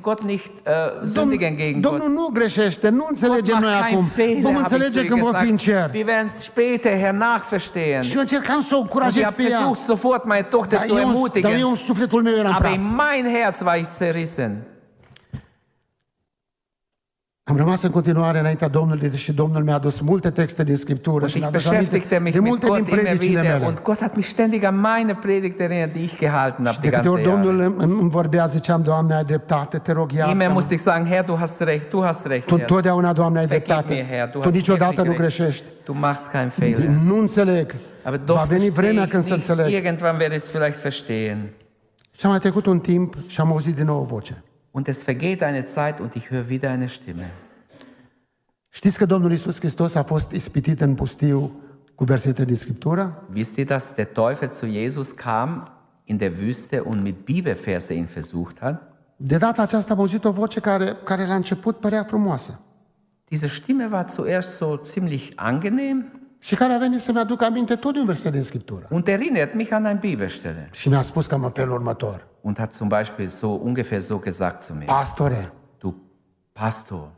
Gott 0.00 0.22
nicht 0.24 0.50
uh, 0.66 1.06
sündigen 1.06 1.56
gegen 1.56 1.80
Gott. 1.82 1.98
Domnul 1.98 2.12
nu 2.22 2.30
greșește, 2.32 2.88
nu 2.88 2.96
Gott 2.98 3.10
înțelegem 3.10 3.58
noi 3.60 3.70
macht 3.72 3.82
keinen 3.84 3.98
acum. 3.98 4.04
Fehler, 4.06 4.42
Vom 4.42 4.54
habe 4.54 4.60
ich 4.62 4.68
zu 4.68 4.74
înțelege 4.74 4.98
ihr 5.00 5.06
când 5.10 5.20
vom 5.20 5.32
fi 5.42 5.48
în 5.50 5.56
cer. 5.56 5.72
gesagt. 5.74 5.94
Wir 5.94 6.06
werden 6.06 6.26
es 6.26 6.42
später 6.42 6.98
hernachverstehen. 6.98 8.02
Și 8.02 8.14
eu 8.14 8.20
încercam 8.20 8.60
să 8.62 8.74
o 8.74 8.76
Und 8.78 8.86
ich 8.86 8.92
încurajez 8.94 9.22
habe 9.22 9.42
pe 9.42 9.42
ea. 9.50 9.58
versucht, 9.58 9.80
sofort 9.86 10.24
meine 10.24 10.42
Tochter 10.42 10.78
Dar 10.78 10.86
zu 10.86 10.94
eu, 10.94 11.00
dar 11.00 11.08
ermutigen. 11.12 11.58
eu 11.60 11.68
în 11.68 11.74
sufletul 11.74 12.22
meu 12.22 12.34
eram 12.34 12.52
Aber 12.52 12.62
praf. 12.68 12.74
in 12.74 12.82
mein 12.96 13.34
Herz 13.34 13.60
war 13.60 13.76
ich 13.78 13.88
zerrissen. 13.90 14.62
Am 17.48 17.56
rămas 17.56 17.82
în 17.82 17.90
continuare 17.90 18.38
înaintea 18.38 18.68
Domnului, 18.68 19.08
deși 19.08 19.32
Domnul 19.32 19.62
mi-a 19.62 19.74
adus 19.74 20.00
multe 20.00 20.30
texte 20.30 20.64
din 20.64 20.76
Scriptură 20.76 21.20
Und 21.20 21.28
și 21.30 21.38
mi-a 21.38 21.46
ich 21.48 21.56
adus 21.56 21.66
aminte 21.66 21.96
beschäftigte 21.98 22.18
mich 22.22 22.32
de 22.34 22.40
mit 22.40 22.48
multe 22.50 22.66
din 22.66 22.74
Gott 22.74 22.88
immer 22.88 23.02
predicile 23.04 23.40
wieder. 23.40 23.52
mele. 23.52 23.66
Und 23.66 23.82
Gott 23.82 24.00
hat 24.00 24.16
mich 24.16 24.28
ständig 24.28 24.64
an 24.64 24.80
meine 24.80 25.14
Predigt 25.14 25.60
erinnert, 25.60 25.92
die 25.92 26.02
ich 26.02 26.18
gehalten 26.18 26.64
habe 26.64 26.74
Și 26.74 26.80
die 26.80 26.90
de 26.90 26.96
câte 26.96 27.08
ganze 27.08 27.08
ori 27.08 27.22
Jahre. 27.22 27.42
Domnul 27.42 27.74
îmi 27.78 27.98
îmi 28.00 28.10
vorbea, 28.10 28.46
ziceam, 28.46 28.82
Doamne, 28.82 29.14
ai 29.14 29.24
dreptate, 29.24 29.78
te 29.78 29.92
rog, 29.92 30.10
Immer 30.12 30.26
iartă 30.36 30.52
musste 30.52 30.74
ich 30.74 30.82
sagen, 30.82 31.06
Herr, 31.06 31.24
du 31.24 31.36
hast 31.38 31.60
recht, 31.60 31.88
du 31.90 32.00
hast 32.04 32.26
recht, 32.26 32.46
Tu 32.46 32.50
Herr. 32.54 32.60
întotdeauna, 32.60 33.12
Doamne, 33.12 33.38
ai 33.38 33.46
Vergib 33.46 33.64
dreptate. 33.66 33.94
mir, 33.94 34.04
Herr, 34.16 34.30
du 34.32 34.38
Tu 34.38 34.44
hast 34.44 34.54
niciodată 34.54 35.02
nu 35.02 35.08
wirklich 35.08 35.18
recht. 35.36 35.36
greșești. 35.36 35.64
Du 35.84 35.92
machst 35.92 36.26
keinen 36.30 36.48
Fehler. 36.48 36.86
Nu 36.88 37.18
înțeleg. 37.18 37.74
Aber 38.02 38.18
Va 38.18 38.24
doch 38.24 38.44
veni 38.46 38.60
verstehe 38.60 38.70
vremea 38.80 39.02
ich 39.02 39.10
când 39.12 39.22
să 39.22 39.34
nicht. 39.34 39.48
înțeleg. 39.48 39.72
Irgendwann 39.74 40.16
werde 40.18 40.34
ich 40.34 40.44
es 40.44 40.50
vielleicht 40.50 40.80
verstehen. 40.82 41.38
Și 42.18 42.24
am 42.24 42.30
mai 42.30 42.38
trecut 42.40 42.66
un 42.66 42.78
timp 42.78 43.14
și 43.26 43.40
am 43.40 43.50
auzit 43.50 43.74
din 43.74 43.84
nou 43.84 44.00
o 44.00 44.04
voce. 44.04 44.42
Und 44.76 44.88
es 44.88 45.02
vergeht 45.02 45.42
eine 45.42 45.64
Zeit 45.64 46.00
und 46.02 46.16
ich 46.16 46.30
höre 46.30 46.48
wieder 46.48 46.70
eine 46.70 46.88
Stimme. 46.88 47.30
Știți 48.68 48.98
că 48.98 49.06
Domnul 49.06 49.32
Isus 49.32 49.58
Hristos 49.58 49.94
a 49.94 50.02
fost 50.02 50.30
ispitit 50.30 50.80
în 50.80 50.94
pustiu 50.94 51.52
cu 51.94 52.04
versete 52.04 52.44
din 52.44 52.56
Scriptură? 52.56 53.26
Wisst 53.34 53.56
ihr, 53.56 53.66
dass 53.66 53.94
der 53.94 54.06
Teufel 54.06 54.50
zu 54.50 54.66
Jesus 54.66 55.10
kam 55.10 55.68
in 56.04 56.16
der 56.16 56.32
Wüste 56.32 56.82
und 56.82 57.02
mit 57.02 57.24
Bibelverse 57.24 57.94
ihn 57.94 58.04
versucht 58.04 58.60
hat? 58.60 58.82
De 59.16 59.36
data 59.36 59.62
aceasta 59.62 59.92
am 59.92 59.98
auzit 59.98 60.24
o 60.24 60.30
voce 60.30 60.60
care, 60.60 60.96
care 61.04 61.26
la 61.26 61.34
început 61.34 61.76
părea 61.76 62.04
frumoasă 62.04 62.60
Diese 63.28 63.46
Stimme 63.46 63.88
war 63.92 64.08
zuerst 64.08 64.56
so 64.56 64.80
ziemlich 64.84 65.32
angenehm 65.34 66.15
și 66.46 66.54
care 66.54 66.72
a 66.72 66.78
venit 66.78 67.00
să-mi 67.00 67.18
aducă 67.18 67.44
aminte 67.44 67.74
tot 67.74 67.92
de 67.92 67.98
un 67.98 68.06
verset 68.06 68.32
din 68.32 68.42
Scriptură. 68.42 68.86
und 68.90 69.08
erinnert 69.08 69.54
mich 69.54 69.72
an 69.72 69.84
eine 69.84 69.98
Bibelstelle. 70.00 70.68
Și 70.72 70.88
mi-a 70.88 71.02
spus 71.02 71.26
cam 71.26 71.44
în 71.44 71.50
felul 71.50 71.74
următor. 71.74 72.26
Und 72.40 72.58
hat 72.58 72.72
zum 72.72 72.88
Beispiel 72.88 73.28
so 73.28 73.46
ungefähr 73.46 74.00
so 74.00 74.18
gesagt 74.18 74.62
zu 74.62 74.72
mir, 74.72 74.84
Pastore, 74.84 75.52
du 75.78 76.02
Pastor, 76.52 77.08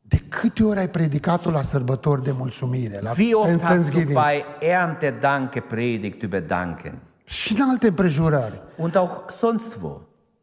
de 0.00 0.18
câte 0.28 0.62
ori 0.62 0.78
ai 0.78 0.88
predicat 0.88 1.52
la 1.52 1.62
sărbători 1.62 2.22
de 2.22 2.30
mulțumire, 2.30 2.98
la 3.02 3.12
wie 3.18 3.34
oft 3.34 3.46
hast 3.48 3.60
du 3.60 3.66
Thanksgiving 3.66 4.18
bei 4.18 4.44
Erntedank 4.60 5.52
gepredigt 5.52 6.22
über 6.26 6.46
Danken? 6.46 6.98
și 7.24 7.52
în 7.52 7.68
alte 7.68 7.86
împrejurări? 7.86 8.62
Und 8.76 8.96
auch 8.96 9.30
sonst 9.30 9.78
wo. 9.82 10.00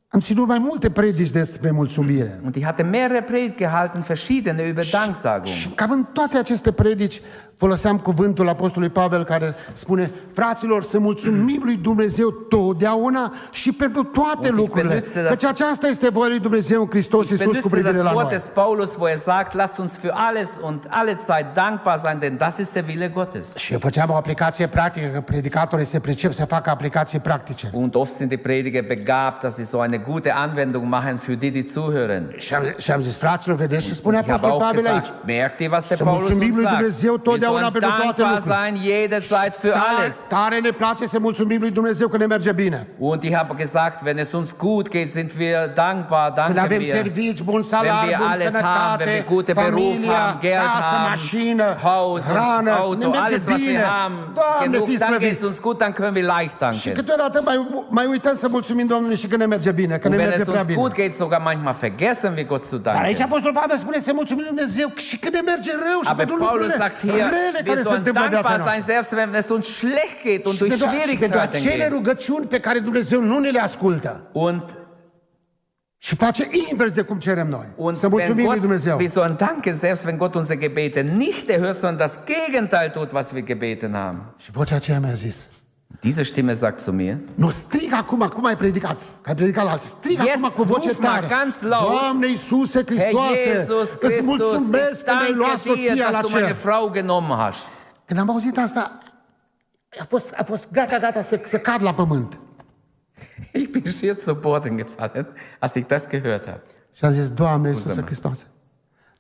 Am 0.09 0.19
ținut 0.19 0.47
mai 0.47 0.59
multe 0.59 0.89
predici 0.89 1.29
despre 1.29 1.71
mulțumire. 1.71 2.41
Und 2.45 2.55
ich 2.55 2.65
hatte 2.65 2.83
mehrere 2.83 3.21
Predigt 3.21 3.57
gehalten, 3.57 4.01
verschiedene 4.01 4.73
über 4.73 4.89
Danksagung. 4.91 5.45
Și 5.45 5.67
cam 5.67 5.91
în 5.91 6.05
toate 6.13 6.37
aceste 6.37 6.71
predici 6.71 7.21
foloseam 7.57 7.97
cuvântul 7.97 8.47
Apostolului 8.49 8.93
Pavel 8.93 9.23
care 9.23 9.55
spune 9.73 10.11
Fraților, 10.33 10.83
să 10.83 10.99
mulțumim 10.99 11.61
lui 11.63 11.75
Dumnezeu 11.75 12.29
totdeauna 12.29 13.33
și 13.51 13.71
pentru 13.71 14.03
toate 14.03 14.37
Und 14.37 14.45
ich 14.45 14.55
lucrurile. 14.55 14.87
benutze 14.93 15.21
das- 15.23 15.29
Căci 15.29 15.43
aceasta 15.43 15.87
este 15.87 16.09
voia 16.09 16.29
lui 16.29 16.39
Dumnezeu 16.39 16.81
în 16.81 16.87
Hristos 16.89 17.21
Ich 17.23 17.29
Iisus 17.31 17.45
cu 17.45 17.51
benutze 17.51 17.69
privire 17.69 17.93
das 17.93 18.03
la 18.03 18.11
Wort 18.11 18.29
noi. 18.29 18.37
des 18.39 18.47
Paulus, 18.53 18.95
wo 18.99 19.07
er 19.09 19.17
sagt, 19.17 19.53
lasst 19.53 19.77
uns 19.77 19.99
für 20.03 20.11
alles 20.13 20.49
und 20.61 20.83
alle 20.89 21.15
Zeit 21.25 21.45
dankbar 21.53 21.97
sein, 21.97 22.19
denn 22.19 22.37
das 22.37 22.57
ist 22.57 22.73
der 22.73 22.83
Wille 22.87 23.07
Gottes. 23.07 23.55
Și 23.55 23.73
eu 23.73 23.79
făceam 23.79 24.09
o 24.09 24.15
aplicație 24.15 24.67
practică, 24.67 25.07
că 25.13 25.21
predicatorii 25.21 25.85
se 25.85 25.99
pricep 25.99 26.33
să 26.33 26.45
facă 26.45 26.69
aplicații 26.69 27.19
practice. 27.19 27.69
Und 27.73 27.95
oft 27.95 28.13
sind 28.13 28.29
die 28.29 28.37
Prediger 28.37 28.83
begabt, 28.87 29.41
dass 29.41 29.53
sie 29.55 29.63
so 29.65 29.83
eine 29.83 29.97
gute 29.97 30.31
Anwendung 30.31 30.89
machen 30.89 31.17
für 31.17 31.35
die, 31.37 31.49
die 31.51 31.65
zuhören. 31.69 32.33
Și 32.35 32.53
am, 32.53 32.63
și 32.77 32.91
am 32.91 33.01
zis, 33.01 33.15
fraților, 33.15 33.57
vedeți 33.57 33.85
ce 33.87 33.93
spune 33.93 34.17
Ich 34.17 34.25
habe 34.29 34.45
Apostolul 34.45 34.61
auch 34.65 34.75
Pavel 34.75 34.91
aici? 34.91 35.01
gesagt, 35.03 35.25
merkt 35.25 35.59
ihr, 35.59 35.71
was 35.71 35.87
der 35.87 35.97
Să 35.97 36.03
Paulus 36.03 36.21
mulțumim 36.21 36.47
uns 36.47 36.55
lui 36.55 36.65
sagt? 36.65 36.77
Dumnezeu 36.77 37.11
Wir 37.13 37.46
totdeauna 37.47 37.67
sollen 37.67 37.71
pentru 37.71 37.89
toate 37.89 38.21
dankbar 38.21 38.31
lucrurile. 38.31 38.55
sein, 38.55 38.73
jederzeit 38.89 39.53
für 39.63 39.71
Tare, 39.71 39.97
alles. 39.97 40.15
tare 40.29 40.57
ne 40.59 40.71
place 40.81 41.05
să 41.13 41.19
mulțumim 41.19 41.59
lui 41.59 41.71
Dumnezeu 41.71 42.07
că 42.07 42.17
ne 42.17 42.25
merge 42.25 42.51
bine. 42.51 42.87
Und 42.99 43.23
ich 43.23 43.33
habe 43.35 43.53
gesagt, 43.63 43.97
wenn 44.05 44.17
es 44.17 44.31
uns 44.33 44.49
gut 44.57 44.85
geht, 44.89 45.09
sind 45.11 45.31
wir 45.37 45.57
dankbar, 45.75 46.25
Când 46.31 46.35
danken 46.35 46.63
avem 46.63 46.79
wir. 46.79 46.93
servici, 46.95 47.41
bun 47.41 47.61
salar, 47.63 47.85
Wenn 47.99 48.07
wir 48.09 48.17
bun 48.17 48.27
alles 48.31 48.45
haben, 48.53 48.61
sănătate, 48.61 49.03
wenn 49.03 49.15
wir 49.15 49.25
gute 49.35 49.51
Beruf 49.53 49.69
familia, 49.73 50.17
haben, 50.17 50.39
Geld 50.39 50.69
casă, 50.73 50.95
haben, 50.95 51.09
mașină, 51.09 51.67
Haus, 51.83 52.21
und 52.23 52.31
hrană, 52.31 52.61
ne 52.61 52.69
Auto, 52.71 53.09
merge 53.09 53.17
alles, 53.27 53.43
was 53.47 53.55
bine. 53.57 53.71
wir 53.71 53.83
haben, 53.99 54.17
Doamne, 54.33 54.61
genug, 54.63 54.83
fii 54.89 54.97
dann 54.97 55.09
slăvit. 55.11 55.27
geht 55.29 55.37
es 55.41 55.43
uns 55.49 55.59
gut, 55.67 55.77
dann 55.81 55.93
können 55.97 56.15
wir 56.19 56.25
leicht 56.37 56.55
Și 56.57 56.59
danken. 56.65 56.93
câteodată 56.93 57.37
mai, 57.49 57.57
mai 57.89 58.05
uităm 58.13 58.35
să 58.35 58.47
mulțumim 58.47 58.87
Domnului 58.87 59.15
și 59.23 59.27
când 59.27 59.41
ne 59.41 59.47
merge 59.55 59.71
bine, 59.81 59.95
că 59.97 60.07
Und 60.07 60.15
ne 60.15 60.19
wenn 60.21 60.29
merge 60.29 60.41
es 60.41 60.47
prea 60.47 60.59
uns 60.59 60.67
bine. 60.71 60.79
gut 60.81 60.93
geht, 60.99 61.13
sogar 61.13 61.41
manchmal 61.49 61.75
vergessen 61.85 62.31
wir 62.37 62.45
Gott 62.45 62.65
zu 62.65 62.77
Dar 62.77 62.93
aici 62.93 63.03
danken. 63.03 63.25
Apostol 63.29 63.51
Pavel 63.59 63.77
spune 63.77 63.99
să 63.99 64.11
mulțumim 64.13 64.43
lui 64.45 64.51
Dumnezeu 64.55 64.87
și 64.95 65.15
când 65.17 65.33
ne 65.33 65.41
merge 65.51 65.71
rău 65.87 65.99
și 66.05 66.09
Aber 66.11 66.25
pentru 66.25 66.35
Paulus 66.45 66.65
lucrurile 66.65 66.83
sagt 66.83 66.97
hier, 67.05 67.25
rele 67.45 67.51
wir 67.57 67.63
care 67.65 67.77
se 67.77 67.83
sollen 67.83 67.97
întâmplă 67.97 68.23
în 68.23 68.29
viața 68.29 68.47
dankbar 68.47 68.69
sein, 68.69 68.83
noastră. 68.87 68.93
selbst 68.93 69.11
wenn 69.17 69.33
es 69.41 69.47
uns 69.55 69.65
schlecht 69.79 70.17
geht 70.23 70.45
und 70.45 70.55
Și 70.55 70.59
durch 70.59 70.69
pentru, 70.69 70.87
și 70.87 71.15
pentru 71.17 71.37
Schwierigkeiten 71.37 71.39
acele 71.39 71.83
geht. 71.83 71.91
rugăciuni 71.97 72.45
pe 72.45 72.59
care 72.59 72.79
Dumnezeu 72.79 73.21
nu 73.21 73.37
ne 73.39 73.49
le 73.49 73.59
ascultă 73.59 74.29
Und, 74.31 74.63
și 75.99 76.15
face 76.15 76.47
invers 76.69 76.91
de 76.93 77.01
cum 77.01 77.19
cerem 77.19 77.47
noi. 77.47 77.65
und 77.75 77.95
Să 77.95 78.05
wenn 78.05 78.17
mulțumim 78.17 78.35
lui 78.45 78.45
Gott, 78.53 78.61
Dumnezeu. 78.61 78.97
wir 78.97 79.09
sollen 79.09 79.35
danken, 79.37 79.75
selbst 79.75 80.03
wenn 80.05 80.17
Gott 80.17 80.33
unsere 80.35 80.59
Gebete 80.59 81.01
nicht 81.01 81.49
erhört, 81.49 81.77
sondern 81.77 81.97
das 81.97 82.19
Gegenteil 82.25 82.89
tut, 82.89 83.11
was 83.11 83.31
wir 83.31 83.43
gebeten 83.43 83.93
haben. 83.93 84.33
Și 84.37 84.51
vocea 84.51 84.75
aceea 84.75 84.99
mi-a 84.99 85.13
zis, 85.13 85.49
Diese 86.01 86.23
Stimme 86.23 86.53
sagt 86.53 86.79
zu 86.79 86.91
mir, 86.91 87.17
nu 87.35 87.49
strig 87.49 87.91
acum, 87.93 88.21
acum 88.21 88.45
ai 88.45 88.57
predicat, 88.57 88.97
că 89.21 89.29
ai 89.29 89.35
predicat 89.35 89.63
la 89.65 89.71
alții, 89.71 89.89
strig 89.89 90.17
Yes, 90.19 90.27
acum 90.35 90.49
cu 90.49 90.63
voce 90.63 90.87
ruf 90.87 90.99
mal 90.99 91.13
tare. 91.13 91.27
ganz 91.27 91.61
laut. 91.61 91.89
Doamne 91.89 92.27
Iisuse 92.27 92.83
Herr 92.83 92.93
Hristoase, 92.93 93.51
Jesus 93.55 93.89
îți 93.89 93.97
Christus, 93.97 94.25
mulțumesc 94.25 94.99
ich 94.99 95.03
că 95.05 95.11
mi-ai 95.11 95.33
luat 95.33 95.63
danke 95.63 95.79
dir, 95.79 95.87
soția 95.87 96.09
la 96.09 96.11
dass 96.11 96.21
du 96.25 96.31
meine 96.33 96.47
cer. 96.47 96.55
Frau 96.55 96.91
genommen 96.93 97.37
hast. 97.37 97.59
Când 98.05 98.19
am 98.19 98.29
auzit 98.29 98.57
asta, 98.57 98.97
a 99.99 100.05
fost, 100.09 100.33
a 100.37 100.43
fost 100.43 100.67
gata, 100.71 100.97
gata 100.99 101.21
să, 101.21 101.39
să 101.45 101.57
cad 101.57 101.81
la 101.81 101.93
pământ. 101.93 102.39
Ich 103.53 103.69
bin 103.69 103.83
schier 103.85 104.15
zu 104.19 104.33
Boden 104.33 104.75
gefallen, 104.77 105.27
als 105.59 105.73
ich 105.73 105.87
das 105.87 106.07
gehört 106.07 106.45
habe. 106.45 106.61
Și 106.93 107.05
a 107.05 107.09
zis, 107.09 107.29
Doamne 107.31 107.69
Scuză-mă. 107.69 107.89
Iisuse 107.89 108.05
Hristoase, 108.05 108.45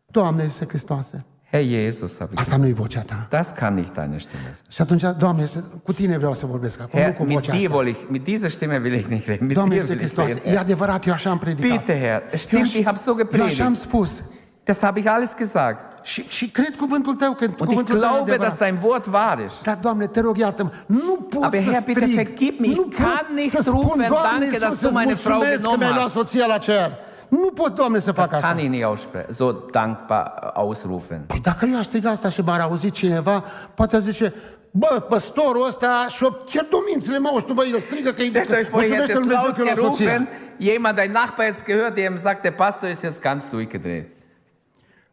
Doamne 0.05 0.43
Iisuse 0.43 0.65
Hristoase, 0.67 1.25
Herr 1.51 1.63
Jesus, 1.63 2.17
habe 2.19 2.29
ich 2.33 2.39
asta 2.41 2.57
nu 2.57 2.65
e 2.67 2.73
vocea 2.73 3.01
ta. 3.01 3.25
Das 3.29 3.51
kann 3.55 3.73
nicht 3.75 3.93
deine 3.93 4.17
Stimme 4.17 4.43
sein. 4.53 4.65
Și 4.69 4.81
atunci, 4.81 5.03
Doamne, 5.17 5.41
Iisuse, 5.41 5.63
cu 5.83 5.93
tine 5.93 6.17
vreau 6.17 6.33
să 6.33 6.45
vorbesc 6.45 6.79
acum, 6.81 6.99
nu 6.99 7.05
Herr, 7.05 7.17
cu 7.17 7.23
mit 7.23 7.33
vocea 7.37 7.51
dir 7.51 7.65
asta. 7.65 7.77
will 7.77 7.87
ich, 7.89 7.99
mit 8.09 8.23
dieser 8.23 8.49
Stimme 8.49 8.79
will 8.83 8.93
ich 8.93 9.05
nicht 9.07 9.27
reden. 9.27 9.45
Mit 9.47 9.55
Doamne 9.55 9.73
dir 9.73 9.81
Iisuse 9.81 9.93
will 9.97 10.05
ich 10.05 10.13
Hristoase, 10.15 10.33
reden. 10.43 10.53
e 10.53 10.57
adevărat, 10.59 11.05
eu 11.05 11.13
așa 11.13 11.29
am 11.29 11.37
predicat. 11.37 11.77
Bitte, 11.77 11.93
Herr. 11.99 12.23
Es 12.31 12.31
Eu 12.31 12.37
Stimmt, 12.47 12.63
aș- 12.63 12.73
ich 12.73 12.85
habe 12.85 12.97
so 12.97 13.09
Eu 13.09 13.15
așa 13.25 13.35
am 13.43 13.47
gepredigt. 13.47 13.75
spus. 13.75 14.23
Das 14.63 14.79
habe 14.81 14.99
ich 14.99 15.09
alles 15.09 15.33
gesagt. 15.37 16.05
Și, 16.05 16.25
și 16.27 16.49
cred 16.49 16.75
cuvântul 16.75 17.13
tău, 17.15 17.33
că 17.33 17.43
Und 17.43 17.53
ich 17.53 17.57
cuvântul 17.67 17.83
tău 17.85 17.95
e 17.97 17.99
glaube, 18.07 18.17
adevărat. 18.31 18.47
dass 18.47 18.57
dein 18.59 18.77
Wort 18.83 19.05
wahr 19.05 19.39
ist. 19.45 19.61
Dar, 19.63 19.77
Doamne, 19.81 20.07
te 20.07 20.19
rog, 20.19 20.37
iartă-mă, 20.37 20.69
nu 20.85 21.15
pot 21.29 21.43
Aber 21.43 21.59
să 21.59 21.69
Herr, 21.69 21.83
bitte 21.85 21.99
strig, 21.99 22.15
vergib 22.15 22.59
mir. 22.59 22.75
nu 22.75 22.85
Ich 22.89 22.95
kann 23.01 23.27
nicht 23.35 23.51
să 23.51 23.61
spun, 23.61 23.73
rufen, 23.81 24.07
Doamne, 24.07 24.29
danke, 24.39 24.57
dass 24.57 24.69
Iisuse, 24.69 24.87
du 24.87 24.93
meine 24.93 25.13
Frau 25.15 25.35
mulțumesc 25.35 25.61
că 25.61 25.61
genommen 25.61 25.79
mi-ai 25.87 25.91
luat 25.99 26.03
hast. 26.11 26.15
soția 26.15 26.45
la 26.45 26.57
cer. 26.57 26.91
Nu 27.29 27.49
pot, 27.53 27.75
Doamne, 27.75 27.99
să 27.99 28.11
fac 28.11 28.25
Das 28.29 28.33
asta. 28.35 28.47
kann 28.47 28.59
ich 28.59 28.69
nicht 28.69 28.83
aussprechen, 28.85 29.33
so 29.33 29.51
dankbar 29.71 30.51
ausrufen. 30.53 31.23
Păi 31.27 31.39
dacă 31.41 31.65
eu 31.71 31.77
aș 31.77 31.85
striga 31.85 32.09
asta 32.09 32.29
și 32.29 32.41
m-ar 32.41 32.59
auzi 32.59 32.89
cineva, 32.91 33.43
poate 33.75 33.99
zice, 33.99 34.33
bă, 34.71 35.05
păstorul 35.09 35.65
ăsta 35.67 36.05
și-o 36.09 36.29
chiar 36.29 36.67
domințele 36.69 37.17
mă, 37.19 37.43
tu 37.45 37.53
bă, 37.53 37.63
el 37.71 37.79
strigă 37.79 38.11
că 38.11 38.23
Stellt 38.23 38.49
euch 38.49 38.69
vor, 38.69 38.81
ihr 38.83 38.89
mulțumește 38.89 39.13
hättet 39.13 39.15
Lui 39.15 39.21
Dumnezeu 39.27 39.43
laut 39.43 39.55
că 39.55 39.59
eu 39.61 39.65
la 39.65 39.89
soție. 39.89 40.05
gerufen, 40.05 40.27
jemand, 40.57 40.95
dein 40.95 41.11
Nachbar 41.11 41.45
jetzt 41.45 41.63
gehört, 41.65 41.93
der 41.95 42.03
ihm 42.09 42.17
sagt, 42.17 42.41
der 42.41 42.51
Pastor 42.53 42.89
ist 42.89 43.01
jetzt 43.03 43.21
ganz 43.21 43.49
durchgedreht. 43.49 44.07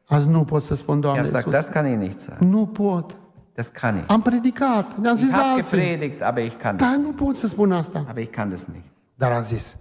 Azi 0.07 0.29
nu 0.29 0.45
pot 0.45 0.63
să 0.63 0.75
spun, 0.75 0.95
Er 0.95 1.01
Doamne 1.01 1.25
sagt, 1.25 1.47
Iisus. 1.47 1.61
das 1.61 1.69
kann 1.73 1.87
ich 1.93 1.99
nicht 1.99 2.21
sagen. 2.21 2.49
Nu 2.51 2.67
pot. 2.67 3.17
Das 3.55 3.69
kann 3.69 3.97
ich. 3.97 4.05
Am 4.07 4.23
predicat, 4.23 4.87
le-am 5.03 5.17
zis 5.17 5.27
Ich 5.27 5.33
la 5.33 5.39
habe 5.39 5.49
alții. 5.49 5.71
gepredigt, 5.79 6.23
aber 6.23 6.41
ich 6.41 6.57
kann 6.63 6.77
das. 6.77 6.89
Dar 6.89 6.97
nu 6.99 7.09
pot 7.11 7.35
să 7.37 7.47
spun 7.47 7.73
asta. 7.73 8.05
Aber 8.09 8.21
ich 8.21 8.31
kann 8.31 8.51
das 8.51 8.65
nicht. 8.67 8.85
Dar 9.15 9.31
am 9.33 9.43
zis, 9.43 9.77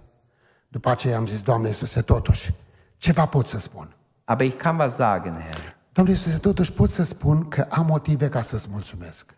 după 0.74 0.90
aceea 0.90 1.16
am 1.16 1.26
zis, 1.26 1.42
Doamne 1.42 1.68
Iisuse, 1.68 2.00
totuși, 2.00 2.52
ceva 2.96 3.26
pot 3.26 3.46
să 3.46 3.58
spun. 3.58 3.88
Aber 4.24 4.46
ich 4.46 4.56
kann 4.56 4.78
was 4.78 4.94
sagen, 4.94 5.34
Herr. 5.38 5.74
Doamne 5.92 6.12
Iisuse, 6.12 6.38
totuși 6.38 6.72
pot 6.72 6.90
să 6.90 7.02
spun 7.02 7.48
că 7.48 7.66
am 7.68 7.86
motive 7.86 8.28
ca 8.28 8.40
să-ți 8.40 8.68
mulțumesc. 8.70 9.34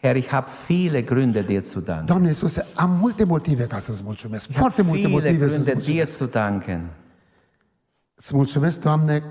Herr, 0.00 0.16
ich 0.16 0.28
habe 0.28 0.46
viele 0.66 1.02
Gründe, 1.02 1.42
dir 1.42 1.62
zu 1.64 1.80
danken. 1.80 2.06
Doamne 2.06 2.28
Iisuse, 2.28 2.66
am 2.74 2.90
multe 2.90 3.24
motive 3.24 3.64
ca 3.66 3.78
să-ți 3.78 4.02
mulțumesc. 4.04 4.48
Ich 4.48 4.56
habe 4.56 4.68
Foarte 4.68 4.82
multe 4.82 5.06
viele 5.06 5.12
motive 5.12 5.48
să-ți 5.48 5.54
Gründe, 5.54 5.72
mulțumesc. 5.72 6.06
dir 6.08 6.26
zu 6.26 6.32
danken. 6.32 6.88
Îți 8.14 8.34
mulțumesc, 8.36 8.80
Doamne, 8.80 9.22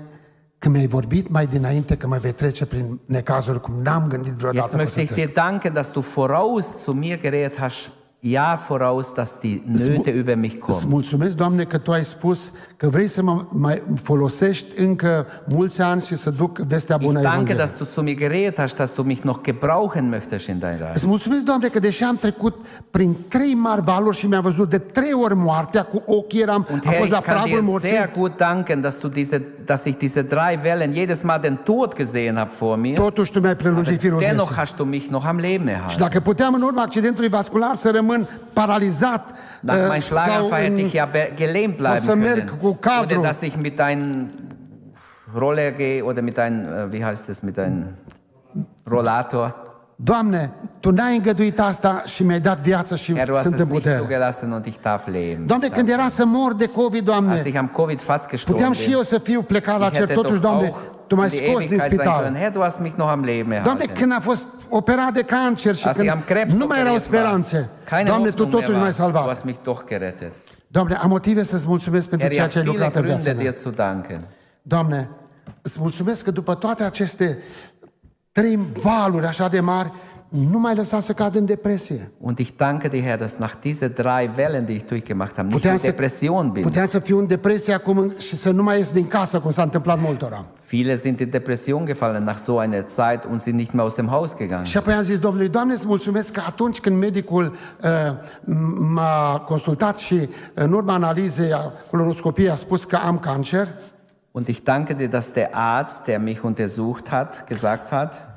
că 0.58 0.68
mi-ai 0.68 0.86
vorbit 0.86 1.28
mai 1.28 1.46
dinainte 1.46 1.96
că 1.96 2.06
mă 2.06 2.18
vei 2.18 2.32
trece 2.32 2.66
prin 2.66 3.00
necazuri 3.04 3.60
cum 3.60 3.74
n-am 3.82 4.06
gândit 4.08 4.32
vreodată 4.32 4.58
Jetzt 4.58 4.74
că 4.74 4.80
o 4.80 4.84
möchte 4.84 4.92
să 4.94 5.00
ich 5.00 5.10
trec. 5.12 5.24
dir 5.26 5.34
danken, 5.34 5.72
dass 5.72 5.90
du 5.90 6.00
voraus 6.00 6.82
zu 6.82 6.92
mir 6.92 7.18
geredet 7.20 7.58
hast, 7.58 7.90
ja 8.20 8.58
voraus, 8.68 9.12
dass 9.14 9.38
die 9.38 9.62
Nöte 9.66 10.10
über 10.10 10.36
mich 10.36 10.54
Îți 10.54 10.58
kommen. 10.66 10.88
mulțumesc, 10.88 11.36
Doamne, 11.36 11.64
că 11.64 11.78
Tu 11.78 11.92
ai 11.92 12.04
spus 12.04 12.52
că 12.80 12.88
vrei 12.88 13.08
să 13.08 13.22
mă 13.22 13.44
mai 13.48 13.82
folosești 14.02 14.80
încă 14.80 15.26
mulți 15.48 15.80
ani 15.80 16.02
și 16.02 16.14
să 16.16 16.30
duc 16.30 16.58
vestea 16.58 16.96
Ich 16.98 17.04
bună 17.06 17.18
a 17.18 17.22
danke, 17.22 17.34
Evangheliei. 17.52 17.64
dass 17.66 17.78
du 17.78 17.84
zu 17.84 18.00
mir 18.02 18.16
geredet 18.16 18.58
hast, 18.58 18.76
dass 18.76 18.92
du 18.94 19.02
mich 19.02 19.22
noch 19.22 19.38
gebrauchen 19.42 20.08
möchtest 20.08 20.46
in 20.48 20.58
dein 20.58 20.76
Reich. 20.78 20.94
Îți 20.94 21.06
mulțumesc, 21.06 21.44
Doamne, 21.44 21.68
că 21.68 21.78
deși 21.78 22.02
am 22.04 22.16
trecut 22.16 22.56
prin 22.90 23.16
trei 23.28 23.54
mari 23.54 23.82
valuri 23.82 24.16
și 24.16 24.26
mi-am 24.26 24.42
văzut 24.42 24.70
de 24.70 24.78
trei 24.78 25.12
ori 25.12 25.34
moartea, 25.34 25.82
cu 25.82 26.02
ochii 26.06 26.40
eram, 26.40 26.66
Und 26.72 26.82
am 26.84 26.90
Herr, 26.92 26.98
fost 26.98 27.10
la 27.10 27.16
ich 27.18 27.26
kann 27.26 27.36
pragul 27.40 27.58
dir 27.60 27.68
morții, 27.68 27.88
sehr 27.90 28.10
gut 28.16 28.36
danken, 28.36 28.80
dass, 28.80 28.98
du 28.98 29.08
diese, 29.08 29.42
dass 29.64 29.84
ich 29.84 29.96
diese 29.96 30.22
drei 30.22 30.58
Wellen 30.62 30.92
jedes 30.92 31.22
Mal 31.22 31.40
den 31.40 31.58
Tod 31.64 31.94
gesehen 31.96 32.36
habe 32.36 32.50
vor 32.58 32.76
mir. 32.78 32.96
totuși 32.98 33.30
Tu 33.32 33.40
mi-ai 33.40 33.56
prelungit 33.56 34.00
firul 34.00 34.18
Dennoch 34.18 34.36
vieții. 34.46 34.56
hast 34.56 34.76
du 34.76 34.84
mich 34.84 35.06
noch 35.08 35.26
am 35.26 35.36
Leben 35.36 35.66
Și 35.66 35.72
erhalten. 35.72 35.98
dacă 35.98 36.20
puteam 36.20 36.54
în 36.54 36.62
urma 36.62 36.82
accidentului 36.82 37.28
vascular 37.28 37.74
să 37.74 37.90
rămân 37.90 38.28
paralizat 38.52 39.30
Nach 39.60 39.76
uh, 39.76 39.86
meinem 39.88 40.00
Schlaganfall 40.00 40.60
hätte 40.62 40.80
în- 40.80 40.84
ich 40.86 40.92
ja 40.92 41.08
be- 41.12 41.32
gelähmt 41.36 41.76
bleiben 41.76 42.00
să 42.00 42.14
merg 42.14 42.50
können. 42.50 42.60
cu 42.60 42.72
cadru. 42.80 43.18
Oder 43.18 43.28
dass 43.30 43.40
ich 43.40 43.56
mit 43.56 43.80
einem 43.80 44.28
Roller 45.38 45.70
gehe 45.72 46.02
oder 46.02 46.22
mit 46.22 46.38
einem, 46.38 46.64
äh, 46.88 46.92
wie 46.92 47.04
heißt 47.04 47.26
das, 47.28 47.40
mit 47.40 47.58
einem 47.58 47.84
Rollator. 48.84 49.66
Doamne, 49.96 50.50
Tu 50.80 50.90
n-ai 50.90 51.16
îngăduit 51.16 51.60
asta 51.60 52.02
și 52.06 52.22
mi-ai 52.22 52.40
dat 52.40 52.60
viață 52.60 52.96
și 52.96 53.14
Herr, 53.14 53.26
du 53.26 53.32
hast 53.32 53.42
sunt 53.44 53.54
es 53.54 53.60
în 53.60 53.68
nicht 53.68 53.82
putere. 53.82 54.02
zugelassen 54.02 54.50
und 54.52 54.64
ich 54.66 54.76
darf 54.82 55.06
leben. 55.06 55.46
Doamne, 55.46 55.66
Ich 55.66 55.74
când 55.74 55.88
darf 55.88 56.00
era 56.00 56.08
să 56.08 56.24
mor 56.24 56.54
de 56.54 56.66
COVID, 56.66 57.08
Als 57.08 57.18
Doamne, 57.20 57.42
ich 57.46 57.56
am 57.58 57.66
Covid 57.66 58.00
fast 58.00 58.28
gestorben 58.28 58.54
puteam 58.64 58.72
și 58.84 58.90
eu 58.90 58.94
bin, 58.98 59.04
să 59.04 59.18
fiu 59.18 59.42
plecat 59.42 59.78
la 59.78 59.86
ich 59.86 59.94
cer, 59.94 60.06
hätte 60.06 60.12
totuși, 60.14 60.32
doch 60.40 60.42
Doamne, 60.42 60.66
auch 60.66 60.78
Tu 61.08 61.14
m-ai 61.16 61.24
in 61.24 61.30
die 61.38 61.48
scos 61.48 61.58
din 61.66 61.68
Ewigkeit 61.78 61.90
sein 61.90 61.98
können. 61.98 62.24
spital. 62.24 62.34
Herr, 62.42 62.52
du 62.52 62.60
hast 62.62 62.78
mich 62.80 62.94
noch 62.96 63.08
am 63.10 63.22
Leben 63.24 63.48
Doamne, 63.48 63.68
erhalten. 63.82 63.94
când 63.96 64.12
a 64.12 64.20
fost 64.20 64.48
operat 64.68 65.12
de 65.12 65.22
cancer 65.22 65.74
și 65.76 65.86
Als 65.86 65.96
ich 65.98 66.10
am 66.10 66.22
când 66.26 66.38
Krebs 66.38 66.54
nu 66.54 66.66
mai 66.66 66.78
erau 66.80 66.94
operiert 66.94 67.12
war, 67.14 67.22
speranțe, 67.22 67.68
keine 67.84 68.08
Doamne, 68.08 68.28
Tu 68.30 68.42
Hoffnung 68.42 68.52
mehr 68.52 68.60
totuși 68.60 68.78
m-ai 68.78 68.92
war, 68.98 69.10
du 69.10 69.16
salvat. 69.16 69.26
hast 69.28 69.44
mich 69.44 69.58
doch 69.62 69.84
gerettet. 69.88 70.32
Doamne, 70.66 70.94
am 70.94 71.08
motive 71.08 71.42
să-ți 71.42 71.66
mulțumesc 71.66 72.08
pentru 72.08 72.26
Herr, 72.28 72.36
ich 72.38 72.40
ceea 72.40 72.48
habe 72.48 72.52
ce 72.52 72.58
ai 72.58 72.64
viele 72.74 72.84
lucrat 72.84 72.96
în 72.96 73.02
viața 73.08 73.22
Gründe, 73.22 73.42
mea. 73.42 73.50
dir 73.52 73.60
zu 73.60 73.70
danken. 73.70 74.20
Doamne, 74.62 75.08
îți 75.62 75.76
mulțumesc 75.80 76.24
că 76.24 76.30
după 76.30 76.54
toate 76.54 76.82
aceste 76.82 77.38
trei 78.32 78.58
valuri 78.82 79.26
așa 79.26 79.48
de 79.48 79.60
mari, 79.60 79.92
nu 80.28 80.58
mai 80.58 80.74
lăsa 80.74 81.00
să 81.00 81.12
cad 81.12 81.34
în 81.34 81.44
depresie. 81.44 82.10
Und 82.20 82.38
ich 82.38 82.50
danke 82.56 82.88
dir, 82.88 83.02
Herr, 83.02 83.18
dass 83.18 83.36
nach 83.36 83.54
diese 83.60 83.88
drei 83.88 84.30
Wellen, 84.36 84.64
die 84.64 84.74
ich 84.74 84.84
durchgemacht 84.84 85.36
habe, 85.36 85.42
nicht 85.42 85.56
Puteam 85.56 85.72
in 85.74 85.78
să, 85.80 85.86
Depression 85.86 86.50
bin. 86.50 86.62
puteam 86.62 86.86
să 86.86 86.98
fiu 86.98 87.18
în 87.18 87.26
depresie 87.26 87.72
acum 87.72 88.12
și 88.18 88.36
să 88.36 88.50
nu 88.50 88.62
mai 88.62 88.78
ies 88.78 88.92
din 88.92 89.06
casă, 89.06 89.38
cum 89.38 89.50
s-a 89.50 89.62
întâmplat 89.62 90.00
multora. 90.00 90.44
Viele 90.68 90.96
sind 90.96 91.20
in 91.20 91.30
Depression 91.30 91.84
gefallen 91.84 92.24
nach 92.24 92.38
so 92.38 92.60
einer 92.60 92.84
Zeit 92.86 93.24
und 93.30 93.40
sind 93.40 93.56
nicht 93.56 93.72
mehr 93.72 93.84
aus 93.84 93.94
dem 93.94 94.08
Haus 94.08 94.36
gegangen. 94.36 94.64
Și 94.64 94.76
apoi 94.76 94.92
am 94.92 95.02
zis 95.02 95.18
Domnului, 95.18 95.48
Doamne, 95.48 95.72
îți 95.72 95.86
mulțumesc 95.86 96.32
că 96.32 96.40
atunci 96.46 96.80
când 96.80 96.98
medicul 96.98 97.56
uh, 97.82 97.88
m-a 98.92 99.38
consultat 99.46 99.96
și 99.96 100.28
în 100.54 100.72
urma 100.72 100.92
analizei 100.94 101.52
a 101.52 101.72
colonoscopiei 101.90 102.50
a 102.50 102.54
spus 102.54 102.84
că 102.84 102.96
am 102.96 103.18
cancer, 103.18 103.68
Und 104.30 104.46
ich 104.48 104.60
danke 104.64 104.94
dir, 104.94 105.08
dass 105.08 105.32
der 105.32 105.48
Arzt, 105.52 106.04
der 106.04 106.18
mich 106.18 106.42
untersucht 106.44 107.08
hat, 107.08 107.44
gesagt 107.48 107.90
hat, 107.90 108.27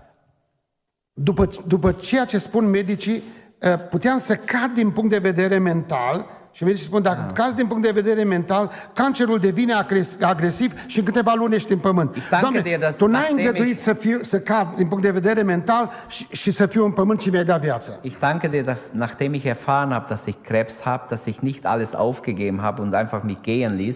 după, 1.14 1.48
după 1.68 1.92
ceea 1.92 2.26
ce 2.26 2.38
spun 2.38 2.70
medicii, 2.70 3.24
uh, 3.62 3.88
puteam 3.90 4.18
să 4.20 4.36
cad 4.36 4.72
din 4.74 4.90
punct 4.90 5.10
de 5.10 5.18
vedere 5.18 5.58
mental 5.58 6.26
și 6.54 6.64
medicii 6.64 6.86
spun, 6.86 7.02
dacă 7.02 7.26
Ah. 7.28 7.34
cazi 7.34 7.56
din 7.56 7.68
punct 7.68 7.84
de 7.84 7.92
vedere 7.92 8.24
mental, 8.24 8.72
cancerul 8.94 9.40
devine 9.40 9.74
agres- 9.74 10.18
agresiv 10.22 10.74
și 10.86 11.00
în 11.00 11.06
câteva 11.06 11.34
luni 11.34 11.56
ești 11.56 11.72
în 11.72 11.78
pământ. 11.80 12.10
danke 12.30 12.38
Doamne, 12.42 12.60
dir, 12.62 12.78
dass 12.80 12.96
Tu 12.98 13.08
n-ai 13.08 13.20
nachdem 13.22 13.38
îngăduit 13.46 13.78
ich- 13.80 13.82
să, 13.84 13.94
fiu, 13.94 14.22
să 14.22 14.40
cad 14.40 14.76
din 14.76 14.88
punct 14.88 15.04
de 15.04 15.12
vedere 15.12 15.42
mental 15.42 15.90
și, 16.08 16.28
și 16.32 16.52
să 16.52 16.66
fiu 16.66 16.86
în 16.86 16.92
pământ 16.92 17.22
și 17.22 17.30
mi-ai 17.30 17.44
dat 17.44 17.62
viață. 17.62 18.00
ich 18.02 18.16
danke 18.20 18.48
dir, 18.48 18.64
dass 18.64 18.90
nachdem 18.94 19.34
ich 19.34 19.46
erfahren 19.46 19.92
habe, 19.92 20.06
dass 20.08 20.26
ich 20.26 20.38
Krebs 20.42 20.82
habe, 20.82 21.04
dass 21.10 21.26
ich 21.26 21.38
nicht 21.40 21.66
alles 21.66 21.94
aufgegeben 21.94 22.60
habe 22.62 22.82
und 22.82 22.94
einfach 22.94 23.22
mich 23.24 23.40
gehen 23.42 23.76
ließ, 23.78 23.96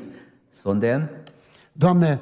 sondern 0.49 1.09
Doamne, 1.72 2.20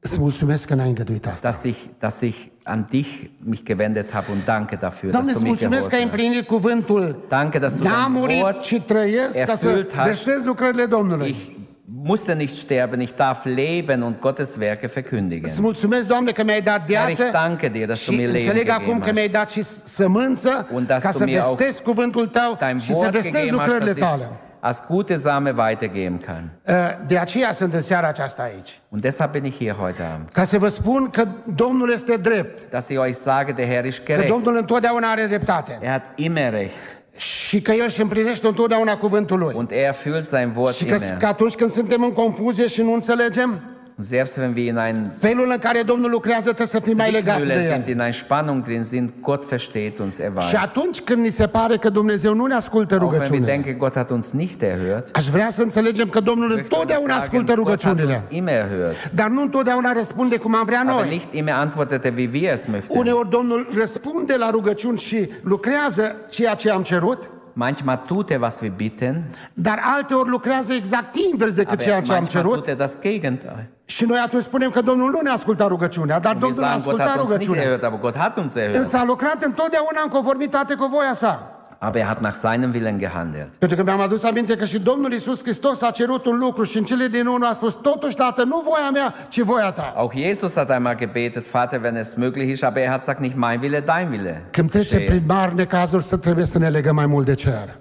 îți 0.00 0.18
mulțumesc 0.20 0.66
că 0.66 0.74
n-ai 0.74 0.88
îngăduit 0.88 1.26
asta. 1.26 1.50
dass 1.50 1.62
ich, 1.62 1.78
dass 1.98 2.20
ich 2.20 2.36
an 2.68 2.86
dich 2.90 3.08
mich 3.38 3.62
gewendet 3.64 4.12
habe 4.12 4.26
und 4.32 4.42
danke 4.46 4.76
dafür, 4.76 5.10
Doamne, 5.10 5.32
dass 5.32 5.36
îți 5.36 5.44
du 5.44 5.50
mich 5.50 5.60
mulțumesc 5.60 5.88
că 5.88 5.94
ai 5.94 6.00
geholfen 6.00 6.08
hast. 6.08 6.12
împlinit 6.12 6.46
cuvântul. 6.46 7.24
Danke, 7.28 7.58
dass 7.58 7.74
du 7.76 7.82
N-am 7.82 8.12
dein 8.12 8.20
murit 8.20 8.42
Wort 8.42 8.62
și 8.62 8.80
trăiesc 8.80 9.44
ca 9.44 9.54
să 9.54 9.66
erfüllt 9.68 9.94
hast. 9.94 10.08
vestez 10.08 10.44
lucrările 10.44 10.84
Domnului. 10.84 11.28
Ich 11.28 11.54
musste 12.02 12.32
nicht 12.32 12.54
sterben, 12.54 13.00
ich 13.00 13.12
darf 13.16 13.44
leben 13.44 14.02
und 14.02 14.14
Gottes 14.20 14.54
Werke 14.60 14.86
verkündigen. 14.86 15.50
Îți 15.50 15.60
mulțumesc, 15.60 16.06
Doamne, 16.06 16.30
că 16.32 16.44
mi-ai 16.44 16.62
dat 16.62 16.76
Herr, 16.78 16.86
viață 16.86 17.22
ich 17.22 17.30
danke 17.32 17.68
dir, 17.68 17.86
dass 17.86 17.98
și 18.00 18.10
du 18.10 18.16
mir 18.16 18.26
Leben 18.26 18.40
înțeleg 18.40 18.68
acum 18.68 18.82
gegeben 18.84 19.00
că 19.06 19.12
mi-ai 19.12 19.30
hast. 19.34 19.38
dat 19.38 19.50
și 19.50 19.62
sămânță 19.88 20.68
Und 20.72 20.86
dass 20.86 21.02
ca 21.02 21.10
du 21.10 21.16
să 21.18 21.24
mir 21.24 21.40
auch 21.40 21.56
vestesc 21.58 21.82
cuvântul 21.82 22.26
Tău 22.26 22.56
Dein 22.60 22.78
și 22.78 22.92
să 22.92 22.96
Wort 22.96 23.10
vestez 23.10 23.32
gegeben 23.32 23.58
hast, 23.58 23.70
lucrările 23.72 24.00
dass 24.00 24.12
ich 24.18 24.20
Tale. 24.26 24.40
Als 24.60 24.82
gute 24.88 25.16
Same 25.16 25.54
weitergeben 25.58 26.18
kann. 26.18 26.50
Uh, 26.68 26.74
De 27.06 27.18
aceea 27.18 27.52
sunt 27.52 27.74
în 27.74 27.80
seara 27.80 28.08
aceasta 28.08 28.42
aici. 28.42 28.80
Und 28.88 29.02
deshalb 29.02 29.30
bin 29.32 29.44
ich 29.44 29.56
hier 29.56 29.72
heute 29.74 30.02
Abend. 30.02 30.28
Ca 30.32 30.44
să 30.44 30.58
vă 30.58 30.68
spun 30.68 31.08
că 31.10 31.26
Domnul 31.54 31.90
este 31.92 32.16
drept, 32.16 32.70
Dass 32.70 32.88
ich 32.88 32.98
euch 33.04 33.14
sage, 33.16 33.52
der 33.52 33.66
Herr 33.66 33.84
ist 33.86 33.98
că 33.98 34.12
gerecht. 34.12 34.28
Domnul 34.30 34.56
întotdeauna 34.56 35.10
are 35.10 35.26
dreptate 35.26 35.78
Er 35.80 35.90
hat 35.90 36.04
immer 36.14 36.52
recht. 36.52 36.72
și 37.16 37.60
că 37.62 37.72
El 37.72 37.84
își 37.86 38.00
împlinește 38.00 38.46
întotdeauna 38.46 38.96
cuvântul 38.96 39.38
Lui. 39.38 39.54
Und 39.56 39.70
er 39.70 39.94
fühlt 39.94 40.24
sein 40.24 40.52
Wort 40.56 40.74
Și 40.74 40.84
că, 40.84 40.94
immer. 40.94 41.16
că 41.16 41.26
atunci 41.26 41.54
când 41.54 41.70
suntem 41.70 42.02
în 42.02 42.12
confuzie 42.12 42.66
și 42.66 42.82
nu 42.82 42.92
înțelegem, 42.92 43.50
Und 43.50 43.60
selbst 44.00 44.36
wenn 44.36 44.52
wir 44.56 44.66
in 44.66 44.76
ein 44.76 45.10
felul 45.18 45.48
în 45.50 45.58
care 45.58 45.82
Domnul 45.82 46.10
lucrează 46.10 46.42
trebuie 46.42 46.66
să 46.66 46.80
fim 46.80 46.96
mai 46.96 47.10
legați 47.10 47.46
de 47.46 47.52
Zwickmühle 47.52 47.64
El. 47.64 47.70
sind, 47.72 47.86
in 47.88 48.00
einer 48.00 48.12
Spannung 48.12 48.64
drin 48.64 48.82
sind, 48.82 49.10
Gott 49.20 49.44
versteht 49.48 49.98
uns, 49.98 50.18
er 50.18 50.32
Și 50.38 50.54
weiß. 50.54 50.62
atunci 50.62 51.00
când 51.00 51.22
ni 51.22 51.28
se 51.28 51.46
pare 51.46 51.76
că 51.76 51.88
Dumnezeu 51.88 52.34
nu 52.34 52.46
ne 52.46 52.54
ascultă 52.54 52.94
Auch 52.94 53.02
wenn 53.02 53.12
wir 53.12 53.30
rugăciunile, 53.30 53.52
denken, 53.52 53.78
Gott 53.78 53.94
hat 53.94 54.10
uns 54.10 54.30
nicht 54.30 54.62
erhört, 54.62 55.08
aș 55.16 55.26
vrea 55.28 55.50
să 55.50 55.62
înțelegem 55.62 56.08
că 56.08 56.20
Domnul 56.20 56.48
möchte 56.50 56.54
ich 56.58 56.62
întotdeauna 56.72 57.08
sagen, 57.18 57.22
ascultă 57.22 57.54
Gott 57.54 57.58
hat 57.58 57.82
rugăciunile, 57.92 58.12
uns 58.14 58.24
immer 58.36 58.54
erhört. 58.54 59.12
dar 59.14 59.28
nu 59.28 59.42
întotdeauna 59.42 59.92
răspunde 59.92 60.36
cum 60.36 60.54
am 60.54 60.64
vrea 60.64 60.80
Aber 60.86 60.94
noi. 61.04 61.08
nicht 61.08 61.32
immer 61.32 61.54
antwortete, 61.54 62.12
wie 62.16 62.28
wir 62.32 62.52
es 62.52 62.64
möchten. 62.66 62.88
Uneori 62.98 63.30
Domnul 63.30 63.68
răspunde 63.78 64.36
la 64.36 64.50
rugăciuni 64.50 64.98
și 64.98 65.28
lucrează 65.42 66.16
ceea 66.30 66.54
ce 66.54 66.70
am 66.70 66.82
cerut, 66.82 67.30
Manchmal 67.58 68.02
tut 68.06 68.30
er, 68.30 68.40
was 68.40 68.60
wir 68.60 68.70
bitten, 68.70 69.22
dar 69.54 69.78
alteori 69.82 70.28
lucrează 70.28 70.72
exact 70.72 71.14
invers 71.32 71.54
decât 71.54 71.72
aber 71.72 71.82
ceea 71.84 72.00
ce 72.02 72.12
am 72.12 72.18
manchmal 72.18 72.42
cerut 72.42 72.54
tut 72.56 72.66
er 72.66 72.74
das 72.76 72.98
Gegenteil. 73.00 73.66
și 73.84 74.04
noi 74.04 74.18
atunci 74.18 74.42
spunem 74.42 74.70
că 74.70 74.80
Domnul 74.80 75.10
nu 75.10 75.20
ne 75.20 75.30
asculta 75.30 75.66
rugăciunea, 75.66 76.18
dar 76.20 76.32
Und 76.34 76.42
wir 76.42 76.50
Domnul 76.52 76.70
a 76.72 76.76
sagen, 76.78 76.84
Gott 76.90 77.00
ascultat 77.00 77.08
hat 77.08 77.20
uns 77.20 77.30
nicht 77.30 77.40
rugăciunea. 77.48 77.62
erhört, 77.62 77.82
aber 77.82 77.98
Gott 78.00 78.16
hat 78.16 78.36
uns 78.36 78.54
erhört. 78.54 78.74
Însă 78.74 78.96
a 78.96 79.04
lucrat 79.04 79.42
întotdeauna 79.42 80.00
în 80.04 80.08
conformitate 80.10 80.74
cu 80.74 80.86
voia 80.86 81.12
sa. 81.12 81.55
Aber 81.78 82.00
er 82.00 82.06
hat 82.06 82.20
nach 82.20 82.34
seinem 82.34 82.70
Willen 82.74 82.98
gehandelt. 82.98 83.48
Pentru 83.58 83.76
că 83.76 83.82
mi-am 83.82 84.00
adus 84.00 84.22
aminte 84.22 84.56
că 84.56 84.64
și 84.64 84.78
Domnul 84.78 85.12
Iisus 85.12 85.42
Hristos 85.42 85.82
a 85.82 85.90
cerut 85.90 86.26
un 86.26 86.38
lucru 86.38 86.64
și 86.64 86.78
în 86.78 86.84
cele 86.84 87.06
din 87.06 87.26
urmă 87.26 87.46
a 87.46 87.52
spus, 87.52 87.74
totuși, 87.82 88.14
Tată, 88.14 88.42
nu 88.44 88.62
voia 88.64 88.90
mea, 88.92 89.14
ci 89.28 89.40
voia 89.40 89.70
ta. 89.70 89.92
Auch 89.96 90.14
Jesus 90.16 90.54
hat 90.54 90.70
einmal 90.70 90.96
gebetet, 90.96 91.46
Vater, 91.50 91.80
wenn 91.82 91.96
es 91.96 92.14
möglich 92.14 92.50
ist, 92.50 92.62
aber 92.64 92.80
er 92.82 92.88
hat 92.90 92.98
gesagt, 92.98 93.20
nicht 93.20 93.36
mein 93.36 93.58
Wille, 93.62 93.80
dein 93.86 94.08
Wille. 94.10 94.42
Când 94.50 94.70
trece 94.70 94.88
geschehe. 94.88 95.08
prin 95.10 95.22
mari 95.26 95.54
necazuri, 95.54 96.02
să 96.04 96.16
trebuie 96.16 96.44
să 96.44 96.58
ne 96.58 96.68
legăm 96.68 96.94
mai 96.94 97.06
mult 97.06 97.26
de 97.26 97.34
cer. 97.34 97.76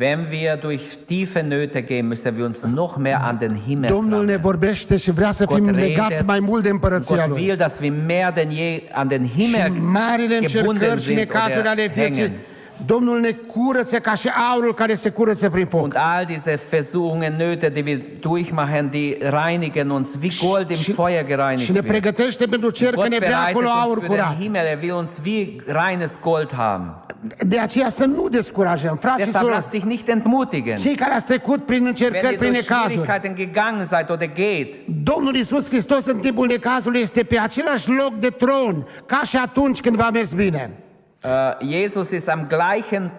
Wenn 0.00 0.26
wir 0.30 0.56
durch 0.60 0.82
tiefe 1.06 1.40
Nöte 1.40 1.80
gehen, 1.86 2.08
müssen 2.12 2.36
wir 2.36 2.44
uns 2.44 2.74
noch 2.74 2.96
mehr 2.96 3.20
an 3.24 3.36
den 3.38 3.60
Himmel 3.66 3.88
Domnul 3.90 4.08
ne 4.10 4.16
klammern. 4.16 4.40
vorbește 4.40 4.96
și 4.96 5.10
vrea 5.10 5.30
să 5.30 5.46
fim 5.46 5.64
Gott 5.64 5.76
legați 5.76 6.08
redet. 6.10 6.26
mai 6.26 6.40
mult 6.40 6.62
de 6.62 6.68
împărăția 6.68 7.16
Gott 7.16 7.28
Lui. 7.28 7.42
will, 7.44 7.56
dass 7.56 7.78
wir 7.80 7.92
mehr 8.06 8.32
denn 8.32 8.50
je 8.50 8.82
an 8.92 9.08
den 9.08 9.26
Himmel 9.36 9.74
Și 9.74 9.80
marile 9.80 10.38
gebunden 10.46 10.66
încercări 10.74 11.00
și 11.00 11.06
sind 11.06 11.16
necazuri 11.18 11.58
oder 11.58 11.70
ale 11.70 11.90
vieții, 11.94 12.22
hängen. 12.22 12.32
Domnul 12.86 13.20
ne 13.20 13.30
curăță 13.32 13.98
ca 13.98 14.14
și 14.14 14.28
aurul 14.52 14.74
care 14.74 14.94
se 14.94 15.08
curăță 15.10 15.50
prin 15.50 15.66
foc. 15.66 15.82
Und 15.82 15.94
all 15.96 16.24
diese 16.26 16.60
Versuchungen, 16.70 17.36
Nöte, 17.36 17.68
die 17.72 17.82
wir 17.86 18.00
durchmachen, 18.20 18.88
die 18.90 19.16
reinigen 19.20 19.90
uns, 19.90 20.08
wie 20.22 20.30
Gold 20.48 20.70
im 20.70 20.76
Feuer 20.76 21.20
Și 21.20 21.26
gereinigt 21.26 21.68
ne 21.68 21.74
wird. 21.74 21.86
pregătește 21.86 22.46
pentru 22.46 22.70
cer 22.70 22.90
că 22.90 22.94
Gott 22.96 23.08
ne 23.10 23.16
vrea 23.16 23.28
bereitet 23.28 23.54
acolo 23.54 23.68
aur 23.68 23.96
uns 23.96 24.04
für 24.04 24.08
den 24.08 24.16
curat. 24.16 24.36
Himmel, 24.40 24.64
er 24.66 24.78
will 24.82 24.94
uns 24.94 25.18
wie 25.24 25.56
reines 25.66 26.18
Gold 26.22 26.52
haben. 26.56 26.94
De 27.46 27.58
aceea 27.58 27.88
să 27.88 28.04
nu 28.04 28.28
descurajăm. 28.28 28.96
Frați 29.00 29.18
și 29.20 29.24
Deshalb 29.24 29.44
surori, 29.46 29.62
lass 29.62 29.70
dich 29.70 29.84
nicht 29.84 30.08
entmutigen. 30.08 30.76
cei 30.76 30.94
care 30.94 31.14
ați 31.14 31.26
trecut 31.26 31.64
prin 31.64 31.76
Wenn 31.76 31.86
încercări, 31.86 32.32
ihr 32.32 32.38
prin 32.38 32.52
durch 32.52 32.68
necazuri, 32.68 32.92
Schwierigkeiten 33.00 33.34
gegangen 33.34 33.84
seid 33.86 34.10
oder 34.10 34.28
geht, 34.34 34.74
Domnul 35.02 35.34
Iisus 35.34 35.68
Hristos 35.68 36.06
în 36.06 36.18
timpul 36.18 36.46
necazului 36.46 37.00
este 37.00 37.22
pe 37.22 37.38
același 37.38 37.88
loc 37.90 38.14
de 38.18 38.28
tron, 38.28 38.86
ca 39.06 39.20
și 39.24 39.36
atunci 39.36 39.80
când 39.80 39.96
v-a 39.96 40.10
mers 40.10 40.32
bine. 40.32 40.70
Äh, 41.22 41.64
Jesus 41.64 42.12
ist 42.12 42.28
am 42.28 42.48
gleichen 42.48 43.10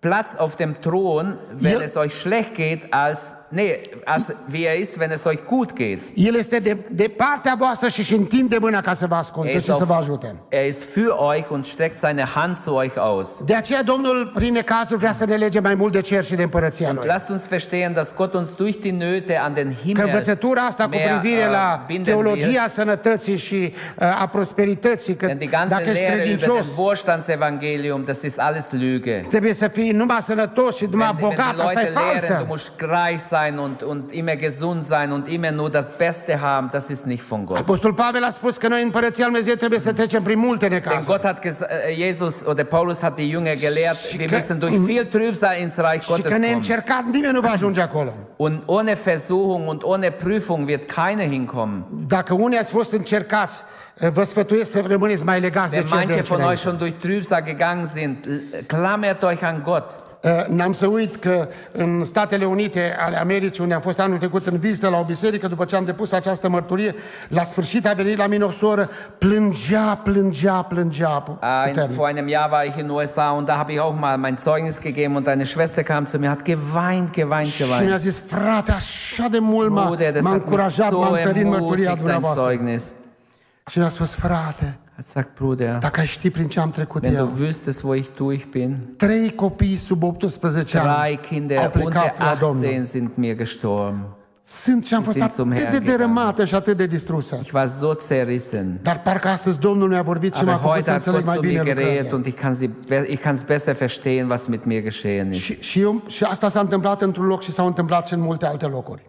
Platz 0.00 0.36
auf 0.36 0.56
dem 0.56 0.80
Thron, 0.80 1.38
wenn 1.52 1.72
Ja. 1.74 1.80
es 1.80 1.96
euch 1.96 2.14
schlecht 2.20 2.54
geht, 2.54 2.92
als, 2.94 3.36
nee, 3.48 3.80
als 4.04 4.32
wie 4.52 4.66
er 4.66 4.78
ist, 4.80 4.96
wenn 4.98 5.10
es 5.10 5.24
euch 5.24 5.38
gut 5.46 5.72
geht. 5.74 6.00
El 6.14 6.34
este 6.34 6.58
de, 6.58 6.76
de 6.90 7.08
partea 7.16 7.54
voastră 7.58 7.88
și 7.88 8.00
își 8.00 8.14
întinde 8.14 8.56
mâna 8.58 8.80
ca 8.80 8.92
să 8.92 9.06
vă 9.06 9.14
Er 9.14 9.20
asculte 9.20 9.50
ist, 9.50 9.64
și 9.64 9.72
să 9.72 9.84
vă 9.84 9.92
auf, 9.92 10.02
ajute. 10.02 10.34
er 10.48 10.66
ist 10.66 10.82
für 10.82 11.34
euch 11.36 11.50
und 11.50 11.64
streckt 11.66 11.98
seine 11.98 12.24
Hand 12.34 12.56
zu 12.56 12.70
euch 12.82 12.96
aus. 12.98 13.28
De 13.44 13.54
aceea 13.54 13.82
Domnul, 13.82 14.30
prin 14.34 14.52
necazuri, 14.52 14.98
vrea 14.98 15.12
să 15.12 15.24
ne 15.24 15.34
lege 15.36 15.60
mai 15.60 15.74
mult 15.74 15.92
de 15.92 16.00
cer 16.00 16.24
și 16.24 16.34
de 16.34 16.42
împărăția 16.42 16.88
Und 16.88 16.98
Lui. 16.98 17.06
lasst 17.08 17.28
uns 17.28 17.48
verstehen, 17.48 17.92
dass 17.92 18.14
Gott 18.16 18.34
uns 18.34 18.48
durch 18.54 18.78
die 18.80 18.92
Nöte 18.92 19.38
an 19.44 19.54
den 19.54 19.68
Că 19.68 19.74
Himmel 19.84 20.04
învățătura 20.06 20.62
asta 20.62 20.84
cu 20.84 20.88
mehr, 20.90 21.18
privire 21.18 21.46
äh, 21.46 21.50
la 21.50 21.84
binden 21.86 22.14
will. 22.14 22.26
teologia 22.26 22.66
sănătății 22.66 23.36
și 23.36 23.72
uh, 23.98 24.20
a 24.22 24.26
prosperității, 24.26 25.16
că 25.16 25.26
Denn 25.26 25.38
die 25.38 25.46
ganze 25.46 25.74
dacă 25.74 25.88
ești 25.88 26.02
Lehre 26.02 26.14
über 26.14 26.20
credincios, 26.22 26.56
das 26.66 26.76
Wohlstandsevangelium, 26.76 28.02
das 28.04 28.22
ist 28.22 28.38
alles 28.40 28.66
Lüge. 28.72 29.28
trebuie 29.28 29.52
să 29.52 29.68
fii 29.68 29.90
numai 29.90 30.18
sănătos 30.20 30.76
și 30.76 30.86
numai 30.90 31.06
Wenn, 31.06 31.22
wenn 31.24 31.34
die 31.36 31.44
bogat, 31.54 31.66
asta 31.66 31.80
e 31.80 31.82
Leute 31.82 31.98
lehren, 32.00 32.20
du 32.20 32.26
falsă. 32.26 32.44
musst 32.48 32.72
reich 32.78 33.20
sein 33.28 33.36
und, 33.58 33.82
und 33.82 34.10
immer 34.12 34.36
gesund 34.36 34.84
sein 34.84 35.12
und 35.12 35.28
immer 35.28 35.50
nur 35.50 35.70
das 35.70 35.90
Beste 35.96 36.32
haben, 36.40 36.68
das 36.72 36.88
ist 36.88 37.04
nicht 37.06 37.22
von 37.22 37.44
Gott. 37.46 37.58
Apostol 37.58 37.92
Pavel 37.94 38.24
a 38.24 38.30
spus 38.30 38.56
că 38.56 38.68
noi 38.68 38.78
în 38.78 38.84
Împărăția 38.84 39.24
Lui 39.24 39.32
Dumnezeu 39.32 39.54
trebuie 39.54 39.78
să 39.78 39.92
trecem 39.92 40.22
prin 40.22 40.38
multe 40.38 40.66
Denn 40.68 40.74
necazuri. 40.84 41.04
Gott 41.06 41.22
hat 41.24 41.44
äh, 41.44 41.52
Jesus 42.06 42.34
oder 42.46 42.64
Paulus 42.64 43.00
hat 43.00 43.14
die 43.16 43.28
Jünger 43.36 43.56
gelehrt, 43.56 43.98
wir 44.18 44.28
că- 44.28 44.36
müssen 44.36 44.58
durch 44.58 44.76
viel 44.84 45.04
Trübsal 45.04 45.60
ins 45.60 45.76
Reich 45.76 46.02
Și 46.02 46.08
Gottes 46.08 46.24
că 46.24 46.28
kommen. 46.32 46.40
neîncercat 46.50 47.04
nimeni 47.12 47.32
nu 47.32 47.40
va 47.40 47.50
ajunge 47.50 47.80
acolo. 47.80 48.12
Und 48.36 48.62
ohne 48.66 48.92
Versuchung 49.04 49.68
und 49.68 49.80
ohne 49.84 50.10
Prüfung 50.10 50.66
wird 50.68 50.82
keiner 50.94 51.28
hinkommen. 51.28 51.84
Dacă 52.06 52.34
unii 52.34 52.58
ați 52.58 52.70
fost 52.70 52.92
încercați, 52.92 53.54
uh, 54.00 54.08
vă 54.10 54.24
sfătuiesc 54.24 54.70
să 54.70 54.82
rămâneți 54.86 55.24
mai 55.24 55.40
legați 55.40 55.70
de 55.72 55.78
de 55.80 55.86
manche 55.90 56.20
von 56.20 56.40
euch 56.40 56.58
schon 56.58 56.76
durch 56.78 56.94
Trübsal 57.06 57.44
gegangen 57.44 57.86
sind, 57.86 58.16
klammert 58.66 59.22
euch 59.22 59.42
an 59.42 59.60
Gott. 59.64 59.90
Uh, 60.22 60.44
N-am 60.46 60.72
să 60.72 60.86
uit 60.86 61.16
că 61.16 61.48
în 61.72 62.04
Statele 62.04 62.44
Unite 62.44 62.96
ale 63.00 63.16
Americii, 63.20 63.62
unde 63.62 63.74
am 63.74 63.80
fost 63.80 64.00
anul 64.00 64.18
trecut 64.18 64.46
în 64.46 64.58
vizită 64.58 64.88
la 64.88 64.98
o 64.98 65.02
biserică, 65.04 65.46
după 65.48 65.64
ce 65.64 65.76
am 65.76 65.84
depus 65.84 66.12
această 66.12 66.48
mărturie, 66.48 66.94
la 67.28 67.42
sfârșit 67.42 67.86
a 67.86 67.92
venit 67.92 68.16
la 68.16 68.26
mine 68.26 68.44
o 68.44 68.50
soră, 68.50 68.88
plângea, 69.18 70.00
plângea, 70.02 70.62
plângea. 70.62 71.24
Ein, 71.64 71.72
puternic. 71.72 71.96
vor 71.96 72.08
einem 72.08 72.28
Jahr 72.28 72.50
war 72.50 72.64
ich 72.64 72.76
in 72.76 72.86
den 72.86 72.90
USA 72.90 73.30
und 73.30 73.46
da 73.46 73.56
habe 73.56 73.72
ich 73.72 73.80
auch 73.80 73.98
mal 74.00 74.16
mein 74.18 74.36
Zeugnis 74.36 74.80
gegeben 74.80 75.14
und 75.16 75.26
eine 75.26 75.44
Schwester 75.44 75.82
kam 75.82 76.06
zu 76.06 76.18
mir, 76.18 76.28
hat 76.28 76.42
geweint, 76.44 77.12
geweint, 77.12 77.46
Și 77.46 77.62
mi-a 77.62 77.76
geweint. 77.78 78.00
zis, 78.00 78.18
frate, 78.18 78.72
așa 78.72 79.28
de 79.30 79.38
mult 79.38 79.70
m-a, 79.70 79.84
Bruder, 79.86 80.12
das 80.12 80.22
m-a 80.22 80.28
hat 80.30 80.38
mich 80.38 80.46
încurajat, 80.48 80.90
so 80.90 80.98
m-a 80.98 81.06
întărit 81.16 81.44
mărturia 81.44 81.54
ermutigt, 81.60 81.84
dein 81.84 81.96
dumneavoastră. 81.96 82.44
Zeugnis. 82.44 82.92
Și 83.70 83.78
mi-a 83.78 83.88
spus, 83.88 84.14
frate, 84.14 84.78
Hat 84.98 85.06
gesagt, 85.06 85.34
Bruder, 85.34 85.78
dacă 85.78 86.00
ai 86.00 86.06
ști 86.06 86.30
prin 86.30 86.48
ce 86.48 86.60
am 86.60 86.70
trecut 86.70 87.02
wenn 87.02 87.16
du 87.16 87.20
eu, 87.40 87.48
wüsstest, 87.48 87.82
wo 87.82 87.94
ich 87.94 88.08
durch 88.16 88.44
bin, 88.50 88.76
trei 88.96 89.32
copii 89.34 89.76
sub 89.76 90.02
18 90.02 90.78
drei 90.78 90.82
au 90.86 91.16
Kinder 91.28 91.56
unter 91.56 91.70
plecat 91.80 92.18
la 92.18 92.36
Domnul. 92.40 92.64
18 92.64 92.84
sind 92.84 93.10
mir 93.14 93.36
gestorben. 93.36 94.00
Sunt 94.42 94.84
și 94.84 94.94
am 94.94 95.02
fost 95.02 95.20
atât 95.20 95.70
de 95.70 95.78
dărâmată 95.78 96.44
și 96.44 96.54
atât 96.54 96.76
de 96.76 96.86
distrusă. 96.86 97.38
Ich 97.42 97.52
war 97.52 97.66
so 97.66 97.92
zerrissen. 97.92 98.78
Dar 98.82 99.00
parcă 99.02 99.28
astăzi 99.28 99.58
Domnul 99.58 99.88
mi-a 99.88 100.02
vorbit 100.02 100.34
și 100.34 100.44
m-a 100.44 100.52
Aber 100.52 100.60
făcut 100.62 100.74
heute 100.74 100.84
să 100.84 100.90
hat 100.90 101.06
înțeleg 101.06 101.24
Gott 101.24 101.36
mai 101.36 101.36
zu 101.36 101.42
mir 101.42 101.62
bine 101.62 101.74
geredet 101.74 102.10
lucrurile. 102.10 102.16
und 102.16 102.26
ich 102.26 102.40
kann 102.40 102.54
sie, 102.54 102.70
be- 102.88 103.06
ich 103.10 103.22
kann 103.22 103.36
es 103.36 103.42
besser 103.42 103.74
verstehen, 103.74 104.28
was 104.30 104.44
mit 104.46 104.64
mir 104.64 104.82
geschehen 104.82 105.30
ist. 105.30 105.40
Și, 105.40 105.60
și, 105.60 105.80
eu, 105.80 106.02
și 106.06 106.24
asta 106.24 106.48
s-a 106.48 106.60
întâmplat 106.60 107.02
într-un 107.02 107.26
loc 107.26 107.42
și 107.42 107.52
s-a 107.52 107.62
întâmplat 107.62 108.06
și 108.06 108.12
în 108.14 108.20
multe 108.20 108.46
alte 108.46 108.66
locuri. 108.66 109.02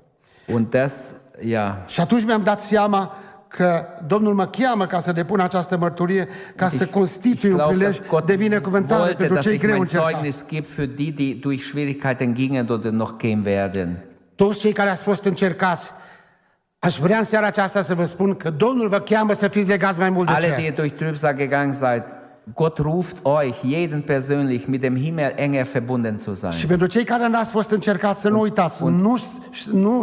Und 0.53 0.69
das, 0.69 1.15
ja, 1.45 1.83
Și 1.87 1.99
atunci 1.99 2.23
mi-am 2.25 2.43
dat 2.43 2.61
seama 2.61 3.13
că 3.49 3.85
Domnul 4.07 4.33
mă 4.33 4.47
cheamă 4.47 4.85
ca 4.85 4.99
să 4.99 5.11
depun 5.11 5.39
această 5.39 5.77
mărturie, 5.77 6.27
ca 6.55 6.69
să 6.69 6.83
ich 6.83 6.91
constitui 6.91 7.49
un 7.49 7.55
glaube, 7.55 7.73
prilej 7.73 7.95
dass 7.95 8.07
Gott 8.07 8.25
de 8.25 8.35
binecuvântare 8.35 9.01
wollte, 9.01 9.15
pentru 9.15 9.33
dass 9.33 9.45
cei 9.45 9.53
ich 9.53 9.63
greu 9.63 9.77
mein 9.77 9.81
încercați. 9.81 10.11
Zeugnis 10.11 10.45
gebe 10.49 10.67
für 10.67 10.95
die, 10.95 11.11
die 11.11 11.33
durch 11.33 11.63
Schwierigkeiten 11.63 12.33
gingen 12.33 12.69
oder 12.69 12.91
noch 12.91 13.17
gehen 13.17 13.41
werden. 13.45 14.03
Toți 14.35 14.59
cei 14.59 14.71
care 14.71 14.89
ați 14.89 15.01
fost 15.03 15.25
încercați, 15.25 15.91
aș 16.79 16.97
vrea 16.97 17.17
în 17.17 17.23
seara 17.23 17.45
aceasta 17.45 17.81
să 17.81 17.95
vă 17.95 18.03
spun 18.03 18.35
că 18.35 18.49
Domnul 18.49 18.87
vă 18.87 18.99
cheamă 18.99 19.33
să 19.33 19.47
fiți 19.47 19.69
legați 19.69 19.99
mai 19.99 20.09
mult 20.09 20.27
de 20.27 20.33
Alle, 20.33 20.47
cer. 20.47 20.55
die 20.55 20.65
ihr 20.65 20.73
durch 20.73 20.93
Trübsal 21.03 21.35
gegangen 21.35 21.73
seid, 21.73 22.03
Gott 22.53 22.77
ruft 22.77 23.15
euch, 23.23 23.55
jeden 23.63 24.01
persönlich, 24.01 24.65
mit 24.67 24.81
dem 24.81 24.95
Himmel 24.95 25.33
enger 25.35 25.63
verbunden 25.65 26.17
zu 26.17 26.33
sein. 26.35 26.51
Și 26.51 26.65
pentru 26.65 26.87
cei 26.87 27.03
care 27.03 27.27
n-ați 27.27 27.51
fost 27.51 27.71
încercați, 27.71 28.21
să 28.21 28.29
nu 28.29 28.39
uitați, 28.39 28.83
nu, 28.83 29.17
nu, 29.71 30.01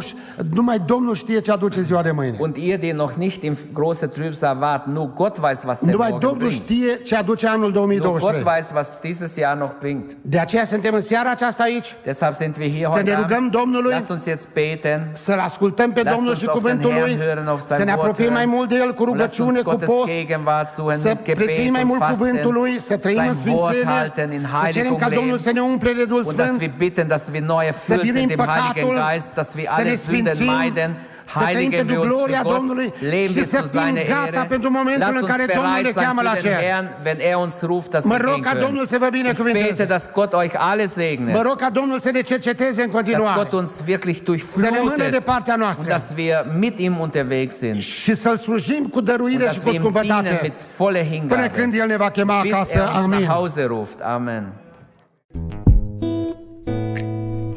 numai 0.51 0.83
Domnul 0.87 1.15
știe 1.15 1.41
ce 1.41 1.53
aduce 1.53 1.81
ziua 1.81 2.03
de 2.03 2.11
mâine. 2.11 2.37
Und 2.41 2.57
ihr, 2.57 2.79
die 2.79 2.93
noch 2.93 3.13
nicht 3.17 3.43
im 3.43 3.57
großen 3.73 4.11
Trübsal 4.11 4.57
wart, 4.61 4.87
nur 4.87 5.13
Gott 5.15 5.37
weiß, 5.39 5.65
was 5.65 5.79
der 5.81 5.91
Numai 5.93 6.09
Morgen 6.11 6.29
Domnul 6.29 6.49
bringt. 6.49 6.63
știe 6.63 7.01
ce 7.05 7.17
aduce 7.17 7.47
anul 7.47 7.71
Nur 7.73 7.87
Gott 7.87 8.01
2023. 8.01 8.43
weiß, 8.43 8.71
was 8.75 8.99
dieses 9.01 9.37
Jahr 9.37 9.57
noch 9.57 9.71
bringt. 9.81 10.17
De 10.21 10.39
aceea 10.39 10.65
suntem 10.65 10.95
în 10.95 11.01
seara 11.01 11.31
aceasta 11.31 11.63
aici, 11.63 11.95
Deshalb 12.05 12.35
sind 12.35 12.57
wir 12.57 12.69
hier 12.71 12.83
Să 12.87 12.89
heute 12.89 13.11
ne 13.11 13.15
rugăm 13.17 13.37
Abend. 13.37 13.51
Domnului. 13.51 13.93
Lasst 13.93 14.09
uns 14.11 14.25
jetzt 14.27 14.49
beten. 14.53 15.11
să-L 15.13 15.39
ascultăm 15.39 15.93
pe 15.93 16.01
Lasst 16.03 16.15
Domnul 16.15 16.31
uns 16.33 16.41
și 16.41 16.47
auf 16.49 16.63
den 16.63 16.77
cuvântul 16.77 16.91
Herrn 16.91 17.19
Lui, 17.19 17.27
hören, 17.27 17.47
auf 17.49 17.61
sein 17.61 17.79
să 17.79 17.85
ne 17.85 17.91
Wort 17.93 18.03
apropiem 18.03 18.33
mai 18.33 18.43
hören. 18.45 18.55
mult 18.55 18.69
de 18.69 18.75
El 18.77 18.93
cu 18.95 19.03
Und 19.03 19.19
lasst 19.19 19.39
uns 19.39 19.49
rugăciune, 19.49 19.61
cu 19.63 19.71
Gottes 19.71 19.89
post, 19.89 20.13
Gegenwart 20.13 20.69
suchen, 20.75 20.99
să 20.99 21.09
mit 21.09 21.23
Gebet 21.25 21.45
prețuim 21.45 21.71
mai 21.73 21.81
und 21.81 21.89
mult 21.91 22.01
Fasten, 22.01 22.26
cuvântul 22.27 22.53
Lui, 22.53 22.81
să 22.81 22.97
trăim 22.97 23.19
în 23.29 23.35
sein 23.35 23.53
Wort 23.53 23.73
sfințenie, 23.73 23.99
halten, 23.99 24.33
in 24.33 24.41
să 24.41 24.47
cerem 24.47 24.63
Heiligung 24.63 25.01
ca 25.01 25.09
Domnul 25.09 25.25
leben. 25.25 25.39
să 25.39 25.51
ne 25.53 25.61
umple 25.61 25.93
de 25.93 26.05
Duhul 26.05 26.25
Und 26.27 26.37
dass 26.37 26.47
Sfânt, 26.47 26.61
wir 26.61 26.73
bitten, 26.77 27.07
dass 27.09 27.25
wir 27.33 27.41
neu 27.41 27.59
să 27.59 27.65
erfüllt 27.65 28.01
biruim 28.01 28.19
sind 28.19 28.31
im 28.31 28.47
Heiligen 28.47 28.87
păcatul, 28.87 28.95
Geist, 29.11 29.31
dass 29.35 29.51
wir 29.57 29.67
să 29.77 29.83
ne 29.83 29.89
alle 29.89 29.97
Sünden 29.97 30.35
sfințim, 30.35 30.47
meiden, 30.47 30.91
să 31.35 31.39
trăim 31.39 31.55
heiligen 31.57 31.71
wir 31.79 31.87
pentru 31.87 32.03
uns 32.03 32.13
gloria 32.15 32.41
für 32.41 32.43
Gott, 32.43 32.57
Domnului 32.57 32.89
leben 33.01 33.27
și 33.33 33.37
wir 33.41 33.45
să 33.55 33.59
zu 33.63 33.69
fim 33.69 33.81
seiner 33.81 34.05
gata 34.15 34.27
Ehre. 34.41 34.47
pentru 34.55 34.71
momentul 34.79 35.03
Lasst 35.07 35.15
în 35.15 35.21
uns 35.23 35.31
care 35.33 35.45
Domnul 35.55 35.71
ne 35.73 35.79
bereit 35.81 35.95
sein 35.97 36.05
cheamă 36.07 36.21
la 36.29 36.35
für 36.37 36.41
den 36.43 36.51
cer. 36.53 36.61
Herrn, 36.67 36.87
wenn 37.07 37.19
er 37.31 37.37
uns 37.47 37.57
ruft, 37.71 37.89
dass 37.95 38.05
Mă 38.05 38.17
wir 38.19 38.25
rog 38.29 38.35
gehen 38.35 38.45
ca 38.47 38.51
können. 38.53 38.65
Domnul 38.67 38.85
să 38.93 38.97
vă 39.03 39.07
Ich 39.07 39.13
bete, 39.13 39.23
binecuvânteze. 39.23 39.85
dass 39.95 40.05
Gott 40.19 40.33
euch 40.43 40.55
alle 40.71 40.83
Mă 40.87 40.93
segnet, 40.99 41.43
rog 41.49 41.57
ca 41.65 41.71
Domnul 41.79 41.99
să 42.07 42.11
ne 42.17 42.21
cerceteze 42.33 42.81
în 42.83 42.91
dass 42.91 42.97
continuare 42.99 43.39
Gott 43.41 43.53
uns 43.61 43.73
wirklich 43.93 44.19
să 44.23 44.61
rămână 44.61 44.75
de 44.75 44.81
durchflutet 44.81 45.25
partea 45.33 45.55
und 45.55 45.63
noastră 45.65 45.89
dass 45.95 46.07
wir 46.17 46.37
mit 46.65 46.77
ihm 46.87 46.95
unterwegs 47.07 47.55
sind 47.63 47.81
și 47.83 48.13
să-L 48.15 48.37
slujim 48.37 48.85
cu 48.95 48.99
und 48.99 49.07
dăruire 49.09 49.47
și 49.49 49.59
dass 49.59 49.63
cu 49.63 49.69
wir 49.69 49.75
ihm 49.75 49.83
dienen 49.93 50.03
scumpătate 50.03 50.39
mit 50.43 50.55
voller 50.77 51.05
până 51.29 51.47
când 51.49 51.73
Hingabe, 51.73 51.77
El 51.77 51.87
ne 51.87 51.97
va 51.97 52.11
chema 52.11 52.41
bis 52.43 52.53
acasă. 52.53 52.79
er 52.79 52.87
uns 52.87 52.97
Amin. 52.97 53.19
nach 53.19 53.29
Hause 53.35 53.63
ruft. 53.63 53.99
Amen. 54.01 54.45